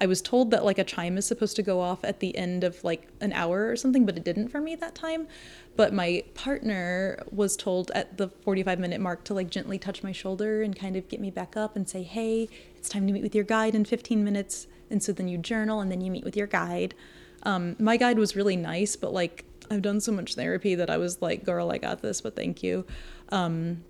I 0.00 0.06
was 0.06 0.22
told 0.22 0.50
that 0.50 0.64
like 0.64 0.78
a 0.78 0.84
chime 0.84 1.18
is 1.18 1.26
supposed 1.26 1.56
to 1.56 1.62
go 1.62 1.80
off 1.80 2.04
at 2.04 2.20
the 2.20 2.36
end 2.36 2.64
of 2.64 2.82
like 2.82 3.06
an 3.20 3.32
hour 3.34 3.68
or 3.68 3.76
something, 3.76 4.06
but 4.06 4.16
it 4.16 4.24
didn't 4.24 4.48
for 4.48 4.60
me 4.60 4.74
that 4.76 4.94
time. 4.94 5.28
But 5.76 5.92
my 5.92 6.24
partner 6.34 7.22
was 7.30 7.56
told 7.56 7.90
at 7.94 8.16
the 8.16 8.28
45 8.28 8.78
minute 8.78 9.00
mark 9.00 9.24
to 9.24 9.34
like 9.34 9.50
gently 9.50 9.78
touch 9.78 10.02
my 10.02 10.12
shoulder 10.12 10.62
and 10.62 10.74
kind 10.74 10.96
of 10.96 11.08
get 11.08 11.20
me 11.20 11.30
back 11.30 11.56
up 11.56 11.76
and 11.76 11.88
say, 11.88 12.02
hey, 12.02 12.48
it's 12.76 12.88
time 12.88 13.06
to 13.06 13.12
meet 13.12 13.22
with 13.22 13.34
your 13.34 13.44
guide 13.44 13.74
in 13.74 13.84
15 13.84 14.24
minutes. 14.24 14.66
And 14.88 15.02
so 15.02 15.12
then 15.12 15.28
you 15.28 15.36
journal 15.36 15.80
and 15.80 15.92
then 15.92 16.00
you 16.00 16.10
meet 16.10 16.24
with 16.24 16.36
your 16.36 16.46
guide. 16.46 16.94
Um, 17.42 17.76
my 17.78 17.96
guide 17.98 18.18
was 18.18 18.34
really 18.34 18.56
nice, 18.56 18.96
but 18.96 19.12
like 19.12 19.44
I've 19.70 19.82
done 19.82 20.00
so 20.00 20.12
much 20.12 20.34
therapy 20.34 20.74
that 20.74 20.88
I 20.88 20.96
was 20.96 21.20
like, 21.20 21.44
girl, 21.44 21.70
I 21.70 21.78
got 21.78 22.00
this, 22.00 22.22
but 22.22 22.34
thank 22.34 22.62
you. 22.62 22.86
Um, 23.28 23.84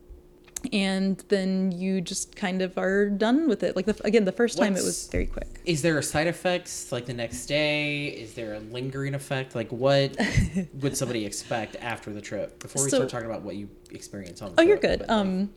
and 0.73 1.23
then 1.29 1.73
you 1.73 2.01
just 2.01 2.37
kind 2.37 2.63
of 2.63 2.77
are 2.79 3.09
done 3.09 3.49
with 3.49 3.63
it. 3.63 3.77
Like 3.77 3.87
the, 3.87 3.97
again, 4.05 4.25
the 4.25 4.33
first 4.33 4.59
time 4.59 4.77
it 4.77 4.85
was 4.85 5.09
very 5.09 5.27
quick. 5.27 5.49
Is 5.65 5.83
there 5.83 5.99
a 5.99 6.03
side 6.03 6.27
effects 6.27 6.93
like 6.93 7.07
the 7.07 7.15
next 7.15 7.47
day? 7.47 8.07
Is 8.07 8.35
there 8.35 8.55
a 8.55 8.61
lingering 8.61 9.15
effect? 9.15 9.55
Like 9.55 9.71
what 9.71 10.17
would 10.75 10.97
somebody 10.97 11.25
expect 11.25 11.77
after 11.81 12.13
the 12.13 12.21
trip? 12.21 12.61
Before 12.61 12.85
we 12.85 12.91
So- 12.91 12.97
start 12.99 13.11
talking 13.11 13.27
about 13.31 13.43
what 13.43 13.57
you 13.57 13.69
experience 13.91 14.43
on 14.43 14.55
the 14.55 14.61
Oh, 14.61 14.65
you're 14.65 14.77
good. 14.77 15.05
Um, 15.09 15.51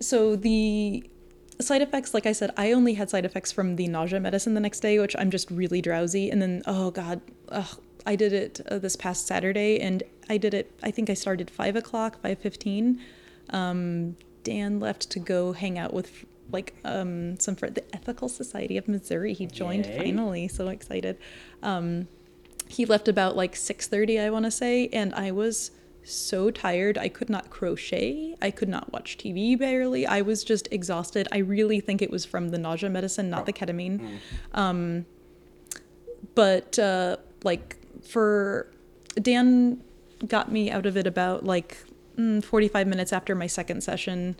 so 0.00 0.36
the 0.36 1.08
side 1.60 1.82
effects, 1.82 2.14
like 2.14 2.26
I 2.26 2.32
said, 2.32 2.52
I 2.56 2.72
only 2.72 2.94
had 2.94 3.10
side 3.10 3.24
effects 3.24 3.50
from 3.52 3.76
the 3.76 3.88
nausea 3.88 4.20
medicine 4.20 4.54
the 4.54 4.60
next 4.60 4.80
day, 4.80 4.98
which 4.98 5.16
I'm 5.18 5.30
just 5.30 5.50
really 5.50 5.82
drowsy. 5.82 6.30
And 6.30 6.40
then, 6.40 6.62
oh 6.66 6.90
god, 6.90 7.20
ugh, 7.48 7.80
I 8.06 8.14
did 8.16 8.32
it 8.32 8.60
uh, 8.70 8.78
this 8.78 8.96
past 8.96 9.26
Saturday, 9.26 9.80
and 9.80 10.02
I 10.30 10.38
did 10.38 10.54
it. 10.54 10.70
I 10.82 10.90
think 10.90 11.10
I 11.10 11.14
started 11.14 11.50
five 11.50 11.74
o'clock, 11.76 12.22
five 12.22 12.38
fifteen. 12.38 13.00
Um, 13.50 14.16
Dan 14.44 14.80
left 14.80 15.10
to 15.10 15.18
go 15.18 15.52
hang 15.52 15.78
out 15.78 15.92
with 15.92 16.24
like 16.50 16.74
um, 16.84 17.38
some 17.38 17.56
friend, 17.56 17.74
the 17.74 17.84
Ethical 17.94 18.28
Society 18.28 18.76
of 18.76 18.88
Missouri. 18.88 19.34
He 19.34 19.46
joined 19.46 19.86
Yay. 19.86 19.98
finally, 19.98 20.48
so 20.48 20.68
excited. 20.68 21.18
Um, 21.62 22.08
he 22.68 22.84
left 22.84 23.08
about 23.08 23.36
like 23.36 23.54
6:30 23.54 24.20
I 24.20 24.30
want 24.30 24.44
to 24.44 24.50
say 24.50 24.88
and 24.92 25.14
I 25.14 25.30
was 25.30 25.70
so 26.04 26.50
tired. 26.50 26.96
I 26.96 27.08
could 27.08 27.28
not 27.28 27.50
crochet. 27.50 28.34
I 28.40 28.50
could 28.50 28.68
not 28.68 28.92
watch 28.92 29.18
TV 29.18 29.58
barely. 29.58 30.06
I 30.06 30.22
was 30.22 30.44
just 30.44 30.68
exhausted. 30.70 31.28
I 31.32 31.38
really 31.38 31.80
think 31.80 32.00
it 32.02 32.10
was 32.10 32.24
from 32.24 32.50
the 32.50 32.58
nausea 32.58 32.88
medicine 32.90 33.30
not 33.30 33.46
the 33.46 33.52
ketamine. 33.52 34.18
Um 34.52 35.06
but 36.34 36.78
uh 36.78 37.16
like 37.42 37.76
for 38.02 38.70
Dan 39.20 39.82
got 40.26 40.50
me 40.50 40.70
out 40.70 40.86
of 40.86 40.96
it 40.96 41.06
about 41.06 41.44
like 41.44 41.78
mm, 42.18 42.42
45 42.42 42.86
minutes 42.86 43.12
after 43.12 43.34
my 43.34 43.46
second 43.46 43.82
session. 43.82 44.36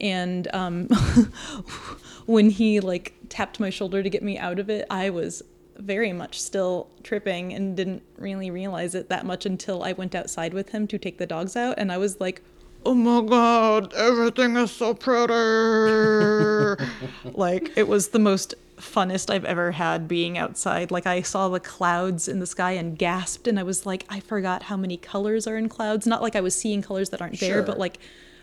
And 0.00 0.48
um, 0.54 0.86
when 2.26 2.50
he 2.50 2.80
like 2.80 3.14
tapped 3.28 3.60
my 3.60 3.70
shoulder 3.70 4.02
to 4.02 4.10
get 4.10 4.22
me 4.22 4.38
out 4.38 4.58
of 4.58 4.70
it, 4.70 4.86
I 4.90 5.10
was 5.10 5.42
very 5.78 6.12
much 6.12 6.40
still 6.40 6.88
tripping 7.02 7.52
and 7.52 7.76
didn't 7.76 8.02
really 8.18 8.50
realize 8.50 8.94
it 8.94 9.08
that 9.08 9.26
much 9.26 9.44
until 9.46 9.82
I 9.82 9.92
went 9.92 10.14
outside 10.14 10.54
with 10.54 10.70
him 10.70 10.86
to 10.88 10.98
take 10.98 11.18
the 11.18 11.26
dogs 11.26 11.56
out. 11.56 11.74
And 11.78 11.92
I 11.92 11.98
was 11.98 12.20
like, 12.20 12.42
oh 12.84 12.94
my 12.94 13.20
God, 13.28 13.92
everything 13.94 14.56
is 14.56 14.70
so 14.70 14.94
pretty. 14.94 15.32
like, 17.24 17.72
it 17.76 17.88
was 17.88 18.08
the 18.08 18.18
most 18.18 18.54
funnest 18.76 19.30
I've 19.30 19.44
ever 19.44 19.72
had 19.72 20.06
being 20.08 20.36
outside. 20.38 20.90
Like, 20.90 21.06
I 21.06 21.22
saw 21.22 21.48
the 21.48 21.60
clouds 21.60 22.28
in 22.28 22.38
the 22.40 22.46
sky 22.46 22.72
and 22.72 22.98
gasped. 22.98 23.46
And 23.48 23.58
I 23.58 23.62
was 23.62 23.86
like, 23.86 24.04
I 24.08 24.20
forgot 24.20 24.64
how 24.64 24.76
many 24.76 24.96
colors 24.96 25.46
are 25.46 25.56
in 25.56 25.68
clouds. 25.68 26.06
Not 26.06 26.22
like 26.22 26.36
I 26.36 26.40
was 26.40 26.54
seeing 26.54 26.82
colors 26.82 27.10
that 27.10 27.20
aren't 27.22 27.40
there, 27.40 27.54
Sure. 27.54 27.62
but 27.62 27.78
like, 27.78 27.98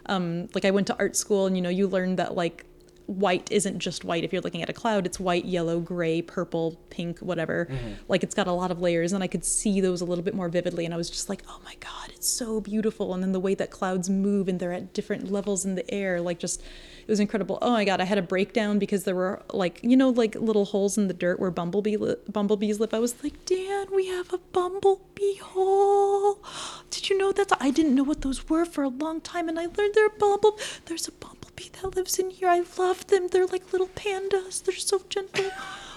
um, 0.07 0.49
like 0.53 0.65
I 0.65 0.71
went 0.71 0.87
to 0.87 0.97
art 0.99 1.15
school 1.15 1.45
and 1.45 1.55
you 1.55 1.61
know 1.61 1.69
you 1.69 1.87
learn 1.87 2.17
that 2.17 2.35
like 2.35 2.65
white 3.05 3.51
isn't 3.51 3.79
just 3.79 4.05
white 4.05 4.23
if 4.23 4.31
you're 4.31 4.41
looking 4.41 4.61
at 4.61 4.69
a 4.69 4.73
cloud 4.73 5.05
it's 5.05 5.19
white 5.19 5.45
yellow 5.45 5.79
gray 5.79 6.21
purple 6.21 6.79
pink 6.89 7.19
whatever. 7.19 7.67
Mm-hmm. 7.69 7.93
Like 8.07 8.23
it's 8.23 8.35
got 8.35 8.47
a 8.47 8.51
lot 8.51 8.71
of 8.71 8.79
layers 8.79 9.13
and 9.13 9.23
i 9.23 9.27
could 9.27 9.43
see 9.45 9.81
those 9.81 10.01
a 10.01 10.05
little 10.05 10.23
bit 10.23 10.33
more 10.33 10.49
vividly 10.49 10.85
and 10.85 10.93
i 10.93 10.97
was 10.97 11.09
just 11.09 11.29
like 11.29 11.43
oh 11.47 11.59
my 11.65 11.75
god 11.79 12.11
it's 12.13 12.29
so 12.29 12.61
beautiful. 12.61 13.13
And 13.13 13.21
then 13.21 13.31
the 13.31 13.39
way 13.39 13.55
that 13.55 13.71
clouds 13.71 14.09
move 14.09 14.47
and 14.47 14.59
they're 14.59 14.73
at 14.73 14.93
different 14.93 15.31
levels 15.31 15.65
in 15.65 15.75
the 15.75 15.89
air 15.93 16.21
like 16.21 16.39
just 16.39 16.61
it 16.61 17.09
was 17.09 17.19
incredible. 17.19 17.57
Oh 17.61 17.71
my 17.71 17.83
god 17.83 17.99
i 17.99 18.05
had 18.05 18.17
a 18.17 18.21
breakdown 18.21 18.79
because 18.79 19.03
there 19.03 19.15
were 19.15 19.43
like 19.51 19.79
you 19.83 19.97
know 19.97 20.09
like 20.09 20.35
little 20.35 20.65
holes 20.65 20.97
in 20.97 21.07
the 21.07 21.13
dirt 21.13 21.39
where 21.39 21.51
bumblebee 21.51 21.97
li- 21.97 22.15
bumblebees 22.31 22.79
live? 22.79 22.93
I 22.93 22.99
was 22.99 23.21
like 23.23 23.45
dan 23.45 23.87
we 23.93 24.07
have 24.07 24.31
a 24.33 24.37
bumblebee 24.37 25.37
hole. 25.37 26.39
Did 26.89 27.09
you 27.09 27.17
know 27.17 27.31
that? 27.33 27.51
I 27.59 27.71
didn't 27.71 27.95
know 27.95 28.03
what 28.03 28.21
those 28.21 28.49
were 28.49 28.65
for 28.65 28.83
a 28.83 28.89
long 28.89 29.19
time 29.21 29.49
and 29.49 29.59
i 29.59 29.63
learned 29.65 29.93
they're 29.93 30.09
bumble 30.09 30.57
there's 30.85 31.07
a 31.07 31.11
bumblebee 31.55 31.69
that 31.81 31.95
lives 31.95 32.19
in 32.19 32.29
here. 32.29 32.49
I 32.49 32.63
love 32.77 33.07
them. 33.07 33.27
They're 33.27 33.45
like 33.45 33.71
little 33.71 33.87
pandas. 33.89 34.63
They're 34.63 34.75
so 34.75 35.01
gentle. 35.09 35.51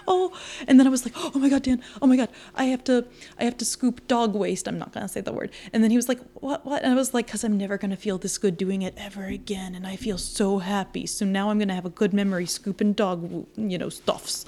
Oh 0.09 0.39
and 0.69 0.79
then 0.79 0.87
i 0.87 0.91
was 0.91 1.05
like 1.05 1.15
oh 1.17 1.37
my 1.37 1.49
god 1.49 1.63
dan. 1.65 1.83
Oh 2.01 2.07
my 2.07 2.17
god. 2.17 2.29
I 2.55 2.65
have 2.65 2.85
to 2.85 3.07
i 3.39 3.45
have 3.45 3.57
to 3.59 3.65
scoop 3.65 4.07
dog 4.07 4.35
waste. 4.35 4.69
I'm 4.69 4.79
not 4.79 4.93
gonna 4.93 5.09
say 5.09 5.21
the 5.21 5.33
word. 5.33 5.51
And 5.73 5.83
then 5.83 5.91
he 5.91 5.97
was 5.97 6.09
like 6.09 6.21
what 6.35 6.65
what? 6.65 6.83
And 6.83 6.93
i 6.93 6.95
was 6.95 7.13
like 7.13 7.27
because 7.27 7.43
i'm 7.43 7.59
never 7.59 7.77
gonna 7.77 7.97
feel 7.97 8.19
this 8.19 8.39
good 8.39 8.57
doing 8.57 8.83
it 8.83 8.95
ever 8.97 9.25
again. 9.25 9.75
And 9.75 9.87
i 9.87 9.97
feel 9.97 10.19
so 10.19 10.59
happy. 10.59 11.07
So 11.07 11.25
now 11.25 11.51
i'm 11.51 11.59
gonna 11.59 11.75
have 11.75 11.87
a 11.87 11.91
good 11.91 12.13
memory 12.15 12.47
scooping 12.47 12.93
dog 12.93 13.47
you 13.57 13.79
know 13.79 13.89
stuffs. 13.89 14.45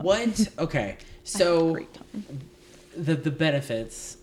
What? 0.00 0.48
Okay. 0.58 0.96
So 1.24 1.78
the 2.96 3.14
the 3.14 3.30
benefits. 3.30 4.16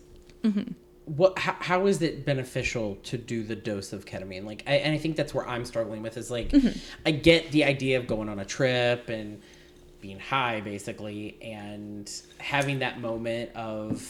Mm-hmm. 0.44 0.74
What? 1.16 1.38
How, 1.39 1.55
how 1.60 1.86
is 1.88 2.01
it 2.01 2.26
beneficial 2.26 2.95
to 3.03 3.18
do 3.18 3.43
the 3.43 3.55
dose 3.55 3.93
of 3.93 4.05
ketamine? 4.05 4.45
Like, 4.45 4.64
I, 4.68 4.74
and 4.76 4.93
I 4.93 4.97
think 4.97 5.16
that's 5.16 5.34
where 5.34 5.47
I'm 5.47 5.66
struggling 5.66 6.01
with 6.01 6.18
is 6.18 6.30
like, 6.32 6.49
Mm-hmm. 6.49 6.78
I 7.05 7.12
get 7.12 7.51
the 7.51 7.64
idea 7.64 7.97
of 7.99 8.07
going 8.07 8.30
on 8.30 8.39
a 8.39 8.45
trip 8.45 9.10
and 9.10 9.41
being 10.01 10.20
high, 10.20 10.62
basically, 10.62 11.38
and 11.41 12.10
having 12.39 12.80
that 12.80 12.99
moment 13.01 13.51
of 13.55 14.01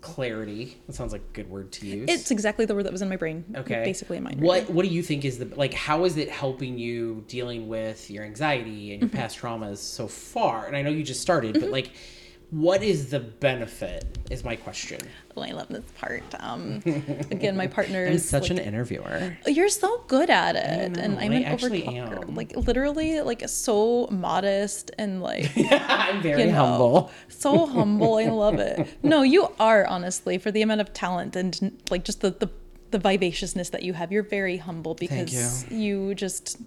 clarity. 0.00 0.78
That 0.86 0.94
sounds 0.94 1.12
like 1.12 1.20
a 1.20 1.32
good 1.34 1.50
word 1.50 1.72
to 1.72 1.86
use. 1.86 2.08
it's 2.08 2.30
exactly 2.30 2.64
the 2.64 2.74
word 2.74 2.84
that 2.84 2.92
was 2.92 3.02
in 3.02 3.08
my 3.10 3.16
brain 3.16 3.44
okay. 3.54 3.82
basically 3.84 4.16
in 4.16 4.22
my 4.22 4.30
mind 4.30 4.40
What 4.40 4.70
What 4.70 4.86
do 4.86 4.90
you 4.90 5.02
think 5.02 5.26
is 5.26 5.38
the 5.38 5.44
like? 5.56 5.74
How 5.74 6.04
is 6.04 6.16
it 6.16 6.30
helping 6.30 6.78
you 6.78 7.22
dealing 7.28 7.68
with 7.68 8.10
your 8.10 8.24
anxiety 8.24 8.92
and 8.92 9.02
your 9.02 9.10
Mm-hmm. 9.10 9.18
past 9.18 9.38
traumas 9.38 9.76
so 9.78 10.08
far? 10.08 10.66
And 10.66 10.74
I 10.76 10.80
know 10.82 10.88
you 10.90 11.02
just 11.02 11.20
started, 11.20 11.60
but 11.60 11.68
like, 11.70 11.90
what 12.50 12.82
is 12.82 13.10
the 13.10 13.20
benefit? 13.20 14.18
Is 14.28 14.44
my 14.44 14.56
question. 14.56 15.00
Oh, 15.36 15.42
I 15.42 15.50
love 15.52 15.68
this 15.68 15.84
part. 15.98 16.22
Um, 16.40 16.82
again, 17.30 17.56
my 17.56 17.66
partner 17.66 18.04
is 18.04 18.28
such 18.28 18.50
like, 18.50 18.52
an 18.52 18.58
interviewer. 18.58 19.36
You're 19.46 19.68
so 19.68 20.04
good 20.08 20.30
at 20.30 20.56
it, 20.56 20.92
know, 20.92 21.00
and 21.00 21.18
I'm 21.18 21.32
I 21.32 21.36
an 21.36 21.44
actually 21.44 21.82
overtalker. 21.82 22.28
am. 22.28 22.34
Like 22.34 22.56
literally, 22.56 23.20
like 23.20 23.48
so 23.48 24.08
modest 24.10 24.90
and 24.98 25.22
like 25.22 25.50
I'm 25.70 26.22
very 26.22 26.42
you 26.42 26.46
know, 26.48 26.54
humble. 26.54 27.10
so 27.28 27.66
humble. 27.66 28.16
I 28.16 28.26
love 28.26 28.58
it. 28.58 28.88
No, 29.02 29.22
you 29.22 29.48
are 29.60 29.86
honestly 29.86 30.38
for 30.38 30.50
the 30.50 30.62
amount 30.62 30.80
of 30.80 30.92
talent 30.92 31.36
and 31.36 31.80
like 31.90 32.04
just 32.04 32.20
the 32.20 32.30
the, 32.30 32.50
the 32.90 32.98
vivaciousness 32.98 33.70
that 33.70 33.84
you 33.84 33.92
have. 33.92 34.10
You're 34.10 34.22
very 34.22 34.56
humble 34.56 34.94
because 34.94 35.70
you. 35.70 36.14
just 36.14 36.58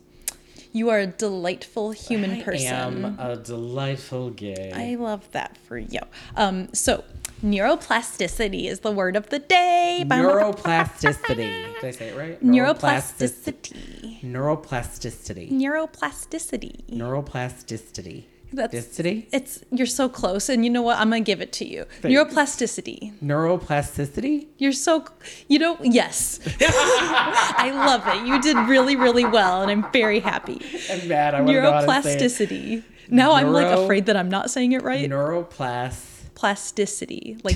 you 0.73 0.89
are 0.89 0.99
a 0.99 1.07
delightful 1.07 1.91
human 1.91 2.31
I 2.31 2.41
person. 2.41 2.73
I 2.73 2.87
am 2.87 3.19
a 3.19 3.35
delightful 3.37 4.31
gay. 4.31 4.71
I 4.73 4.95
love 4.95 5.31
that 5.31 5.55
for 5.57 5.77
you. 5.77 5.99
Um, 6.35 6.73
so 6.73 7.03
neuroplasticity 7.43 8.65
is 8.65 8.79
the 8.79 8.91
word 8.91 9.15
of 9.15 9.29
the 9.29 9.39
day. 9.39 10.03
Neuroplasticity. 10.05 11.75
Did 11.75 11.85
I 11.85 11.91
say 11.91 12.09
it 12.09 12.17
right? 12.17 12.43
Neuroplasticity. 12.43 14.23
Neuroplasticity. 14.23 15.51
Neuroplasticity. 15.51 16.89
Neuroplasticity. 16.89 18.25
That's 18.53 18.73
Dicity? 18.73 19.27
it's 19.31 19.63
you're 19.71 19.87
so 19.87 20.07
close, 20.07 20.49
and 20.49 20.63
you 20.63 20.69
know 20.69 20.81
what? 20.81 20.97
I'm 20.97 21.09
gonna 21.09 21.21
give 21.21 21.41
it 21.41 21.51
to 21.53 21.65
you. 21.67 21.85
Neuroplasticity. 22.01 23.13
Neuroplasticity? 23.19 24.47
You're 24.57 24.71
so 24.71 25.05
you 25.47 25.59
know 25.59 25.77
yes. 25.81 26.39
I 26.61 27.71
love 27.73 28.07
it. 28.07 28.27
You 28.27 28.41
did 28.41 28.57
really 28.69 28.95
really 28.95 29.25
well, 29.25 29.61
and 29.61 29.71
I'm 29.71 29.91
very 29.91 30.19
happy. 30.19 30.61
I'm 30.89 31.07
mad. 31.07 31.35
I 31.35 31.41
want 31.41 31.49
to 31.49 31.61
know 31.61 31.71
how 31.71 31.81
to 31.81 32.03
say 32.03 32.13
it. 32.13 32.21
Neuroplasticity. 32.21 32.83
Now 33.09 33.33
I'm 33.33 33.51
like 33.51 33.67
afraid 33.67 34.05
that 34.05 34.15
I'm 34.17 34.29
not 34.29 34.49
saying 34.49 34.71
it 34.73 34.83
right. 34.83 35.09
Neuroplasticity? 35.09 36.11
Plasticity, 36.35 37.37
like 37.43 37.55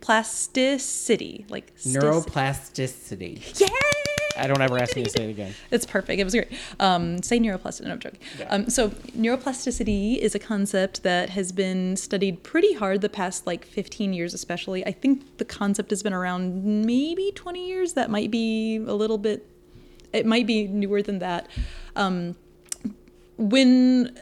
plasticity, 0.00 1.44
like 1.48 1.76
stis- 1.76 1.96
Neuroplasticity. 1.96 3.60
Yay! 3.60 4.15
I 4.36 4.46
don't 4.46 4.60
ever 4.60 4.78
ask 4.78 4.96
me 4.96 5.04
to 5.04 5.10
say 5.10 5.24
it 5.24 5.30
again. 5.30 5.54
It's 5.70 5.86
perfect. 5.86 6.20
It 6.20 6.24
was 6.24 6.34
great. 6.34 6.48
Um, 6.80 7.22
say 7.22 7.38
neuroplasticity. 7.38 7.84
No, 7.84 7.92
I'm 7.92 7.98
joking. 7.98 8.20
Um, 8.48 8.70
so 8.70 8.90
neuroplasticity 8.90 10.18
is 10.18 10.34
a 10.34 10.38
concept 10.38 11.02
that 11.02 11.30
has 11.30 11.52
been 11.52 11.96
studied 11.96 12.42
pretty 12.42 12.74
hard 12.74 13.00
the 13.00 13.08
past 13.08 13.46
like 13.46 13.64
15 13.64 14.12
years, 14.12 14.34
especially. 14.34 14.86
I 14.86 14.92
think 14.92 15.38
the 15.38 15.44
concept 15.44 15.90
has 15.90 16.02
been 16.02 16.12
around 16.12 16.64
maybe 16.84 17.32
20 17.34 17.66
years. 17.66 17.94
That 17.94 18.10
might 18.10 18.30
be 18.30 18.76
a 18.76 18.94
little 18.94 19.18
bit. 19.18 19.46
It 20.12 20.26
might 20.26 20.46
be 20.46 20.66
newer 20.66 21.02
than 21.02 21.18
that. 21.18 21.48
Um, 21.94 22.36
when 23.36 24.18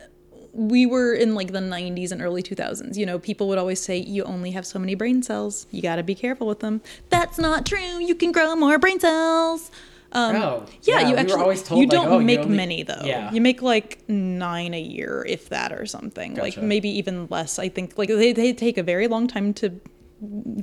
we 0.54 0.86
were 0.86 1.12
in 1.12 1.34
like 1.34 1.52
the 1.52 1.58
90s 1.58 2.12
and 2.12 2.22
early 2.22 2.42
2000s 2.42 2.96
you 2.96 3.04
know 3.04 3.18
people 3.18 3.48
would 3.48 3.58
always 3.58 3.80
say 3.80 3.96
you 3.96 4.22
only 4.22 4.52
have 4.52 4.64
so 4.64 4.78
many 4.78 4.94
brain 4.94 5.20
cells 5.20 5.66
you 5.72 5.82
got 5.82 5.96
to 5.96 6.02
be 6.02 6.14
careful 6.14 6.46
with 6.46 6.60
them 6.60 6.80
that's 7.10 7.38
not 7.38 7.66
true 7.66 7.98
you 7.98 8.14
can 8.14 8.30
grow 8.30 8.54
more 8.54 8.78
brain 8.78 9.00
cells 9.00 9.72
um, 10.14 10.36
Oh, 10.36 10.66
yeah, 10.82 11.00
yeah, 11.00 11.02
we 11.02 11.08
you 11.10 11.36
were 11.36 11.50
actually 11.50 11.64
told, 11.64 11.80
you 11.80 11.86
like, 11.86 11.90
don't 11.90 12.08
oh, 12.08 12.18
you 12.18 12.24
make 12.24 12.40
only- 12.40 12.56
many 12.56 12.82
though. 12.82 13.02
Yeah. 13.04 13.32
you 13.32 13.40
make 13.40 13.62
like 13.62 14.08
nine 14.08 14.74
a 14.74 14.80
year 14.80 15.24
if 15.28 15.48
that 15.48 15.72
or 15.72 15.86
something. 15.86 16.34
Like 16.34 16.56
maybe 16.56 16.88
even 16.88 17.26
less 17.30 17.58
i 17.58 17.68
think. 17.68 17.98
Like 17.98 18.08
they, 18.08 18.32
they 18.32 18.52
take 18.52 18.78
a 18.78 18.82
very 18.82 19.08
long 19.08 19.26
time 19.26 19.52
to 19.54 19.70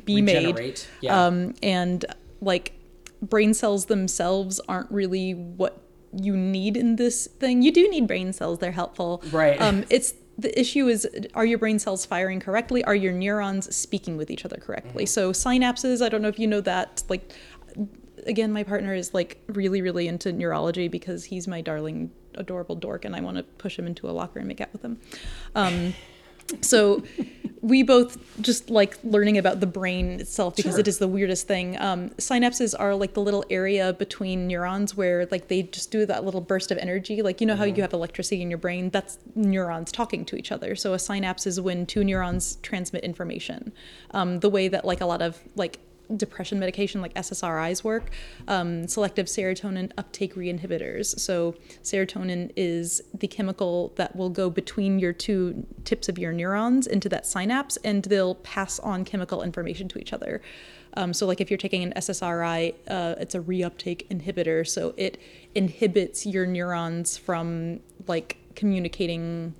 be 0.06 0.22
made. 0.22 0.56
Regenerate, 0.56 0.89
yeah. 1.02 1.26
um, 1.26 1.54
and 1.62 2.06
like 2.41 2.74
brain 3.22 3.54
cells 3.54 3.86
themselves 3.86 4.60
aren't 4.68 4.89
really 4.91 5.34
what 5.34 5.82
you 6.14 6.36
need 6.36 6.76
in 6.78 6.95
this 6.95 7.28
thing. 7.28 7.62
You 7.62 7.72
do 7.72 7.89
need 7.89 8.08
brain 8.08 8.34
cells 8.34 8.60
they're 8.60 8.72
helpful. 8.72 9.24
Right. 9.32 9.62
um, 9.62 9.86
it's 9.89 10.14
the 10.38 10.58
issue 10.60 10.88
is 10.88 11.08
are 11.36 11.45
your 11.45 11.60
brain 11.60 11.78
cells 11.78 12.06
firing 12.06 12.39
correctly? 12.39 12.84
Are 12.84 12.95
your 12.95 13.14
neurons 13.14 13.74
speaking 13.76 14.18
with 14.18 14.32
each 14.32 14.43
other 14.45 14.58
correctly? 14.58 15.06
So 15.06 15.32
synapses 15.32 16.04
i 16.04 16.10
don't 16.10 16.22
know 16.22 16.30
if 16.30 16.39
you 16.39 16.47
know 16.47 16.62
that 16.62 17.04
like 17.10 17.32
again 18.26 18.51
my 18.51 18.63
partner 18.63 18.93
is 18.93 19.13
like 19.13 19.41
really 19.47 19.82
really 19.82 20.07
into 20.07 20.32
neurology 20.32 20.88
because 20.88 21.26
he's 21.26 21.47
my 21.47 21.61
darling 21.61 22.11
adorable 22.36 22.76
dork 22.76 23.05
and 23.05 23.15
i 23.15 23.22
want 23.22 23.38
to 23.38 23.43
push 23.43 23.78
him 23.78 23.86
into 23.86 24.09
a 24.09 24.11
locker 24.11 24.39
and 24.39 24.47
make 24.47 24.61
out 24.61 24.72
with 24.74 24.82
him. 24.82 24.99
Um, 25.55 25.93
so 26.61 27.03
we 27.61 27.84
both 27.84 28.18
just 28.41 28.69
like 28.69 28.98
learning 29.03 29.38
about 29.38 29.60
the 29.60 29.68
brain 29.68 30.19
itself 30.19 30.56
because 30.56 30.77
it 30.77 30.88
is 30.88 30.98
the 30.98 31.07
weirdest 31.07 31.48
thing. 31.48 31.80
Um, 31.80 32.10
synapses 32.11 32.73
are 32.77 32.95
like 32.95 33.14
the 33.14 33.22
little 33.22 33.45
area 33.49 33.93
between 33.93 34.48
neurons 34.48 34.98
where 34.98 35.27
like 35.30 35.48
they 35.48 35.64
just 35.64 35.91
do 35.91 36.06
that 36.07 36.26
little 36.26 36.41
burst 36.41 36.72
of 36.72 36.80
energy. 36.80 37.22
Like 37.22 37.39
you 37.39 37.48
know 37.48 37.56
how 37.56 37.64
you 37.64 37.81
have 37.81 37.93
electricity 37.93 38.41
in 38.41 38.49
your 38.49 38.57
brain? 38.57 38.89
That's 38.89 39.19
neurons 39.35 39.91
talking 39.91 40.26
to 40.26 40.35
each 40.35 40.52
other. 40.52 40.76
So 40.76 40.93
a 40.93 40.99
synapse 40.99 41.45
is 41.45 41.61
when 41.61 41.85
two 41.85 42.03
neurons 42.03 42.57
transmit 42.64 43.03
information. 43.03 43.72
Um, 44.11 44.39
the 44.39 44.49
way 44.49 44.68
that 44.68 44.84
like 44.84 45.02
a 45.02 45.06
lot 45.06 45.22
of 45.22 45.39
like 45.56 45.80
depression 46.18 46.60
medication 46.60 47.02
like 47.02 47.14
SSRIs 47.14 47.84
work, 47.84 48.12
um, 48.48 48.88
selective 48.88 49.28
serotonin 49.28 49.92
uptake 49.98 50.36
reinhibitors. 50.36 51.20
So, 51.20 51.56
serotonin 51.84 52.52
is 52.56 53.02
the 53.14 53.28
chemical 53.28 53.94
that 53.96 54.16
will 54.16 54.30
go 54.30 54.50
between 54.50 55.00
your 55.00 55.14
two 55.14 55.66
tips 55.84 56.10
of 56.10 56.18
your 56.18 56.32
neurons 56.34 56.88
into 56.88 57.10
that 57.10 57.26
synapse 57.26 57.78
and 57.78 58.04
they'll 58.04 58.36
pass 58.36 58.80
on 58.80 59.06
chemical 59.06 59.42
information 59.44 59.88
to 59.90 60.00
each 60.00 60.14
other. 60.14 60.42
Um, 60.96 61.14
so, 61.14 61.26
like 61.26 61.40
if 61.40 61.50
you're 61.50 61.58
taking 61.58 61.84
an 61.84 61.94
SSRI, 61.96 62.74
uh, 62.88 63.16
it's 63.20 63.36
a 63.36 63.40
reuptake 63.40 64.08
inhibitor. 64.10 64.68
So, 64.68 64.94
it 64.98 65.20
inhibits 65.56 66.26
your 66.26 66.46
neurons 66.46 67.18
from 67.18 67.80
like 68.08 68.38
communicating 68.56 69.54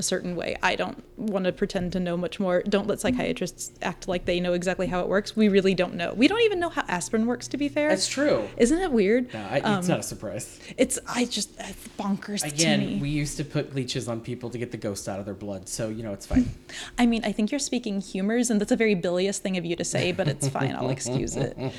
a 0.00 0.02
certain 0.02 0.34
way. 0.34 0.56
I 0.62 0.74
don't 0.74 1.04
want 1.16 1.44
to 1.44 1.52
pretend 1.52 1.92
to 1.92 2.00
know 2.00 2.16
much 2.16 2.40
more. 2.40 2.62
Don't 2.62 2.88
let 2.88 2.98
psychiatrists 3.00 3.70
act 3.82 4.08
like 4.08 4.24
they 4.24 4.40
know 4.40 4.54
exactly 4.54 4.88
how 4.88 5.00
it 5.00 5.08
works. 5.08 5.36
We 5.36 5.48
really 5.48 5.74
don't 5.74 5.94
know. 5.94 6.12
We 6.14 6.26
don't 6.26 6.40
even 6.40 6.58
know 6.58 6.70
how 6.70 6.82
aspirin 6.88 7.26
works. 7.26 7.46
To 7.48 7.56
be 7.56 7.68
fair, 7.68 7.90
That's 7.90 8.08
true. 8.08 8.48
Isn't 8.56 8.78
that 8.78 8.92
weird? 8.92 9.32
No, 9.32 9.46
I, 9.50 9.56
it's 9.58 9.66
Um, 9.66 9.86
not 9.86 10.00
a 10.00 10.02
surprise. 10.02 10.58
It's 10.76 10.98
I 11.06 11.26
just 11.26 11.50
it's 11.60 11.86
bonkers 11.98 12.40
to 12.40 12.48
Again, 12.48 12.98
we 12.98 13.10
used 13.10 13.36
to 13.36 13.44
put 13.44 13.74
leeches 13.74 14.08
on 14.08 14.20
people 14.20 14.50
to 14.50 14.58
get 14.58 14.70
the 14.72 14.76
ghost 14.78 15.08
out 15.08 15.20
of 15.20 15.26
their 15.26 15.34
blood, 15.34 15.68
so 15.68 15.88
you 15.90 16.02
know 16.02 16.12
it's 16.12 16.26
fine. 16.26 16.50
I 16.98 17.04
mean, 17.06 17.22
I 17.24 17.32
think 17.32 17.52
you're 17.52 17.58
speaking 17.60 18.00
humors, 18.00 18.50
and 18.50 18.60
that's 18.60 18.72
a 18.72 18.76
very 18.76 18.94
bilious 18.94 19.38
thing 19.38 19.56
of 19.58 19.64
you 19.64 19.76
to 19.76 19.84
say, 19.84 20.10
but 20.12 20.26
it's 20.26 20.48
fine. 20.48 20.74
I'll 20.74 20.90
excuse 20.90 21.36
it. 21.36 21.56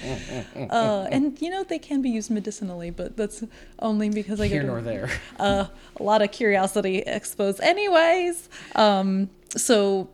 Uh, 0.69 1.07
and 1.11 1.41
you 1.41 1.49
know 1.49 1.63
they 1.63 1.79
can 1.79 2.01
be 2.01 2.09
used 2.09 2.29
medicinally, 2.29 2.89
but 2.91 3.17
that's 3.17 3.43
only 3.79 4.09
because 4.09 4.39
I 4.39 4.47
Here 4.47 4.61
get 4.61 4.67
nor 4.67 4.79
a, 4.79 4.81
there. 4.81 5.09
uh, 5.39 5.65
a 5.97 6.03
lot 6.03 6.21
of 6.21 6.31
curiosity 6.31 6.99
exposed. 6.99 7.59
Anyways, 8.11 8.49
um, 8.75 9.29
so 9.55 10.09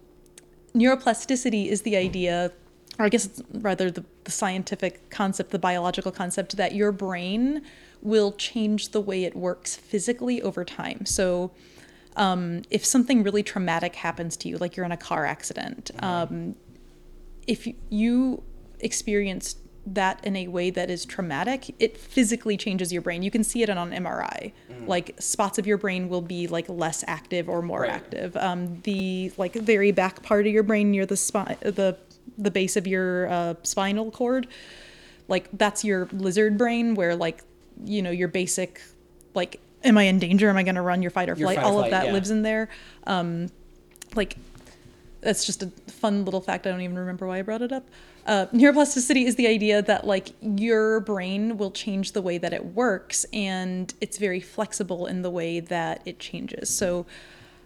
neuroplasticity 0.75 1.67
is 1.67 1.81
the 1.81 1.95
idea, 1.97 2.51
or 2.99 3.05
I 3.05 3.09
guess 3.09 3.25
it's 3.25 3.41
rather 3.53 3.89
the, 3.89 4.05
the 4.23 4.31
scientific 4.31 5.09
concept, 5.09 5.49
the 5.49 5.59
biological 5.59 6.11
concept 6.11 6.57
that 6.57 6.75
your 6.75 6.91
brain 6.91 7.63
will 8.03 8.33
change 8.33 8.89
the 8.89 9.01
way 9.01 9.23
it 9.23 9.35
works 9.35 9.75
physically 9.75 10.41
over 10.43 10.63
time. 10.63 11.05
So 11.05 11.51
um, 12.15 12.61
if 12.69 12.85
something 12.85 13.23
really 13.23 13.41
traumatic 13.41 13.95
happens 13.95 14.37
to 14.37 14.49
you, 14.49 14.57
like 14.57 14.75
you're 14.75 14.85
in 14.85 14.91
a 14.91 14.97
car 14.97 15.25
accident, 15.25 15.89
um, 15.99 16.55
if 17.47 17.67
you 17.89 18.43
experience 18.79 19.55
that 19.93 20.19
in 20.25 20.35
a 20.35 20.47
way 20.47 20.69
that 20.69 20.89
is 20.89 21.05
traumatic, 21.05 21.73
it 21.79 21.97
physically 21.97 22.57
changes 22.57 22.91
your 22.91 23.01
brain. 23.01 23.23
You 23.23 23.31
can 23.31 23.43
see 23.43 23.63
it 23.63 23.69
on 23.69 23.93
an 23.93 24.03
MRI. 24.03 24.51
Like 24.85 25.15
spots 25.19 25.57
of 25.57 25.65
your 25.67 25.77
brain 25.77 26.09
will 26.09 26.21
be 26.21 26.47
like 26.47 26.67
less 26.69 27.03
active 27.07 27.47
or 27.49 27.61
more 27.61 27.81
Right. 27.81 27.91
active. 27.91 28.35
Um, 28.37 28.81
the 28.83 29.31
like 29.37 29.53
very 29.53 29.91
back 29.91 30.23
part 30.23 30.45
of 30.47 30.53
your 30.53 30.63
brain 30.63 30.91
near 30.91 31.05
the 31.05 31.17
spine, 31.17 31.57
the 31.61 31.97
the 32.37 32.51
base 32.51 32.75
of 32.75 32.85
your 32.85 33.27
uh, 33.29 33.53
spinal 33.63 34.11
cord, 34.11 34.47
like 35.27 35.47
that's 35.53 35.83
your 35.83 36.07
lizard 36.11 36.57
brain, 36.57 36.93
where 36.95 37.15
like 37.15 37.43
you 37.85 38.01
know 38.01 38.11
your 38.11 38.27
basic 38.27 38.81
like 39.33 39.59
am 39.83 39.97
I 39.97 40.03
in 40.03 40.19
danger? 40.19 40.49
Am 40.49 40.57
I 40.57 40.63
going 40.63 40.75
to 40.75 40.81
run 40.81 41.01
your 41.01 41.11
fight 41.11 41.29
or 41.29 41.35
Your 41.35 41.47
flight? 41.47 41.57
fight 41.57 41.63
or 41.63 41.67
All 41.67 41.73
flight, 41.79 41.85
of 41.85 41.91
that 41.91 42.05
yeah. 42.07 42.13
lives 42.13 42.29
in 42.31 42.41
there. 42.41 42.67
Um, 43.05 43.49
like 44.15 44.35
that's 45.21 45.45
just 45.45 45.63
a 45.63 45.67
fun 45.87 46.25
little 46.25 46.41
fact. 46.41 46.65
I 46.67 46.71
don't 46.71 46.81
even 46.81 46.97
remember 46.97 47.25
why 47.27 47.39
I 47.39 47.41
brought 47.41 47.61
it 47.61 47.71
up. 47.71 47.87
Uh, 48.27 48.45
neuroplasticity 48.47 49.25
is 49.25 49.35
the 49.35 49.47
idea 49.47 49.81
that 49.81 50.05
like 50.05 50.33
your 50.41 50.99
brain 50.99 51.57
will 51.57 51.71
change 51.71 52.11
the 52.11 52.21
way 52.21 52.37
that 52.37 52.51
it 52.51 52.65
works, 52.65 53.25
and 53.31 53.93
it's 54.01 54.17
very 54.17 54.41
flexible 54.41 55.07
in 55.07 55.21
the 55.21 55.29
way 55.29 55.61
that 55.61 56.01
it 56.05 56.19
changes. 56.19 56.69
So, 56.69 57.05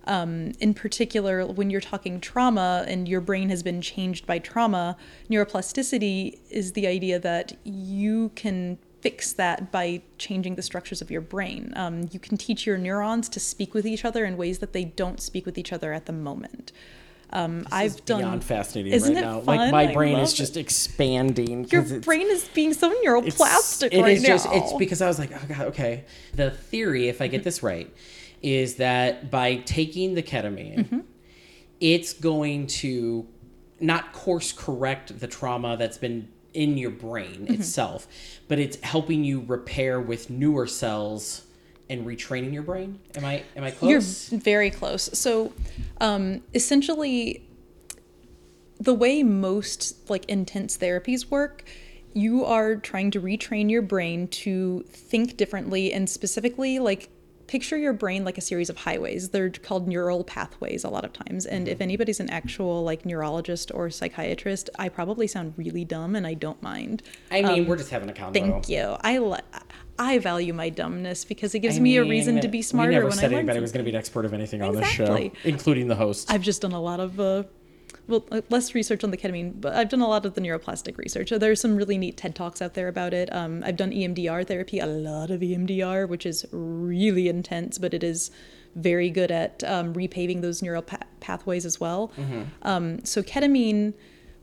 um, 0.06 0.52
in 0.60 0.76
particular, 0.76 1.46
when 1.48 1.72
you're 1.72 1.82
talking 1.82 2.22
trauma 2.22 2.86
and 2.88 3.08
your 3.08 3.22
brain 3.22 3.50
has 3.50 3.64
been 3.64 3.82
changed 3.82 4.28
by 4.28 4.38
trauma, 4.38 4.98
neuroplasticity 5.32 6.38
is 6.52 6.74
the 6.74 6.86
idea 6.86 7.18
that 7.20 7.58
you 7.64 8.30
can 8.36 8.78
fix 9.02 9.34
that 9.34 9.72
by 9.72 10.04
changing 10.20 10.56
the 10.56 10.62
structures 10.62 11.02
of 11.02 11.10
your 11.10 11.22
brain. 11.22 11.74
Um, 11.76 12.08
you 12.12 12.20
can 12.20 12.38
teach 12.38 12.68
your 12.68 12.78
neurons 12.78 13.30
to 13.30 13.40
speak 13.40 13.74
with 13.74 13.88
each 13.88 14.06
other 14.06 14.26
in 14.26 14.38
ways 14.38 14.60
that 14.60 14.74
they 14.74 14.86
don't 14.86 15.20
speak 15.20 15.48
with 15.48 15.58
each 15.58 15.74
other 15.74 15.92
at 15.92 16.06
the 16.06 16.14
moment. 16.14 16.72
Um, 17.34 17.66
I've 17.72 18.04
done 18.06 18.20
It's 18.20 18.26
beyond 18.28 18.44
fascinating 18.44 18.92
Isn't 18.94 19.16
right 19.16 19.24
it 19.24 19.26
now. 19.26 19.42
fun? 19.42 19.58
Like 19.58 19.72
my 19.72 19.90
I 19.90 19.94
brain 19.94 20.18
is 20.18 20.34
just 20.34 20.58
it. 20.58 20.62
expanding. 20.62 21.66
Your 21.70 21.84
brain 22.02 22.28
is 22.30 22.48
being 22.50 22.74
so 22.74 22.92
it's- 22.92 23.06
neuroplastic 23.38 23.90
it 23.94 24.02
right 24.02 24.18
is 24.18 24.24
now. 24.24 24.28
just 24.30 24.48
it's 24.52 24.74
because 24.74 25.02
I 25.02 25.08
was 25.08 25.18
like, 25.20 25.32
oh 25.34 25.46
god, 25.48 25.62
okay. 25.68 26.04
The 26.36 26.52
theory, 26.52 27.08
if 27.08 27.22
I 27.22 27.28
get 27.28 27.44
this 27.44 27.64
right, 27.64 27.90
is 28.42 28.76
that 28.76 29.32
by 29.32 29.56
taking 29.58 30.14
the 30.16 30.24
ketamine, 30.24 30.80
Mm-hmm. 30.80 31.00
it's 31.80 32.14
going 32.14 32.68
to 32.68 33.28
not 33.80 34.14
course 34.14 34.52
correct 34.52 35.20
the 35.20 35.28
trauma 35.28 35.78
that's 35.78 35.98
been 35.98 36.28
in 36.54 36.78
your 36.78 36.92
brain 36.92 37.46
Mm-hmm. 37.46 37.54
itself, 37.54 38.08
but 38.50 38.60
it's 38.60 38.78
helping 38.82 39.24
you 39.24 39.42
repair 39.48 40.02
with 40.02 40.30
newer 40.30 40.68
cells 40.68 41.46
and 41.92 42.08
retraining 42.08 42.54
your 42.54 42.64
brain. 42.64 42.98
Am 43.16 43.26
I 43.26 43.44
am 43.56 43.64
I 43.64 43.72
close? 43.72 44.32
You're 44.32 44.40
very 44.40 44.72
close. 44.72 45.10
So, 45.18 45.52
um, 46.00 46.42
essentially, 46.54 47.46
the 48.80 48.94
way 48.94 49.22
most 49.22 50.10
like 50.10 50.26
intense 50.26 50.78
therapies 50.78 51.30
work, 51.30 51.66
you 52.14 52.46
are 52.46 52.78
trying 52.78 53.12
to 53.12 53.22
retrain 53.22 53.70
your 53.70 53.82
brain 53.82 54.30
to 54.30 54.84
think 54.88 55.36
differently 55.38 55.92
and 55.92 56.10
specifically 56.10 56.80
like 56.80 57.10
picture 57.48 57.78
your 57.78 57.92
brain 57.92 58.24
like 58.24 58.38
a 58.38 58.42
series 58.42 58.70
of 58.70 58.78
highways. 58.78 59.30
They're 59.30 59.50
called 59.50 59.86
neural 59.86 60.24
pathways 60.24 60.86
a 60.86 60.90
lot 60.90 61.04
of 61.04 61.12
times. 61.12 61.46
And 61.46 61.68
if 61.68 61.82
anybody's 61.82 62.22
an 62.22 62.30
actual 62.30 62.86
like 62.86 63.06
neurologist 63.06 63.70
or 63.74 63.90
psychiatrist, 63.90 64.70
I 64.80 64.88
probably 64.88 65.28
sound 65.28 65.56
really 65.58 65.84
dumb 65.84 66.16
and 66.16 66.26
I 66.26 66.34
don't 66.36 66.62
mind. 66.64 67.04
I 67.30 67.42
mean, 67.42 67.68
we're 67.68 67.76
just 67.76 67.90
having 67.90 68.10
a 68.10 68.14
convo. 68.14 68.28
um, 68.28 68.34
Thank 68.34 68.70
you. 68.70 68.96
I 69.02 69.18
li- 69.18 69.40
I 70.02 70.18
value 70.18 70.52
my 70.52 70.70
dumbness 70.70 71.26
because 71.26 71.54
it 71.54 71.60
gives 71.60 71.78
I 71.78 71.80
me 71.80 71.98
a 71.98 72.04
reason 72.04 72.42
to 72.42 72.48
be 72.48 72.64
smarter 72.64 72.90
We 72.90 72.96
never 72.96 73.10
when 73.10 73.20
I 73.20 73.22
said 73.22 73.32
learn 73.32 73.40
anybody 73.42 73.60
was 73.60 73.72
going 73.72 73.86
to 73.86 73.92
be 73.92 73.96
an 73.96 74.00
expert 74.00 74.26
of 74.26 74.34
anything 74.34 74.64
on 74.64 74.76
this 74.76 74.88
show, 74.88 75.30
including 75.44 75.88
the 75.90 75.96
host. 75.96 76.32
I've 76.32 76.42
just 76.42 76.64
done 76.64 76.72
a 76.72 76.82
lot 76.82 77.00
of 77.00 77.20
uh, 77.20 77.44
well, 78.08 78.26
uh, 78.32 78.42
less 78.50 78.74
research 78.74 79.04
on 79.04 79.12
the 79.12 79.18
ketamine, 79.18 79.62
but 79.62 79.76
I've 79.76 79.90
done 79.90 80.02
a 80.02 80.08
lot 80.08 80.26
of 80.26 80.34
the 80.34 80.42
neuroplastic 80.42 80.98
research. 80.98 81.30
So 81.30 81.38
there's 81.38 81.62
some 81.62 81.76
really 81.76 82.00
neat 82.00 82.18
TED 82.18 82.34
talks 82.34 82.64
out 82.64 82.74
there 82.74 82.88
about 82.88 83.14
it. 83.14 83.32
Um, 83.32 83.64
I've 83.64 83.78
done 83.78 83.92
EMDR 83.92 84.48
therapy, 84.48 84.80
a 84.80 84.88
lot 84.88 85.30
of 85.30 85.42
EMDR, 85.42 86.10
which 86.10 86.26
is 86.26 86.48
really 86.52 87.28
intense, 87.30 87.78
but 87.78 87.94
it 87.94 88.04
is 88.04 88.32
very 88.76 89.12
good 89.12 89.30
at 89.30 89.64
um, 89.66 89.94
repaving 89.94 90.42
those 90.42 90.64
neural 90.64 90.82
pa- 90.82 91.06
pathways 91.20 91.64
as 91.64 91.80
well. 91.80 92.12
Um, 92.64 93.06
so 93.06 93.22
ketamine, 93.22 93.94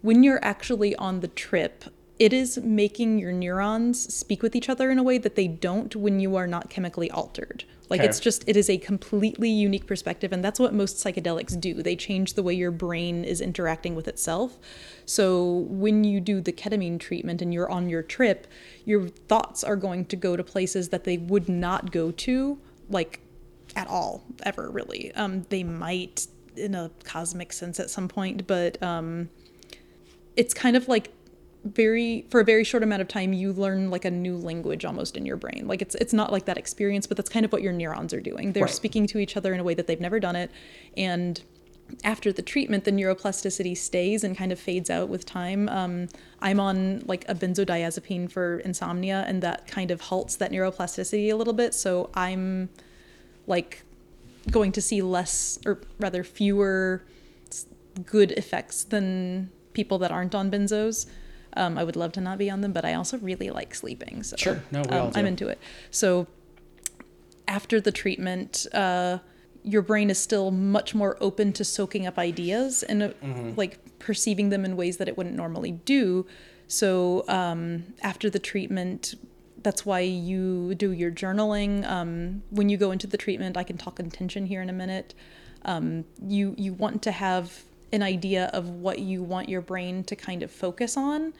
when 0.02 0.22
you're 0.22 0.44
actually 0.44 0.94
on 0.96 1.18
the 1.20 1.28
trip, 1.28 1.84
it 2.18 2.32
is 2.32 2.58
making 2.58 3.18
your 3.18 3.32
neurons 3.32 4.12
speak 4.12 4.42
with 4.42 4.56
each 4.56 4.68
other 4.68 4.90
in 4.90 4.98
a 4.98 5.02
way 5.02 5.18
that 5.18 5.36
they 5.36 5.46
don't 5.46 5.94
when 5.94 6.18
you 6.20 6.34
are 6.36 6.46
not 6.46 6.68
chemically 6.68 7.10
altered. 7.10 7.64
Like 7.88 8.00
Okay. 8.00 8.08
it's 8.08 8.20
just 8.20 8.44
it 8.46 8.56
is 8.56 8.68
a 8.68 8.76
completely 8.76 9.48
unique 9.48 9.86
perspective 9.86 10.32
and 10.32 10.44
that's 10.44 10.60
what 10.60 10.74
most 10.74 10.96
psychedelics 10.96 11.58
do. 11.58 11.82
They 11.82 11.96
change 11.96 12.34
the 12.34 12.42
way 12.42 12.52
your 12.54 12.70
brain 12.70 13.24
is 13.24 13.40
interacting 13.40 13.94
with 13.94 14.08
itself. 14.08 14.58
So 15.06 15.66
when 15.68 16.04
you 16.04 16.20
do 16.20 16.40
the 16.40 16.52
ketamine 16.52 16.98
treatment 17.00 17.40
and 17.40 17.54
you're 17.54 17.70
on 17.70 17.88
your 17.88 18.02
trip, 18.02 18.46
your 18.84 19.08
thoughts 19.08 19.64
are 19.64 19.76
going 19.76 20.04
to 20.06 20.16
go 20.16 20.36
to 20.36 20.44
places 20.44 20.90
that 20.90 21.04
they 21.04 21.16
would 21.18 21.48
not 21.48 21.92
go 21.92 22.10
to 22.10 22.58
like 22.90 23.20
at 23.76 23.86
all 23.86 24.24
ever 24.42 24.70
really. 24.70 25.14
Um 25.14 25.46
they 25.48 25.62
might 25.62 26.26
in 26.56 26.74
a 26.74 26.90
cosmic 27.04 27.52
sense 27.52 27.78
at 27.78 27.88
some 27.90 28.08
point, 28.08 28.46
but 28.46 28.82
um 28.82 29.30
it's 30.36 30.52
kind 30.54 30.76
of 30.76 30.88
like 30.88 31.12
very 31.74 32.24
for 32.30 32.40
a 32.40 32.44
very 32.44 32.64
short 32.64 32.82
amount 32.82 33.02
of 33.02 33.08
time 33.08 33.32
you 33.32 33.52
learn 33.52 33.90
like 33.90 34.04
a 34.04 34.10
new 34.10 34.36
language 34.36 34.84
almost 34.84 35.16
in 35.16 35.24
your 35.26 35.36
brain. 35.36 35.66
Like 35.66 35.82
it's 35.82 35.94
it's 35.96 36.12
not 36.12 36.32
like 36.32 36.44
that 36.46 36.58
experience 36.58 37.06
but 37.06 37.16
that's 37.16 37.28
kind 37.28 37.44
of 37.44 37.52
what 37.52 37.62
your 37.62 37.72
neurons 37.72 38.12
are 38.14 38.20
doing. 38.20 38.52
They're 38.52 38.64
Right. 38.64 38.70
speaking 38.72 39.06
to 39.08 39.18
each 39.18 39.36
other 39.36 39.52
in 39.54 39.60
a 39.60 39.64
way 39.64 39.74
that 39.74 39.86
they've 39.86 40.00
never 40.00 40.18
done 40.20 40.36
it. 40.36 40.50
And 40.96 41.40
after 42.04 42.32
the 42.32 42.42
treatment 42.42 42.84
the 42.84 42.92
neuroplasticity 42.92 43.76
stays 43.76 44.22
and 44.22 44.36
kind 44.36 44.52
of 44.52 44.58
fades 44.60 44.90
out 44.90 45.08
with 45.08 45.24
time. 45.24 45.68
Um, 45.68 46.08
i'm 46.40 46.60
on 46.60 47.02
like 47.06 47.24
a 47.28 47.34
benzodiazepine 47.34 48.30
for 48.30 48.58
insomnia 48.60 49.24
and 49.26 49.42
that 49.42 49.66
kind 49.66 49.90
of 49.90 50.02
halts 50.02 50.36
that 50.36 50.50
neuroplasticity 50.52 51.30
a 51.30 51.34
little 51.34 51.54
bit. 51.54 51.72
So 51.74 52.10
i'm 52.14 52.68
like 53.46 53.82
going 54.50 54.72
to 54.72 54.82
see 54.82 55.00
less 55.02 55.58
or 55.66 55.80
rather 55.98 56.22
fewer 56.24 57.02
good 58.04 58.32
effects 58.32 58.84
than 58.84 59.50
people 59.72 59.98
that 59.98 60.10
aren't 60.12 60.34
on 60.34 60.50
benzos. 60.50 61.06
Um, 61.54 61.78
I 61.78 61.84
would 61.84 61.96
love 61.96 62.12
to 62.12 62.20
not 62.20 62.38
be 62.38 62.50
on 62.50 62.60
them, 62.60 62.72
but 62.72 62.84
I 62.84 62.94
also 62.94 63.18
really 63.18 63.50
like 63.50 63.74
sleeping. 63.74 64.22
So 64.22 64.36
Sure. 64.36 64.62
No, 64.70 64.82
we 64.82 64.90
um, 64.90 65.00
all 65.06 65.10
do. 65.10 65.18
I'm 65.18 65.26
into 65.26 65.48
it. 65.48 65.58
So 65.90 66.26
after 67.46 67.80
the 67.80 67.92
treatment, 67.92 68.66
uh, 68.72 69.18
your 69.64 69.82
brain 69.82 70.10
is 70.10 70.18
still 70.18 70.50
much 70.50 70.94
more 70.94 71.16
open 71.20 71.52
to 71.54 71.64
soaking 71.64 72.06
up 72.06 72.18
ideas 72.18 72.82
and 72.82 73.02
uh, 73.02 73.08
Mm-hmm. 73.22 73.52
like 73.56 73.98
perceiving 73.98 74.50
them 74.50 74.64
in 74.64 74.76
ways 74.76 74.98
that 74.98 75.08
it 75.08 75.16
wouldn't 75.16 75.34
normally 75.36 75.72
do. 75.72 76.26
So 76.68 77.24
um, 77.28 77.94
after 78.02 78.28
the 78.30 78.38
treatment, 78.38 79.14
that's 79.62 79.84
why 79.84 80.00
you 80.00 80.74
do 80.74 80.92
your 80.92 81.10
journaling. 81.10 81.86
Um, 81.88 82.42
when 82.50 82.68
you 82.68 82.76
go 82.76 82.92
into 82.92 83.06
the 83.06 83.16
treatment, 83.16 83.56
I 83.56 83.64
can 83.64 83.76
talk 83.76 83.98
intention 83.98 84.46
here 84.46 84.62
in 84.62 84.70
a 84.70 84.72
minute. 84.72 85.14
Um, 85.64 86.04
you 86.24 86.54
you 86.56 86.72
want 86.72 87.02
to 87.02 87.10
have 87.10 87.64
an 87.92 88.02
idea 88.02 88.50
of 88.52 88.68
what 88.68 88.98
you 88.98 89.22
want 89.22 89.48
your 89.48 89.60
brain 89.60 90.04
to 90.04 90.16
kind 90.16 90.42
of 90.42 90.50
focus 90.50 90.96
on, 90.96 91.32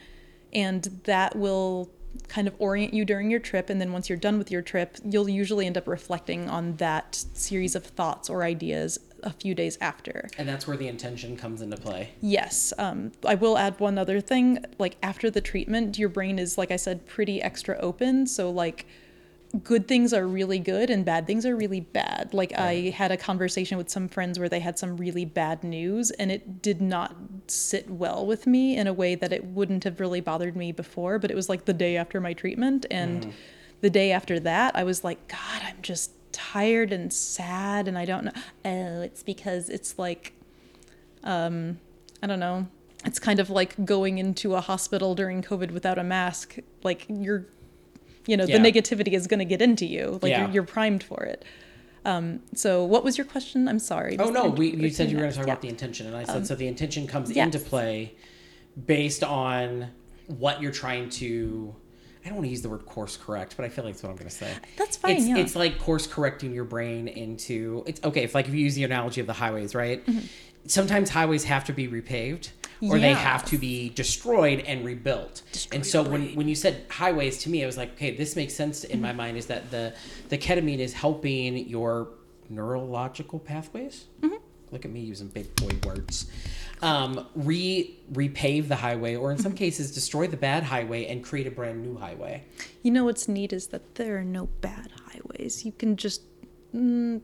and 0.53 1.01
that 1.05 1.37
will 1.37 1.91
kind 2.27 2.49
of 2.49 2.55
orient 2.59 2.95
you 2.95 3.05
during 3.05 3.31
your 3.31 3.41
trip. 3.41 3.70
And 3.70 3.81
then 3.81 3.93
once 3.93 4.09
you're 4.09 4.19
done 4.19 4.39
with 4.39 4.51
your 4.51 4.62
trip, 4.62 4.97
you'll 5.05 5.29
usually 5.29 5.66
end 5.66 5.77
up 5.77 5.87
reflecting 5.87 6.49
on 6.49 6.77
that 6.77 7.15
series 7.15 7.75
of 7.75 7.85
thoughts 7.85 8.29
or 8.29 8.43
ideas 8.43 8.99
a 9.23 9.31
few 9.31 9.55
days 9.55 9.77
after. 9.81 10.29
and 10.39 10.49
that's 10.49 10.66
where 10.66 10.77
the 10.77 10.87
intention 10.87 11.37
comes 11.37 11.61
into 11.61 11.77
play. 11.77 12.11
Yes. 12.20 12.73
Um, 12.79 13.12
I 13.27 13.35
will 13.35 13.59
add 13.59 13.79
one 13.81 13.99
other 13.99 14.20
thing. 14.20 14.65
Like 14.79 14.97
after 15.03 15.31
the 15.31 15.41
treatment, 15.41 15.99
your 15.99 16.09
brain 16.09 16.39
is, 16.39 16.57
like 16.57 16.70
I 16.70 16.77
said, 16.77 17.07
pretty 17.07 17.43
extra 17.43 17.77
open. 17.79 18.27
So 18.27 18.51
like 18.51 18.87
good 19.62 19.89
things 19.89 20.12
are 20.12 20.27
really 20.27 20.59
good 20.59 20.91
and 20.91 21.05
bad 21.05 21.27
things 21.27 21.47
are 21.47 21.57
really 21.57 21.81
bad. 21.81 22.35
Like 22.35 22.53
I 22.59 22.91
had 22.95 23.11
a 23.11 23.16
conversation 23.16 23.79
with 23.79 23.89
some 23.89 24.09
friends 24.09 24.39
where 24.39 24.49
they 24.49 24.61
had 24.61 24.79
some 24.79 24.97
really 24.97 25.25
bad 25.25 25.65
news 25.65 26.11
and 26.12 26.31
it 26.31 26.61
did 26.61 26.83
not 26.83 27.16
sit 27.47 27.89
well 27.89 28.27
with 28.27 28.47
me 28.47 28.77
in 28.77 28.87
a 28.87 28.93
way 28.93 29.15
that 29.15 29.33
it 29.33 29.45
wouldn't 29.45 29.85
have 29.85 30.01
really 30.01 30.20
bothered 30.20 30.55
me 30.55 30.73
before, 30.73 31.19
but 31.19 31.31
it 31.31 31.35
was 31.35 31.49
like 31.49 31.65
the 31.65 31.73
day 31.73 31.97
after 31.97 32.20
my 32.20 32.35
treatment 32.35 32.85
and 32.91 33.33
the 33.81 33.89
day 33.91 34.12
after 34.12 34.39
that 34.41 34.77
I 34.77 34.85
was 34.85 35.03
like 35.03 35.29
god, 35.29 35.62
I'm 35.65 35.81
just 35.81 36.11
tired 36.33 36.93
and 36.93 37.12
sad 37.12 37.89
and 37.89 37.97
I 37.97 38.05
don't 38.05 38.27
know. 38.27 38.33
Oh, 38.65 39.01
it's 39.01 39.23
because 39.23 39.70
it's 39.70 39.99
like 39.99 40.35
um 41.25 41.79
I 42.23 42.27
don't 42.27 42.41
know. 42.41 42.66
It's 43.05 43.19
kind 43.19 43.39
of 43.39 43.49
like 43.49 43.85
going 43.85 44.19
into 44.19 44.55
a 44.55 44.61
hospital 44.61 45.15
during 45.15 45.43
COVID 45.43 45.70
without 45.70 45.99
a 45.99 46.05
mask. 46.05 46.59
Like 46.83 47.07
you're, 47.09 47.47
you 48.29 48.37
know, 48.37 48.45
Yeah. 48.45 48.59
the 48.59 48.71
negativity 48.73 49.13
is 49.15 49.27
going 49.27 49.39
to 49.41 49.45
get 49.45 49.61
into 49.63 49.87
you. 49.87 50.21
Like 50.23 50.31
Yeah. 50.31 50.43
you're, 50.45 50.51
you're 50.55 50.63
primed 50.63 51.03
for 51.03 51.25
it. 51.25 51.45
Um, 52.05 52.41
so 52.55 52.85
what 52.85 53.03
was 53.03 53.19
your 53.19 53.25
question? 53.27 53.67
I'm 53.67 53.79
sorry. 53.81 54.17
Oh 54.19 54.31
no, 54.31 54.49
we 54.49 54.71
you 54.71 54.91
said 54.91 55.11
you 55.11 55.17
were 55.17 55.23
going 55.23 55.33
to 55.33 55.37
talk 55.39 55.47
Yeah. 55.47 55.53
about 55.55 55.63
the 55.63 55.69
intention, 55.69 56.07
and 56.07 56.15
I 56.17 56.23
said 56.25 56.47
so. 56.47 56.55
The 56.55 56.69
intention 56.69 57.07
comes 57.07 57.31
yes. 57.33 57.47
into 57.47 57.59
play 57.59 58.15
based 58.87 59.25
on 59.25 59.89
what 60.27 60.63
you're 60.63 60.73
trying 60.73 61.09
to. 61.11 61.75
I 62.25 62.29
don't 62.29 62.37
want 62.39 62.47
to 62.47 62.51
use 62.51 62.63
the 62.63 62.69
word 62.69 62.85
course 62.85 63.17
correct, 63.17 63.57
but 63.57 63.65
I 63.65 63.69
feel 63.71 63.85
like 63.85 63.95
that's 63.95 64.03
what 64.03 64.11
I'm 64.11 64.17
going 64.17 64.29
to 64.29 64.35
say. 64.35 64.53
That's 64.77 64.97
fine, 64.99 65.17
It's, 65.17 65.27
yeah. 65.27 65.39
it's 65.39 65.57
like 65.57 65.79
course 65.79 66.07
correcting 66.07 66.53
your 66.53 66.65
brain 66.65 67.09
into. 67.09 67.83
It's 67.87 68.03
okay 68.05 68.23
if 68.25 68.35
like 68.35 68.47
if 68.49 68.55
you 68.55 68.61
use 68.61 68.75
the 68.75 68.85
analogy 68.85 69.21
of 69.21 69.27
the 69.27 69.33
highways, 69.33 69.75
right? 69.75 70.05
Sometimes 70.67 71.11
highways 71.11 71.45
have 71.45 71.65
to 71.65 71.73
be 71.73 71.89
repaved. 71.89 72.51
Or 72.81 72.99
they 72.99 73.13
have 73.13 73.45
to 73.47 73.59
be 73.59 73.91
destroyed 73.91 74.61
and 74.61 74.85
rebuilt. 74.85 75.43
and 75.73 75.85
so 75.85 76.03
when, 76.03 76.35
when 76.37 76.49
you 76.49 76.55
said 76.55 76.85
highways 76.91 77.39
to 77.39 77.51
me, 77.51 77.63
I 77.63 77.67
was 77.67 77.77
like, 77.77 77.93
okay, 77.95 78.17
this 78.17 78.37
makes 78.37 78.55
sense 78.55 78.85
in 78.85 79.01
my 79.01 79.13
mind. 79.13 79.37
Is 79.37 79.47
that 79.47 79.71
the 79.71 79.95
the 80.29 80.39
ketamine 80.39 80.79
is 80.79 80.93
helping 80.93 81.69
your 81.69 82.09
neurological 82.49 83.39
pathways? 83.39 84.07
Look 84.71 84.85
at 84.85 84.91
me 84.91 85.01
using 85.01 85.29
big 85.29 85.55
boy 85.57 85.79
words. 85.87 86.31
Um, 86.83 87.27
re 87.35 87.99
repave 88.13 88.69
the 88.69 88.77
highway, 88.77 89.17
or 89.17 89.33
in 89.33 89.39
some 89.39 89.53
cases, 89.53 89.93
destroy 89.93 90.27
the 90.27 90.37
bad 90.37 90.63
highway 90.63 91.07
and 91.07 91.25
create 91.25 91.47
a 91.47 91.51
brand 91.51 91.83
new 91.83 91.97
highway. 91.97 92.45
You 92.83 92.93
know 92.93 93.05
what's 93.05 93.29
neat 93.29 93.53
is 93.53 93.69
that 93.69 93.97
there 93.97 94.19
are 94.19 94.25
no 94.25 94.47
bad 94.61 94.93
highways. 95.07 95.65
You 95.65 95.73
can 95.73 95.97
just 95.97 96.23
mm, 96.75 97.21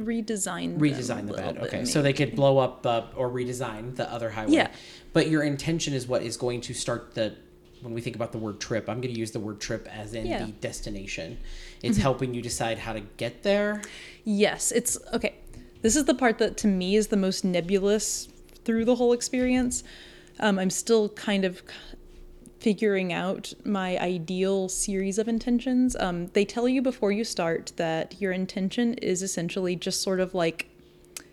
redesign 0.00 0.78
Redesign 0.78 1.26
the 1.26 1.34
bit, 1.34 1.58
Okay, 1.58 1.84
so 1.84 2.02
they 2.02 2.12
could 2.12 2.34
blow 2.34 2.58
up 2.58 2.82
the 2.82 3.04
or 3.16 3.28
redesign 3.28 3.94
the 3.96 4.10
other 4.12 4.30
highway. 4.30 4.52
Yeah. 4.52 4.70
But 5.12 5.28
your 5.28 5.42
intention 5.42 5.92
is 5.94 6.06
what 6.06 6.22
is 6.22 6.36
going 6.36 6.60
to 6.62 6.74
start 6.74 7.14
the. 7.14 7.36
When 7.82 7.94
we 7.94 8.02
think 8.02 8.14
about 8.14 8.32
the 8.32 8.38
word 8.38 8.60
trip, 8.60 8.90
I'm 8.90 9.00
going 9.00 9.14
to 9.14 9.18
use 9.18 9.30
the 9.30 9.40
word 9.40 9.58
trip 9.60 9.88
as 9.90 10.12
in 10.12 10.26
Yeah. 10.26 10.38
Mm-hmm. 10.40 10.46
the 10.46 10.52
destination. 10.52 11.38
It's 11.82 11.96
helping 11.96 12.34
you 12.34 12.42
decide 12.42 12.78
how 12.78 12.92
to 12.92 13.00
get 13.16 13.42
there. 13.42 13.80
Yes, 14.24 14.70
it's 14.70 14.98
okay. 15.14 15.34
This 15.80 15.96
is 15.96 16.04
the 16.04 16.14
part 16.14 16.36
that 16.38 16.58
to 16.58 16.66
me 16.66 16.96
is 16.96 17.06
the 17.08 17.16
most 17.16 17.42
nebulous 17.42 18.28
through 18.64 18.84
the 18.84 18.96
whole 18.96 19.14
experience. 19.14 19.82
Um, 20.40 20.58
I'm 20.58 20.68
still 20.70 21.08
kind 21.10 21.44
of 21.44 21.62
figuring 22.60 23.10
out 23.10 23.54
my 23.64 23.98
ideal 23.98 24.68
series 24.68 25.18
of 25.18 25.26
intentions. 25.28 25.96
Um, 25.96 26.26
they 26.28 26.44
tell 26.44 26.68
you 26.68 26.82
before 26.82 27.10
you 27.10 27.24
start 27.24 27.72
that 27.76 28.20
your 28.20 28.32
intention 28.32 28.94
is 28.94 29.22
essentially 29.22 29.74
just 29.76 30.02
sort 30.02 30.20
of 30.20 30.34
like 30.34 30.68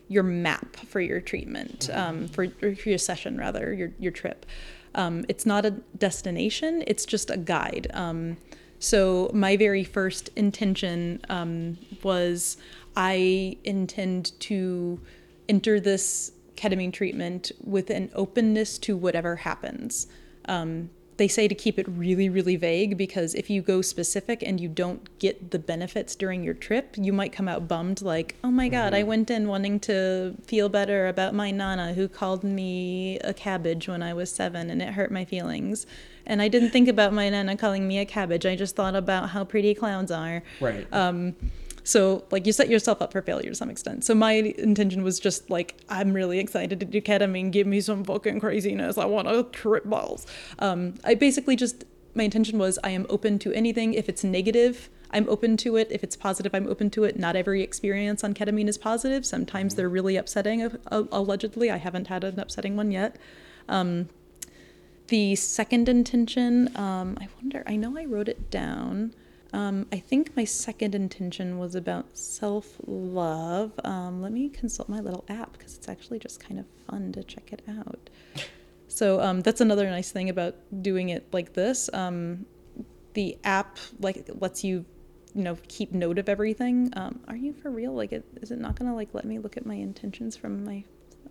your 0.08 0.22
map 0.22 0.76
for 0.76 1.00
your 1.00 1.20
treatment, 1.20 1.90
um, 1.92 2.28
for, 2.28 2.48
for 2.48 2.88
your 2.88 2.98
session 2.98 3.36
rather, 3.36 3.74
your 3.74 3.92
your 3.98 4.10
trip. 4.10 4.46
Um, 4.94 5.26
it's 5.28 5.44
not 5.44 5.66
a 5.66 5.72
destination; 5.98 6.82
it's 6.86 7.04
just 7.04 7.28
a 7.28 7.36
guide. 7.36 7.88
Um, 7.92 8.38
so 8.78 9.30
my 9.34 9.56
very 9.58 9.84
first 9.84 10.30
intention 10.34 11.20
um, 11.28 11.76
was 12.02 12.56
I 12.96 13.58
intend 13.64 14.38
to 14.40 14.98
enter 15.46 15.78
this 15.78 16.32
ketamine 16.56 16.92
treatment 16.92 17.52
with 17.62 17.90
an 17.90 18.10
openness 18.14 18.78
to 18.78 18.96
whatever 18.96 19.36
happens. 19.36 20.06
Um, 20.46 20.90
they 21.18 21.28
say 21.28 21.48
to 21.48 21.54
keep 21.54 21.78
it 21.78 21.86
really, 21.88 22.28
really 22.28 22.56
vague 22.56 22.96
because 22.96 23.34
if 23.34 23.50
you 23.50 23.60
go 23.60 23.82
specific 23.82 24.42
and 24.42 24.60
you 24.60 24.68
don't 24.68 25.18
get 25.18 25.50
the 25.50 25.58
benefits 25.58 26.14
during 26.14 26.44
your 26.44 26.54
trip, 26.54 26.94
you 26.96 27.12
might 27.12 27.32
come 27.32 27.48
out 27.48 27.66
bummed 27.66 28.00
like, 28.00 28.36
oh 28.44 28.50
my 28.52 28.68
God, 28.68 28.94
I 28.94 29.02
went 29.02 29.28
in 29.28 29.48
wanting 29.48 29.80
to 29.80 30.36
feel 30.44 30.68
better 30.68 31.08
about 31.08 31.34
my 31.34 31.50
Nana 31.50 31.92
who 31.94 32.08
called 32.08 32.44
me 32.44 33.18
a 33.18 33.34
cabbage 33.34 33.88
when 33.88 34.00
I 34.00 34.14
was 34.14 34.30
seven 34.30 34.70
and 34.70 34.80
it 34.80 34.94
hurt 34.94 35.10
my 35.10 35.24
feelings. 35.24 35.86
And 36.24 36.40
I 36.40 36.46
didn't 36.46 36.70
think 36.70 36.88
about 36.88 37.12
my 37.12 37.28
Nana 37.28 37.56
calling 37.56 37.88
me 37.88 37.98
a 37.98 38.04
cabbage. 38.04 38.46
I 38.46 38.54
just 38.54 38.76
thought 38.76 38.94
about 38.94 39.30
how 39.30 39.44
pretty 39.44 39.74
clowns 39.74 40.12
are. 40.12 40.44
Right. 40.60 40.86
Um, 40.92 41.34
so 41.88 42.22
like 42.30 42.46
you 42.46 42.52
set 42.52 42.68
yourself 42.68 43.00
up 43.00 43.12
for 43.12 43.22
failure 43.22 43.48
to 43.48 43.54
some 43.54 43.70
extent. 43.70 44.04
So 44.04 44.14
my 44.14 44.32
intention 44.32 45.02
was 45.02 45.18
just 45.18 45.48
like 45.48 45.74
I'm 45.88 46.12
really 46.12 46.38
excited 46.38 46.78
to 46.80 46.86
do 46.86 47.00
ketamine. 47.00 47.50
Give 47.50 47.66
me 47.66 47.80
some 47.80 48.04
fucking 48.04 48.40
craziness. 48.40 48.98
I 48.98 49.06
want 49.06 49.26
to 49.26 49.44
trip 49.44 49.84
balls. 49.84 50.26
Um, 50.58 50.96
I 51.02 51.14
basically 51.14 51.56
just 51.56 51.84
my 52.14 52.24
intention 52.24 52.58
was 52.58 52.78
I 52.84 52.90
am 52.90 53.06
open 53.08 53.38
to 53.38 53.54
anything. 53.54 53.94
If 53.94 54.06
it's 54.10 54.22
negative, 54.22 54.90
I'm 55.12 55.26
open 55.30 55.56
to 55.58 55.76
it. 55.76 55.88
If 55.90 56.04
it's 56.04 56.14
positive, 56.14 56.54
I'm 56.54 56.66
open 56.66 56.90
to 56.90 57.04
it. 57.04 57.18
Not 57.18 57.36
every 57.36 57.62
experience 57.62 58.22
on 58.22 58.34
ketamine 58.34 58.68
is 58.68 58.76
positive. 58.76 59.24
Sometimes 59.24 59.74
they're 59.74 59.88
really 59.88 60.16
upsetting. 60.16 60.62
uh, 60.62 60.76
uh, 60.90 61.04
Allegedly, 61.10 61.70
I 61.70 61.78
haven't 61.78 62.08
had 62.08 62.22
an 62.22 62.38
upsetting 62.38 62.76
one 62.76 62.90
yet. 62.90 63.16
Um, 63.66 64.10
the 65.06 65.36
second 65.36 65.88
intention, 65.88 66.76
um, 66.76 67.16
I 67.18 67.28
wonder, 67.40 67.62
I 67.66 67.76
know 67.76 67.96
I 67.96 68.04
wrote 68.04 68.28
it 68.28 68.50
down. 68.50 69.14
Um, 69.52 69.86
I 69.90 69.98
think 69.98 70.36
my 70.36 70.44
second 70.44 70.94
intention 70.94 71.58
was 71.58 71.74
about 71.74 72.16
self 72.16 72.76
love. 72.86 73.72
Um, 73.84 74.20
let 74.20 74.32
me 74.32 74.48
consult 74.48 74.88
my 74.88 75.00
little 75.00 75.24
app 75.28 75.52
because 75.52 75.76
it's 75.76 75.88
actually 75.88 76.18
just 76.18 76.40
kind 76.40 76.60
of 76.60 76.66
fun 76.86 77.12
to 77.12 77.24
check 77.24 77.52
it 77.52 77.62
out. 77.68 78.10
So 78.88 79.20
um, 79.20 79.40
that's 79.40 79.60
another 79.60 79.88
nice 79.88 80.10
thing 80.10 80.28
about 80.28 80.54
doing 80.82 81.10
it 81.10 81.26
like 81.32 81.54
this. 81.54 81.88
Um, 81.92 82.46
the 83.14 83.38
app 83.44 83.78
like 84.00 84.28
lets 84.40 84.64
you, 84.64 84.84
you 85.34 85.42
know, 85.42 85.56
keep 85.68 85.92
note 85.92 86.18
of 86.18 86.28
everything. 86.28 86.92
Um, 86.94 87.20
are 87.28 87.36
you 87.36 87.52
for 87.52 87.70
real? 87.70 87.92
Like, 87.94 88.12
it, 88.12 88.24
is 88.42 88.50
it 88.50 88.58
not 88.58 88.78
gonna 88.78 88.94
like 88.94 89.14
let 89.14 89.24
me 89.24 89.38
look 89.38 89.56
at 89.56 89.64
my 89.64 89.74
intentions 89.74 90.36
from 90.36 90.64
my 90.64 90.84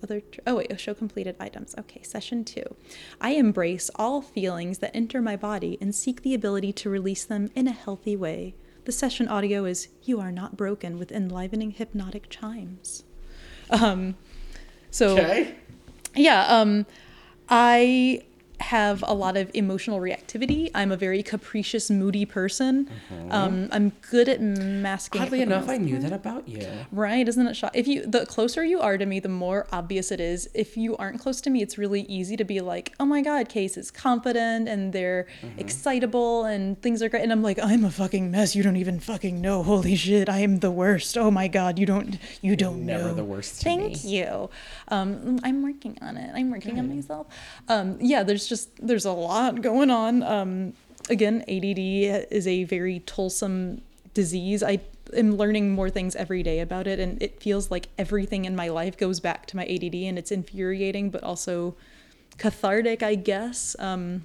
other? 0.03 0.21
Tr- 0.21 0.39
oh 0.47 0.55
wait, 0.57 0.79
show 0.79 0.93
completed 0.93 1.35
items. 1.39 1.75
Okay, 1.77 2.01
session 2.03 2.43
two. 2.43 2.75
I 3.21 3.31
embrace 3.31 3.89
all 3.95 4.21
feelings 4.21 4.79
that 4.79 4.95
enter 4.95 5.21
my 5.21 5.35
body 5.35 5.77
and 5.81 5.93
seek 5.93 6.21
the 6.21 6.33
ability 6.33 6.73
to 6.73 6.89
release 6.89 7.23
them 7.25 7.49
in 7.55 7.67
a 7.67 7.71
healthy 7.71 8.15
way. 8.15 8.55
The 8.85 8.91
session 8.91 9.27
audio 9.27 9.65
is 9.65 9.89
"You 10.03 10.19
Are 10.19 10.31
Not 10.31 10.55
Broken" 10.57 10.97
with 10.97 11.11
enlivening 11.11 11.71
hypnotic 11.71 12.29
chimes. 12.29 13.03
Um, 13.69 14.15
so 14.89 15.17
Okay. 15.17 15.55
yeah 16.15 16.45
um 16.47 16.85
i 17.49 18.23
have 18.59 19.03
a 19.07 19.13
lot 19.13 19.37
of 19.37 19.51
emotional 19.53 19.99
reactivity 19.99 20.69
i'm 20.73 20.91
a 20.91 20.97
very 20.97 21.21
capricious 21.21 21.89
moody 21.89 22.25
person 22.25 22.89
um 23.29 23.69
i'm 23.71 23.91
good 24.09 24.27
at 24.27 24.41
masking 24.41 25.21
Oddly 25.21 25.41
enough, 25.41 25.69
I 25.69 25.77
knew 25.77 25.99
that 25.99 26.13
about 26.13 26.47
you. 26.47 26.67
Right, 26.91 27.27
isn't 27.27 27.47
it 27.47 27.55
shock? 27.55 27.71
If 27.73 27.87
you 27.87 28.05
the 28.05 28.25
closer 28.25 28.63
you 28.63 28.79
are 28.79 28.97
to 28.97 29.05
me, 29.05 29.19
the 29.19 29.29
more 29.29 29.67
obvious 29.71 30.11
it 30.11 30.19
is. 30.19 30.49
If 30.53 30.77
you 30.77 30.95
aren't 30.97 31.19
close 31.19 31.41
to 31.41 31.49
me, 31.49 31.61
it's 31.61 31.77
really 31.77 32.01
easy 32.03 32.37
to 32.37 32.43
be 32.43 32.61
like, 32.61 32.93
"Oh 32.99 33.05
my 33.05 33.21
god, 33.21 33.49
Kace 33.49 33.77
is 33.77 33.91
confident 33.91 34.67
and 34.69 34.93
they're 34.93 35.27
excitable 35.57 36.45
and 36.45 36.81
things 36.81 37.01
are 37.01 37.09
great." 37.09 37.23
And 37.23 37.31
I'm 37.31 37.43
like, 37.43 37.59
"I'm 37.61 37.83
a 37.83 37.91
fucking 37.91 38.31
mess. 38.31 38.55
You 38.55 38.63
don't 38.63 38.77
even 38.77 38.99
fucking 38.99 39.41
know. 39.41 39.63
Holy 39.63 39.95
shit, 39.95 40.29
I 40.29 40.39
am 40.39 40.59
the 40.59 40.71
worst. 40.71 41.17
Oh 41.17 41.31
my 41.31 41.47
god, 41.47 41.77
you 41.79 41.85
don't 41.85 42.17
you 42.41 42.55
don't 42.55 42.85
never 42.85 43.09
know." 43.09 43.13
the 43.13 43.23
worst 43.23 43.57
to 43.59 43.63
Thank 43.63 44.03
me. 44.03 44.17
you. 44.19 44.49
Um, 44.89 45.39
I'm 45.43 45.63
working 45.63 45.97
on 46.01 46.17
it. 46.17 46.31
I'm 46.33 46.49
working 46.51 46.79
on 46.79 46.87
myself. 46.95 47.27
Um, 47.67 47.97
yeah, 47.99 48.23
there's 48.23 48.46
just 48.47 48.69
there's 48.85 49.05
a 49.05 49.11
lot 49.11 49.61
going 49.61 49.89
on. 49.89 50.23
Um, 50.23 50.73
again, 51.09 51.41
ADD 51.47 51.79
is 52.31 52.47
a 52.47 52.63
very 52.65 52.99
toilsome 53.01 53.81
disease. 54.13 54.63
I 54.63 54.79
am 55.15 55.35
learning 55.37 55.71
more 55.71 55.89
things 55.89 56.15
every 56.15 56.43
day 56.43 56.59
about 56.59 56.87
it, 56.87 56.99
and 56.99 57.21
it 57.21 57.41
feels 57.41 57.71
like 57.71 57.89
everything 57.97 58.45
in 58.45 58.55
my 58.55 58.69
life 58.69 58.97
goes 58.97 59.19
back 59.19 59.45
to 59.47 59.55
my 59.55 59.65
ADD, 59.65 59.95
and 59.95 60.17
it's 60.17 60.31
infuriating, 60.31 61.09
but 61.09 61.23
also 61.23 61.75
cathartic, 62.37 63.03
I 63.03 63.15
guess. 63.15 63.75
Um, 63.79 64.23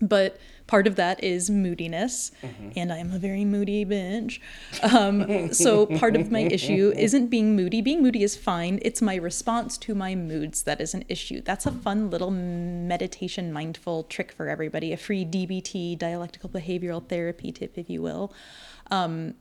but 0.00 0.38
part 0.70 0.86
of 0.86 0.94
that 0.94 1.22
is 1.22 1.50
moodiness, 1.50 2.30
and 2.76 2.92
I'm 2.92 3.12
a 3.12 3.18
very 3.18 3.44
moody 3.44 3.82
binge. 3.82 4.40
Um, 4.82 5.52
so 5.52 5.84
part 5.84 6.14
of 6.14 6.30
my 6.30 6.42
issue 6.42 6.92
isn't 6.96 7.26
being 7.26 7.56
moody. 7.56 7.82
Being 7.82 8.02
moody 8.02 8.22
is 8.22 8.36
fine. 8.36 8.78
It's 8.82 9.02
my 9.02 9.16
response 9.16 9.76
to 9.78 9.96
my 9.96 10.14
moods 10.14 10.62
that 10.62 10.80
is 10.80 10.94
an 10.94 11.04
issue. 11.08 11.40
That's 11.40 11.66
a 11.66 11.72
fun 11.72 12.08
little 12.08 12.30
meditation, 12.30 13.52
mindful 13.52 14.04
trick 14.04 14.30
for 14.30 14.48
everybody. 14.48 14.92
A 14.92 14.96
free 14.96 15.24
DBT, 15.24 15.98
dialectical 15.98 16.48
behavioral 16.48 17.04
therapy 17.04 17.50
tip, 17.50 17.76
if 17.76 17.90
you 17.90 18.00
will. 18.00 18.32
Um, 18.92 19.34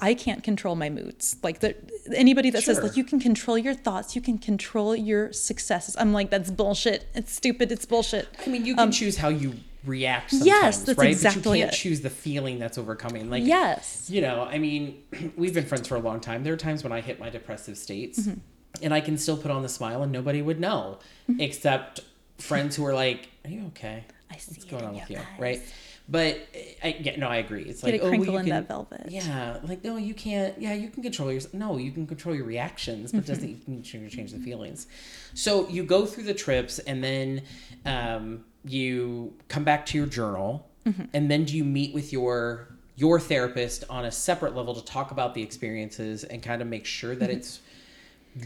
I 0.00 0.12
can't 0.14 0.44
control 0.44 0.76
my 0.76 0.90
moods. 0.90 1.36
Like 1.42 1.60
the, 1.60 1.74
anybody 2.14 2.50
that 2.50 2.62
says 2.62 2.80
like 2.82 2.96
you 2.96 3.04
can 3.04 3.20
control 3.20 3.56
your 3.56 3.74
thoughts, 3.74 4.14
you 4.14 4.20
can 4.22 4.36
control 4.36 4.94
your 4.94 5.32
successes. 5.32 5.96
I'm 5.98 6.12
like 6.12 6.28
that's 6.30 6.50
bullshit. 6.50 7.08
It's 7.14 7.32
stupid. 7.32 7.72
It's 7.72 7.86
bullshit. 7.86 8.28
I 8.46 8.50
mean, 8.50 8.64
you 8.66 8.76
can 8.76 8.92
choose 8.92 9.16
how 9.16 9.28
you 9.28 9.54
react. 9.84 10.32
Yes, 10.32 10.82
that's 10.82 10.98
right? 10.98 11.10
exactly 11.10 11.42
but 11.42 11.50
you 11.58 11.64
can't 11.64 11.72
it. 11.74 11.76
choose 11.76 12.00
the 12.00 12.10
feeling 12.10 12.58
that's 12.58 12.78
overcoming. 12.78 13.30
Like, 13.30 13.44
Yes. 13.44 14.08
you 14.10 14.20
know, 14.20 14.42
I 14.42 14.58
mean, 14.58 15.02
we've 15.36 15.54
been 15.54 15.66
friends 15.66 15.86
for 15.88 15.96
a 15.96 16.00
long 16.00 16.20
time. 16.20 16.42
There 16.44 16.52
are 16.52 16.56
times 16.58 16.82
when 16.82 16.92
I 16.92 17.00
hit 17.00 17.18
my 17.20 17.30
depressive 17.30 17.76
states, 17.78 18.20
Mm-hmm. 18.20 18.38
and 18.82 18.92
I 18.94 19.00
can 19.00 19.16
still 19.18 19.36
put 19.36 19.50
on 19.50 19.62
the 19.62 19.68
smile, 19.68 20.02
and 20.02 20.12
nobody 20.12 20.42
would 20.42 20.60
know, 20.60 20.98
except 21.38 22.00
friends 22.38 22.76
who 22.76 22.84
are 22.86 22.94
like, 22.94 23.28
"Are 23.44 23.50
you 23.50 23.66
okay? 23.68 24.04
I 24.30 24.36
see 24.36 24.52
What's 24.52 24.64
going 24.64 24.84
on 24.84 24.94
with 24.94 25.10
you?" 25.10 25.18
eyes. 25.18 25.24
Right? 25.38 25.62
But 26.10 26.38
I, 26.82 26.96
yeah, 27.00 27.16
no, 27.18 27.28
I 27.28 27.36
agree. 27.36 27.64
It's 27.64 27.82
Get 27.82 27.92
like 27.92 28.00
a 28.00 28.04
oh, 28.06 28.10
well, 28.12 28.24
you 28.24 28.36
in 28.38 28.44
can- 28.46 28.48
that 28.48 28.68
velvet. 28.68 29.06
Yeah, 29.10 29.58
like 29.62 29.84
no, 29.84 29.96
you 29.98 30.14
can't. 30.14 30.58
Yeah, 30.60 30.72
you 30.72 30.88
can 30.88 31.02
control 31.02 31.30
your. 31.30 31.42
No, 31.52 31.76
you 31.76 31.92
can 31.92 32.06
control 32.06 32.34
your 32.34 32.44
reactions, 32.46 33.12
but 33.12 33.24
Mm-hmm. 33.24 33.32
doesn't 33.32 33.68
you 33.68 34.08
change 34.08 34.32
the 34.32 34.38
feelings. 34.38 34.86
So 35.34 35.68
you 35.68 35.84
go 35.84 36.06
through 36.06 36.24
the 36.24 36.34
trips, 36.34 36.78
and 36.78 37.04
then 37.04 37.42
um, 37.84 38.44
you 38.64 39.34
come 39.48 39.64
back 39.64 39.86
to 39.86 39.98
your 39.98 40.06
journal, 40.06 40.64
Mm-hmm. 40.86 41.02
and 41.12 41.30
then 41.30 41.44
do 41.44 41.54
you 41.56 41.64
meet 41.64 41.92
with 41.92 42.12
your 42.14 42.68
your 42.96 43.20
therapist 43.20 43.84
on 43.90 44.06
a 44.06 44.10
separate 44.10 44.56
level 44.56 44.74
to 44.74 44.82
talk 44.84 45.10
about 45.10 45.34
the 45.34 45.42
experiences 45.42 46.24
and 46.24 46.42
kind 46.42 46.62
of 46.62 46.68
make 46.68 46.86
sure 46.86 47.14
that 47.14 47.28
Mm-hmm. 47.28 47.38
it's 47.38 47.60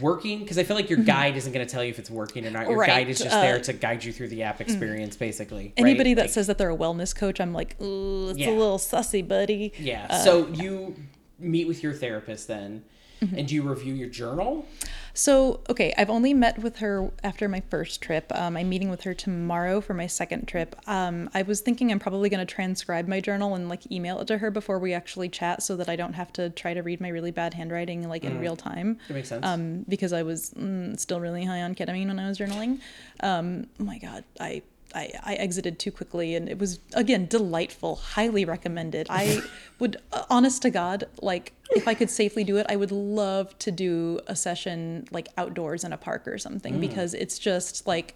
working 0.01 0.39
because 0.39 0.57
i 0.57 0.63
feel 0.63 0.75
like 0.75 0.89
your 0.89 0.99
guide 0.99 1.37
isn't 1.37 1.53
going 1.53 1.65
to 1.65 1.71
tell 1.71 1.83
you 1.83 1.89
if 1.91 1.99
it's 1.99 2.09
working 2.09 2.45
or 2.47 2.49
not 2.51 2.67
your 2.67 2.77
Right, 2.79 2.87
guide 2.87 3.09
is 3.09 3.19
just 3.19 3.29
there 3.31 3.57
uh, 3.57 3.59
to 3.59 3.73
guide 3.73 4.03
you 4.03 4.11
through 4.11 4.29
the 4.29 4.43
app 4.43 4.59
experience 4.59 5.15
basically 5.15 5.65
right? 5.65 5.73
Anybody 5.77 6.15
that 6.15 6.21
Like- 6.23 6.29
says 6.31 6.47
that 6.47 6.57
they're 6.57 6.71
a 6.71 6.75
wellness 6.77 7.15
coach, 7.15 7.39
I'm 7.39 7.53
like, 7.53 7.75
it's 7.79 8.39
Yeah. 8.39 8.49
a 8.49 8.51
little 8.51 8.79
sussy, 8.79 9.25
buddy. 9.27 9.71
Yeah. 9.77 10.07
Uh, 10.09 10.17
so 10.23 10.47
you 10.47 10.95
meet 11.37 11.67
with 11.67 11.83
your 11.83 11.93
therapist 11.93 12.47
then, 12.47 12.83
Mm-hmm. 13.23 13.37
and 13.37 13.47
do 13.47 13.55
you 13.55 13.61
review 13.61 13.93
your 13.93 14.09
journal? 14.09 14.65
So, 15.13 15.61
okay, 15.69 15.93
I've 15.97 16.09
only 16.09 16.33
met 16.33 16.59
with 16.59 16.77
her 16.77 17.11
after 17.23 17.47
my 17.47 17.61
first 17.69 18.01
trip. 18.01 18.31
Um, 18.33 18.57
I'm 18.57 18.67
meeting 18.67 18.89
with 18.89 19.03
her 19.03 19.13
tomorrow 19.13 19.79
for 19.79 19.93
my 19.93 20.07
second 20.07 20.47
trip. 20.47 20.75
Um, 20.87 21.29
I 21.33 21.43
was 21.43 21.61
thinking 21.61 21.91
I'm 21.91 21.99
probably 21.99 22.29
going 22.29 22.45
to 22.45 22.51
transcribe 22.51 23.07
my 23.07 23.21
journal 23.21 23.53
and 23.53 23.69
like 23.69 23.89
email 23.91 24.19
it 24.19 24.27
to 24.27 24.39
her 24.39 24.49
before 24.49 24.79
we 24.79 24.93
actually 24.93 25.29
chat 25.29 25.61
so 25.61 25.75
that 25.75 25.87
I 25.87 25.95
don't 25.95 26.13
have 26.13 26.33
to 26.33 26.49
try 26.49 26.73
to 26.73 26.81
read 26.81 26.99
my 26.99 27.09
really 27.09 27.31
bad 27.31 27.53
handwriting 27.53 28.07
like 28.09 28.23
in 28.23 28.39
real 28.39 28.55
time. 28.55 28.97
That 29.07 29.13
makes 29.13 29.29
sense. 29.29 29.45
Um, 29.45 29.85
because 29.87 30.13
I 30.13 30.23
was 30.23 30.51
mm, 30.57 30.99
still 30.99 31.19
really 31.19 31.45
high 31.45 31.61
on 31.61 31.75
ketamine 31.75 32.07
when 32.07 32.19
I 32.19 32.27
was 32.27 32.39
journaling. 32.39 32.79
Um, 33.21 33.67
oh 33.79 33.83
my 33.83 33.99
God, 33.99 34.23
I. 34.39 34.63
I, 34.93 35.11
I 35.23 35.33
exited 35.35 35.79
too 35.79 35.91
quickly 35.91 36.35
and 36.35 36.47
it 36.47 36.59
was 36.59 36.79
again 36.93 37.25
delightful 37.25 37.95
highly 37.95 38.45
recommended. 38.45 39.07
I 39.09 39.41
would 39.79 39.97
honest 40.29 40.61
to 40.61 40.69
god 40.69 41.03
like 41.21 41.51
if 41.71 41.87
i 41.87 41.93
could 41.93 42.09
safely 42.09 42.43
do 42.43 42.57
it 42.57 42.65
i 42.69 42.75
would 42.75 42.91
love 42.91 43.57
to 43.59 43.71
do 43.71 44.19
a 44.27 44.35
session 44.35 45.05
like 45.11 45.27
outdoors 45.37 45.83
in 45.83 45.91
a 45.91 45.97
park 45.97 46.27
or 46.27 46.37
something 46.37 46.75
mm. 46.75 46.79
because 46.79 47.13
it's 47.13 47.37
just 47.37 47.85
like 47.85 48.15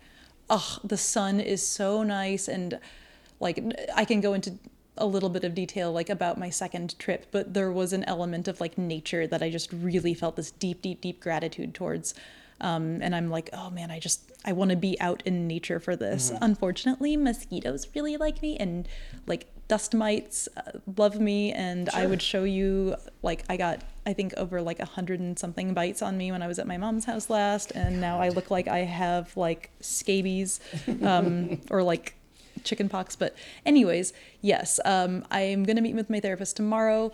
oh 0.50 0.78
the 0.84 0.98
sun 0.98 1.40
is 1.40 1.66
so 1.66 2.04
nice 2.04 2.48
and 2.48 2.80
like 3.40 3.62
i 3.96 4.06
can 4.06 4.22
go 4.22 4.34
into 4.34 4.58
a 4.96 5.06
little 5.06 5.30
bit 5.30 5.44
of 5.44 5.54
detail 5.54 5.92
like 5.92 6.10
about 6.10 6.38
my 6.38 6.50
second 6.50 6.98
trip 6.98 7.28
but 7.32 7.54
there 7.54 7.72
was 7.72 7.92
an 7.94 8.04
element 8.06 8.48
of 8.48 8.62
like 8.62 8.78
nature 8.78 9.28
that 9.28 9.44
i 9.44 9.50
just 9.50 9.72
really 9.74 10.14
felt 10.14 10.36
this 10.38 10.52
deep 10.52 10.82
deep 10.82 11.02
deep 11.02 11.20
gratitude 11.20 11.74
towards 11.74 12.14
um, 12.62 13.00
and 13.02 13.16
i'm 13.16 13.30
like 13.30 13.50
oh 13.54 13.70
man 13.70 13.92
i 13.92 14.00
just 14.00 14.32
i 14.46 14.52
want 14.52 14.70
to 14.72 14.78
be 14.78 15.00
out 15.00 15.22
in 15.26 15.48
nature 15.48 15.80
for 15.80 15.96
this. 15.96 16.32
Unfortunately 16.42 17.18
mosquitoes 17.18 17.88
really 17.96 18.18
like 18.18 18.42
me 18.42 18.58
and 18.58 18.88
like 19.26 19.48
dust 19.68 19.94
mites 19.94 20.48
uh, 20.56 20.80
love 20.98 21.20
me. 21.20 21.52
And 21.52 21.90
i 21.90 22.06
would 22.06 22.22
show 22.22 22.44
you 22.44 22.96
like 23.22 23.44
i 23.50 23.58
got 23.58 23.82
i 24.06 24.14
think 24.14 24.34
over 24.38 24.62
like 24.62 24.80
a 24.80 24.86
hundred 24.86 25.20
and 25.20 25.38
something 25.38 25.74
bites 25.74 26.02
on 26.02 26.18
me 26.18 26.32
when 26.32 26.42
i 26.42 26.48
was 26.48 26.60
at 26.60 26.68
my 26.68 26.78
mom's 26.78 27.06
house 27.06 27.30
last. 27.30 27.72
And 27.72 28.00
now 28.00 28.20
i 28.20 28.30
look 28.30 28.50
like 28.50 28.68
i 28.68 28.80
have 28.80 29.36
like 29.36 29.72
scabies 29.82 30.60
um, 31.02 31.62
or 31.70 31.84
like 31.84 32.18
chicken 32.64 32.90
pox. 32.90 33.16
But 33.16 33.36
anyways, 33.66 34.14
yes, 34.42 34.80
um, 34.86 35.26
I 35.32 35.42
am 35.42 35.64
going 35.64 35.76
to 35.76 35.82
meet 35.82 35.96
with 35.96 36.10
my 36.10 36.20
therapist 36.20 36.58
tomorrow. 36.58 37.12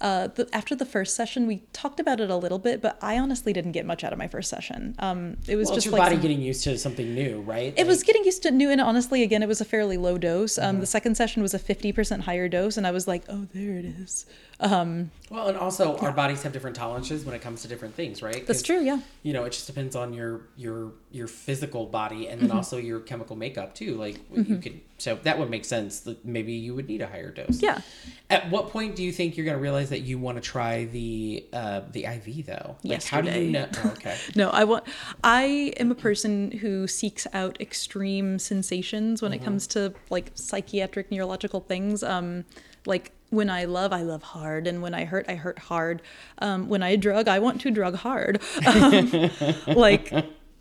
Uh, 0.00 0.28
the, 0.28 0.48
after 0.52 0.76
the 0.76 0.84
first 0.84 1.16
session, 1.16 1.46
we 1.48 1.62
talked 1.72 1.98
about 1.98 2.20
it 2.20 2.30
a 2.30 2.36
little 2.36 2.60
bit, 2.60 2.80
but 2.80 2.96
I 3.02 3.18
honestly 3.18 3.52
didn't 3.52 3.72
get 3.72 3.84
much 3.84 4.04
out 4.04 4.12
of 4.12 4.18
my 4.18 4.28
first 4.28 4.48
session. 4.48 4.94
Um, 5.00 5.36
it 5.48 5.56
was 5.56 5.66
Well, 5.68 5.74
just 5.74 5.86
your 5.86 5.92
like 5.94 6.02
body 6.02 6.14
some- 6.14 6.22
getting 6.22 6.40
used 6.40 6.62
to 6.64 6.78
something 6.78 7.14
new, 7.14 7.40
right? 7.40 7.74
it 7.76 7.86
was 7.86 8.04
getting 8.04 8.24
used 8.24 8.42
to 8.44 8.52
new, 8.52 8.70
and 8.70 8.80
honestly, 8.80 9.22
again, 9.24 9.42
it 9.42 9.48
was 9.48 9.60
a 9.60 9.64
fairly 9.64 9.96
low 9.96 10.16
dose. 10.16 10.56
Um, 10.56 10.78
The 10.80 10.86
second 10.86 11.16
session 11.16 11.42
was 11.42 11.52
a 11.52 11.58
fifty 11.58 11.90
percent 11.92 12.22
higher 12.22 12.48
dose, 12.48 12.76
and 12.76 12.86
I 12.86 12.92
was 12.92 13.08
like, 13.08 13.24
"Oh, 13.28 13.48
there 13.52 13.76
it 13.76 13.84
is." 13.86 14.24
Um, 14.60 15.12
well, 15.30 15.48
and 15.48 15.56
also 15.56 15.96
our 15.98 16.10
bodies 16.10 16.42
have 16.42 16.52
different 16.52 16.74
tolerances 16.74 17.24
when 17.24 17.34
it 17.34 17.40
comes 17.40 17.62
to 17.62 17.68
different 17.68 17.94
things, 17.94 18.22
right? 18.22 18.44
That's 18.44 18.62
true, 18.62 18.80
yeah. 18.80 19.00
You 19.22 19.32
know, 19.32 19.44
it 19.44 19.52
just 19.52 19.68
depends 19.68 19.94
on 19.94 20.12
your 20.12 20.42
your 20.56 20.92
your 21.12 21.28
physical 21.28 21.86
body 21.86 22.28
and 22.28 22.40
then 22.40 22.50
also 22.50 22.76
your 22.76 22.98
chemical 22.98 23.36
makeup 23.36 23.74
too. 23.74 23.94
Like 23.94 24.18
you 24.32 24.56
could, 24.56 24.80
so 24.98 25.16
that 25.22 25.38
would 25.38 25.48
make 25.48 25.64
sense. 25.64 26.00
That 26.00 26.24
maybe 26.24 26.54
you 26.54 26.74
would 26.74 26.88
need 26.88 27.02
a 27.02 27.06
higher 27.06 27.30
dose. 27.30 27.62
Yeah. 27.62 27.82
At 28.30 28.50
what 28.50 28.70
point 28.70 28.96
do 28.96 29.04
you 29.04 29.12
think 29.12 29.36
you're 29.36 29.46
going 29.46 29.56
to 29.56 29.62
realize 29.62 29.90
that 29.90 30.00
you 30.00 30.18
want 30.18 30.38
to 30.38 30.42
try 30.42 30.86
the 30.86 31.46
uh, 31.52 31.82
the 31.92 32.06
IV 32.06 32.46
though? 32.46 32.76
Like, 32.82 33.04
how 33.04 33.20
do 33.20 33.30
you 33.30 33.52
know? 33.52 33.68
Oh, 33.84 33.90
okay. 33.90 34.16
No, 34.34 34.50
I 34.50 34.64
want. 34.64 34.84
I 35.22 35.72
am 35.78 35.92
a 35.92 35.94
person 35.94 36.50
who 36.50 36.88
seeks 36.88 37.28
out 37.32 37.60
extreme 37.60 38.38
sensations 38.40 39.22
when 39.22 39.32
it 39.32 39.44
comes 39.44 39.68
to 39.68 39.94
like 40.10 40.32
psychiatric 40.34 41.12
neurological 41.12 41.60
things. 41.60 42.02
Um, 42.02 42.44
like 42.86 43.12
when 43.30 43.50
I 43.50 43.64
love, 43.64 43.92
I 43.92 44.02
love 44.02 44.22
hard, 44.22 44.66
and 44.66 44.80
when 44.82 44.94
I 44.94 45.04
hurt, 45.04 45.26
I 45.28 45.34
hurt 45.34 45.58
hard. 45.58 46.02
Um, 46.38 46.68
when 46.68 46.82
I 46.82 46.96
drug, 46.96 47.28
I 47.28 47.38
want 47.38 47.60
to 47.62 47.70
drug 47.70 47.96
hard. 47.96 48.40
Um, 48.66 49.30
like. 49.66 50.12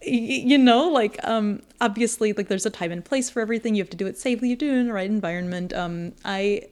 You 0.03 0.59
know, 0.59 0.89
like 0.89 1.17
um, 1.23 1.63
obviously, 1.81 2.31
like 2.31 2.49
there's 2.49 2.67
a 2.67 2.69
time 2.69 2.91
and 2.91 3.03
place 3.03 3.31
for 3.31 3.41
everything. 3.41 3.73
You 3.73 3.81
have 3.81 3.89
to 3.89 3.97
do 3.97 4.05
it 4.05 4.15
safely. 4.15 4.49
You 4.49 4.55
do 4.55 4.69
it 4.69 4.77
in 4.77 4.87
the 4.87 4.93
right 4.93 5.09
environment. 5.09 5.73
Um, 5.73 6.13
I 6.23 6.67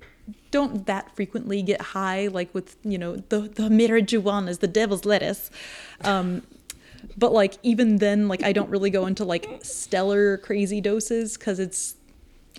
don't 0.51 0.85
that 0.85 1.13
frequently 1.15 1.63
get 1.63 1.81
high, 1.81 2.27
like 2.27 2.53
with 2.53 2.77
you 2.83 2.99
know 2.99 3.15
the 3.15 3.39
the 3.39 4.47
is 4.47 4.59
the 4.59 4.67
devil's 4.67 5.05
lettuce. 5.05 5.49
Um, 6.01 6.43
but 7.17 7.33
like 7.33 7.57
even 7.63 7.97
then 7.97 8.27
like 8.27 8.43
i 8.43 8.51
don't 8.51 8.69
really 8.69 8.89
go 8.89 9.05
into 9.05 9.23
like 9.23 9.59
stellar 9.61 10.37
crazy 10.37 10.81
doses 10.81 11.37
because 11.37 11.59
it's 11.59 11.95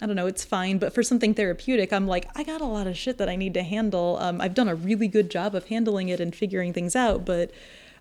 i 0.01 0.07
don't 0.07 0.17
know 0.17 0.27
it's 0.27 0.45
fine 0.45 0.79
but 0.79 0.93
for 0.93 1.03
something 1.03 1.35
therapeutic 1.35 1.93
i'm 1.93 2.07
like 2.07 2.29
i 2.37 2.43
got 2.43 2.61
a 2.61 2.67
lot 2.67 2.87
of 2.87 2.97
shit 2.97 3.19
that 3.19 3.29
i 3.29 3.37
need 3.37 3.55
to 3.55 3.63
handle 3.63 4.19
um, 4.21 4.41
i've 4.41 4.55
done 4.55 4.69
a 4.69 4.75
really 4.75 5.09
good 5.09 5.31
job 5.31 5.55
of 5.55 5.67
handling 5.67 6.09
it 6.09 6.21
and 6.21 6.35
figuring 6.35 6.73
things 6.73 6.95
out 6.95 7.25
but 7.25 7.51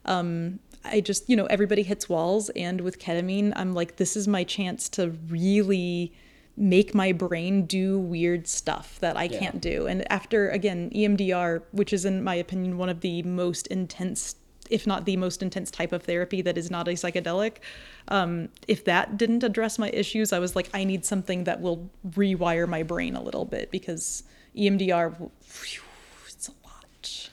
um, 0.05 0.59
i 0.83 0.99
just 0.99 1.29
you 1.29 1.35
know 1.35 1.45
everybody 1.45 1.83
hits 1.83 2.09
walls 2.09 2.49
and 2.51 2.81
with 2.81 2.99
ketamine 2.99 3.53
i'm 3.55 3.73
like 3.73 3.97
this 3.97 4.15
is 4.15 4.27
my 4.27 4.43
chance 4.43 4.89
to 4.89 5.09
really 5.29 6.13
make 6.57 6.95
my 6.95 7.11
brain 7.11 7.65
do 7.65 7.99
weird 7.99 8.47
stuff 8.47 8.97
that 9.01 9.17
I 9.17 9.27
can't 9.27 9.59
do. 9.59 9.87
And 9.87 10.09
after 10.11 10.49
again 10.49 10.89
EMDR, 10.91 11.63
which 11.71 11.91
is 11.91 12.05
in 12.05 12.23
my 12.23 12.35
opinion 12.35 12.77
one 12.77 12.89
of 12.89 13.01
the 13.01 13.23
most 13.23 13.67
intense 13.67 14.35
if 14.69 14.87
not 14.87 15.05
the 15.05 15.17
most 15.17 15.41
intense 15.41 15.71
type 15.71 15.91
of 15.91 16.03
therapy 16.03 16.41
that 16.41 16.57
is 16.57 16.71
not 16.71 16.87
a 16.87 16.91
psychedelic. 16.91 17.57
Um, 18.07 18.49
if 18.67 18.85
that 18.85 19.17
didn't 19.17 19.43
address 19.43 19.77
my 19.79 19.89
issues, 19.89 20.33
I 20.33 20.39
was 20.39 20.55
like, 20.55 20.69
I 20.73 20.83
need 20.83 21.05
something 21.05 21.45
that 21.45 21.61
will 21.61 21.89
rewire 22.11 22.67
my 22.67 22.83
brain 22.83 23.15
a 23.15 23.21
little 23.21 23.45
bit 23.45 23.71
because 23.71 24.23
EMDR, 24.55 25.29
phew, 25.41 25.83
it's 26.27 26.47
a 26.47 26.51
lot. 26.63 27.29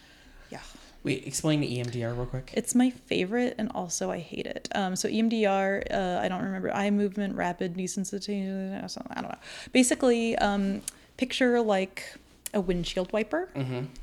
Yeah. 0.50 0.60
Wait, 1.04 1.26
explain 1.26 1.60
the 1.60 1.78
EMDR 1.78 2.16
real 2.16 2.26
quick. 2.26 2.52
It's 2.54 2.74
my 2.74 2.90
favorite, 2.90 3.54
and 3.58 3.70
also 3.74 4.10
I 4.10 4.18
hate 4.18 4.46
it. 4.46 4.68
Um, 4.74 4.96
so 4.96 5.08
EMDR, 5.08 5.92
uh, 5.92 6.20
I 6.22 6.28
don't 6.28 6.42
remember 6.42 6.72
eye 6.72 6.90
movement, 6.90 7.36
rapid 7.36 7.74
desensitization. 7.74 9.06
I 9.10 9.20
don't 9.20 9.30
know. 9.30 9.38
Basically, 9.72 10.36
um, 10.36 10.82
picture 11.16 11.60
like 11.60 12.16
a 12.54 12.60
windshield 12.60 13.12
wiper, 13.12 13.48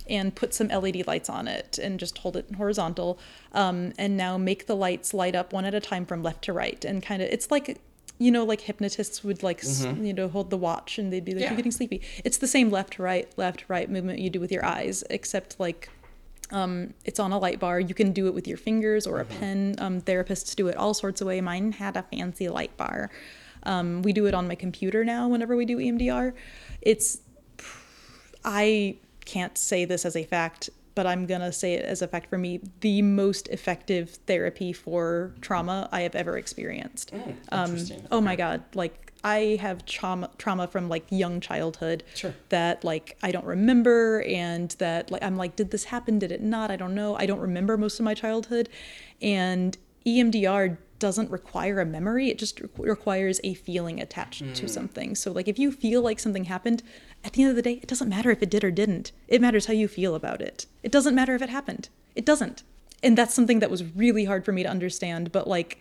and 0.10 0.34
put 0.36 0.54
some 0.54 0.68
LED 0.70 1.06
lights 1.08 1.30
on 1.30 1.48
it, 1.48 1.78
and 1.78 2.00
just 2.00 2.18
hold 2.20 2.36
it 2.36 2.46
horizontal. 2.58 3.20
Um, 3.54 3.94
and 3.98 4.18
now 4.18 4.38
make 4.38 4.66
the 4.68 4.76
lights 4.76 5.14
light 5.14 5.36
up 5.36 5.54
one 5.54 5.66
at 5.66 5.74
a 5.74 5.80
time 5.80 6.06
from 6.06 6.24
left 6.24 6.44
to 6.46 6.54
right, 6.54 6.84
and 6.86 7.02
kind 7.04 7.22
of 7.22 7.30
it's 7.30 7.52
like. 7.52 7.80
You 8.22 8.32
know, 8.32 8.44
like 8.44 8.60
hypnotists 8.60 9.24
would 9.24 9.44
like, 9.44 9.60
s 9.64 9.86
you 10.02 10.14
know, 10.14 10.28
hold 10.28 10.50
the 10.50 10.58
watch 10.58 11.00
and 11.00 11.14
they'd 11.14 11.24
be 11.24 11.32
like, 11.32 11.42
Yeah. 11.44 11.52
you're 11.52 11.56
getting 11.56 11.72
sleepy. 11.72 12.02
It's 12.26 12.38
the 12.38 12.48
same 12.48 12.70
left 12.70 12.96
to 12.96 13.02
right, 13.02 13.32
left, 13.38 13.64
right 13.70 13.90
movement 13.90 14.20
you 14.20 14.30
do 14.30 14.42
with 14.42 14.52
your 14.52 14.66
eyes, 14.66 15.06
except 15.10 15.58
like 15.58 15.88
um, 16.52 16.94
it's 17.06 17.18
on 17.18 17.32
a 17.32 17.38
light 17.40 17.62
bar. 17.62 17.80
You 17.80 17.94
can 17.94 18.12
do 18.12 18.28
it 18.28 18.34
with 18.34 18.46
your 18.46 18.58
fingers 18.58 19.08
or 19.08 19.22
a 19.22 19.26
pen. 19.26 19.76
Um, 19.78 20.02
therapists 20.02 20.54
do 20.54 20.68
it 20.68 20.76
all 20.76 20.94
sorts 20.94 21.22
of 21.22 21.28
way. 21.28 21.40
Mine 21.40 21.72
had 21.72 21.96
a 21.96 22.04
fancy 22.04 22.50
light 22.50 22.76
bar. 22.76 23.10
Um, 23.64 24.02
we 24.02 24.12
do 24.12 24.26
it 24.26 24.34
on 24.34 24.50
my 24.50 24.56
computer 24.56 25.06
now 25.06 25.30
whenever 25.30 25.56
we 25.56 25.64
do 25.64 25.78
EMDR. 25.78 26.34
It's, 26.82 27.20
I 28.46 28.98
can't 29.26 29.58
say 29.58 29.86
this 29.86 30.06
as 30.06 30.16
a 30.16 30.24
fact, 30.24 30.70
but 30.96 31.06
I'm 31.06 31.26
going 31.26 31.42
to 31.42 31.52
say 31.52 31.74
it 31.76 31.86
as 31.86 32.02
a 32.02 32.08
fact 32.08 32.30
for 32.30 32.38
me 32.38 32.60
the 32.82 33.02
most 33.02 33.48
effective 33.50 34.12
therapy 34.28 34.74
for 34.74 35.34
trauma 35.42 35.88
I 35.92 36.02
have 36.02 36.16
ever 36.16 36.38
experienced. 36.38 37.12
Um, 37.52 37.72
interesting. 37.72 38.08
oh 38.12 38.22
my 38.22 38.36
God. 38.36 38.64
Like, 38.74 39.06
I 39.22 39.58
have 39.60 39.86
trauma 39.86 40.30
trauma 40.38 40.66
from 40.68 40.88
like 40.88 41.04
young 41.10 41.42
childhood 41.42 42.06
Sure. 42.16 42.34
that 42.48 42.86
like 42.86 43.18
I 43.22 43.32
don't 43.34 43.44
remember 43.44 44.22
and 44.22 44.72
that 44.80 45.12
like 45.12 45.22
I'm 45.22 45.36
like 45.36 45.58
did 45.58 45.72
this 45.72 45.84
happen 45.84 46.20
did 46.20 46.32
it 46.32 46.42
not 46.42 46.72
I 46.72 46.78
don't 46.78 46.96
know 46.96 47.18
I 47.18 47.26
don't 47.26 47.42
remember 47.42 47.78
most 47.78 48.00
of 48.00 48.06
my 48.06 48.14
childhood 48.14 48.70
and 49.22 49.78
EMDR 50.06 50.78
doesn't 51.00 51.30
require 51.32 51.82
a 51.82 51.86
memory 51.86 52.30
it 52.30 52.38
just 52.40 52.62
re- 52.62 52.70
requires 52.78 53.42
a 53.44 53.56
feeling 53.56 54.00
attached 54.00 54.56
to 54.56 54.70
something 54.70 55.16
so 55.16 55.34
like 55.34 55.50
if 55.50 55.60
you 55.60 55.70
feel 55.74 56.02
like 56.02 56.22
something 56.22 56.46
happened 56.46 56.82
at 57.24 57.34
the 57.34 57.44
end 57.44 57.50
of 57.50 57.56
the 57.56 57.62
day 57.62 57.74
it 57.74 57.88
doesn't 57.88 58.10
matter 58.10 58.32
if 58.32 58.42
it 58.42 58.50
did 58.50 58.64
or 58.64 58.72
didn't. 58.72 59.12
It 59.28 59.42
matters 59.42 59.66
how 59.66 59.74
you 59.74 59.88
feel 59.88 60.16
about 60.16 60.42
it. 60.42 60.66
It 60.84 60.92
doesn't 60.92 61.16
matter 61.16 61.36
if 61.36 61.42
it 61.42 61.50
happened. 61.50 61.90
It 62.16 62.26
doesn't. 62.26 62.64
And 63.02 63.18
that's 63.18 63.34
something 63.34 63.60
that 63.60 63.72
was 63.72 63.84
really 63.96 64.26
hard 64.26 64.46
for 64.46 64.52
me 64.52 64.64
to 64.64 64.70
understand 64.70 65.32
but 65.32 65.48
like 65.48 65.80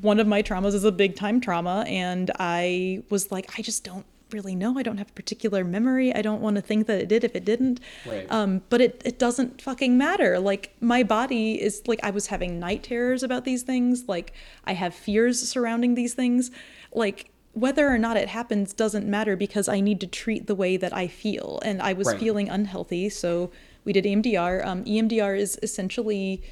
one 0.00 0.20
of 0.20 0.26
my 0.28 0.42
traumas 0.42 0.74
is 0.74 0.84
a 0.84 0.92
big 0.92 1.16
time 1.16 1.40
trauma 1.40 1.84
and 1.88 2.30
i 2.38 3.02
was 3.10 3.32
like 3.32 3.58
i 3.58 3.62
just 3.62 3.82
don't 3.82 4.06
really 4.32 4.54
know. 4.54 4.78
I 4.78 4.82
don't 4.82 4.98
have 4.98 5.10
a 5.10 5.12
particular 5.12 5.64
memory. 5.64 6.14
I 6.14 6.22
don't 6.22 6.40
want 6.40 6.56
to 6.56 6.62
think 6.62 6.86
that 6.86 7.00
it 7.00 7.08
did 7.08 7.24
if 7.24 7.36
it 7.36 7.44
didn't. 7.44 7.80
Right. 8.06 8.26
um, 8.30 8.62
but 8.70 8.80
it, 8.80 9.02
it 9.04 9.18
doesn't 9.18 9.60
fucking 9.60 9.96
matter. 9.98 10.38
Like 10.38 10.74
my 10.80 11.02
body 11.02 11.60
is 11.60 11.82
like 11.86 12.00
i 12.02 12.10
was 12.10 12.28
having 12.28 12.58
night 12.58 12.82
terrors 12.82 13.22
about 13.22 13.44
these 13.44 13.62
things. 13.62 14.04
Like 14.08 14.32
i 14.64 14.72
have 14.72 14.94
fears 14.94 15.48
surrounding 15.48 15.94
these 15.94 16.14
things. 16.14 16.50
Like 16.92 17.30
whether 17.54 17.88
or 17.88 17.98
not 17.98 18.16
it 18.16 18.28
happens 18.28 18.72
doesn't 18.72 19.06
matter 19.06 19.36
because 19.36 19.68
i 19.68 19.78
need 19.80 20.00
to 20.00 20.06
treat 20.06 20.46
the 20.46 20.54
way 20.54 20.76
that 20.76 20.92
i 20.94 21.06
feel 21.06 21.60
and 21.64 21.82
i 21.82 21.92
was 21.92 22.06
Right. 22.08 22.18
feeling 22.18 22.48
unhealthy 22.48 23.08
so 23.08 23.50
we 23.84 23.92
did 23.92 24.04
emdr 24.04 24.64
um, 24.64 24.84
emdr 24.84 25.38
is 25.38 25.58
essentially 25.62 26.42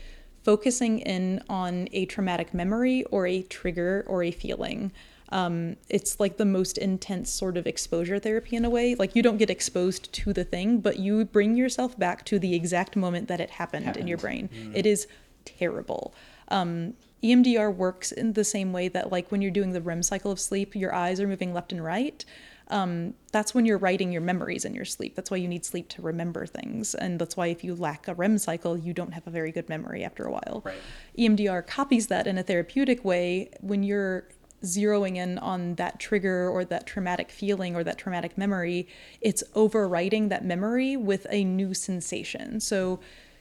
focusing 0.42 1.00
in 1.00 1.42
on 1.48 1.86
a 1.92 2.06
traumatic 2.06 2.54
memory 2.54 3.04
or 3.10 3.26
a 3.26 3.42
trigger 3.42 4.04
or 4.06 4.22
a 4.22 4.30
feeling. 4.30 4.90
Um, 5.28 5.76
it's 5.90 6.18
like 6.18 6.38
the 6.38 6.46
most 6.46 6.78
intense 6.78 7.30
sort 7.30 7.58
of 7.58 7.66
exposure 7.66 8.18
therapy 8.18 8.56
in 8.56 8.64
a 8.64 8.70
way. 8.70 8.94
Like 8.94 9.14
you 9.14 9.22
don't 9.22 9.36
get 9.36 9.50
exposed 9.50 10.10
to 10.14 10.32
the 10.32 10.42
thing, 10.42 10.80
but 10.80 10.98
you 10.98 11.26
bring 11.26 11.56
yourself 11.56 11.98
back 11.98 12.24
to 12.24 12.38
the 12.38 12.54
exact 12.54 12.96
moment 12.96 13.28
that 13.28 13.38
it 13.38 13.50
happened, 13.50 13.98
in 13.98 14.08
your 14.08 14.16
brain. 14.16 14.48
It 14.74 14.86
is 14.86 15.06
terrible. 15.44 16.14
Um, 16.48 16.94
EMDR 17.22 17.74
works 17.74 18.12
in 18.12 18.32
the 18.32 18.44
same 18.44 18.72
way 18.72 18.88
that, 18.88 19.12
like, 19.12 19.30
when 19.30 19.42
you're 19.42 19.50
doing 19.50 19.72
the 19.72 19.80
REM 19.80 20.02
cycle 20.02 20.30
of 20.30 20.40
sleep, 20.40 20.74
your 20.74 20.94
eyes 20.94 21.20
are 21.20 21.28
moving 21.28 21.52
left 21.52 21.72
and 21.72 21.84
right. 21.84 22.24
Um, 22.68 23.14
that's 23.32 23.52
when 23.52 23.66
you're 23.66 23.78
writing 23.78 24.12
your 24.12 24.22
memories 24.22 24.64
in 24.64 24.74
your 24.74 24.84
sleep. 24.84 25.16
That's 25.16 25.30
why 25.30 25.38
you 25.38 25.48
need 25.48 25.64
sleep 25.64 25.88
to 25.90 26.02
remember 26.02 26.46
things. 26.46 26.94
And 26.94 27.18
that's 27.18 27.36
why 27.36 27.48
if 27.48 27.64
you 27.64 27.74
lack 27.74 28.06
a 28.06 28.14
REM 28.14 28.38
cycle, 28.38 28.78
you 28.78 28.92
don't 28.92 29.12
have 29.12 29.26
a 29.26 29.30
very 29.30 29.50
good 29.50 29.68
memory 29.68 30.04
after 30.04 30.24
a 30.24 30.30
while. 30.30 30.62
Right. 30.64 30.78
EMDR 31.18 31.66
copies 31.66 32.06
that 32.06 32.26
in 32.26 32.38
a 32.38 32.42
therapeutic 32.42 33.04
way 33.04 33.50
when 33.60 33.82
you're 33.82 34.28
zeroing 34.62 35.16
in 35.16 35.38
on 35.38 35.74
that 35.76 35.98
trigger 35.98 36.48
or 36.48 36.64
that 36.64 36.86
traumatic 36.86 37.30
feeling 37.30 37.74
or 37.74 37.82
that 37.82 37.98
traumatic 37.98 38.36
memory, 38.36 38.86
it's 39.20 39.42
overwriting 39.54 40.28
that 40.28 40.44
memory 40.44 40.96
with 40.96 41.26
a 41.30 41.44
new 41.44 41.74
sensation. 41.74 42.60
So 42.60 43.00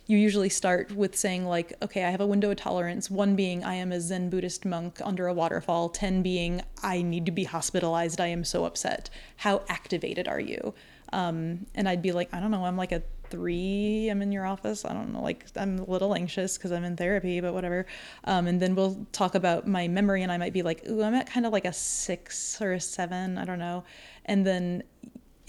you 0.10 0.18
usually 0.18 0.50
start 0.50 0.92
with 0.96 1.16
saying 1.16 1.46
like 1.46 1.72
okay 1.84 2.04
i 2.04 2.10
have 2.10 2.20
a 2.20 2.26
window 2.26 2.50
of 2.50 2.58
tolerance. 2.58 3.12
One 3.12 3.36
being 3.36 3.64
i 3.64 3.76
am 3.76 3.92
a 3.92 4.02
zen 4.02 4.32
buddhist 4.32 4.66
monk 4.66 5.00
under 5.04 5.28
a 5.28 5.34
waterfall. 5.34 5.88
10 5.88 6.24
being 6.24 6.64
i 6.82 7.04
need 7.04 7.28
to 7.28 7.32
be 7.32 7.44
hospitalized. 7.44 8.20
I 8.20 8.28
am 8.28 8.44
so 8.44 8.66
upset. 8.66 9.12
How 9.38 9.62
activated 9.70 10.28
are 10.28 10.40
you? 10.40 10.74
Um, 11.14 11.68
and 11.76 11.88
i'd 11.88 12.02
be 12.02 12.12
like 12.12 12.34
i 12.34 12.40
don't 12.40 12.50
know. 12.50 12.66
I'm 12.66 12.76
like 12.76 12.92
a 12.92 13.04
three. 13.30 14.10
I'm 14.10 14.24
in 14.24 14.32
your 14.32 14.48
office. 14.48 14.84
I 14.84 14.94
don't 14.94 15.14
know. 15.14 15.22
Like 15.22 15.46
i'm 15.56 15.78
a 15.78 15.84
little 15.84 16.16
anxious 16.16 16.58
because 16.58 16.72
i'm 16.72 16.84
in 16.84 16.98
therapy 16.98 17.40
but 17.40 17.54
whatever. 17.54 17.86
Um, 18.24 18.48
and 18.48 18.60
then 18.60 18.74
we'll 18.74 19.06
talk 19.12 19.36
about 19.36 19.68
my 19.68 19.88
memory 19.88 20.24
and 20.24 20.32
i 20.32 20.38
might 20.38 20.54
be 20.54 20.64
like 20.64 20.88
ooh 20.90 21.04
i'm 21.04 21.14
at 21.14 21.30
kind 21.30 21.46
of 21.46 21.54
like 21.54 21.66
a 21.66 21.74
six 21.74 22.60
or 22.60 22.74
a 22.74 22.80
seven. 22.80 23.38
I 23.38 23.46
don't 23.46 23.60
know. 23.60 23.84
And 24.26 24.44
then 24.44 24.84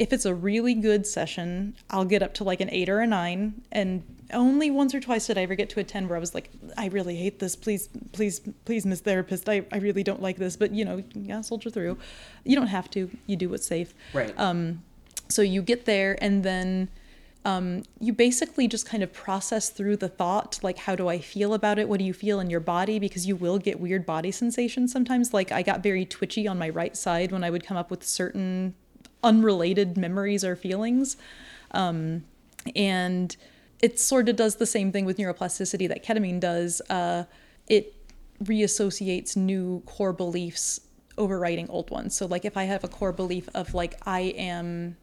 if 0.01 0.15
it's 0.15 0.25
a 0.25 0.35
really 0.35 0.73
good 0.73 1.07
session, 1.07 1.77
I'll 1.91 2.07
get 2.07 2.23
up 2.23 2.33
to 2.35 2.45
like 2.45 2.63
an 2.63 2.71
eight 2.71 2.89
or 2.89 3.01
a 3.01 3.07
nine. 3.07 3.61
And 3.71 4.03
only 4.33 4.71
once 4.71 4.95
or 4.95 5.01
twice 5.01 5.27
did 5.27 5.37
I 5.37 5.43
ever 5.43 5.55
get 5.55 5.69
to 5.71 5.81
a 5.81 5.85
10 5.85 6.09
where 6.09 6.17
I 6.17 6.21
was 6.21 6.35
like, 6.35 6.49
I 6.79 6.87
really 6.87 7.17
hate 7.17 7.39
this. 7.39 7.55
Please, 7.55 7.91
please, 8.13 8.41
please, 8.65 8.87
Miss 8.87 9.01
Therapist. 9.01 9.47
I, 9.47 9.67
I 9.71 9.77
really 9.77 10.03
don't 10.03 10.23
like 10.23 10.39
this. 10.39 10.57
But, 10.57 10.71
you 10.73 10.87
know, 10.87 11.03
gotta 11.29 11.43
soldier 11.43 11.69
through. 11.69 11.99
You 12.45 12.57
don't 12.57 12.69
have 12.69 12.91
to. 12.93 13.11
You 13.27 13.37
do 13.37 13.51
what's 13.51 13.67
safe. 13.67 13.93
Right. 14.15 14.33
Um, 14.39 14.83
so 15.29 15.43
you 15.43 15.61
get 15.61 15.85
there 15.85 16.17
and 16.23 16.45
then 16.45 16.89
um, 17.45 17.83
you 18.01 18.15
basically 18.15 18.69
just 18.69 18.87
kind 18.87 19.03
of 19.03 19.13
process 19.13 19.69
through 19.69 19.99
the 19.99 20.09
thought 20.09 20.59
like 20.63 20.77
how 20.77 20.95
do 20.95 21.09
i 21.09 21.19
feel 21.19 21.55
about 21.55 21.79
it 21.79 21.89
what 21.89 21.99
do 21.99 22.05
you 22.05 22.13
feel 22.13 22.39
in 22.39 22.51
your 22.51 22.61
body 22.61 22.99
because 22.99 23.27
you 23.27 23.35
will 23.35 23.59
get 23.59 23.81
weird 23.81 24.05
body 24.05 24.31
sensations 24.31 24.93
sometimes 24.93 25.33
like 25.33 25.51
i 25.51 25.63
got 25.63 25.83
very 25.83 26.05
twitchy 26.05 26.47
on 26.47 26.59
my 26.59 26.69
right 26.69 26.99
side 26.99 27.33
when 27.33 27.43
i 27.43 27.49
would 27.49 27.65
come 27.65 27.79
up 27.79 27.91
with 27.91 28.05
certain 28.05 28.75
unrelated 29.23 29.97
memories 29.97 30.45
or 30.45 30.57
feelings. 30.57 31.17
Um, 31.73 32.25
and 32.75 33.37
it 33.81 33.99
sort 33.99 34.29
of 34.29 34.37
does 34.37 34.57
the 34.57 34.67
same 34.67 34.93
thing 34.93 35.05
with 35.05 35.17
neuroplasticity 35.17 35.89
that 35.89 36.05
ketamine 36.05 36.41
does. 36.41 36.83
Uh, 36.91 37.25
it 37.69 37.95
reassociates 38.43 39.37
new 39.37 39.83
core 39.87 40.13
beliefs 40.13 40.81
overriding 41.19 41.69
old 41.69 41.91
ones. 41.91 42.17
So 42.17 42.25
like 42.25 42.45
if 42.47 42.57
i 42.57 42.65
have 42.65 42.83
a 42.83 42.89
core 42.89 43.13
belief 43.13 43.49
of 43.55 43.75
like 43.75 44.01
i 44.07 44.21
am 44.21 44.97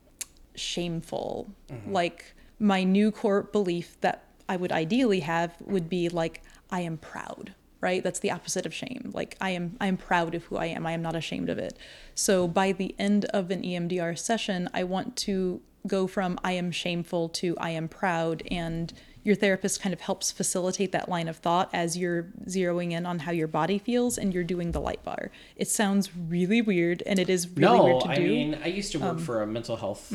shameful. 0.57 1.49
Like 1.91 2.35
my 2.59 2.83
new 2.83 3.11
core 3.11 3.43
belief 3.43 3.99
that 4.01 4.23
I 4.49 4.57
would 4.57 4.71
ideally 4.71 5.21
have 5.21 5.55
would 5.61 5.89
be 5.89 6.09
like 6.09 6.41
I 6.69 6.81
am 6.81 6.97
proud, 6.97 7.53
right? 7.81 8.03
That's 8.03 8.19
the 8.19 8.31
opposite 8.31 8.65
of 8.65 8.73
shame. 8.73 9.11
Like 9.13 9.35
I 9.41 9.51
am 9.51 9.77
I 9.79 9.87
am 9.87 9.97
proud 9.97 10.35
of 10.35 10.43
who 10.45 10.57
I 10.57 10.65
am. 10.67 10.85
I 10.85 10.91
am 10.93 11.01
not 11.01 11.15
ashamed 11.15 11.49
of 11.49 11.57
it. 11.57 11.77
So 12.15 12.47
by 12.47 12.71
the 12.71 12.95
end 12.97 13.25
of 13.25 13.51
an 13.51 13.61
EMDR 13.63 14.17
session, 14.17 14.69
I 14.73 14.83
want 14.83 15.15
to 15.17 15.61
go 15.85 16.07
from 16.07 16.39
I 16.43 16.53
am 16.53 16.71
shameful 16.71 17.29
to 17.29 17.55
I 17.59 17.69
am 17.69 17.87
proud 17.87 18.43
and 18.51 18.91
your 19.23 19.35
therapist 19.35 19.81
kind 19.81 19.91
of 19.93 19.99
helps 20.01 20.31
facilitate 20.31 20.91
that 20.93 21.09
line 21.09 21.27
of 21.27 21.35
thought 21.37 21.69
as 21.73 21.97
you're 21.97 22.23
zeroing 22.45 22.91
in 22.93 23.05
on 23.05 23.19
how 23.19 23.31
your 23.31 23.47
body 23.47 23.77
feels 23.77 24.17
and 24.17 24.33
you're 24.33 24.43
doing 24.43 24.71
the 24.71 24.79
light 24.79 25.03
bar. 25.03 25.31
It 25.57 25.67
sounds 25.67 26.15
really 26.15 26.61
weird 26.61 27.03
and 27.05 27.19
it 27.19 27.29
is 27.29 27.47
really 27.49 27.77
no, 27.77 27.83
weird 27.83 28.01
to 28.03 28.07
I 28.09 28.15
do. 28.15 28.21
Um, 28.23 28.27
mean, 28.29 28.59
I 28.63 28.67
used 28.67 28.91
to 28.93 28.99
work 28.99 29.19
for 29.19 29.41
a 29.41 29.47
mental 29.47 29.75
health, 29.75 30.13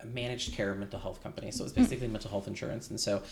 a 0.00 0.06
managed 0.06 0.54
care 0.54 0.74
mental 0.74 0.98
health 0.98 1.22
company. 1.22 1.50
So 1.50 1.64
it's 1.64 1.74
Mm. 1.74 1.76
basically 1.76 2.08
mental 2.08 2.30
health 2.30 2.46
insurance. 2.48 2.88
And 2.88 2.98
so 2.98 3.22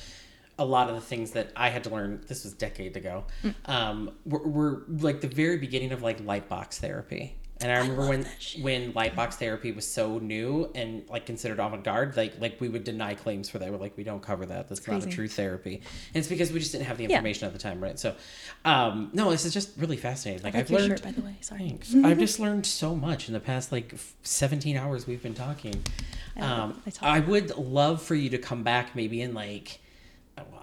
a 0.58 0.64
lot 0.64 0.88
of 0.88 0.94
the 0.94 1.00
things 1.00 1.32
that 1.32 1.50
I 1.56 1.68
had 1.70 1.84
to 1.84 1.90
learn, 1.90 2.22
this 2.28 2.44
was 2.44 2.52
a 2.52 2.56
decade 2.56 2.96
ago, 2.96 3.24
Mm. 3.42 3.54
um, 3.66 4.10
were, 4.24 4.46
were 4.46 4.82
like 4.88 5.20
the 5.20 5.28
very 5.28 5.56
beginning 5.58 5.92
of 5.92 6.02
like 6.02 6.24
light 6.24 6.48
box 6.48 6.78
therapy. 6.78 7.34
And 7.60 7.70
I 7.70 7.78
remember 7.78 8.08
when 8.08 8.26
when 8.62 8.92
lightbox 8.92 9.34
therapy 9.34 9.70
was 9.70 9.86
so 9.86 10.18
new 10.18 10.70
and 10.74 11.08
like 11.08 11.24
considered 11.24 11.60
avant-garde, 11.60 12.16
like 12.16 12.34
like 12.40 12.60
we 12.60 12.68
would 12.68 12.82
deny 12.84 13.14
claims 13.14 13.48
for 13.48 13.58
that. 13.60 13.70
We're 13.70 13.78
like, 13.78 13.96
we 13.96 14.02
don't 14.04 14.20
cover 14.20 14.44
that. 14.46 14.68
That's 14.68 14.86
not 14.86 15.04
a 15.04 15.06
true 15.08 15.28
therapy. 15.28 15.76
And 15.76 16.16
it's 16.16 16.26
because 16.28 16.52
we 16.52 16.58
just 16.58 16.72
didn't 16.72 16.86
have 16.88 16.98
the 16.98 17.04
Yeah. 17.04 17.10
information 17.10 17.46
at 17.46 17.52
the 17.52 17.58
time, 17.60 17.80
right? 17.80 17.98
So, 17.98 18.16
um, 18.64 19.10
no, 19.14 19.30
this 19.30 19.44
is 19.44 19.54
just 19.54 19.70
really 19.78 19.96
fascinating. 19.96 20.42
Like, 20.42 20.54
I 20.56 20.58
like 20.58 20.64
I've 20.66 20.70
learned. 20.72 20.88
shirt, 20.88 21.02
by 21.04 21.12
the 21.12 21.20
way. 21.22 21.36
Sorry. 21.40 21.60
Thanks. 21.60 21.94
I've 22.04 22.18
just 22.18 22.40
learned 22.40 22.66
so 22.66 22.94
much 22.96 23.28
in 23.28 23.34
the 23.34 23.40
past 23.40 23.70
like 23.70 23.94
17 24.24 24.76
hours 24.76 25.06
we've 25.06 25.22
been 25.22 25.34
talking. 25.34 25.82
Um, 26.36 26.82
I 26.84 26.90
talk 26.90 27.08
I 27.08 27.20
would 27.20 27.56
love 27.56 28.02
for 28.02 28.16
you 28.16 28.30
to 28.30 28.38
come 28.38 28.64
back 28.64 28.96
maybe 28.96 29.22
in 29.22 29.32
like 29.32 29.78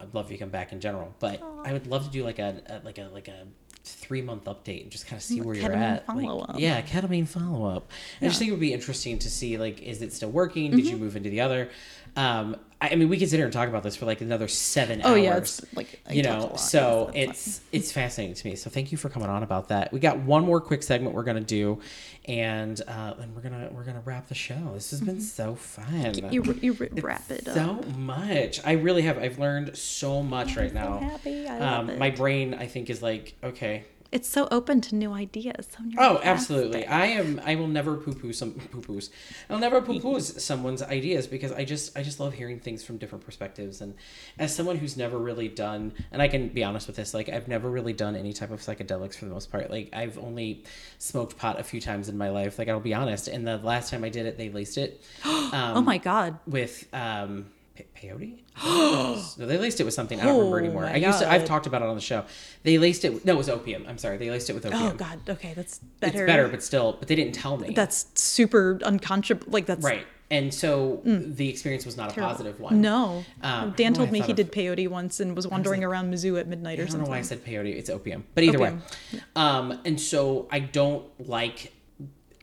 I'd 0.02 0.14
love 0.14 0.32
you 0.32 0.38
to 0.38 0.44
come 0.44 0.50
back 0.50 0.72
in 0.72 0.80
general, 0.80 1.14
but 1.20 1.42
I 1.64 1.74
would 1.74 1.88
love 1.88 2.06
to 2.06 2.12
do 2.12 2.24
like 2.24 2.40
a, 2.40 2.62
a 2.68 2.82
like 2.86 2.98
a 2.98 3.10
like 3.14 3.28
a 3.28 3.46
three 3.84 4.22
month 4.22 4.46
update 4.46 4.84
and 4.84 4.92
just 4.92 5.08
kind 5.08 5.18
of 5.18 5.24
see 5.24 5.42
where 5.42 5.56
you're 5.56 5.70
ketamine 5.70 5.82
at. 5.82 6.08
Like, 6.10 6.26
follow-up. 6.26 6.56
yeah, 6.60 6.82
ketamine 6.84 7.28
follow 7.28 7.66
up. 7.66 7.90
I 8.22 8.26
just 8.26 8.38
think 8.38 8.50
it 8.50 8.52
would 8.52 8.60
be 8.60 8.74
interesting 8.74 9.18
to 9.20 9.30
see 9.30 9.58
like 9.58 9.82
is 9.82 10.02
it 10.02 10.14
still 10.14 10.30
working? 10.30 10.72
Did 10.72 10.86
you 10.86 10.92
Mm-hmm. 10.94 11.04
move 11.04 11.16
into 11.16 11.30
the 11.30 11.42
other? 11.42 11.70
Um, 12.16 12.56
I, 12.82 12.90
I 12.90 12.96
mean, 12.96 13.10
we 13.10 13.18
could 13.18 13.30
sit 13.30 13.38
here 13.38 13.46
and 13.46 13.54
talk 13.54 13.70
about 13.70 13.84
this 13.84 13.96
for 13.96 14.06
like 14.06 14.22
another 14.22 14.48
seven 14.48 15.02
Oh 15.04 15.12
hours 15.12 15.22
yeah, 15.24 15.38
it's 15.38 15.74
like 15.76 16.02
I 16.10 16.14
you 16.14 16.24
know? 16.24 16.54
so 16.58 17.12
yes, 17.14 17.28
that's 17.28 17.48
it's 17.48 17.62
it's 17.72 17.92
fascinating 17.92 18.36
to 18.36 18.48
me. 18.48 18.56
So 18.56 18.70
thank 18.70 18.92
you 18.92 18.98
for 18.98 19.08
coming 19.10 19.30
on 19.30 19.44
about 19.44 19.70
that. 19.70 19.94
We 19.94 20.00
got 20.00 20.20
one 20.20 20.44
more 20.46 20.60
quick 20.60 20.82
segment 20.84 21.14
we're 21.16 21.24
gonna 21.24 21.42
do 21.42 21.80
and 22.26 22.82
uh 22.88 23.14
then 23.14 23.34
we're 23.36 23.42
gonna 23.42 23.70
we're 23.72 23.84
gonna 23.84 24.02
wrap 24.04 24.28
the 24.28 24.36
show. 24.36 24.72
This 24.74 24.92
has 24.92 25.00
been 25.02 25.22
so 25.22 25.56
fun. 25.56 26.14
Fine. 26.16 26.32
you 26.34 26.44
you 26.62 26.74
wrap 27.02 27.30
it 27.30 27.48
up. 27.48 27.54
so 27.56 27.74
much. 27.98 28.60
I 28.66 28.74
really 28.74 29.04
have. 29.04 29.18
I've 29.20 29.38
learned 29.40 29.78
so 29.78 30.22
much 30.24 30.58
right 30.58 30.70
so 30.70 30.76
now. 30.76 31.00
happy. 31.00 31.48
I 31.48 31.60
love 31.60 31.80
um 31.80 31.90
it. 31.92 32.00
my 32.00 32.10
brain 32.10 32.54
i 32.56 32.66
think 32.68 32.90
is 32.90 33.02
like 33.02 33.36
okay 33.44 33.86
It's 34.12 34.28
so 34.28 34.48
open 34.52 34.82
to 34.82 34.96
new 34.96 35.14
ideas. 35.14 35.70
So 35.72 35.78
Oh, 35.98 36.20
absolutely. 36.22 36.86
I 36.86 37.06
am. 37.06 37.40
I 37.46 37.56
will 37.56 37.68
never 37.68 37.96
poo-poo 37.96 38.34
some 38.34 38.52
poo-poos. 38.52 39.10
I'll 39.50 39.58
never 39.60 39.82
poo-poo 39.82 40.20
someone's 40.20 40.82
ideas 40.84 41.28
because 41.28 41.54
I 41.54 41.64
just, 41.64 41.98
I 41.98 42.04
just 42.04 42.20
love 42.20 42.34
hearing 42.34 42.60
things 42.60 42.84
from 42.84 42.98
different 42.98 43.24
perspectives. 43.24 43.80
And 43.80 43.94
as 44.38 44.54
someone 44.54 44.76
who's 44.78 44.98
never 44.98 45.18
really 45.18 45.48
done, 45.48 45.94
and 46.12 46.22
I 46.22 46.28
can 46.28 46.50
be 46.50 46.62
honest 46.64 46.88
with 46.88 46.98
this, 46.98 47.14
like 47.14 47.30
I've 47.30 47.48
never 47.48 47.70
really 47.70 47.94
done 47.94 48.18
any 48.18 48.34
type 48.34 48.52
of 48.52 48.60
psychedelics 48.60 49.16
for 49.16 49.26
the 49.26 49.32
most 49.32 49.50
part. 49.50 49.72
Like 49.72 49.90
I've 49.94 50.18
only 50.18 50.66
smoked 50.98 51.38
pot 51.38 51.60
a 51.60 51.64
few 51.64 51.80
times 51.80 52.10
in 52.10 52.18
my 52.18 52.30
life. 52.32 52.60
Like 52.60 52.68
I'll 52.68 52.82
be 52.82 52.94
honest. 52.94 53.30
And 53.30 53.48
the 53.48 53.58
last 53.60 53.92
time 53.92 54.04
I 54.04 54.10
did 54.10 54.26
it, 54.26 54.38
they 54.38 54.50
laced 54.50 54.78
it. 54.78 55.02
Um, 55.54 55.78
Oh 55.78 55.82
my 55.82 55.98
god. 55.98 56.38
with 56.48 56.88
um 56.94 57.46
Pe- 57.46 57.61
peyote? 57.96 58.40
no, 59.38 59.46
they 59.46 59.58
laced 59.58 59.80
it 59.80 59.84
with 59.84 59.94
something. 59.94 60.20
I 60.20 60.26
don't 60.26 60.38
remember 60.38 60.58
Oh 60.58 60.64
anymore. 60.64 60.86
I 60.86 60.96
used 60.98 61.20
to. 61.20 61.30
I've 61.32 61.46
talked 61.46 61.68
about 61.68 61.82
it 61.82 61.88
on 61.88 61.96
the 61.96 62.02
show. 62.02 62.26
They 62.64 62.78
laced 62.78 63.06
it. 63.06 63.26
No, 63.26 63.34
it 63.34 63.38
was 63.38 63.50
opium. 63.50 63.86
I'm 63.88 63.98
sorry. 63.98 64.18
They 64.18 64.30
laced 64.30 64.50
it 64.50 64.54
with 64.54 64.66
opium. 64.66 64.84
Oh 64.84 64.94
God. 64.94 65.20
Okay, 65.30 65.54
that's 65.54 65.80
better. 66.00 66.20
It's 66.24 66.28
better, 66.28 66.48
but 66.48 66.64
still, 66.64 66.94
but 67.00 67.08
they 67.08 67.16
didn't 67.16 67.34
tell 67.34 67.58
me. 67.58 67.74
that's 67.74 68.08
super 68.16 68.80
unconscious. 68.84 69.40
Like 69.48 69.66
that's 69.66 69.84
right. 69.84 70.06
And 70.30 70.54
so 70.54 71.02
the 71.04 71.50
experience 71.50 71.86
was 71.86 71.98
not 71.98 72.16
a 72.18 72.20
positive 72.22 72.58
one. 72.60 72.80
No. 72.80 73.26
Um, 73.44 73.74
Dan 73.76 73.94
told 73.94 74.12
me 74.14 74.22
he 74.22 74.32
of- 74.32 74.38
did 74.38 74.52
peyote 74.54 74.88
once 74.88 75.20
and 75.20 75.36
was 75.36 75.46
wandering 75.46 75.84
around 75.84 76.14
Mizzou 76.14 76.40
at 76.40 76.48
midnight 76.48 76.80
or 76.80 76.84
something. 76.88 77.02
I 77.02 77.04
don't 77.04 77.08
know 77.08 77.12
why 77.12 77.18
I 77.18 77.22
said 77.22 77.44
peyote. 77.44 77.76
It's 77.76 77.90
opium. 77.90 78.24
But 78.34 78.46
either 78.46 78.58
Opium. 78.60 78.82
way. 79.14 79.20
Um, 79.36 79.82
and 79.84 80.00
so 80.00 80.48
I 80.50 80.60
don't 80.60 81.06
like 81.28 81.74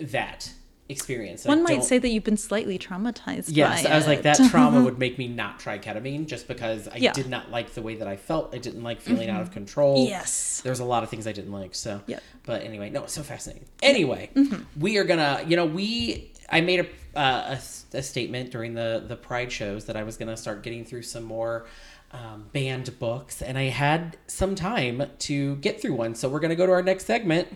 that 0.01 0.53
experience. 0.89 1.45
I 1.45 1.51
One 1.51 1.63
might 1.63 1.75
don't- 1.77 1.85
say 1.85 1.99
that 1.99 2.09
you've 2.09 2.25
been 2.25 2.37
slightly 2.37 2.79
traumatized. 2.79 3.45
Yes, 3.49 3.85
I 3.85 3.95
was 3.97 4.07
like 4.07 4.23
that 4.23 4.39
trauma 4.51 4.83
would 4.83 4.99
make 5.05 5.19
me 5.19 5.29
not 5.29 5.61
try 5.61 5.79
ketamine 5.79 6.27
just 6.27 6.49
because 6.49 6.89
I 6.89 6.97
Yeah. 6.97 7.13
did 7.13 7.29
not 7.29 7.51
like 7.51 7.75
the 7.75 7.83
way 7.83 7.97
that 7.97 8.09
I 8.09 8.17
felt. 8.17 8.55
I 8.55 8.59
didn't 8.59 8.83
like 8.83 9.01
feeling 9.01 9.29
out 9.29 9.43
of 9.43 9.51
control. 9.51 10.07
Yes. 10.07 10.61
There's 10.65 10.81
a 10.81 10.85
lot 10.85 11.03
of 11.03 11.11
things 11.11 11.27
I 11.27 11.33
didn't 11.33 11.53
like. 11.53 11.75
So, 11.75 12.01
Yep. 12.07 12.23
but 12.47 12.63
anyway, 12.63 12.91
no, 12.91 13.05
it's 13.05 13.13
so 13.13 13.23
fascinating. 13.23 13.67
Anyway, 13.83 14.31
we 14.79 14.97
are 14.99 15.05
gonna, 15.05 15.45
you 15.47 15.57
know, 15.57 15.67
we 15.67 16.33
I 16.51 16.63
made 16.63 16.81
a, 16.81 17.19
uh, 17.19 17.57
a 17.57 17.61
a 17.97 18.03
statement 18.03 18.51
during 18.51 18.75
the 18.75 19.03
the 19.07 19.17
Pride 19.17 19.51
shows 19.53 19.85
that 19.87 19.97
I 19.97 20.03
was 20.05 20.17
gonna 20.17 20.37
start 20.37 20.63
getting 20.63 20.85
through 20.85 21.03
some 21.03 21.25
more. 21.25 21.67
Um, 22.11 22.47
banned 22.55 22.99
books, 22.99 23.43
and 23.43 23.59
I 23.59 23.65
had 23.65 24.17
some 24.29 24.55
time 24.55 25.03
to 25.19 25.57
get 25.57 25.79
through 25.83 25.93
one. 25.93 26.15
So 26.15 26.31
we're 26.31 26.41
gonna 26.41 26.57
go 26.57 26.65
to 26.65 26.73
our 26.73 26.81
next 26.83 27.05
segment. 27.05 27.49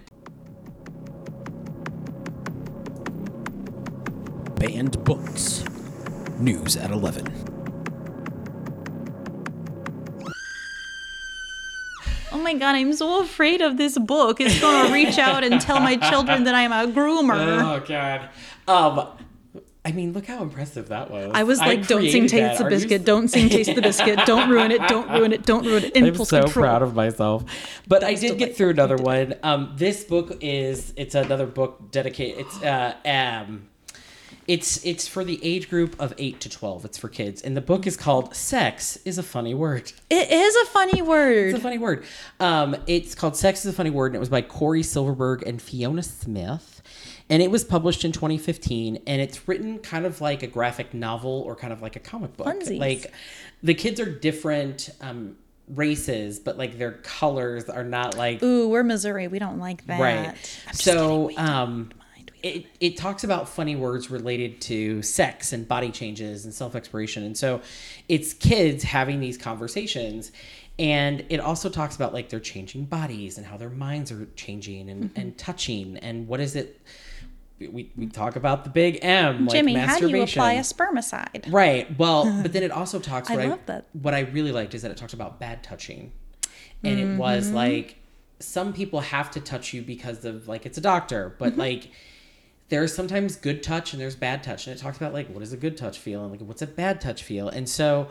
Banned 4.63 5.03
books. 5.03 5.65
News 6.39 6.77
at 6.77 6.93
11. 6.93 7.27
Oh 12.31 12.39
my 12.39 12.55
god, 12.55 12.77
I'm 12.77 12.93
so 12.93 13.21
afraid 13.23 13.61
of 13.61 13.77
this 13.77 13.99
book. 13.99 14.41
It's 14.41 14.61
going 14.61 14.87
to 14.87 14.93
reach 14.93 15.19
out 15.19 15.43
and 15.43 15.61
tell 15.61 15.81
my 15.81 15.97
children 15.97 16.45
that 16.45 16.55
I'm 16.55 16.71
a 16.71 16.93
groomer. 16.93 17.61
Oh 17.61 17.85
God. 17.85 18.29
Um, 18.69 19.09
I 19.85 19.91
mean, 19.91 20.13
look 20.13 20.27
how 20.27 20.41
impressive 20.41 20.91
that 20.91 21.11
was. 21.11 21.33
I 21.35 21.43
was 21.43 21.59
like, 21.59 21.89
don't 21.89 22.09
sing. 22.09 22.29
Taste 22.29 22.59
the 22.59 22.65
Are 22.67 22.71
you- 22.71 22.77
Biscuit, 22.77 23.05
don't 23.05 23.27
sing 23.27 23.49
Taste 23.49 23.75
the 23.75 23.83
Biscuit, 23.83 24.21
don't 24.27 24.49
ruin 24.49 24.71
it, 24.71 24.87
don't 24.87 25.11
ruin 25.11 25.33
it, 25.33 25.45
don't 25.45 25.67
ruin 25.67 25.83
it. 25.87 25.97
I'm 25.97 26.15
so 26.25 26.43
control. 26.43 26.63
proud 26.65 26.83
of 26.83 26.95
myself. 26.95 27.43
But 27.89 28.05
I 28.05 28.15
did 28.15 28.39
get 28.39 28.57
through 28.57 28.71
another 28.71 28.95
one. 28.97 29.35
Um, 29.43 29.73
this 29.77 30.05
book 30.05 30.39
is 30.41 30.93
it's 30.97 31.17
another 31.17 31.47
book 31.47 31.91
dedicated. 31.91 32.47
It's 32.47 32.63
uh 32.63 32.95
um. 33.05 33.71
It's 34.49 34.85
it's 34.85 35.07
for 35.07 35.25
the 35.25 35.39
age 35.45 35.71
group 35.71 35.95
of 36.01 36.13
eight 36.19 36.41
to 36.41 36.49
twelve. 36.49 36.85
It's 36.85 36.99
for 36.99 37.09
kids, 37.09 37.43
and 37.43 37.57
the 37.57 37.61
book 37.61 37.87
is 37.87 37.97
called 37.97 38.35
"Sex 38.35 38.99
is 39.05 39.19
a 39.19 39.23
Funny 39.23 39.55
Word." 39.55 39.93
It 40.11 40.31
is 40.31 40.57
a 40.57 40.65
funny 40.67 41.01
word. 41.03 41.49
It's 41.51 41.59
a 41.59 41.63
funny 41.63 41.79
word. 41.79 42.05
Um, 42.41 42.77
it's 42.87 43.15
called 43.15 43.37
Sex 43.37 43.65
is 43.65 43.73
a 43.73 43.77
Funny 43.77 43.91
Word, 43.91 44.07
and 44.09 44.17
it 44.17 44.21
was 44.21 44.29
by 44.29 44.43
Cory 44.43 44.83
Silverberg 44.83 45.43
and 45.47 45.61
Fiona 45.63 46.03
Smith. 46.03 46.83
And 47.31 47.41
it 47.43 47.51
was 47.51 47.65
published 47.65 48.05
in 48.05 48.13
2015, 48.13 48.99
and 49.07 49.23
it's 49.23 49.47
written 49.49 49.79
kind 49.79 50.05
of 50.05 50.21
like 50.21 50.43
a 50.43 50.47
graphic 50.49 50.93
novel 50.93 51.43
or 51.47 51.55
kind 51.57 51.73
of 51.73 51.81
like 51.81 51.97
a 51.97 52.01
comic 52.01 52.37
book. 52.37 52.47
Funsies. 52.49 52.79
Like 52.81 53.13
the 53.63 53.75
kids 53.75 54.01
are 54.01 54.11
different 54.11 54.91
um, 55.01 55.37
races, 55.69 56.39
but 56.41 56.59
like 56.59 56.79
their 56.79 56.93
colors 56.93 57.71
are 57.71 57.85
not 57.85 58.17
like 58.19 58.43
Ooh, 58.43 58.69
we're 58.69 58.83
Missouri. 58.83 59.29
We 59.29 59.39
don't 59.39 59.59
like 59.61 59.87
that. 59.87 60.01
right. 60.01 60.61
I'm 60.69 60.75
So 60.75 60.93
kidding, 60.93 61.27
we 61.29 61.35
don't 61.37 61.49
um, 61.49 61.93
it, 62.43 62.67
it 62.81 62.97
talks 62.97 63.25
about 63.25 63.49
funny 63.49 63.77
words 63.77 64.11
related 64.11 64.61
to 64.63 65.03
sex 65.03 65.53
and 65.53 65.67
body 65.69 65.91
changes 65.91 66.45
and 66.45 66.53
self 66.53 66.75
exploration. 66.75 67.23
And 67.23 67.37
so 67.37 67.61
it's 68.09 68.33
kids 68.35 68.83
having 68.85 69.21
these 69.21 69.39
conversations. 69.39 70.33
And 70.79 71.25
it 71.29 71.39
also 71.39 71.69
talks 71.69 71.95
about 71.97 72.13
like 72.13 72.31
their 72.31 72.41
changing 72.41 72.87
bodies 72.87 73.37
and 73.37 73.47
how 73.47 73.57
their 73.57 73.71
minds 73.71 74.11
are 74.11 74.27
changing 74.37 74.89
and, 74.91 75.05
Mm-hmm. 75.05 75.21
and 75.21 75.39
touching 75.39 75.97
and 75.99 76.27
what 76.27 76.41
is 76.41 76.57
it. 76.57 76.81
We, 77.61 77.93
we 77.97 78.07
talk 78.07 78.35
about 78.35 78.65
the 78.65 78.71
big 78.71 78.99
M, 79.03 79.47
like 79.47 79.55
Jimmy, 79.55 79.75
how 79.75 80.01
do 80.01 80.09
you 80.09 80.23
apply 80.23 80.55
a 80.55 80.63
spermicide? 80.63 81.53
Right. 81.53 81.97
Well, 81.97 82.25
but 82.43 82.53
then 82.53 82.65
it 82.65 82.73
also 82.73 82.99
talks. 82.99 83.31
What 83.31 83.39
I, 83.39 83.47
love 83.47 83.61
that. 83.67 83.87
What 83.93 84.15
I 84.15 84.21
really 84.21 84.51
liked 84.51 84.75
is 84.75 84.83
that 84.83 84.91
it 84.91 84.97
talked 84.97 85.13
about 85.13 85.39
bad 85.39 85.63
touching, 85.63 86.11
and 86.83 86.99
it 86.99 87.17
was 87.17 87.47
Mm-hmm. 87.47 87.55
like 87.55 87.97
some 88.41 88.73
people 88.73 88.99
have 88.99 89.31
to 89.33 89.41
touch 89.41 89.73
you 89.73 89.81
because 89.83 90.25
of 90.25 90.49
like 90.49 90.67
it's 90.67 90.77
a 90.77 90.81
doctor, 90.81 91.29
Mm-hmm. 91.29 91.39
but 91.39 91.57
like 91.57 91.93
there's 92.73 92.95
sometimes 92.95 93.37
good 93.37 93.63
touch 93.63 93.93
and 93.93 94.01
there's 94.01 94.17
bad 94.17 94.43
touch, 94.43 94.67
and 94.67 94.75
it 94.75 94.81
talks 94.81 94.97
about 94.97 95.13
like 95.13 95.29
what 95.29 95.41
does 95.41 95.53
a 95.53 95.59
good 95.59 95.77
touch 95.77 95.99
feel 95.99 96.23
and 96.23 96.31
like 96.33 96.41
what's 96.41 96.63
a 96.63 96.67
bad 96.67 97.01
touch 97.03 97.23
feel, 97.23 97.49
and 97.49 97.69
so 97.69 98.09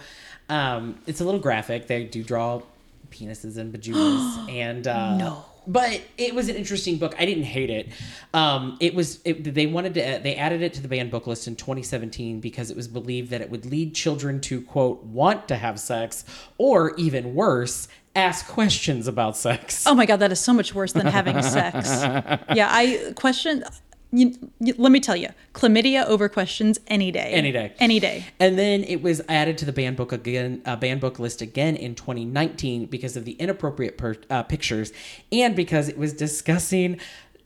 um, 0.49 0.99
it's 1.07 1.19
a 1.19 1.25
little 1.25 1.39
graphic. 1.39 1.87
They 1.87 2.03
do 2.03 2.23
draw 2.23 2.61
penises 3.09 3.57
and 3.57 3.73
vaginas, 3.73 4.49
and 4.67 4.87
uh, 4.87 5.17
No. 5.17 5.45
but 5.65 5.99
it 6.17 6.35
was 6.35 6.47
an 6.47 6.55
interesting 6.55 6.97
book. 6.97 7.15
I 7.17 7.25
didn't 7.25 7.45
hate 7.45 7.71
it. 7.71 7.89
Um, 8.35 8.77
it 8.79 8.93
was 8.93 9.19
it, 9.25 9.53
they 9.55 9.65
wanted 9.65 9.95
to 9.95 10.19
they 10.21 10.35
added 10.35 10.61
it 10.61 10.73
to 10.75 10.81
the 10.81 10.87
banned 10.87 11.09
book 11.09 11.25
list 11.25 11.47
in 11.47 11.55
2017 11.55 12.39
because 12.39 12.69
it 12.69 12.77
was 12.77 12.87
believed 12.87 13.31
that 13.31 13.41
it 13.41 13.49
would 13.49 13.65
lead 13.65 13.95
children 13.95 14.39
to 14.41 14.61
quote 14.61 15.03
want 15.03 15.47
to 15.47 15.55
have 15.55 15.79
sex 15.79 16.23
or 16.59 16.95
even 16.97 17.33
worse 17.33 17.87
ask 18.15 18.45
questions 18.47 19.07
about 19.07 19.35
sex. 19.37 19.87
Oh 19.87 19.95
my 19.95 20.05
god, 20.05 20.17
that 20.17 20.31
is 20.31 20.39
so 20.39 20.53
much 20.53 20.75
worse 20.75 20.93
than 20.93 21.07
having 21.07 21.41
sex. 21.41 21.89
Yeah, 22.53 22.67
I 22.69 23.13
question. 23.15 23.63
You, 24.11 24.33
you- 24.59 24.75
let 24.77 24.91
me 24.91 24.99
tell 24.99 25.15
you, 25.15 25.29
chlamydia 25.53 26.05
over 26.05 26.27
questions 26.27 26.79
any 26.87 27.11
day. 27.11 27.31
Any 27.31 27.51
day. 27.51 27.73
Any 27.79 27.99
day. 27.99 28.25
And 28.39 28.57
then 28.59 28.83
it 28.83 29.01
was 29.01 29.21
added 29.29 29.57
to 29.59 29.65
the 29.65 29.71
banned 29.71 29.95
book 29.97 30.11
again, 30.11 30.61
uh, 30.65 30.75
banned 30.75 31.01
book 31.01 31.19
list 31.19 31.41
again 31.41 31.75
in 31.75 31.95
2019 31.95 32.85
because 32.87 33.15
of 33.15 33.25
the 33.25 33.33
inappropriate 33.33 33.97
per, 33.97 34.15
uh, 34.29 34.43
pictures 34.43 34.91
and 35.31 35.55
because 35.55 35.87
it 35.87 35.97
was 35.97 36.13
discussing 36.13 36.99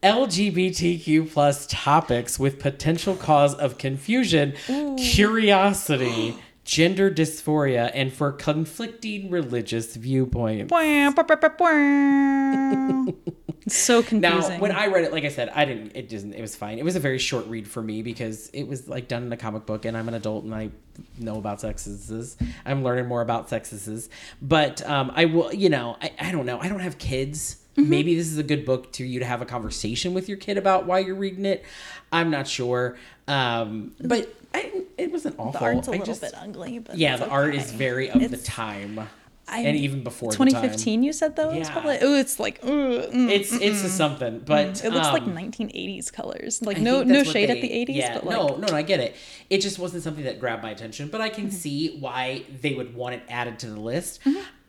LGBTQ 0.03 1.31
plus 1.31 1.67
topics 1.69 2.39
with 2.39 2.59
potential 2.59 3.15
cause 3.15 3.53
of 3.55 3.77
confusion, 3.77 4.53
curiosity, 4.97 6.35
gender 6.63 7.11
dysphoria, 7.11 7.91
and 7.93 8.11
for 8.13 8.31
conflicting 8.31 9.29
religious 9.29 9.95
viewpoints. 9.95 10.71
It's 13.65 13.75
so 13.75 14.03
Now, 14.11 14.59
when 14.59 14.71
I 14.71 14.87
read 14.87 15.05
it, 15.05 15.11
like 15.11 15.23
I 15.23 15.29
said, 15.29 15.49
I 15.49 15.65
didn't. 15.65 15.95
It 15.95 16.07
didn't. 16.07 16.33
It 16.33 16.41
was 16.41 16.55
fine. 16.55 16.77
It 16.77 16.85
was 16.85 16.95
a 16.95 16.99
very 16.99 17.17
short 17.17 17.47
read 17.47 17.67
for 17.67 17.81
me 17.81 18.03
because 18.03 18.49
it 18.53 18.67
was 18.67 18.87
like 18.87 19.07
done 19.07 19.23
in 19.23 19.33
a 19.33 19.37
comic 19.37 19.65
book, 19.65 19.85
and 19.85 19.97
I'm 19.97 20.07
an 20.07 20.13
adult 20.13 20.43
and 20.43 20.53
I 20.53 20.69
know 21.17 21.37
about 21.37 21.61
sexes. 21.61 22.37
I'm 22.65 22.83
learning 22.83 23.07
more 23.07 23.21
about 23.21 23.49
sexes. 23.49 24.09
But 24.41 24.87
um, 24.87 25.11
I 25.15 25.25
will. 25.25 25.51
You 25.53 25.69
know, 25.69 25.97
I, 26.01 26.11
I 26.19 26.31
don't 26.31 26.45
know. 26.45 26.59
I 26.59 26.67
don't 26.67 26.79
have 26.81 26.97
kids. 26.99 27.57
Mm-hmm. 27.75 27.89
Maybe 27.89 28.15
this 28.15 28.27
is 28.27 28.37
a 28.37 28.43
good 28.43 28.65
book 28.65 28.91
to 28.93 29.03
you 29.03 29.19
to 29.19 29.25
have 29.25 29.41
a 29.41 29.45
conversation 29.45 30.13
with 30.13 30.29
your 30.29 30.37
kid 30.37 30.57
about 30.57 30.85
why 30.85 30.99
you're 30.99 31.15
reading 31.15 31.45
it. 31.45 31.65
I'm 32.11 32.29
not 32.29 32.47
sure. 32.47 32.97
Um, 33.27 33.93
but 33.99 34.33
I, 34.53 34.83
it 34.97 35.11
wasn't 35.11 35.37
awful. 35.39 35.59
the 35.59 35.65
art's 35.65 35.87
a 35.87 35.91
I 35.91 35.93
little 35.93 36.05
just- 36.05 36.21
bit 36.21 36.33
ugly, 36.37 36.79
but 36.79 36.97
Yeah, 36.97 37.15
it's 37.15 37.23
the 37.23 37.29
art 37.29 37.53
is 37.55 37.71
very 37.71 38.09
of 38.11 38.31
the 38.31 38.37
time, 38.37 39.09
I- 39.47 39.59
and 39.61 39.77
even 39.77 40.03
before 40.03 40.31
the 40.31 40.37
time. 40.37 40.47
2015, 40.47 41.03
you 41.03 41.13
said 41.13 41.35
though. 41.35 41.51
It's 41.51 41.67
Yeah. 41.69 41.73
probably. 41.73 41.97
Oh, 42.01 42.15
it's 42.15 42.39
like. 42.39 42.61
mm. 42.61 43.29
It's 43.29 43.51
it's 43.53 43.83
a 43.83 43.89
something, 43.89 44.39
but 44.39 44.83
It 44.83 44.91
looks 44.91 45.07
like 45.09 45.21
um, 45.23 45.35
1980s 45.35 46.11
colors. 46.11 46.61
Like 46.63 46.77
I 46.77 46.81
no 46.81 47.03
no 47.03 47.23
shade 47.23 47.49
at 47.51 47.61
the 47.61 47.69
80s, 47.69 47.95
Yeah, 47.95 48.13
but 48.15 48.25
like 48.25 48.35
no, 48.37 48.47
no, 48.57 48.67
no, 48.67 48.75
I 48.75 48.81
get 48.81 48.99
it. 48.99 49.15
It 49.49 49.59
just 49.59 49.77
wasn't 49.77 50.03
something 50.03 50.23
that 50.23 50.39
grabbed 50.39 50.63
my 50.63 50.71
attention, 50.71 51.09
but 51.09 51.21
I 51.21 51.29
Mm-hmm. 51.29 51.41
can 51.41 51.51
see 51.51 51.97
why 51.99 52.43
they 52.61 52.73
would 52.73 52.95
want 52.95 53.15
it 53.15 53.21
added 53.29 53.59
to 53.59 53.67
the 53.67 53.79
list. 53.79 54.19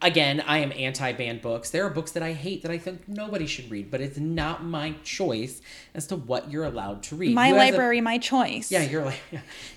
Again, 0.03 0.43
I 0.47 0.59
am 0.59 0.73
anti-banned 0.77 1.41
books. 1.41 1.71
There 1.71 1.87
are 1.87 1.89
books 1.91 2.13
that 2.13 2.23
I 2.23 2.35
hate 2.35 2.61
that 2.63 2.71
I 2.71 2.77
think 2.77 3.09
nobody 3.09 3.47
should 3.47 3.71
read, 3.71 3.91
but 3.91 4.03
it's 4.03 4.19
not 4.19 4.63
my 4.63 4.95
choice 5.05 5.63
as 5.95 6.07
to 6.09 6.17
what 6.17 6.51
you're 6.51 6.67
allowed 6.67 7.03
to 7.05 7.17
read. 7.17 7.35
my 7.35 7.49
You 7.49 7.55
as 7.57 7.63
a- 7.63 7.65
library, 7.71 8.01
my 8.03 8.19
choice. 8.19 8.71
yeah, 8.71 8.83
you're 8.83 9.07
like 9.07 9.19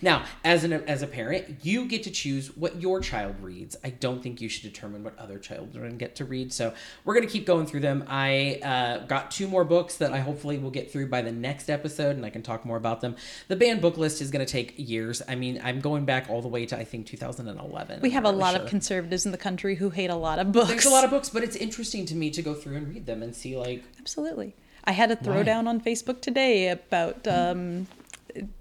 now 0.01 0.25
as 0.43 0.65
an 0.65 0.73
as 0.73 1.01
a 1.03 1.07
parent, 1.07 1.63
you 1.63 1.85
get 1.87 2.03
to 2.03 2.11
choose 2.11 2.55
what 2.57 2.81
your 2.81 2.99
child 2.99 3.35
reads. 3.41 3.77
I 3.81 3.91
don't 3.91 4.21
think 4.21 4.41
you 4.41 4.49
should 4.49 4.63
determine 4.63 5.05
what 5.05 5.17
other 5.17 5.39
children 5.39 5.97
get 5.97 6.15
to 6.17 6.25
read. 6.25 6.51
So 6.51 6.73
we're 7.05 7.13
gonna 7.13 7.25
keep 7.27 7.45
going 7.45 7.65
through 7.65 7.79
them. 7.79 8.03
I 8.09 8.59
uh, 8.61 9.05
got 9.05 9.31
two 9.31 9.47
more 9.47 9.63
books 9.63 9.95
that 9.97 10.11
I 10.11 10.19
hopefully 10.19 10.57
will 10.57 10.69
get 10.69 10.91
through 10.91 11.07
by 11.07 11.21
the 11.21 11.31
next 11.31 11.69
episode, 11.69 12.17
and 12.17 12.25
I 12.25 12.29
can 12.29 12.43
talk 12.43 12.65
more 12.65 12.77
about 12.77 12.99
them. 12.99 13.15
The 13.47 13.55
banned 13.55 13.79
book 13.81 13.97
list 13.97 14.21
is 14.21 14.31
gonna 14.31 14.45
take 14.45 14.73
years. 14.75 15.21
I 15.29 15.35
mean, 15.35 15.61
I'm 15.63 15.79
going 15.79 16.03
back 16.03 16.29
all 16.29 16.41
the 16.41 16.49
way 16.49 16.65
to 16.65 16.77
I 16.77 16.83
think 16.83 17.05
2011. 17.07 18.01
We 18.01 18.09
I'm 18.09 18.13
have 18.15 18.25
a 18.25 18.27
really 18.29 18.37
lot 18.41 18.55
sure. 18.55 18.63
of 18.63 18.69
conservatives 18.69 19.25
in 19.25 19.31
the 19.31 19.37
country 19.37 19.75
who 19.75 19.89
hate 19.91 20.08
a 20.09 20.15
lot 20.15 20.39
of 20.39 20.51
books. 20.51 20.69
There's 20.69 20.85
a 20.85 20.89
lot 20.89 21.03
of 21.03 21.09
books, 21.09 21.29
but 21.29 21.43
it's 21.43 21.55
interesting 21.55 22.05
to 22.07 22.15
me 22.15 22.29
to 22.31 22.41
go 22.41 22.53
through 22.53 22.77
and 22.77 22.87
read 22.87 23.05
them 23.05 23.21
and 23.23 23.35
see 23.35 23.55
like 23.57 23.83
Absolutely. 23.99 24.55
I 24.85 24.91
had 24.93 25.11
a 25.11 25.15
throwdown 25.15 25.67
on 25.67 25.79
Facebook 25.81 26.21
today 26.21 26.69
about 26.69 27.27
um, 27.27 27.87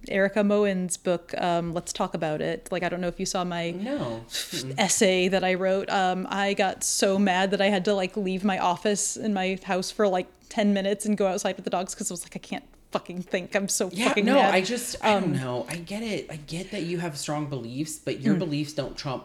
Erika 0.08 0.42
Moen's 0.42 0.96
book, 0.96 1.32
um, 1.38 1.72
Let's 1.72 1.92
Talk 1.92 2.14
About 2.14 2.40
It. 2.40 2.68
Like, 2.70 2.82
I 2.82 2.88
don't 2.88 3.00
know 3.00 3.08
if 3.08 3.20
you 3.20 3.26
saw 3.26 3.44
my 3.44 3.70
no. 3.70 4.24
essay 4.76 5.28
that 5.28 5.44
I 5.44 5.54
wrote. 5.54 5.88
Um, 5.90 6.26
I 6.30 6.54
got 6.54 6.82
so 6.84 7.18
mad 7.18 7.50
that 7.52 7.60
I 7.60 7.66
had 7.66 7.84
to 7.86 7.94
like 7.94 8.16
leave 8.16 8.44
my 8.44 8.58
office 8.58 9.16
in 9.16 9.32
my 9.32 9.58
house 9.64 9.90
for 9.90 10.08
like 10.08 10.26
10 10.48 10.72
minutes 10.74 11.06
and 11.06 11.16
go 11.16 11.26
outside 11.26 11.56
with 11.56 11.64
the 11.64 11.70
dogs 11.70 11.94
because 11.94 12.10
I 12.10 12.14
was 12.14 12.24
like, 12.24 12.34
I 12.36 12.40
can't 12.40 12.64
fucking 12.90 13.22
think. 13.22 13.54
I'm 13.54 13.68
so 13.68 13.86
fucking. 13.88 13.98
Yeah, 14.00 14.08
fucking 14.08 14.24
no, 14.24 14.34
mad. 14.34 14.54
I 14.54 14.60
just 14.62 14.96
I 15.02 15.12
Um, 15.14 15.22
don't 15.24 15.32
know. 15.36 15.66
I 15.68 15.76
get 15.76 16.02
it. 16.02 16.26
I 16.30 16.36
get 16.36 16.70
that 16.72 16.82
you 16.82 16.98
have 16.98 17.16
strong 17.16 17.46
beliefs, 17.46 17.96
but 17.98 18.20
your 18.20 18.34
Hmm. 18.34 18.40
beliefs 18.40 18.72
don't 18.72 18.96
trump 18.96 19.24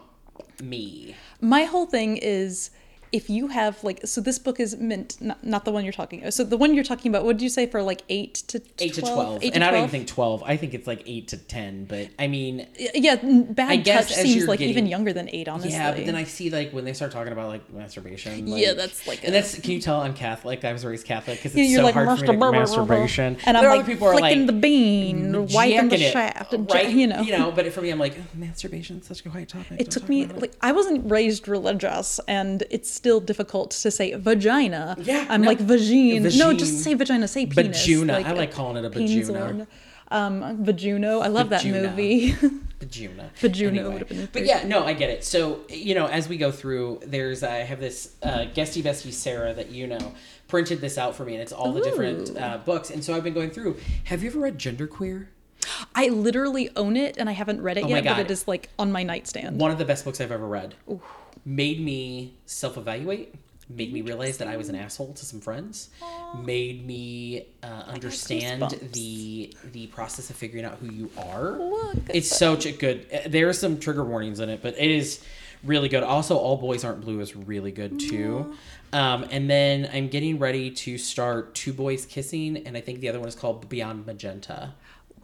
me. 0.62 1.16
My 1.44 1.64
whole 1.64 1.86
thing 1.86 2.16
is 2.16 2.70
if 3.14 3.30
you 3.30 3.46
have 3.46 3.82
like 3.84 4.00
so 4.04 4.20
this 4.20 4.40
book 4.40 4.58
is 4.58 4.76
meant 4.76 5.20
not, 5.20 5.42
not 5.44 5.64
the 5.64 5.70
one 5.70 5.84
you're 5.84 5.92
talking 5.92 6.18
about. 6.18 6.34
so 6.34 6.42
the 6.42 6.56
one 6.56 6.74
you're 6.74 6.82
talking 6.82 7.12
about 7.12 7.24
what 7.24 7.36
did 7.36 7.42
you 7.42 7.48
say 7.48 7.64
for 7.64 7.80
like 7.80 8.02
8 8.08 8.34
to 8.34 8.58
12 8.58 8.74
Eight 8.80 8.94
to 8.94 9.00
twelve, 9.02 9.42
Eight 9.44 9.50
to 9.50 9.54
and 9.54 9.64
I 9.64 9.70
don't 9.70 9.78
even 9.78 9.90
think 9.90 10.08
twelve. 10.08 10.42
I 10.42 10.56
think 10.56 10.74
it's 10.74 10.88
like 10.88 11.04
eight 11.06 11.28
to 11.28 11.36
ten. 11.36 11.84
But 11.84 12.08
I 12.18 12.26
mean, 12.26 12.66
yeah 12.76 13.14
bad 13.14 13.70
I 13.70 13.76
touch 13.82 14.12
seems 14.12 14.48
like 14.48 14.60
even 14.60 14.86
younger 14.86 15.12
than 15.12 15.28
8 15.32 15.46
honestly 15.46 15.70
yeah. 15.70 15.92
But 15.92 16.06
then 16.06 16.16
I 16.16 16.24
see 16.24 16.50
like 16.50 16.72
when 16.72 16.84
they 16.84 16.92
start 16.92 17.12
talking 17.12 17.32
about 17.32 17.48
like 17.48 17.72
masturbation. 17.72 18.48
Yeah, 18.48 18.72
that's 18.72 19.06
like 19.06 19.22
and 19.22 19.32
that's. 19.32 19.58
Can 19.60 19.70
you 19.70 19.80
tell 19.80 20.00
I'm 20.00 20.14
Catholic? 20.14 20.64
I 20.64 20.72
was 20.72 20.84
raised 20.84 21.06
Catholic 21.06 21.38
because 21.38 21.52
it's 21.52 21.58
Yeah, 21.58 21.64
you're 21.64 21.80
so 21.80 21.84
like 21.84 21.94
hard 21.94 22.18
for 22.18 22.24
me 22.24 22.26
to 22.26 22.32
"Masturb- 22.34 22.52
masturbation. 22.52 23.36
and 23.46 23.56
I'm 23.56 23.64
like 23.64 23.86
people 23.86 24.08
are 24.08 24.12
flicking 24.18 24.40
like, 24.40 24.46
the 24.46 24.60
bean 24.60 25.32
mm, 25.32 25.54
wiping 25.54 25.88
the 25.88 25.98
shaft 25.98 26.52
and 26.52 26.68
right? 26.72 26.90
you 27.00 27.06
know 27.06 27.20
you 27.20 27.38
know. 27.38 27.52
But 27.52 27.72
for 27.72 27.80
me, 27.80 27.90
I'm 27.90 28.00
like 28.00 28.16
masturbation 28.34 28.98
is 28.98 29.06
such 29.06 29.24
a 29.24 29.30
quiet 29.30 29.48
topic. 29.50 29.80
it 29.80 29.90
took 29.90 30.08
me 30.08 30.26
like 30.26 30.52
I 30.60 30.72
wasn't 30.72 31.08
raised 31.08 31.46
religious, 31.46 32.18
and 32.26 32.64
it's 32.70 32.90
still 33.04 33.20
difficult 33.20 33.70
to 33.70 33.90
say 33.90 34.14
vagina. 34.14 34.96
Yeah, 34.98 35.26
I'm 35.28 35.42
no. 35.42 35.48
like 35.48 35.58
vagine. 35.58 36.38
No, 36.38 36.54
just 36.54 36.82
say 36.82 36.94
vagina. 36.94 37.28
Say 37.28 37.44
penis. 37.44 37.84
Vagina. 37.84 38.14
I 38.14 38.32
like 38.32 38.50
calling 38.50 38.82
it 38.82 38.86
a 38.86 38.88
vagina. 38.88 39.66
Um, 40.10 40.64
Vajuno. 40.64 41.22
I 41.22 41.28
love 41.28 41.50
that 41.50 41.64
movie. 41.64 42.32
Vagina. 42.80 43.30
Vagina 43.36 43.90
would've 43.90 44.08
been 44.08 44.28
But 44.32 44.44
yeah, 44.44 44.66
no, 44.66 44.84
I 44.84 44.92
get 44.92 45.10
it. 45.10 45.24
So 45.24 45.60
you 45.68 45.94
know, 45.94 46.06
as 46.06 46.28
we 46.28 46.36
go 46.36 46.50
through, 46.50 47.00
there's 47.04 47.42
I 47.42 47.56
have 47.56 47.80
this 47.80 48.14
uh, 48.22 48.44
guesty 48.54 48.82
bestie 48.82 49.12
Sarah 49.12 49.52
that 49.54 49.70
you 49.70 49.86
know 49.86 50.12
printed 50.48 50.80
this 50.80 50.98
out 50.98 51.14
for 51.14 51.24
me, 51.24 51.34
and 51.34 51.42
it's 51.42 51.52
all 51.52 51.72
the 51.72 51.82
different 51.82 52.36
uh, 52.38 52.58
books. 52.58 52.90
And 52.90 53.02
so 53.02 53.14
I've 53.14 53.24
been 53.24 53.34
going 53.34 53.50
through. 53.50 53.76
Have 54.04 54.22
you 54.22 54.30
ever 54.30 54.38
read 54.38 54.58
Genderqueer? 54.58 55.26
I 55.94 56.08
literally 56.08 56.70
own 56.76 56.96
it, 56.96 57.16
and 57.16 57.28
I 57.28 57.32
haven't 57.32 57.62
read 57.62 57.78
it 57.78 57.84
Oh 57.84 57.88
yet, 57.88 58.04
but 58.04 58.18
it 58.18 58.30
is 58.30 58.46
like 58.46 58.68
on 58.78 58.92
my 58.92 59.02
nightstand. 59.02 59.58
One 59.58 59.70
of 59.70 59.78
the 59.78 59.84
best 59.84 60.04
books 60.04 60.20
I've 60.20 60.32
ever 60.32 60.46
read. 60.46 60.74
Made 61.44 61.80
me 61.80 62.34
self-evaluate. 62.46 63.34
Made 63.68 63.92
me 63.92 64.02
realize 64.02 64.36
that 64.38 64.48
I 64.48 64.56
was 64.58 64.68
an 64.68 64.74
asshole 64.74 65.14
to 65.14 65.24
some 65.24 65.40
friends. 65.40 65.88
Made 66.42 66.86
me 66.86 67.46
uh, 67.62 67.84
understand 67.86 68.62
the 68.92 69.54
the 69.72 69.86
process 69.88 70.28
of 70.28 70.36
figuring 70.36 70.66
out 70.66 70.78
who 70.78 70.90
you 70.92 71.10
are. 71.16 71.52
Look 71.52 71.96
it's 72.12 72.28
such 72.28 72.66
a 72.66 72.72
good. 72.72 73.06
uh, 73.12 73.20
There 73.26 73.48
are 73.48 73.54
some 73.54 73.78
trigger 73.78 74.04
warnings 74.04 74.40
in 74.40 74.50
it, 74.50 74.60
but 74.62 74.74
it 74.78 74.90
is 74.90 75.24
really 75.62 75.88
good. 75.88 76.02
Also, 76.02 76.36
All 76.36 76.58
Boys 76.58 76.84
Aren't 76.84 77.00
Blue 77.00 77.20
is 77.20 77.34
really 77.34 77.72
good 77.72 77.98
too. 77.98 78.54
Um, 78.92 79.26
and 79.30 79.48
then 79.50 79.88
I'm 79.92 80.08
getting 80.08 80.38
ready 80.38 80.70
to 80.70 80.98
start 80.98 81.54
Two 81.54 81.72
Boys 81.72 82.04
Kissing, 82.06 82.58
and 82.66 82.76
I 82.76 82.80
think 82.82 83.00
the 83.00 83.08
other 83.08 83.18
one 83.18 83.28
is 83.28 83.34
called 83.34 83.68
Beyond 83.68 84.06
Magenta. 84.06 84.74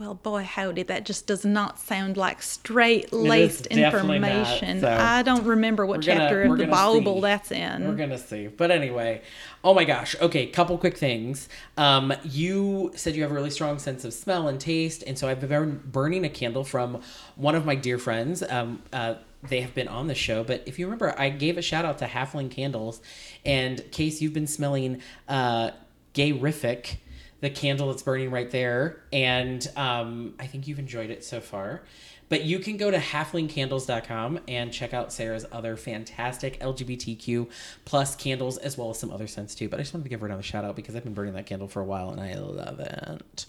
Well, 0.00 0.14
boy, 0.14 0.44
howdy, 0.44 0.84
that 0.84 1.04
just 1.04 1.26
does 1.26 1.44
not 1.44 1.78
sound 1.78 2.16
like 2.16 2.40
straight 2.40 3.12
laced 3.12 3.68
definitely 3.68 4.18
not, 4.18 4.30
information. 4.30 4.80
so- 4.80 4.88
I 4.98 5.22
don't 5.22 5.44
remember 5.44 5.84
what 5.84 5.98
We're 5.98 6.04
gonna- 6.14 6.20
chapter 6.20 6.42
of 6.44 6.56
the 6.56 6.66
Bible 6.68 7.16
see. 7.16 7.20
that's 7.20 7.52
in. 7.52 7.86
We're 7.86 7.96
gonna 7.96 8.16
see. 8.16 8.46
But 8.46 8.70
anyway, 8.70 9.20
oh 9.62 9.74
my 9.74 9.84
gosh. 9.84 10.16
Okay, 10.18 10.46
couple 10.46 10.78
quick 10.78 10.96
things. 10.96 11.50
Um, 11.76 12.14
you 12.24 12.92
said 12.96 13.14
you 13.14 13.20
have 13.20 13.30
a 13.30 13.34
really 13.34 13.50
strong 13.50 13.78
sense 13.78 14.06
of 14.06 14.14
smell 14.14 14.48
and 14.48 14.58
taste, 14.58 15.04
and 15.06 15.18
so 15.18 15.28
I've 15.28 15.38
been 15.46 15.82
burning 15.84 16.24
a 16.24 16.30
candle 16.30 16.64
from 16.64 17.02
one 17.36 17.54
of 17.54 17.66
my 17.66 17.74
dear 17.74 17.98
friends. 17.98 18.42
Um, 18.48 18.80
uh, 18.94 19.16
they 19.46 19.60
have 19.60 19.74
been 19.74 19.88
on 19.88 20.06
the 20.06 20.14
show, 20.14 20.42
but 20.42 20.62
if 20.64 20.78
you 20.78 20.86
remember, 20.86 21.14
I 21.18 21.28
gave 21.28 21.58
a 21.58 21.62
shout 21.62 21.84
out 21.84 21.98
to 21.98 22.06
Halfling 22.06 22.50
Candles, 22.50 23.02
and 23.44 23.80
Kace, 23.90 24.22
you've 24.22 24.32
been 24.32 24.46
smelling 24.46 25.02
uh, 25.28 25.72
Gayrific, 26.14 26.96
the 27.40 27.50
candle 27.50 27.88
that's 27.88 28.02
burning 28.02 28.30
right 28.30 28.50
there, 28.50 29.02
and 29.12 29.66
um, 29.76 30.34
I 30.38 30.46
think 30.46 30.68
you've 30.68 30.78
enjoyed 30.78 31.10
it 31.10 31.24
so 31.24 31.40
far. 31.40 31.82
But 32.28 32.44
you 32.44 32.60
can 32.60 32.76
go 32.76 32.92
to 32.92 32.96
halflingcandles.com 32.96 34.40
and 34.46 34.72
check 34.72 34.94
out 34.94 35.12
Sarah's 35.12 35.44
other 35.50 35.76
fantastic 35.76 36.60
LGBTQ 36.60 37.50
plus 37.84 38.14
candles 38.14 38.56
as 38.56 38.78
well 38.78 38.90
as 38.90 39.00
some 39.00 39.10
other 39.10 39.26
scents 39.26 39.56
too. 39.56 39.68
But 39.68 39.80
I 39.80 39.82
just 39.82 39.92
wanted 39.92 40.04
to 40.04 40.10
give 40.10 40.20
her 40.20 40.26
another 40.26 40.44
shout 40.44 40.64
out 40.64 40.76
because 40.76 40.94
I've 40.94 41.02
been 41.02 41.12
burning 41.12 41.34
that 41.34 41.46
candle 41.46 41.66
for 41.66 41.80
a 41.80 41.84
while 41.84 42.10
and 42.10 42.20
I 42.20 42.34
love 42.34 42.78
it. 42.78 43.46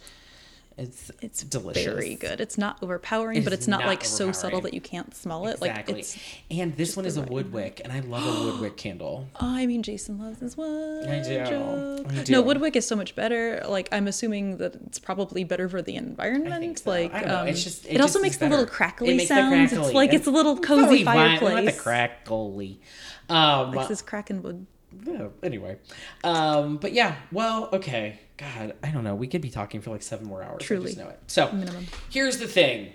It's 0.77 1.11
It's 1.21 1.43
delicious. 1.43 1.83
very 1.83 2.15
good. 2.15 2.39
It's 2.41 2.57
not 2.57 2.81
overpowering, 2.81 3.43
but 3.43 3.51
It's 3.53 3.61
it's 3.63 3.67
not, 3.67 3.81
not 3.81 3.87
like 3.87 4.03
so 4.05 4.31
subtle 4.31 4.61
that 4.61 4.73
you 4.73 4.81
can't 4.81 5.13
smell 5.15 5.45
it. 5.47 5.55
Exactly. 5.61 5.93
Like 5.93 5.99
it's. 5.99 6.17
and 6.49 6.75
this 6.77 6.95
one 6.95 7.05
is 7.05 7.17
a 7.17 7.21
wood 7.23 7.51
wick, 7.51 7.81
and 7.83 7.91
I 7.91 7.99
love 7.99 8.23
a 8.25 8.45
wood 8.51 8.61
wick 8.61 8.77
candle. 8.77 9.27
Oh, 9.35 9.47
I 9.55 9.65
mean, 9.65 9.81
Gayson 9.81 10.17
loves 10.17 10.39
his 10.39 10.55
wood. 10.57 11.07
I 11.07 11.21
do. 11.21 12.05
I 12.09 12.23
do. 12.23 12.31
No, 12.31 12.41
Woodwick 12.41 12.75
is 12.75 12.87
so 12.87 12.95
much 12.95 13.15
better. 13.15 13.61
Like, 13.67 13.89
I'm 13.91 14.07
assuming 14.07 14.57
that 14.57 14.75
it's 14.87 14.97
probably 14.97 15.43
better 15.43 15.67
for 15.69 15.81
the 15.81 15.95
environment. 15.97 16.79
So. 16.79 16.89
Like, 16.89 17.13
I 17.13 17.19
don't 17.19 17.27
know. 17.27 17.41
um, 17.41 17.47
It's 17.47 17.63
just 17.63 17.85
it, 17.85 17.95
it 17.95 18.01
also 18.01 18.19
makes 18.21 18.35
is 18.35 18.39
the 18.39 18.49
little 18.49 18.65
crackly 18.65 19.15
It 19.17 19.27
sounds. 19.27 19.71
crackly. 19.71 19.85
It's 19.87 19.93
like 19.93 20.13
it's 20.13 20.27
a 20.27 20.31
little 20.31 20.57
cozy 20.57 20.81
Really 20.85 21.03
fine. 21.03 21.17
I 21.17 21.27
fireplace. 21.37 21.53
want 21.53 21.65
the 21.65 21.71
crackly. 21.73 22.81
Um, 23.29 23.71
Likes 23.73 23.89
his 23.89 24.01
cracking 24.01 24.41
wood. 24.41 24.65
Yeah, 25.05 25.27
anyway. 25.43 25.77
Um, 26.23 26.77
but 26.77 26.91
yeah, 26.93 27.15
well, 27.31 27.69
okay. 27.73 28.19
God, 28.41 28.73
I 28.83 28.89
don't 28.89 29.03
know. 29.03 29.13
We 29.15 29.27
could 29.27 29.41
be 29.41 29.49
talking 29.51 29.81
for 29.81 29.91
like 29.91 30.01
seven 30.01 30.25
more 30.27 30.41
hours. 30.43 30.61
I 30.61 30.65
Truly. 30.65 30.85
just 30.87 30.97
know 30.97 31.09
it. 31.09 31.19
So 31.27 31.51
Minimum. 31.51 31.85
here's 32.09 32.37
the 32.39 32.47
thing. 32.47 32.93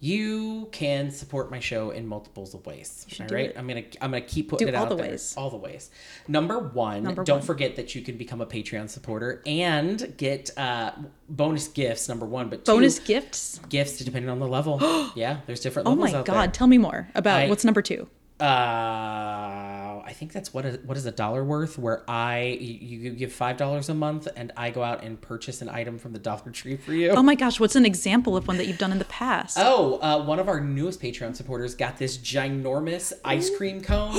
You 0.00 0.68
can 0.70 1.10
support 1.10 1.50
my 1.50 1.60
show 1.60 1.90
in 1.90 2.06
multiples 2.06 2.52
of 2.52 2.66
ways. 2.66 3.06
All 3.20 3.26
right. 3.28 3.46
it. 3.50 3.56
I'm 3.56 3.66
gonna 3.66 3.84
I'm 4.02 4.10
gonna 4.10 4.20
keep 4.20 4.50
putting 4.50 4.66
Do 4.66 4.72
it 4.72 4.76
all 4.76 4.82
out 4.84 4.88
the 4.90 4.96
there. 4.96 5.10
ways. 5.12 5.34
All 5.38 5.48
the 5.48 5.56
ways. 5.56 5.90
Number 6.28 6.58
one, 6.58 7.04
Number 7.04 7.24
don't 7.24 7.38
one. 7.38 7.46
forget 7.46 7.76
that 7.76 7.94
you 7.94 8.02
can 8.02 8.18
become 8.18 8.42
a 8.42 8.46
Patreon 8.46 8.90
supporter 8.90 9.42
and 9.46 10.12
get 10.18 10.50
uh, 10.58 10.92
bonus 11.30 11.68
gifts. 11.68 12.06
Number 12.08 12.26
one, 12.26 12.50
but 12.50 12.66
two, 12.66 12.72
Bonus 12.72 12.98
gifts. 12.98 13.60
gifts 13.70 13.96
depending 13.98 14.28
on 14.28 14.40
the 14.40 14.48
level. 14.48 14.78
yeah, 15.16 15.38
there's 15.46 15.60
different 15.60 15.88
Oh 15.88 15.94
my 15.94 16.12
out 16.12 16.26
god! 16.26 16.34
there. 16.34 16.52
Tell 16.52 16.66
me 16.66 16.76
more 16.76 17.08
about 17.14 17.42
I- 17.42 17.48
what's 17.48 17.64
number 17.64 17.80
two. 17.80 18.06
Uh, 18.40 20.02
I 20.04 20.12
think 20.12 20.32
that's 20.32 20.52
what 20.52 20.64
is, 20.64 20.78
what 20.84 20.96
is 20.96 21.06
a 21.06 21.12
dollar 21.12 21.44
worth. 21.44 21.78
Where 21.78 22.02
I 22.08 22.58
you, 22.60 23.10
give 23.10 23.32
five 23.32 23.56
dollars 23.56 23.88
a 23.88 23.94
month, 23.94 24.26
and 24.36 24.52
I 24.56 24.70
go 24.70 24.82
out 24.82 25.02
and 25.04 25.20
purchase 25.20 25.62
an 25.62 25.68
item 25.68 25.98
from 25.98 26.12
the 26.12 26.18
Dollar 26.18 26.50
Tree 26.50 26.76
for 26.76 26.92
you. 26.92 27.10
Oh 27.10 27.22
my 27.22 27.34
gosh! 27.34 27.60
What's 27.60 27.76
an 27.76 27.86
example 27.86 28.36
of 28.36 28.46
one 28.48 28.56
that 28.58 28.66
you've 28.66 28.78
done 28.78 28.92
in 28.92 28.98
the 28.98 29.04
past? 29.06 29.56
Oh, 29.60 29.98
uh, 30.00 30.24
one 30.24 30.38
of 30.38 30.48
our 30.48 30.60
newest 30.60 31.00
Patreon 31.00 31.36
supporters 31.36 31.74
got 31.74 31.96
this 31.98 32.18
ginormous 32.18 33.12
ice 33.24 33.54
cream 33.56 33.80
cone, 33.80 34.12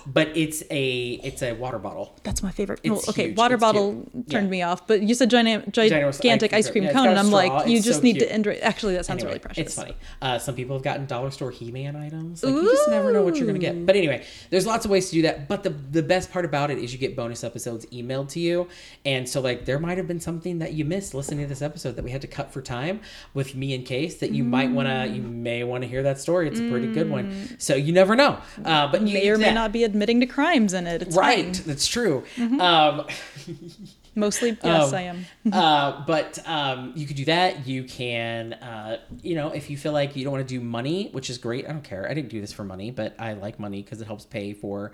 but 0.06 0.34
it's 0.36 0.62
a 0.70 1.20
it's 1.22 1.42
a 1.42 1.52
water 1.52 1.78
bottle. 1.78 2.16
That's 2.24 2.42
my 2.42 2.50
favorite. 2.50 2.80
Well, 2.84 3.02
okay, 3.08 3.28
huge. 3.28 3.36
water 3.36 3.54
It's 3.56 3.60
bottle 3.60 4.08
cute. 4.12 4.30
turned 4.30 4.46
Yeah. 4.46 4.50
me 4.50 4.62
off, 4.62 4.86
but 4.86 5.02
you 5.02 5.14
said 5.14 5.30
giant, 5.30 5.72
Ginormous 5.72 6.20
gigantic 6.20 6.52
ice 6.52 6.66
ice 6.66 6.70
cream 6.72 6.84
cream 6.84 6.94
cone. 6.94 7.04
Yeah, 7.04 7.10
and 7.10 7.18
I'm 7.18 7.30
like, 7.30 7.68
you 7.68 7.76
It's 7.76 7.86
just 7.86 7.98
so 8.00 8.04
need 8.04 8.16
cute. 8.16 8.28
to 8.28 8.32
end. 8.32 8.46
Actually, 8.62 8.94
that 8.94 9.04
sounds 9.06 9.18
Anyway, 9.22 9.30
really 9.30 9.38
precious. 9.40 9.66
It's 9.66 9.74
funny. 9.74 9.94
Uh, 10.22 10.38
some 10.38 10.54
people 10.54 10.74
have 10.76 10.82
gotten 10.82 11.06
dollar 11.06 11.30
store 11.30 11.50
He-Man 11.50 11.96
items. 11.96 12.42
Like 12.42 12.54
you 12.54 12.62
just 12.70 12.88
never 12.88 13.12
know 13.12 13.22
what 13.22 13.36
you're 13.36 13.46
gonna 13.46 13.57
get. 13.58 13.86
But 13.86 13.96
anyway, 13.96 14.24
there's 14.50 14.66
lots 14.66 14.84
of 14.84 14.90
ways 14.90 15.08
to 15.10 15.14
do 15.16 15.22
that. 15.22 15.48
But 15.48 15.62
the 15.62 15.70
the 15.70 16.02
best 16.02 16.30
part 16.32 16.44
about 16.44 16.70
it 16.70 16.78
is 16.78 16.92
you 16.92 16.98
get 16.98 17.16
bonus 17.16 17.44
episodes 17.44 17.86
emailed 17.86 18.28
to 18.30 18.40
you, 18.40 18.68
and 19.04 19.28
so 19.28 19.40
like 19.40 19.64
there 19.64 19.78
might 19.78 19.98
have 19.98 20.06
been 20.08 20.20
something 20.20 20.58
that 20.58 20.72
you 20.72 20.84
missed 20.84 21.14
listening 21.14 21.40
to 21.40 21.46
this 21.46 21.62
episode 21.62 21.96
that 21.96 22.04
we 22.04 22.10
had 22.10 22.20
to 22.22 22.26
cut 22.28 22.52
for 22.52 22.62
time 22.62 23.00
with 23.34 23.54
me 23.54 23.74
and 23.74 23.84
Kace 23.86 24.18
that 24.20 24.30
you 24.30 24.44
might 24.44 24.70
wanna 24.70 25.06
you 25.06 25.22
may 25.22 25.64
want 25.64 25.82
to 25.82 25.88
hear 25.88 26.02
that 26.04 26.18
story. 26.20 26.48
It's 26.48 26.60
a 26.60 26.68
pretty 26.70 26.92
good 26.92 27.10
one. 27.10 27.56
So 27.58 27.74
you 27.74 27.92
never 27.92 28.14
know. 28.16 28.38
Uh, 28.64 28.90
but 28.90 29.02
you 29.02 29.14
May 29.14 29.28
or 29.30 29.38
may 29.38 29.52
not 29.52 29.72
be 29.72 29.84
admitting 29.84 30.20
to 30.20 30.26
crimes 30.26 30.72
in 30.74 30.86
it. 30.86 31.02
It's 31.02 31.16
Right, 31.16 31.56
fine. 31.56 31.64
that's 31.66 31.86
true. 31.86 32.24
Um, 32.38 33.06
Mostly, 34.18 34.58
yes, 34.62 34.88
Um, 34.88 34.94
I 34.94 35.02
am. 35.02 35.26
uh, 35.52 36.04
but 36.06 36.40
um, 36.46 36.92
you 36.96 37.06
could 37.06 37.16
do 37.16 37.26
that. 37.26 37.66
You 37.68 37.84
can, 37.84 38.54
uh, 38.54 38.98
you 39.22 39.36
know, 39.36 39.50
if 39.50 39.70
you 39.70 39.76
feel 39.76 39.92
like 39.92 40.16
you 40.16 40.24
don't 40.24 40.32
want 40.32 40.46
to 40.46 40.54
do 40.54 40.60
money, 40.60 41.08
which 41.12 41.30
is 41.30 41.38
great. 41.38 41.64
I 41.66 41.68
don't 41.68 41.84
care. 41.84 42.08
I 42.10 42.14
didn't 42.14 42.30
do 42.30 42.40
this 42.40 42.52
for 42.52 42.64
money, 42.64 42.90
but 42.90 43.14
I 43.18 43.34
like 43.34 43.60
money 43.60 43.80
because 43.82 44.00
it 44.00 44.06
helps 44.06 44.24
pay 44.24 44.54
for 44.54 44.92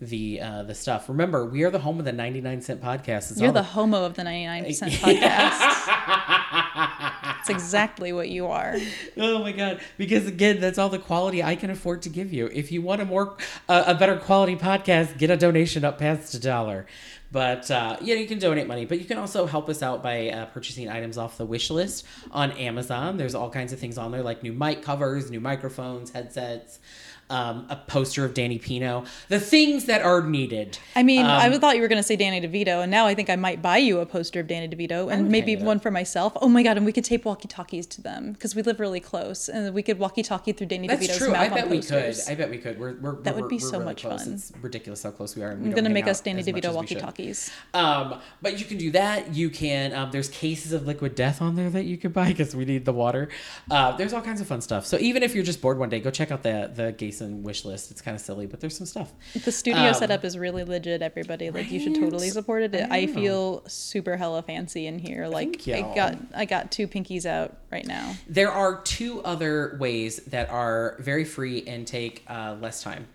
the 0.00 0.40
uh, 0.42 0.62
the 0.64 0.74
stuff. 0.74 1.08
Remember, 1.08 1.46
we 1.46 1.62
are 1.64 1.70
the 1.70 1.78
home 1.78 1.98
of 1.98 2.04
the 2.04 2.12
ninety 2.12 2.42
nine 2.42 2.60
cent 2.60 2.82
podcast. 2.82 3.30
It's 3.30 3.38
You're 3.40 3.48
all 3.48 3.54
the 3.54 3.62
homo 3.62 4.04
of 4.04 4.14
the 4.14 4.24
ninety 4.24 4.44
nine 4.46 4.74
cent 4.74 4.92
podcast. 5.02 5.86
That's 7.46 7.48
exactly 7.48 8.12
what 8.12 8.28
you 8.28 8.48
are. 8.48 8.76
Oh 9.16 9.38
my 9.38 9.52
god! 9.52 9.80
Because 9.96 10.26
again, 10.26 10.60
that's 10.60 10.78
all 10.78 10.88
the 10.88 10.98
quality 10.98 11.42
I 11.44 11.54
can 11.54 11.70
afford 11.70 12.02
to 12.02 12.08
give 12.08 12.32
you. 12.32 12.50
If 12.52 12.72
you 12.72 12.82
want 12.82 13.00
a 13.02 13.04
more, 13.04 13.36
uh, 13.68 13.84
a 13.86 13.94
better 13.94 14.16
quality 14.16 14.56
podcast, 14.56 15.16
get 15.16 15.30
a 15.30 15.36
donation 15.36 15.84
up 15.84 15.98
past 15.98 16.34
a 16.34 16.40
dollar. 16.40 16.86
But 17.36 17.70
uh, 17.70 17.98
yeah, 18.00 18.14
you 18.14 18.26
can 18.26 18.38
donate 18.38 18.66
money, 18.66 18.86
but 18.86 18.98
you 18.98 19.04
can 19.04 19.18
also 19.18 19.44
help 19.44 19.68
us 19.68 19.82
out 19.82 20.02
by 20.02 20.30
uh, 20.30 20.46
purchasing 20.46 20.88
items 20.88 21.18
off 21.18 21.36
the 21.36 21.44
wish 21.44 21.68
list 21.68 22.06
on 22.30 22.50
Amazon. 22.52 23.18
There's 23.18 23.34
all 23.34 23.50
kinds 23.50 23.74
of 23.74 23.78
things 23.78 23.98
on 23.98 24.10
there, 24.10 24.22
like 24.22 24.42
new 24.42 24.54
mic 24.54 24.80
covers, 24.80 25.30
new 25.30 25.38
microphones, 25.38 26.12
headsets. 26.12 26.78
Um, 27.30 27.66
a 27.68 27.76
poster 27.76 28.24
of 28.24 28.34
Danny 28.34 28.58
Pino, 28.58 29.04
the 29.28 29.40
things 29.40 29.86
that 29.86 30.02
are 30.02 30.22
needed. 30.22 30.78
I 30.94 31.02
mean, 31.02 31.26
I 31.26 31.46
Um, 31.46 31.52
would- 31.52 31.60
thought 31.60 31.74
you 31.76 31.82
were 31.82 31.88
going 31.88 31.98
to 32.00 32.06
say 32.06 32.16
Danny 32.16 32.40
DeVito, 32.40 32.82
and 32.82 32.90
now 32.90 33.06
I 33.06 33.14
think 33.14 33.28
I 33.30 33.36
might 33.36 33.60
buy 33.62 33.78
you 33.78 33.98
a 34.00 34.06
poster 34.06 34.40
of 34.40 34.46
Danny 34.46 34.68
DeVito 34.68 35.12
and 35.12 35.28
maybe 35.28 35.52
hang 35.52 35.58
it 35.58 35.62
up. 35.62 35.66
one 35.66 35.80
for 35.80 35.90
myself. 35.90 36.32
Oh 36.40 36.48
my 36.48 36.62
god! 36.62 36.76
And 36.76 36.86
we 36.86 36.92
could 36.92 37.04
tape 37.04 37.24
walkie-talkies 37.24 37.86
to 37.88 38.02
them 38.02 38.32
because 38.32 38.54
we 38.54 38.62
live 38.62 38.78
really 38.80 39.00
close, 39.00 39.48
and 39.48 39.74
we 39.74 39.82
could 39.82 39.98
walkie-talkie 39.98 40.52
through 40.52 40.68
Danny 40.68 40.86
That's 40.86 41.04
DeVito's 41.06 41.18
true. 41.18 41.32
mouth 41.32 41.50
I 41.52 41.54
bet 41.54 41.68
we 41.70 41.80
could. 41.82 42.16
I 42.28 42.34
bet 42.34 42.50
we 42.50 42.58
could. 42.58 42.78
We're, 42.78 42.94
we're, 43.00 43.16
That 43.22 43.34
we're- 43.34 43.42
would 43.42 43.48
be 43.48 43.58
so 43.58 43.72
really 43.72 43.84
much 43.86 44.02
close. 44.02 44.24
fun. 44.24 44.34
It's 44.34 44.52
ridiculous 44.60 45.02
how 45.02 45.10
close 45.10 45.34
we 45.36 45.42
are. 45.42 45.48
we 45.56 45.66
I'm 45.66 45.72
gonna 45.72 45.88
make 45.90 46.06
us 46.06 46.20
Danny 46.20 46.42
DeVito 46.42 46.62
should. 46.66 46.74
walkie-talkies. 46.74 47.50
Um, 47.74 48.20
but 48.42 48.58
you 48.58 48.64
can 48.64 48.78
do 48.78 48.90
that. 48.92 49.34
You 49.34 49.50
can. 49.50 49.92
Um, 49.92 50.10
there's 50.12 50.28
cases 50.28 50.72
of 50.72 50.86
liquid 50.86 51.14
death 51.14 51.42
on 51.42 51.56
there 51.56 51.70
that 51.70 51.84
you 51.84 51.96
can 51.96 52.12
buy 52.12 52.28
because 52.28 52.54
we 52.54 52.64
need 52.64 52.84
the 52.84 52.92
water. 52.92 53.28
Uh, 53.70 53.96
there's 53.96 54.12
all 54.12 54.22
kinds 54.22 54.40
of 54.40 54.46
fun 54.46 54.60
stuff. 54.60 54.86
So 54.86 54.96
even 54.98 55.22
if 55.22 55.34
you're 55.34 55.44
just 55.44 55.60
bored 55.60 55.78
one 55.78 55.88
day, 55.88 56.00
go 56.00 56.10
check 56.10 56.30
out 56.30 56.42
the 56.42 56.70
the 56.74 56.92
Gayson 57.16 57.42
wish 57.42 57.64
list. 57.64 57.90
It's 57.90 58.02
kind 58.02 58.14
of 58.14 58.20
silly, 58.20 58.46
but 58.46 58.60
there's 58.60 58.76
some 58.76 58.86
stuff. 58.86 59.12
The 59.44 59.52
studio 59.52 59.88
Um, 59.88 59.94
setup 59.94 60.24
is 60.24 60.36
really 60.36 60.64
legit. 60.64 61.02
Everybody, 61.02 61.50
like, 61.50 61.70
you 61.70 61.80
should 61.80 61.94
totally 61.94 62.30
support 62.30 62.62
it. 62.62 62.74
I 62.90 62.96
I, 62.96 63.06
feel 63.06 63.62
super 63.66 64.16
hella 64.16 64.42
fancy 64.42 64.86
in 64.86 64.98
here. 64.98 65.26
Like, 65.28 65.66
I 65.68 65.82
got 65.94 66.18
I 66.34 66.44
got 66.44 66.70
two 66.70 66.88
pinkies 66.88 67.24
out 67.24 67.56
right 67.70 67.86
now. 67.86 68.14
There 68.28 68.50
are 68.50 68.82
two 68.82 69.22
other 69.22 69.76
ways 69.80 70.16
that 70.26 70.50
are 70.50 70.96
very 70.98 71.24
free 71.24 71.64
and 71.66 71.86
take 71.86 72.24
uh, 72.28 72.56
less 72.60 72.82
time. 72.82 73.06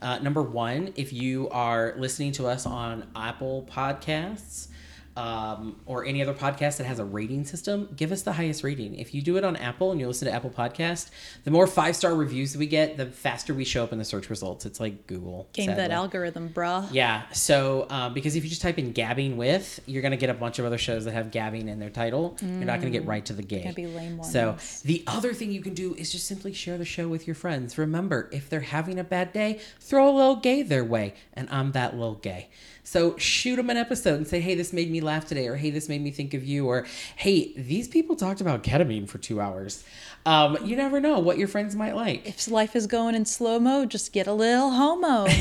Uh, 0.00 0.18
number 0.18 0.42
one, 0.42 0.92
if 0.96 1.12
you 1.12 1.48
are 1.50 1.94
listening 1.96 2.32
to 2.32 2.46
us 2.46 2.66
on 2.66 3.06
Apple 3.14 3.68
Podcasts 3.70 4.68
um, 5.16 5.80
or 5.86 6.04
any 6.04 6.22
other 6.22 6.34
podcast 6.34 6.78
that 6.78 6.84
has 6.84 6.98
a 6.98 7.04
rating 7.04 7.44
system, 7.44 7.88
give 7.96 8.12
us 8.12 8.22
the 8.22 8.32
highest 8.32 8.64
rating. 8.64 8.96
If 8.96 9.14
you 9.14 9.22
do 9.22 9.36
it 9.36 9.44
on 9.44 9.56
Apple 9.56 9.92
and 9.92 10.00
you 10.00 10.06
listen 10.06 10.26
to 10.26 10.34
Apple 10.34 10.50
Podcast, 10.50 11.10
the 11.44 11.50
more 11.50 11.66
five 11.66 11.94
star 11.96 12.14
reviews 12.14 12.56
we 12.56 12.66
get, 12.66 12.96
the 12.96 13.06
faster 13.06 13.54
we 13.54 13.64
show 13.64 13.84
up 13.84 13.92
in 13.92 13.98
the 13.98 14.04
search 14.04 14.28
results. 14.28 14.66
It's 14.66 14.80
like 14.80 15.06
Google. 15.06 15.48
Game 15.52 15.66
that 15.66 15.90
algorithm, 15.90 16.50
bruh. 16.50 16.88
Yeah. 16.92 17.22
So, 17.32 17.86
um, 17.90 18.14
because 18.14 18.36
if 18.36 18.44
you 18.44 18.50
just 18.50 18.62
type 18.62 18.78
in 18.78 18.92
gabbing 18.92 19.36
with, 19.36 19.80
you're 19.86 20.02
going 20.02 20.12
to 20.12 20.16
get 20.16 20.30
a 20.30 20.34
bunch 20.34 20.58
of 20.58 20.64
other 20.64 20.78
shows 20.78 21.04
that 21.04 21.12
have 21.12 21.30
gabbing 21.30 21.68
in 21.68 21.78
their 21.78 21.90
title. 21.90 22.36
You're 22.40 22.50
not 22.64 22.80
going 22.80 22.92
to 22.92 22.98
get 22.98 23.06
right 23.06 23.24
to 23.26 23.32
the 23.32 23.42
gay. 23.42 23.62
gonna 23.62 23.74
be 23.74 23.86
lame 23.86 24.22
So, 24.24 24.56
the 24.84 25.04
other 25.06 25.32
thing 25.32 25.52
you 25.52 25.62
can 25.62 25.74
do 25.74 25.94
is 25.94 26.10
just 26.10 26.26
simply 26.26 26.52
share 26.52 26.78
the 26.78 26.84
show 26.84 27.08
with 27.08 27.26
your 27.26 27.34
friends. 27.34 27.78
Remember, 27.78 28.28
if 28.32 28.48
they're 28.48 28.60
having 28.60 28.98
a 28.98 29.04
bad 29.04 29.32
day, 29.32 29.60
throw 29.80 30.08
a 30.08 30.14
little 30.14 30.36
gay 30.36 30.62
their 30.62 30.84
way. 30.84 31.14
And 31.34 31.48
I'm 31.50 31.72
that 31.72 31.94
little 31.94 32.14
gay. 32.14 32.48
So, 32.84 33.16
shoot 33.16 33.56
them 33.56 33.70
an 33.70 33.76
episode 33.76 34.16
and 34.16 34.26
say, 34.26 34.40
hey, 34.40 34.54
this 34.54 34.72
made 34.72 34.90
me 34.90 35.00
laugh 35.00 35.26
today. 35.26 35.48
Or, 35.48 35.56
hey, 35.56 35.70
this 35.70 35.88
made 35.88 36.02
me 36.02 36.10
think 36.10 36.34
of 36.34 36.44
you. 36.44 36.66
Or, 36.66 36.86
hey, 37.16 37.52
these 37.56 37.88
people 37.88 38.14
talked 38.14 38.40
about 38.40 38.62
ketamine 38.62 39.08
for 39.08 39.18
two 39.18 39.40
hours. 39.40 39.82
Um, 40.26 40.56
you 40.64 40.74
never 40.76 41.00
know 41.00 41.18
what 41.18 41.36
your 41.36 41.48
friends 41.48 41.76
might 41.76 41.94
like. 41.94 42.26
If 42.26 42.50
life 42.50 42.74
is 42.74 42.86
going 42.86 43.14
in 43.14 43.26
slow 43.26 43.58
mo, 43.58 43.84
just 43.84 44.12
get 44.12 44.26
a 44.26 44.32
little 44.32 44.70
homo. 44.70 45.26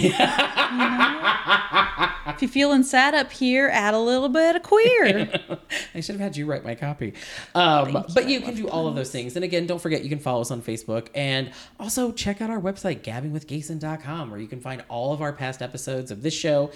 You 0.73 0.79
know? 0.79 2.09
If 2.25 2.41
you're 2.41 2.49
feeling 2.49 2.83
sad 2.83 3.13
up 3.13 3.31
here, 3.31 3.69
add 3.71 3.93
a 3.93 3.99
little 3.99 4.29
bit 4.29 4.55
of 4.55 4.63
queer. 4.63 5.29
I 5.95 5.99
should 5.99 6.15
have 6.15 6.21
had 6.21 6.35
you 6.35 6.47
write 6.47 6.63
my 6.63 6.73
copy. 6.73 7.13
Um, 7.53 8.05
but 8.13 8.27
you 8.27 8.41
can 8.41 8.55
do 8.55 8.67
all 8.67 8.87
of 8.87 8.95
those 8.95 9.11
things. 9.11 9.35
And 9.35 9.45
again, 9.45 9.67
don't 9.67 9.79
forget 9.79 10.03
you 10.03 10.09
can 10.09 10.19
follow 10.19 10.41
us 10.41 10.49
on 10.49 10.61
Facebook 10.61 11.09
and 11.13 11.51
also 11.79 12.11
check 12.11 12.41
out 12.41 12.49
our 12.49 12.59
website, 12.59 13.01
gabbingwithgayson.com, 13.01 14.31
where 14.31 14.39
you 14.39 14.47
can 14.47 14.61
find 14.61 14.83
all 14.89 15.13
of 15.13 15.21
our 15.21 15.33
past 15.33 15.61
episodes 15.61 16.09
of 16.09 16.23
this 16.23 16.33
show. 16.33 16.71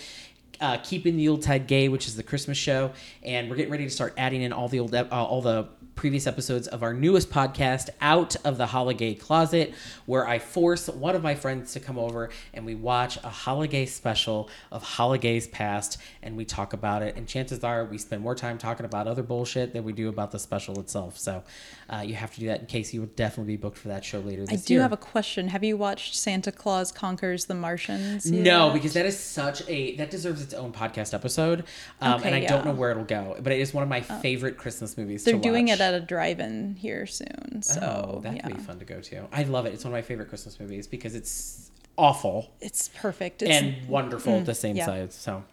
Uh, 0.59 0.77
keeping 0.83 1.17
the 1.17 1.29
old 1.29 1.37
Yuletide 1.37 1.67
Gay, 1.67 1.87
which 1.87 2.07
is 2.07 2.15
the 2.15 2.23
Christmas 2.23 2.57
show, 2.57 2.91
and 3.21 3.49
we're 3.49 3.55
getting 3.55 3.71
ready 3.71 3.83
to 3.83 3.91
start 3.91 4.13
adding 4.17 4.41
in 4.41 4.51
all 4.51 4.67
the 4.67 4.79
old, 4.79 4.95
uh, 4.95 5.05
all 5.11 5.41
the 5.41 5.67
previous 5.97 6.27
episodes 6.27 6.67
of 6.67 6.83
our 6.83 6.93
newest 6.93 7.29
podcast, 7.31 7.89
Out 7.99 8.35
of 8.45 8.57
the 8.57 8.67
Holigay 8.67 9.19
Closet, 9.19 9.73
where 10.05 10.27
I 10.27 10.37
force 10.37 10.87
one 10.87 11.15
of 11.15 11.23
my 11.23 11.33
friends 11.33 11.73
to 11.73 11.79
come 11.79 11.97
over 11.97 12.29
and 12.53 12.65
we 12.65 12.75
watch 12.75 13.17
a 13.17 13.29
holiday 13.29 13.85
special 13.87 14.47
of 14.71 14.83
holidays 14.83 15.47
past, 15.47 15.97
and 16.21 16.37
we 16.37 16.45
talk 16.45 16.73
about 16.73 17.01
it. 17.01 17.17
And 17.17 17.27
chances 17.27 17.63
are 17.63 17.83
we 17.83 17.97
spend 17.97 18.21
more 18.21 18.35
time 18.35 18.59
talking 18.59 18.85
about 18.85 19.07
other 19.07 19.23
bullshit 19.23 19.73
than 19.73 19.83
we 19.83 19.91
do 19.91 20.07
about 20.07 20.31
the 20.31 20.39
special 20.39 20.79
itself. 20.79 21.17
So 21.17 21.43
uh, 21.89 22.03
you 22.05 22.13
have 22.13 22.31
to 22.35 22.39
do 22.39 22.47
that 22.47 22.61
in 22.61 22.65
case 22.67 22.93
you 22.93 23.01
will 23.01 23.09
definitely 23.15 23.53
be 23.53 23.57
booked 23.57 23.79
for 23.79 23.87
that 23.87 24.05
show 24.05 24.19
later 24.19 24.45
I 24.49 24.55
do 24.55 24.75
year. 24.75 24.83
have 24.83 24.93
a 24.93 24.97
question. 24.97 25.47
Have 25.47 25.63
you 25.63 25.77
watched 25.77 26.15
Santa 26.15 26.51
Claus 26.51 26.91
Conquers 26.91 27.45
the 27.45 27.55
Martians? 27.55 28.31
No, 28.31 28.69
because 28.69 28.93
that 28.93 29.07
is 29.07 29.19
such 29.19 29.67
a 29.67 29.95
that 29.95 30.11
deserves 30.11 30.46
its 30.47 30.53
own 30.53 30.71
podcast 30.71 31.13
episode, 31.13 31.63
um, 32.01 32.23
and 32.23 32.35
Okay, 32.35 32.45
I 32.45 32.49
don't 32.49 32.65
know 32.65 32.73
where 32.73 32.91
it'll 32.91 33.03
go. 33.03 33.35
But 33.39 33.53
it 33.53 33.59
is 33.59 33.73
one 33.73 33.83
of 33.83 33.89
my 33.89 34.01
favorite 34.01 34.57
Christmas 34.57 34.97
movies. 34.97 35.23
they're 35.23 35.37
doing 35.37 35.67
it 35.67 35.79
at 35.79 35.93
a 35.93 35.99
drive-in 35.99 36.75
here 36.75 37.05
soon. 37.05 37.61
So 37.61 37.81
oh, 37.81 38.19
that 38.21 38.35
yeah. 38.35 38.41
could 38.47 38.57
be 38.57 38.63
fun 38.63 38.79
to 38.79 38.85
go 38.85 38.99
to. 39.01 39.27
I 39.31 39.43
love 39.43 39.65
it. 39.65 39.73
It's 39.73 39.83
one 39.83 39.93
of 39.93 39.97
my 39.97 40.01
favorite 40.01 40.29
Christmas 40.29 40.59
movies 40.59 40.87
because 40.87 41.15
it's 41.15 41.71
awful 41.97 42.51
It's 42.61 42.89
perfect. 42.89 43.41
It's, 43.41 43.51
and 43.51 43.87
wonderful 43.87 44.35
at 44.35 44.45
the 44.45 44.55
same 44.55 44.75
yeah. 44.75 44.85
size. 44.85 45.13
So, 45.13 45.43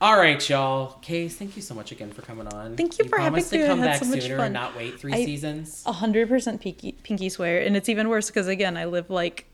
all 0.00 0.16
right, 0.16 0.46
y'all. 0.48 0.98
Kace, 1.02 1.32
thank 1.32 1.56
you 1.56 1.62
so 1.62 1.74
much 1.74 1.90
again 1.92 2.10
for 2.12 2.22
coming 2.22 2.46
on. 2.48 2.76
Thank 2.76 2.98
you 2.98 3.06
for 3.06 3.18
having 3.18 3.44
me. 3.50 3.66
Come 3.66 3.80
back 3.80 4.02
so 4.02 4.06
much 4.08 4.22
sooner 4.22 4.36
fun. 4.36 4.46
and 4.46 4.54
not 4.54 4.76
wait 4.76 5.00
three 5.00 5.12
I- 5.12 5.24
seasons. 5.24 5.82
Hundred 5.84 6.28
percent 6.28 6.60
pinky 6.60 6.92
pinky 6.92 7.28
swear, 7.28 7.60
and 7.62 7.76
it's 7.76 7.88
even 7.88 8.08
worse 8.08 8.28
because 8.28 8.46
again, 8.46 8.76
I 8.76 8.84
live 8.84 9.10
like 9.10 9.46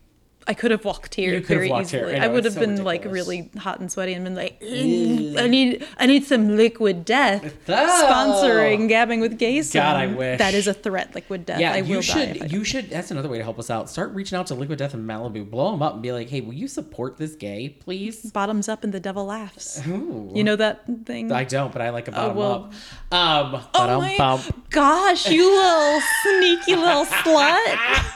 I 0.47 0.53
could 0.53 0.69
have 0.69 0.85
walked 0.85 1.15
here 1.15 1.33
You 1.33 1.41
could 1.41 1.49
have 1.49 1.57
very 1.57 1.69
walked 1.69 1.89
here. 1.89 2.01
easily. 2.01 2.15
I 2.15 2.19
know, 2.19 2.25
I, 2.25 2.27
would 2.27 2.45
have 2.45 2.53
so 2.53 2.59
been 2.59 2.83
like 2.83 3.03
really 3.05 3.49
hot 3.57 3.79
and 3.79 3.91
sweaty 3.91 4.13
and 4.13 4.23
been 4.23 4.35
like, 4.35 4.61
"Mm, 4.61 5.39
I 5.39 5.47
need 5.47 5.85
I 5.97 6.05
need 6.05 6.23
some 6.25 6.55
liquid 6.55 7.03
death. 7.03 7.51
Oh. 7.67 8.05
Sponsoring 8.07 8.87
gabbing 8.87 9.21
with 9.21 9.39
gays. 9.39 9.73
God, 9.73 9.95
I 9.95 10.05
wish. 10.07 10.37
that 10.37 10.53
is 10.53 10.67
a 10.67 10.73
threat. 10.73 11.15
Liquid 11.15 11.47
death. 11.47 11.59
Yeah, 11.59 11.73
I 11.73 11.81
will 11.81 11.87
you 11.89 12.01
should. 12.03 12.51
You 12.51 12.63
should. 12.63 12.91
That's 12.91 13.09
another 13.09 13.27
way 13.29 13.37
to 13.39 13.43
help 13.43 13.57
us 13.57 13.69
out. 13.71 13.89
Start 13.89 14.11
reaching 14.13 14.37
out 14.37 14.45
to 14.47 14.55
Liquid 14.55 14.77
Death 14.77 14.93
in 14.93 15.05
Malibu. 15.05 15.49
Blow 15.49 15.71
them 15.71 15.81
up 15.81 15.93
and 15.93 16.03
be 16.03 16.11
like, 16.11 16.29
"Hey, 16.29 16.41
will 16.41 16.53
you 16.53 16.67
support 16.67 17.17
this 17.17 17.35
gay, 17.35 17.69
please?" 17.69 18.31
bottoms 18.31 18.69
up 18.69 18.83
and 18.83 18.93
the 18.93 18.99
devil 18.99 19.25
laughs. 19.25 19.81
Ooh. 19.87 20.31
You 20.35 20.43
know 20.43 20.55
that 20.57 20.83
thing? 21.05 21.31
I 21.31 21.43
don't, 21.43 21.71
but 21.73 21.81
I 21.81 21.89
like 21.89 22.07
a 22.07 22.11
bottom 22.11 22.37
well- 22.37 22.71
up. 23.11 23.55
Um, 23.55 23.61
oh 23.73 23.99
my 23.99 24.15
bump. 24.17 24.69
gosh, 24.69 25.27
you 25.29 25.43
little 25.55 26.01
sneaky 26.23 26.75
little 26.75 27.05
slut! 27.23 28.11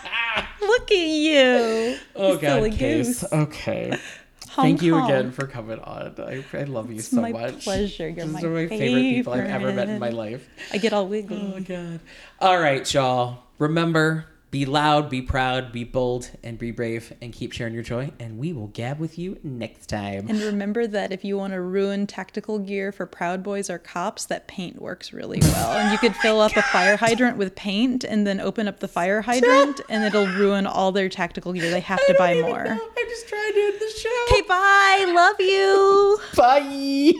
Look 0.62 0.92
at 0.92 0.98
you. 0.98 1.98
Oh 2.20 2.38
God, 2.42 2.64
Kace. 2.72 3.06
goose. 3.06 3.24
Okay. 3.32 3.90
Honk, 3.90 4.00
Thank 4.80 4.82
you 4.82 5.04
again 5.04 5.32
for 5.32 5.48
coming 5.48 5.80
on. 5.80 6.16
I, 6.18 6.44
I 6.54 6.64
love 6.64 6.92
you 6.92 7.02
so 7.02 7.22
my 7.22 7.32
much. 7.32 7.64
pleasure. 7.64 8.10
You're 8.10 8.26
my 8.26 8.42
my 8.42 8.68
favorite 8.68 9.02
people 9.02 9.34
I've 9.34 9.48
ever 9.48 9.72
met 9.72 9.90
in 9.90 10.00
my 10.00 10.10
life. 10.10 10.48
I 10.72 10.78
get 10.78 10.94
all 10.94 11.08
wiggly. 11.08 11.38
Oh 11.38 11.60
God. 11.62 12.00
All 12.40 12.60
right, 12.60 12.92
y'all. 12.94 13.44
Remember, 13.58 14.26
be 14.52 14.66
loud, 14.66 15.12
be 15.12 15.22
proud, 15.22 15.72
be 15.72 15.84
bold, 15.84 16.32
and 16.44 16.58
be 16.58 16.72
brave, 16.72 17.14
and 17.22 17.32
keep 17.32 17.52
sharing 17.52 17.74
your 17.74 17.84
joy. 17.84 18.12
And 18.20 18.40
we 18.40 18.52
will 18.52 18.68
gab 18.68 19.00
with 19.00 19.20
you 19.20 19.38
next 19.44 19.88
time. 19.88 20.26
And 20.28 20.42
remember 20.42 20.88
that 20.88 21.12
if 21.12 21.24
you 21.24 21.38
want 21.38 21.54
to 21.54 21.62
ruin 21.62 22.08
tactical 22.08 22.58
gear 22.58 22.92
for 22.92 23.06
Proud 23.06 23.44
Boys 23.44 23.70
or 23.70 23.78
cops, 23.78 24.26
that 24.26 24.48
paint 24.48 24.82
works 24.82 25.14
really 25.14 25.40
well. 25.40 25.74
And 25.74 25.92
you 25.92 26.00
could 26.00 26.16
fill 26.16 26.42
up 26.42 26.56
a 26.58 26.64
fire 26.64 26.98
hydrant 26.98 27.38
with 27.38 27.54
paint 27.56 28.04
and 28.04 28.26
then 28.26 28.40
open 28.40 28.68
up 28.68 28.80
the 28.80 28.88
fire 28.88 29.22
hydrant, 29.22 29.82
and 29.90 30.04
it'll 30.04 30.26
ruin 30.26 30.66
all 30.66 30.92
their 30.92 31.10
tactical 31.10 31.54
gear. 31.54 31.70
They 31.70 31.80
have 31.82 32.04
to 32.08 32.16
buy 32.18 32.34
don't 32.34 32.40
even 32.40 32.52
more. 32.52 32.64
know. 32.64 32.72
I'm 32.72 33.08
just 33.10 33.28
tried 33.28 33.52
to 33.54 33.60
end 33.60 33.80
the 33.80 34.00
show. 34.00 34.26
Okay, 34.32 34.42
bye. 34.48 35.12
Love 35.16 35.40
you. 35.40 36.20
Bye. 36.36 37.14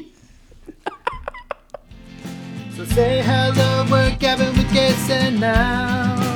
So 2.76 2.86
say 2.86 3.22
hello, 3.22 3.86
we're 3.92 4.16
gabbing 4.16 4.56
with 4.56 4.74
Gayson 4.74 5.40
now. 5.40 6.29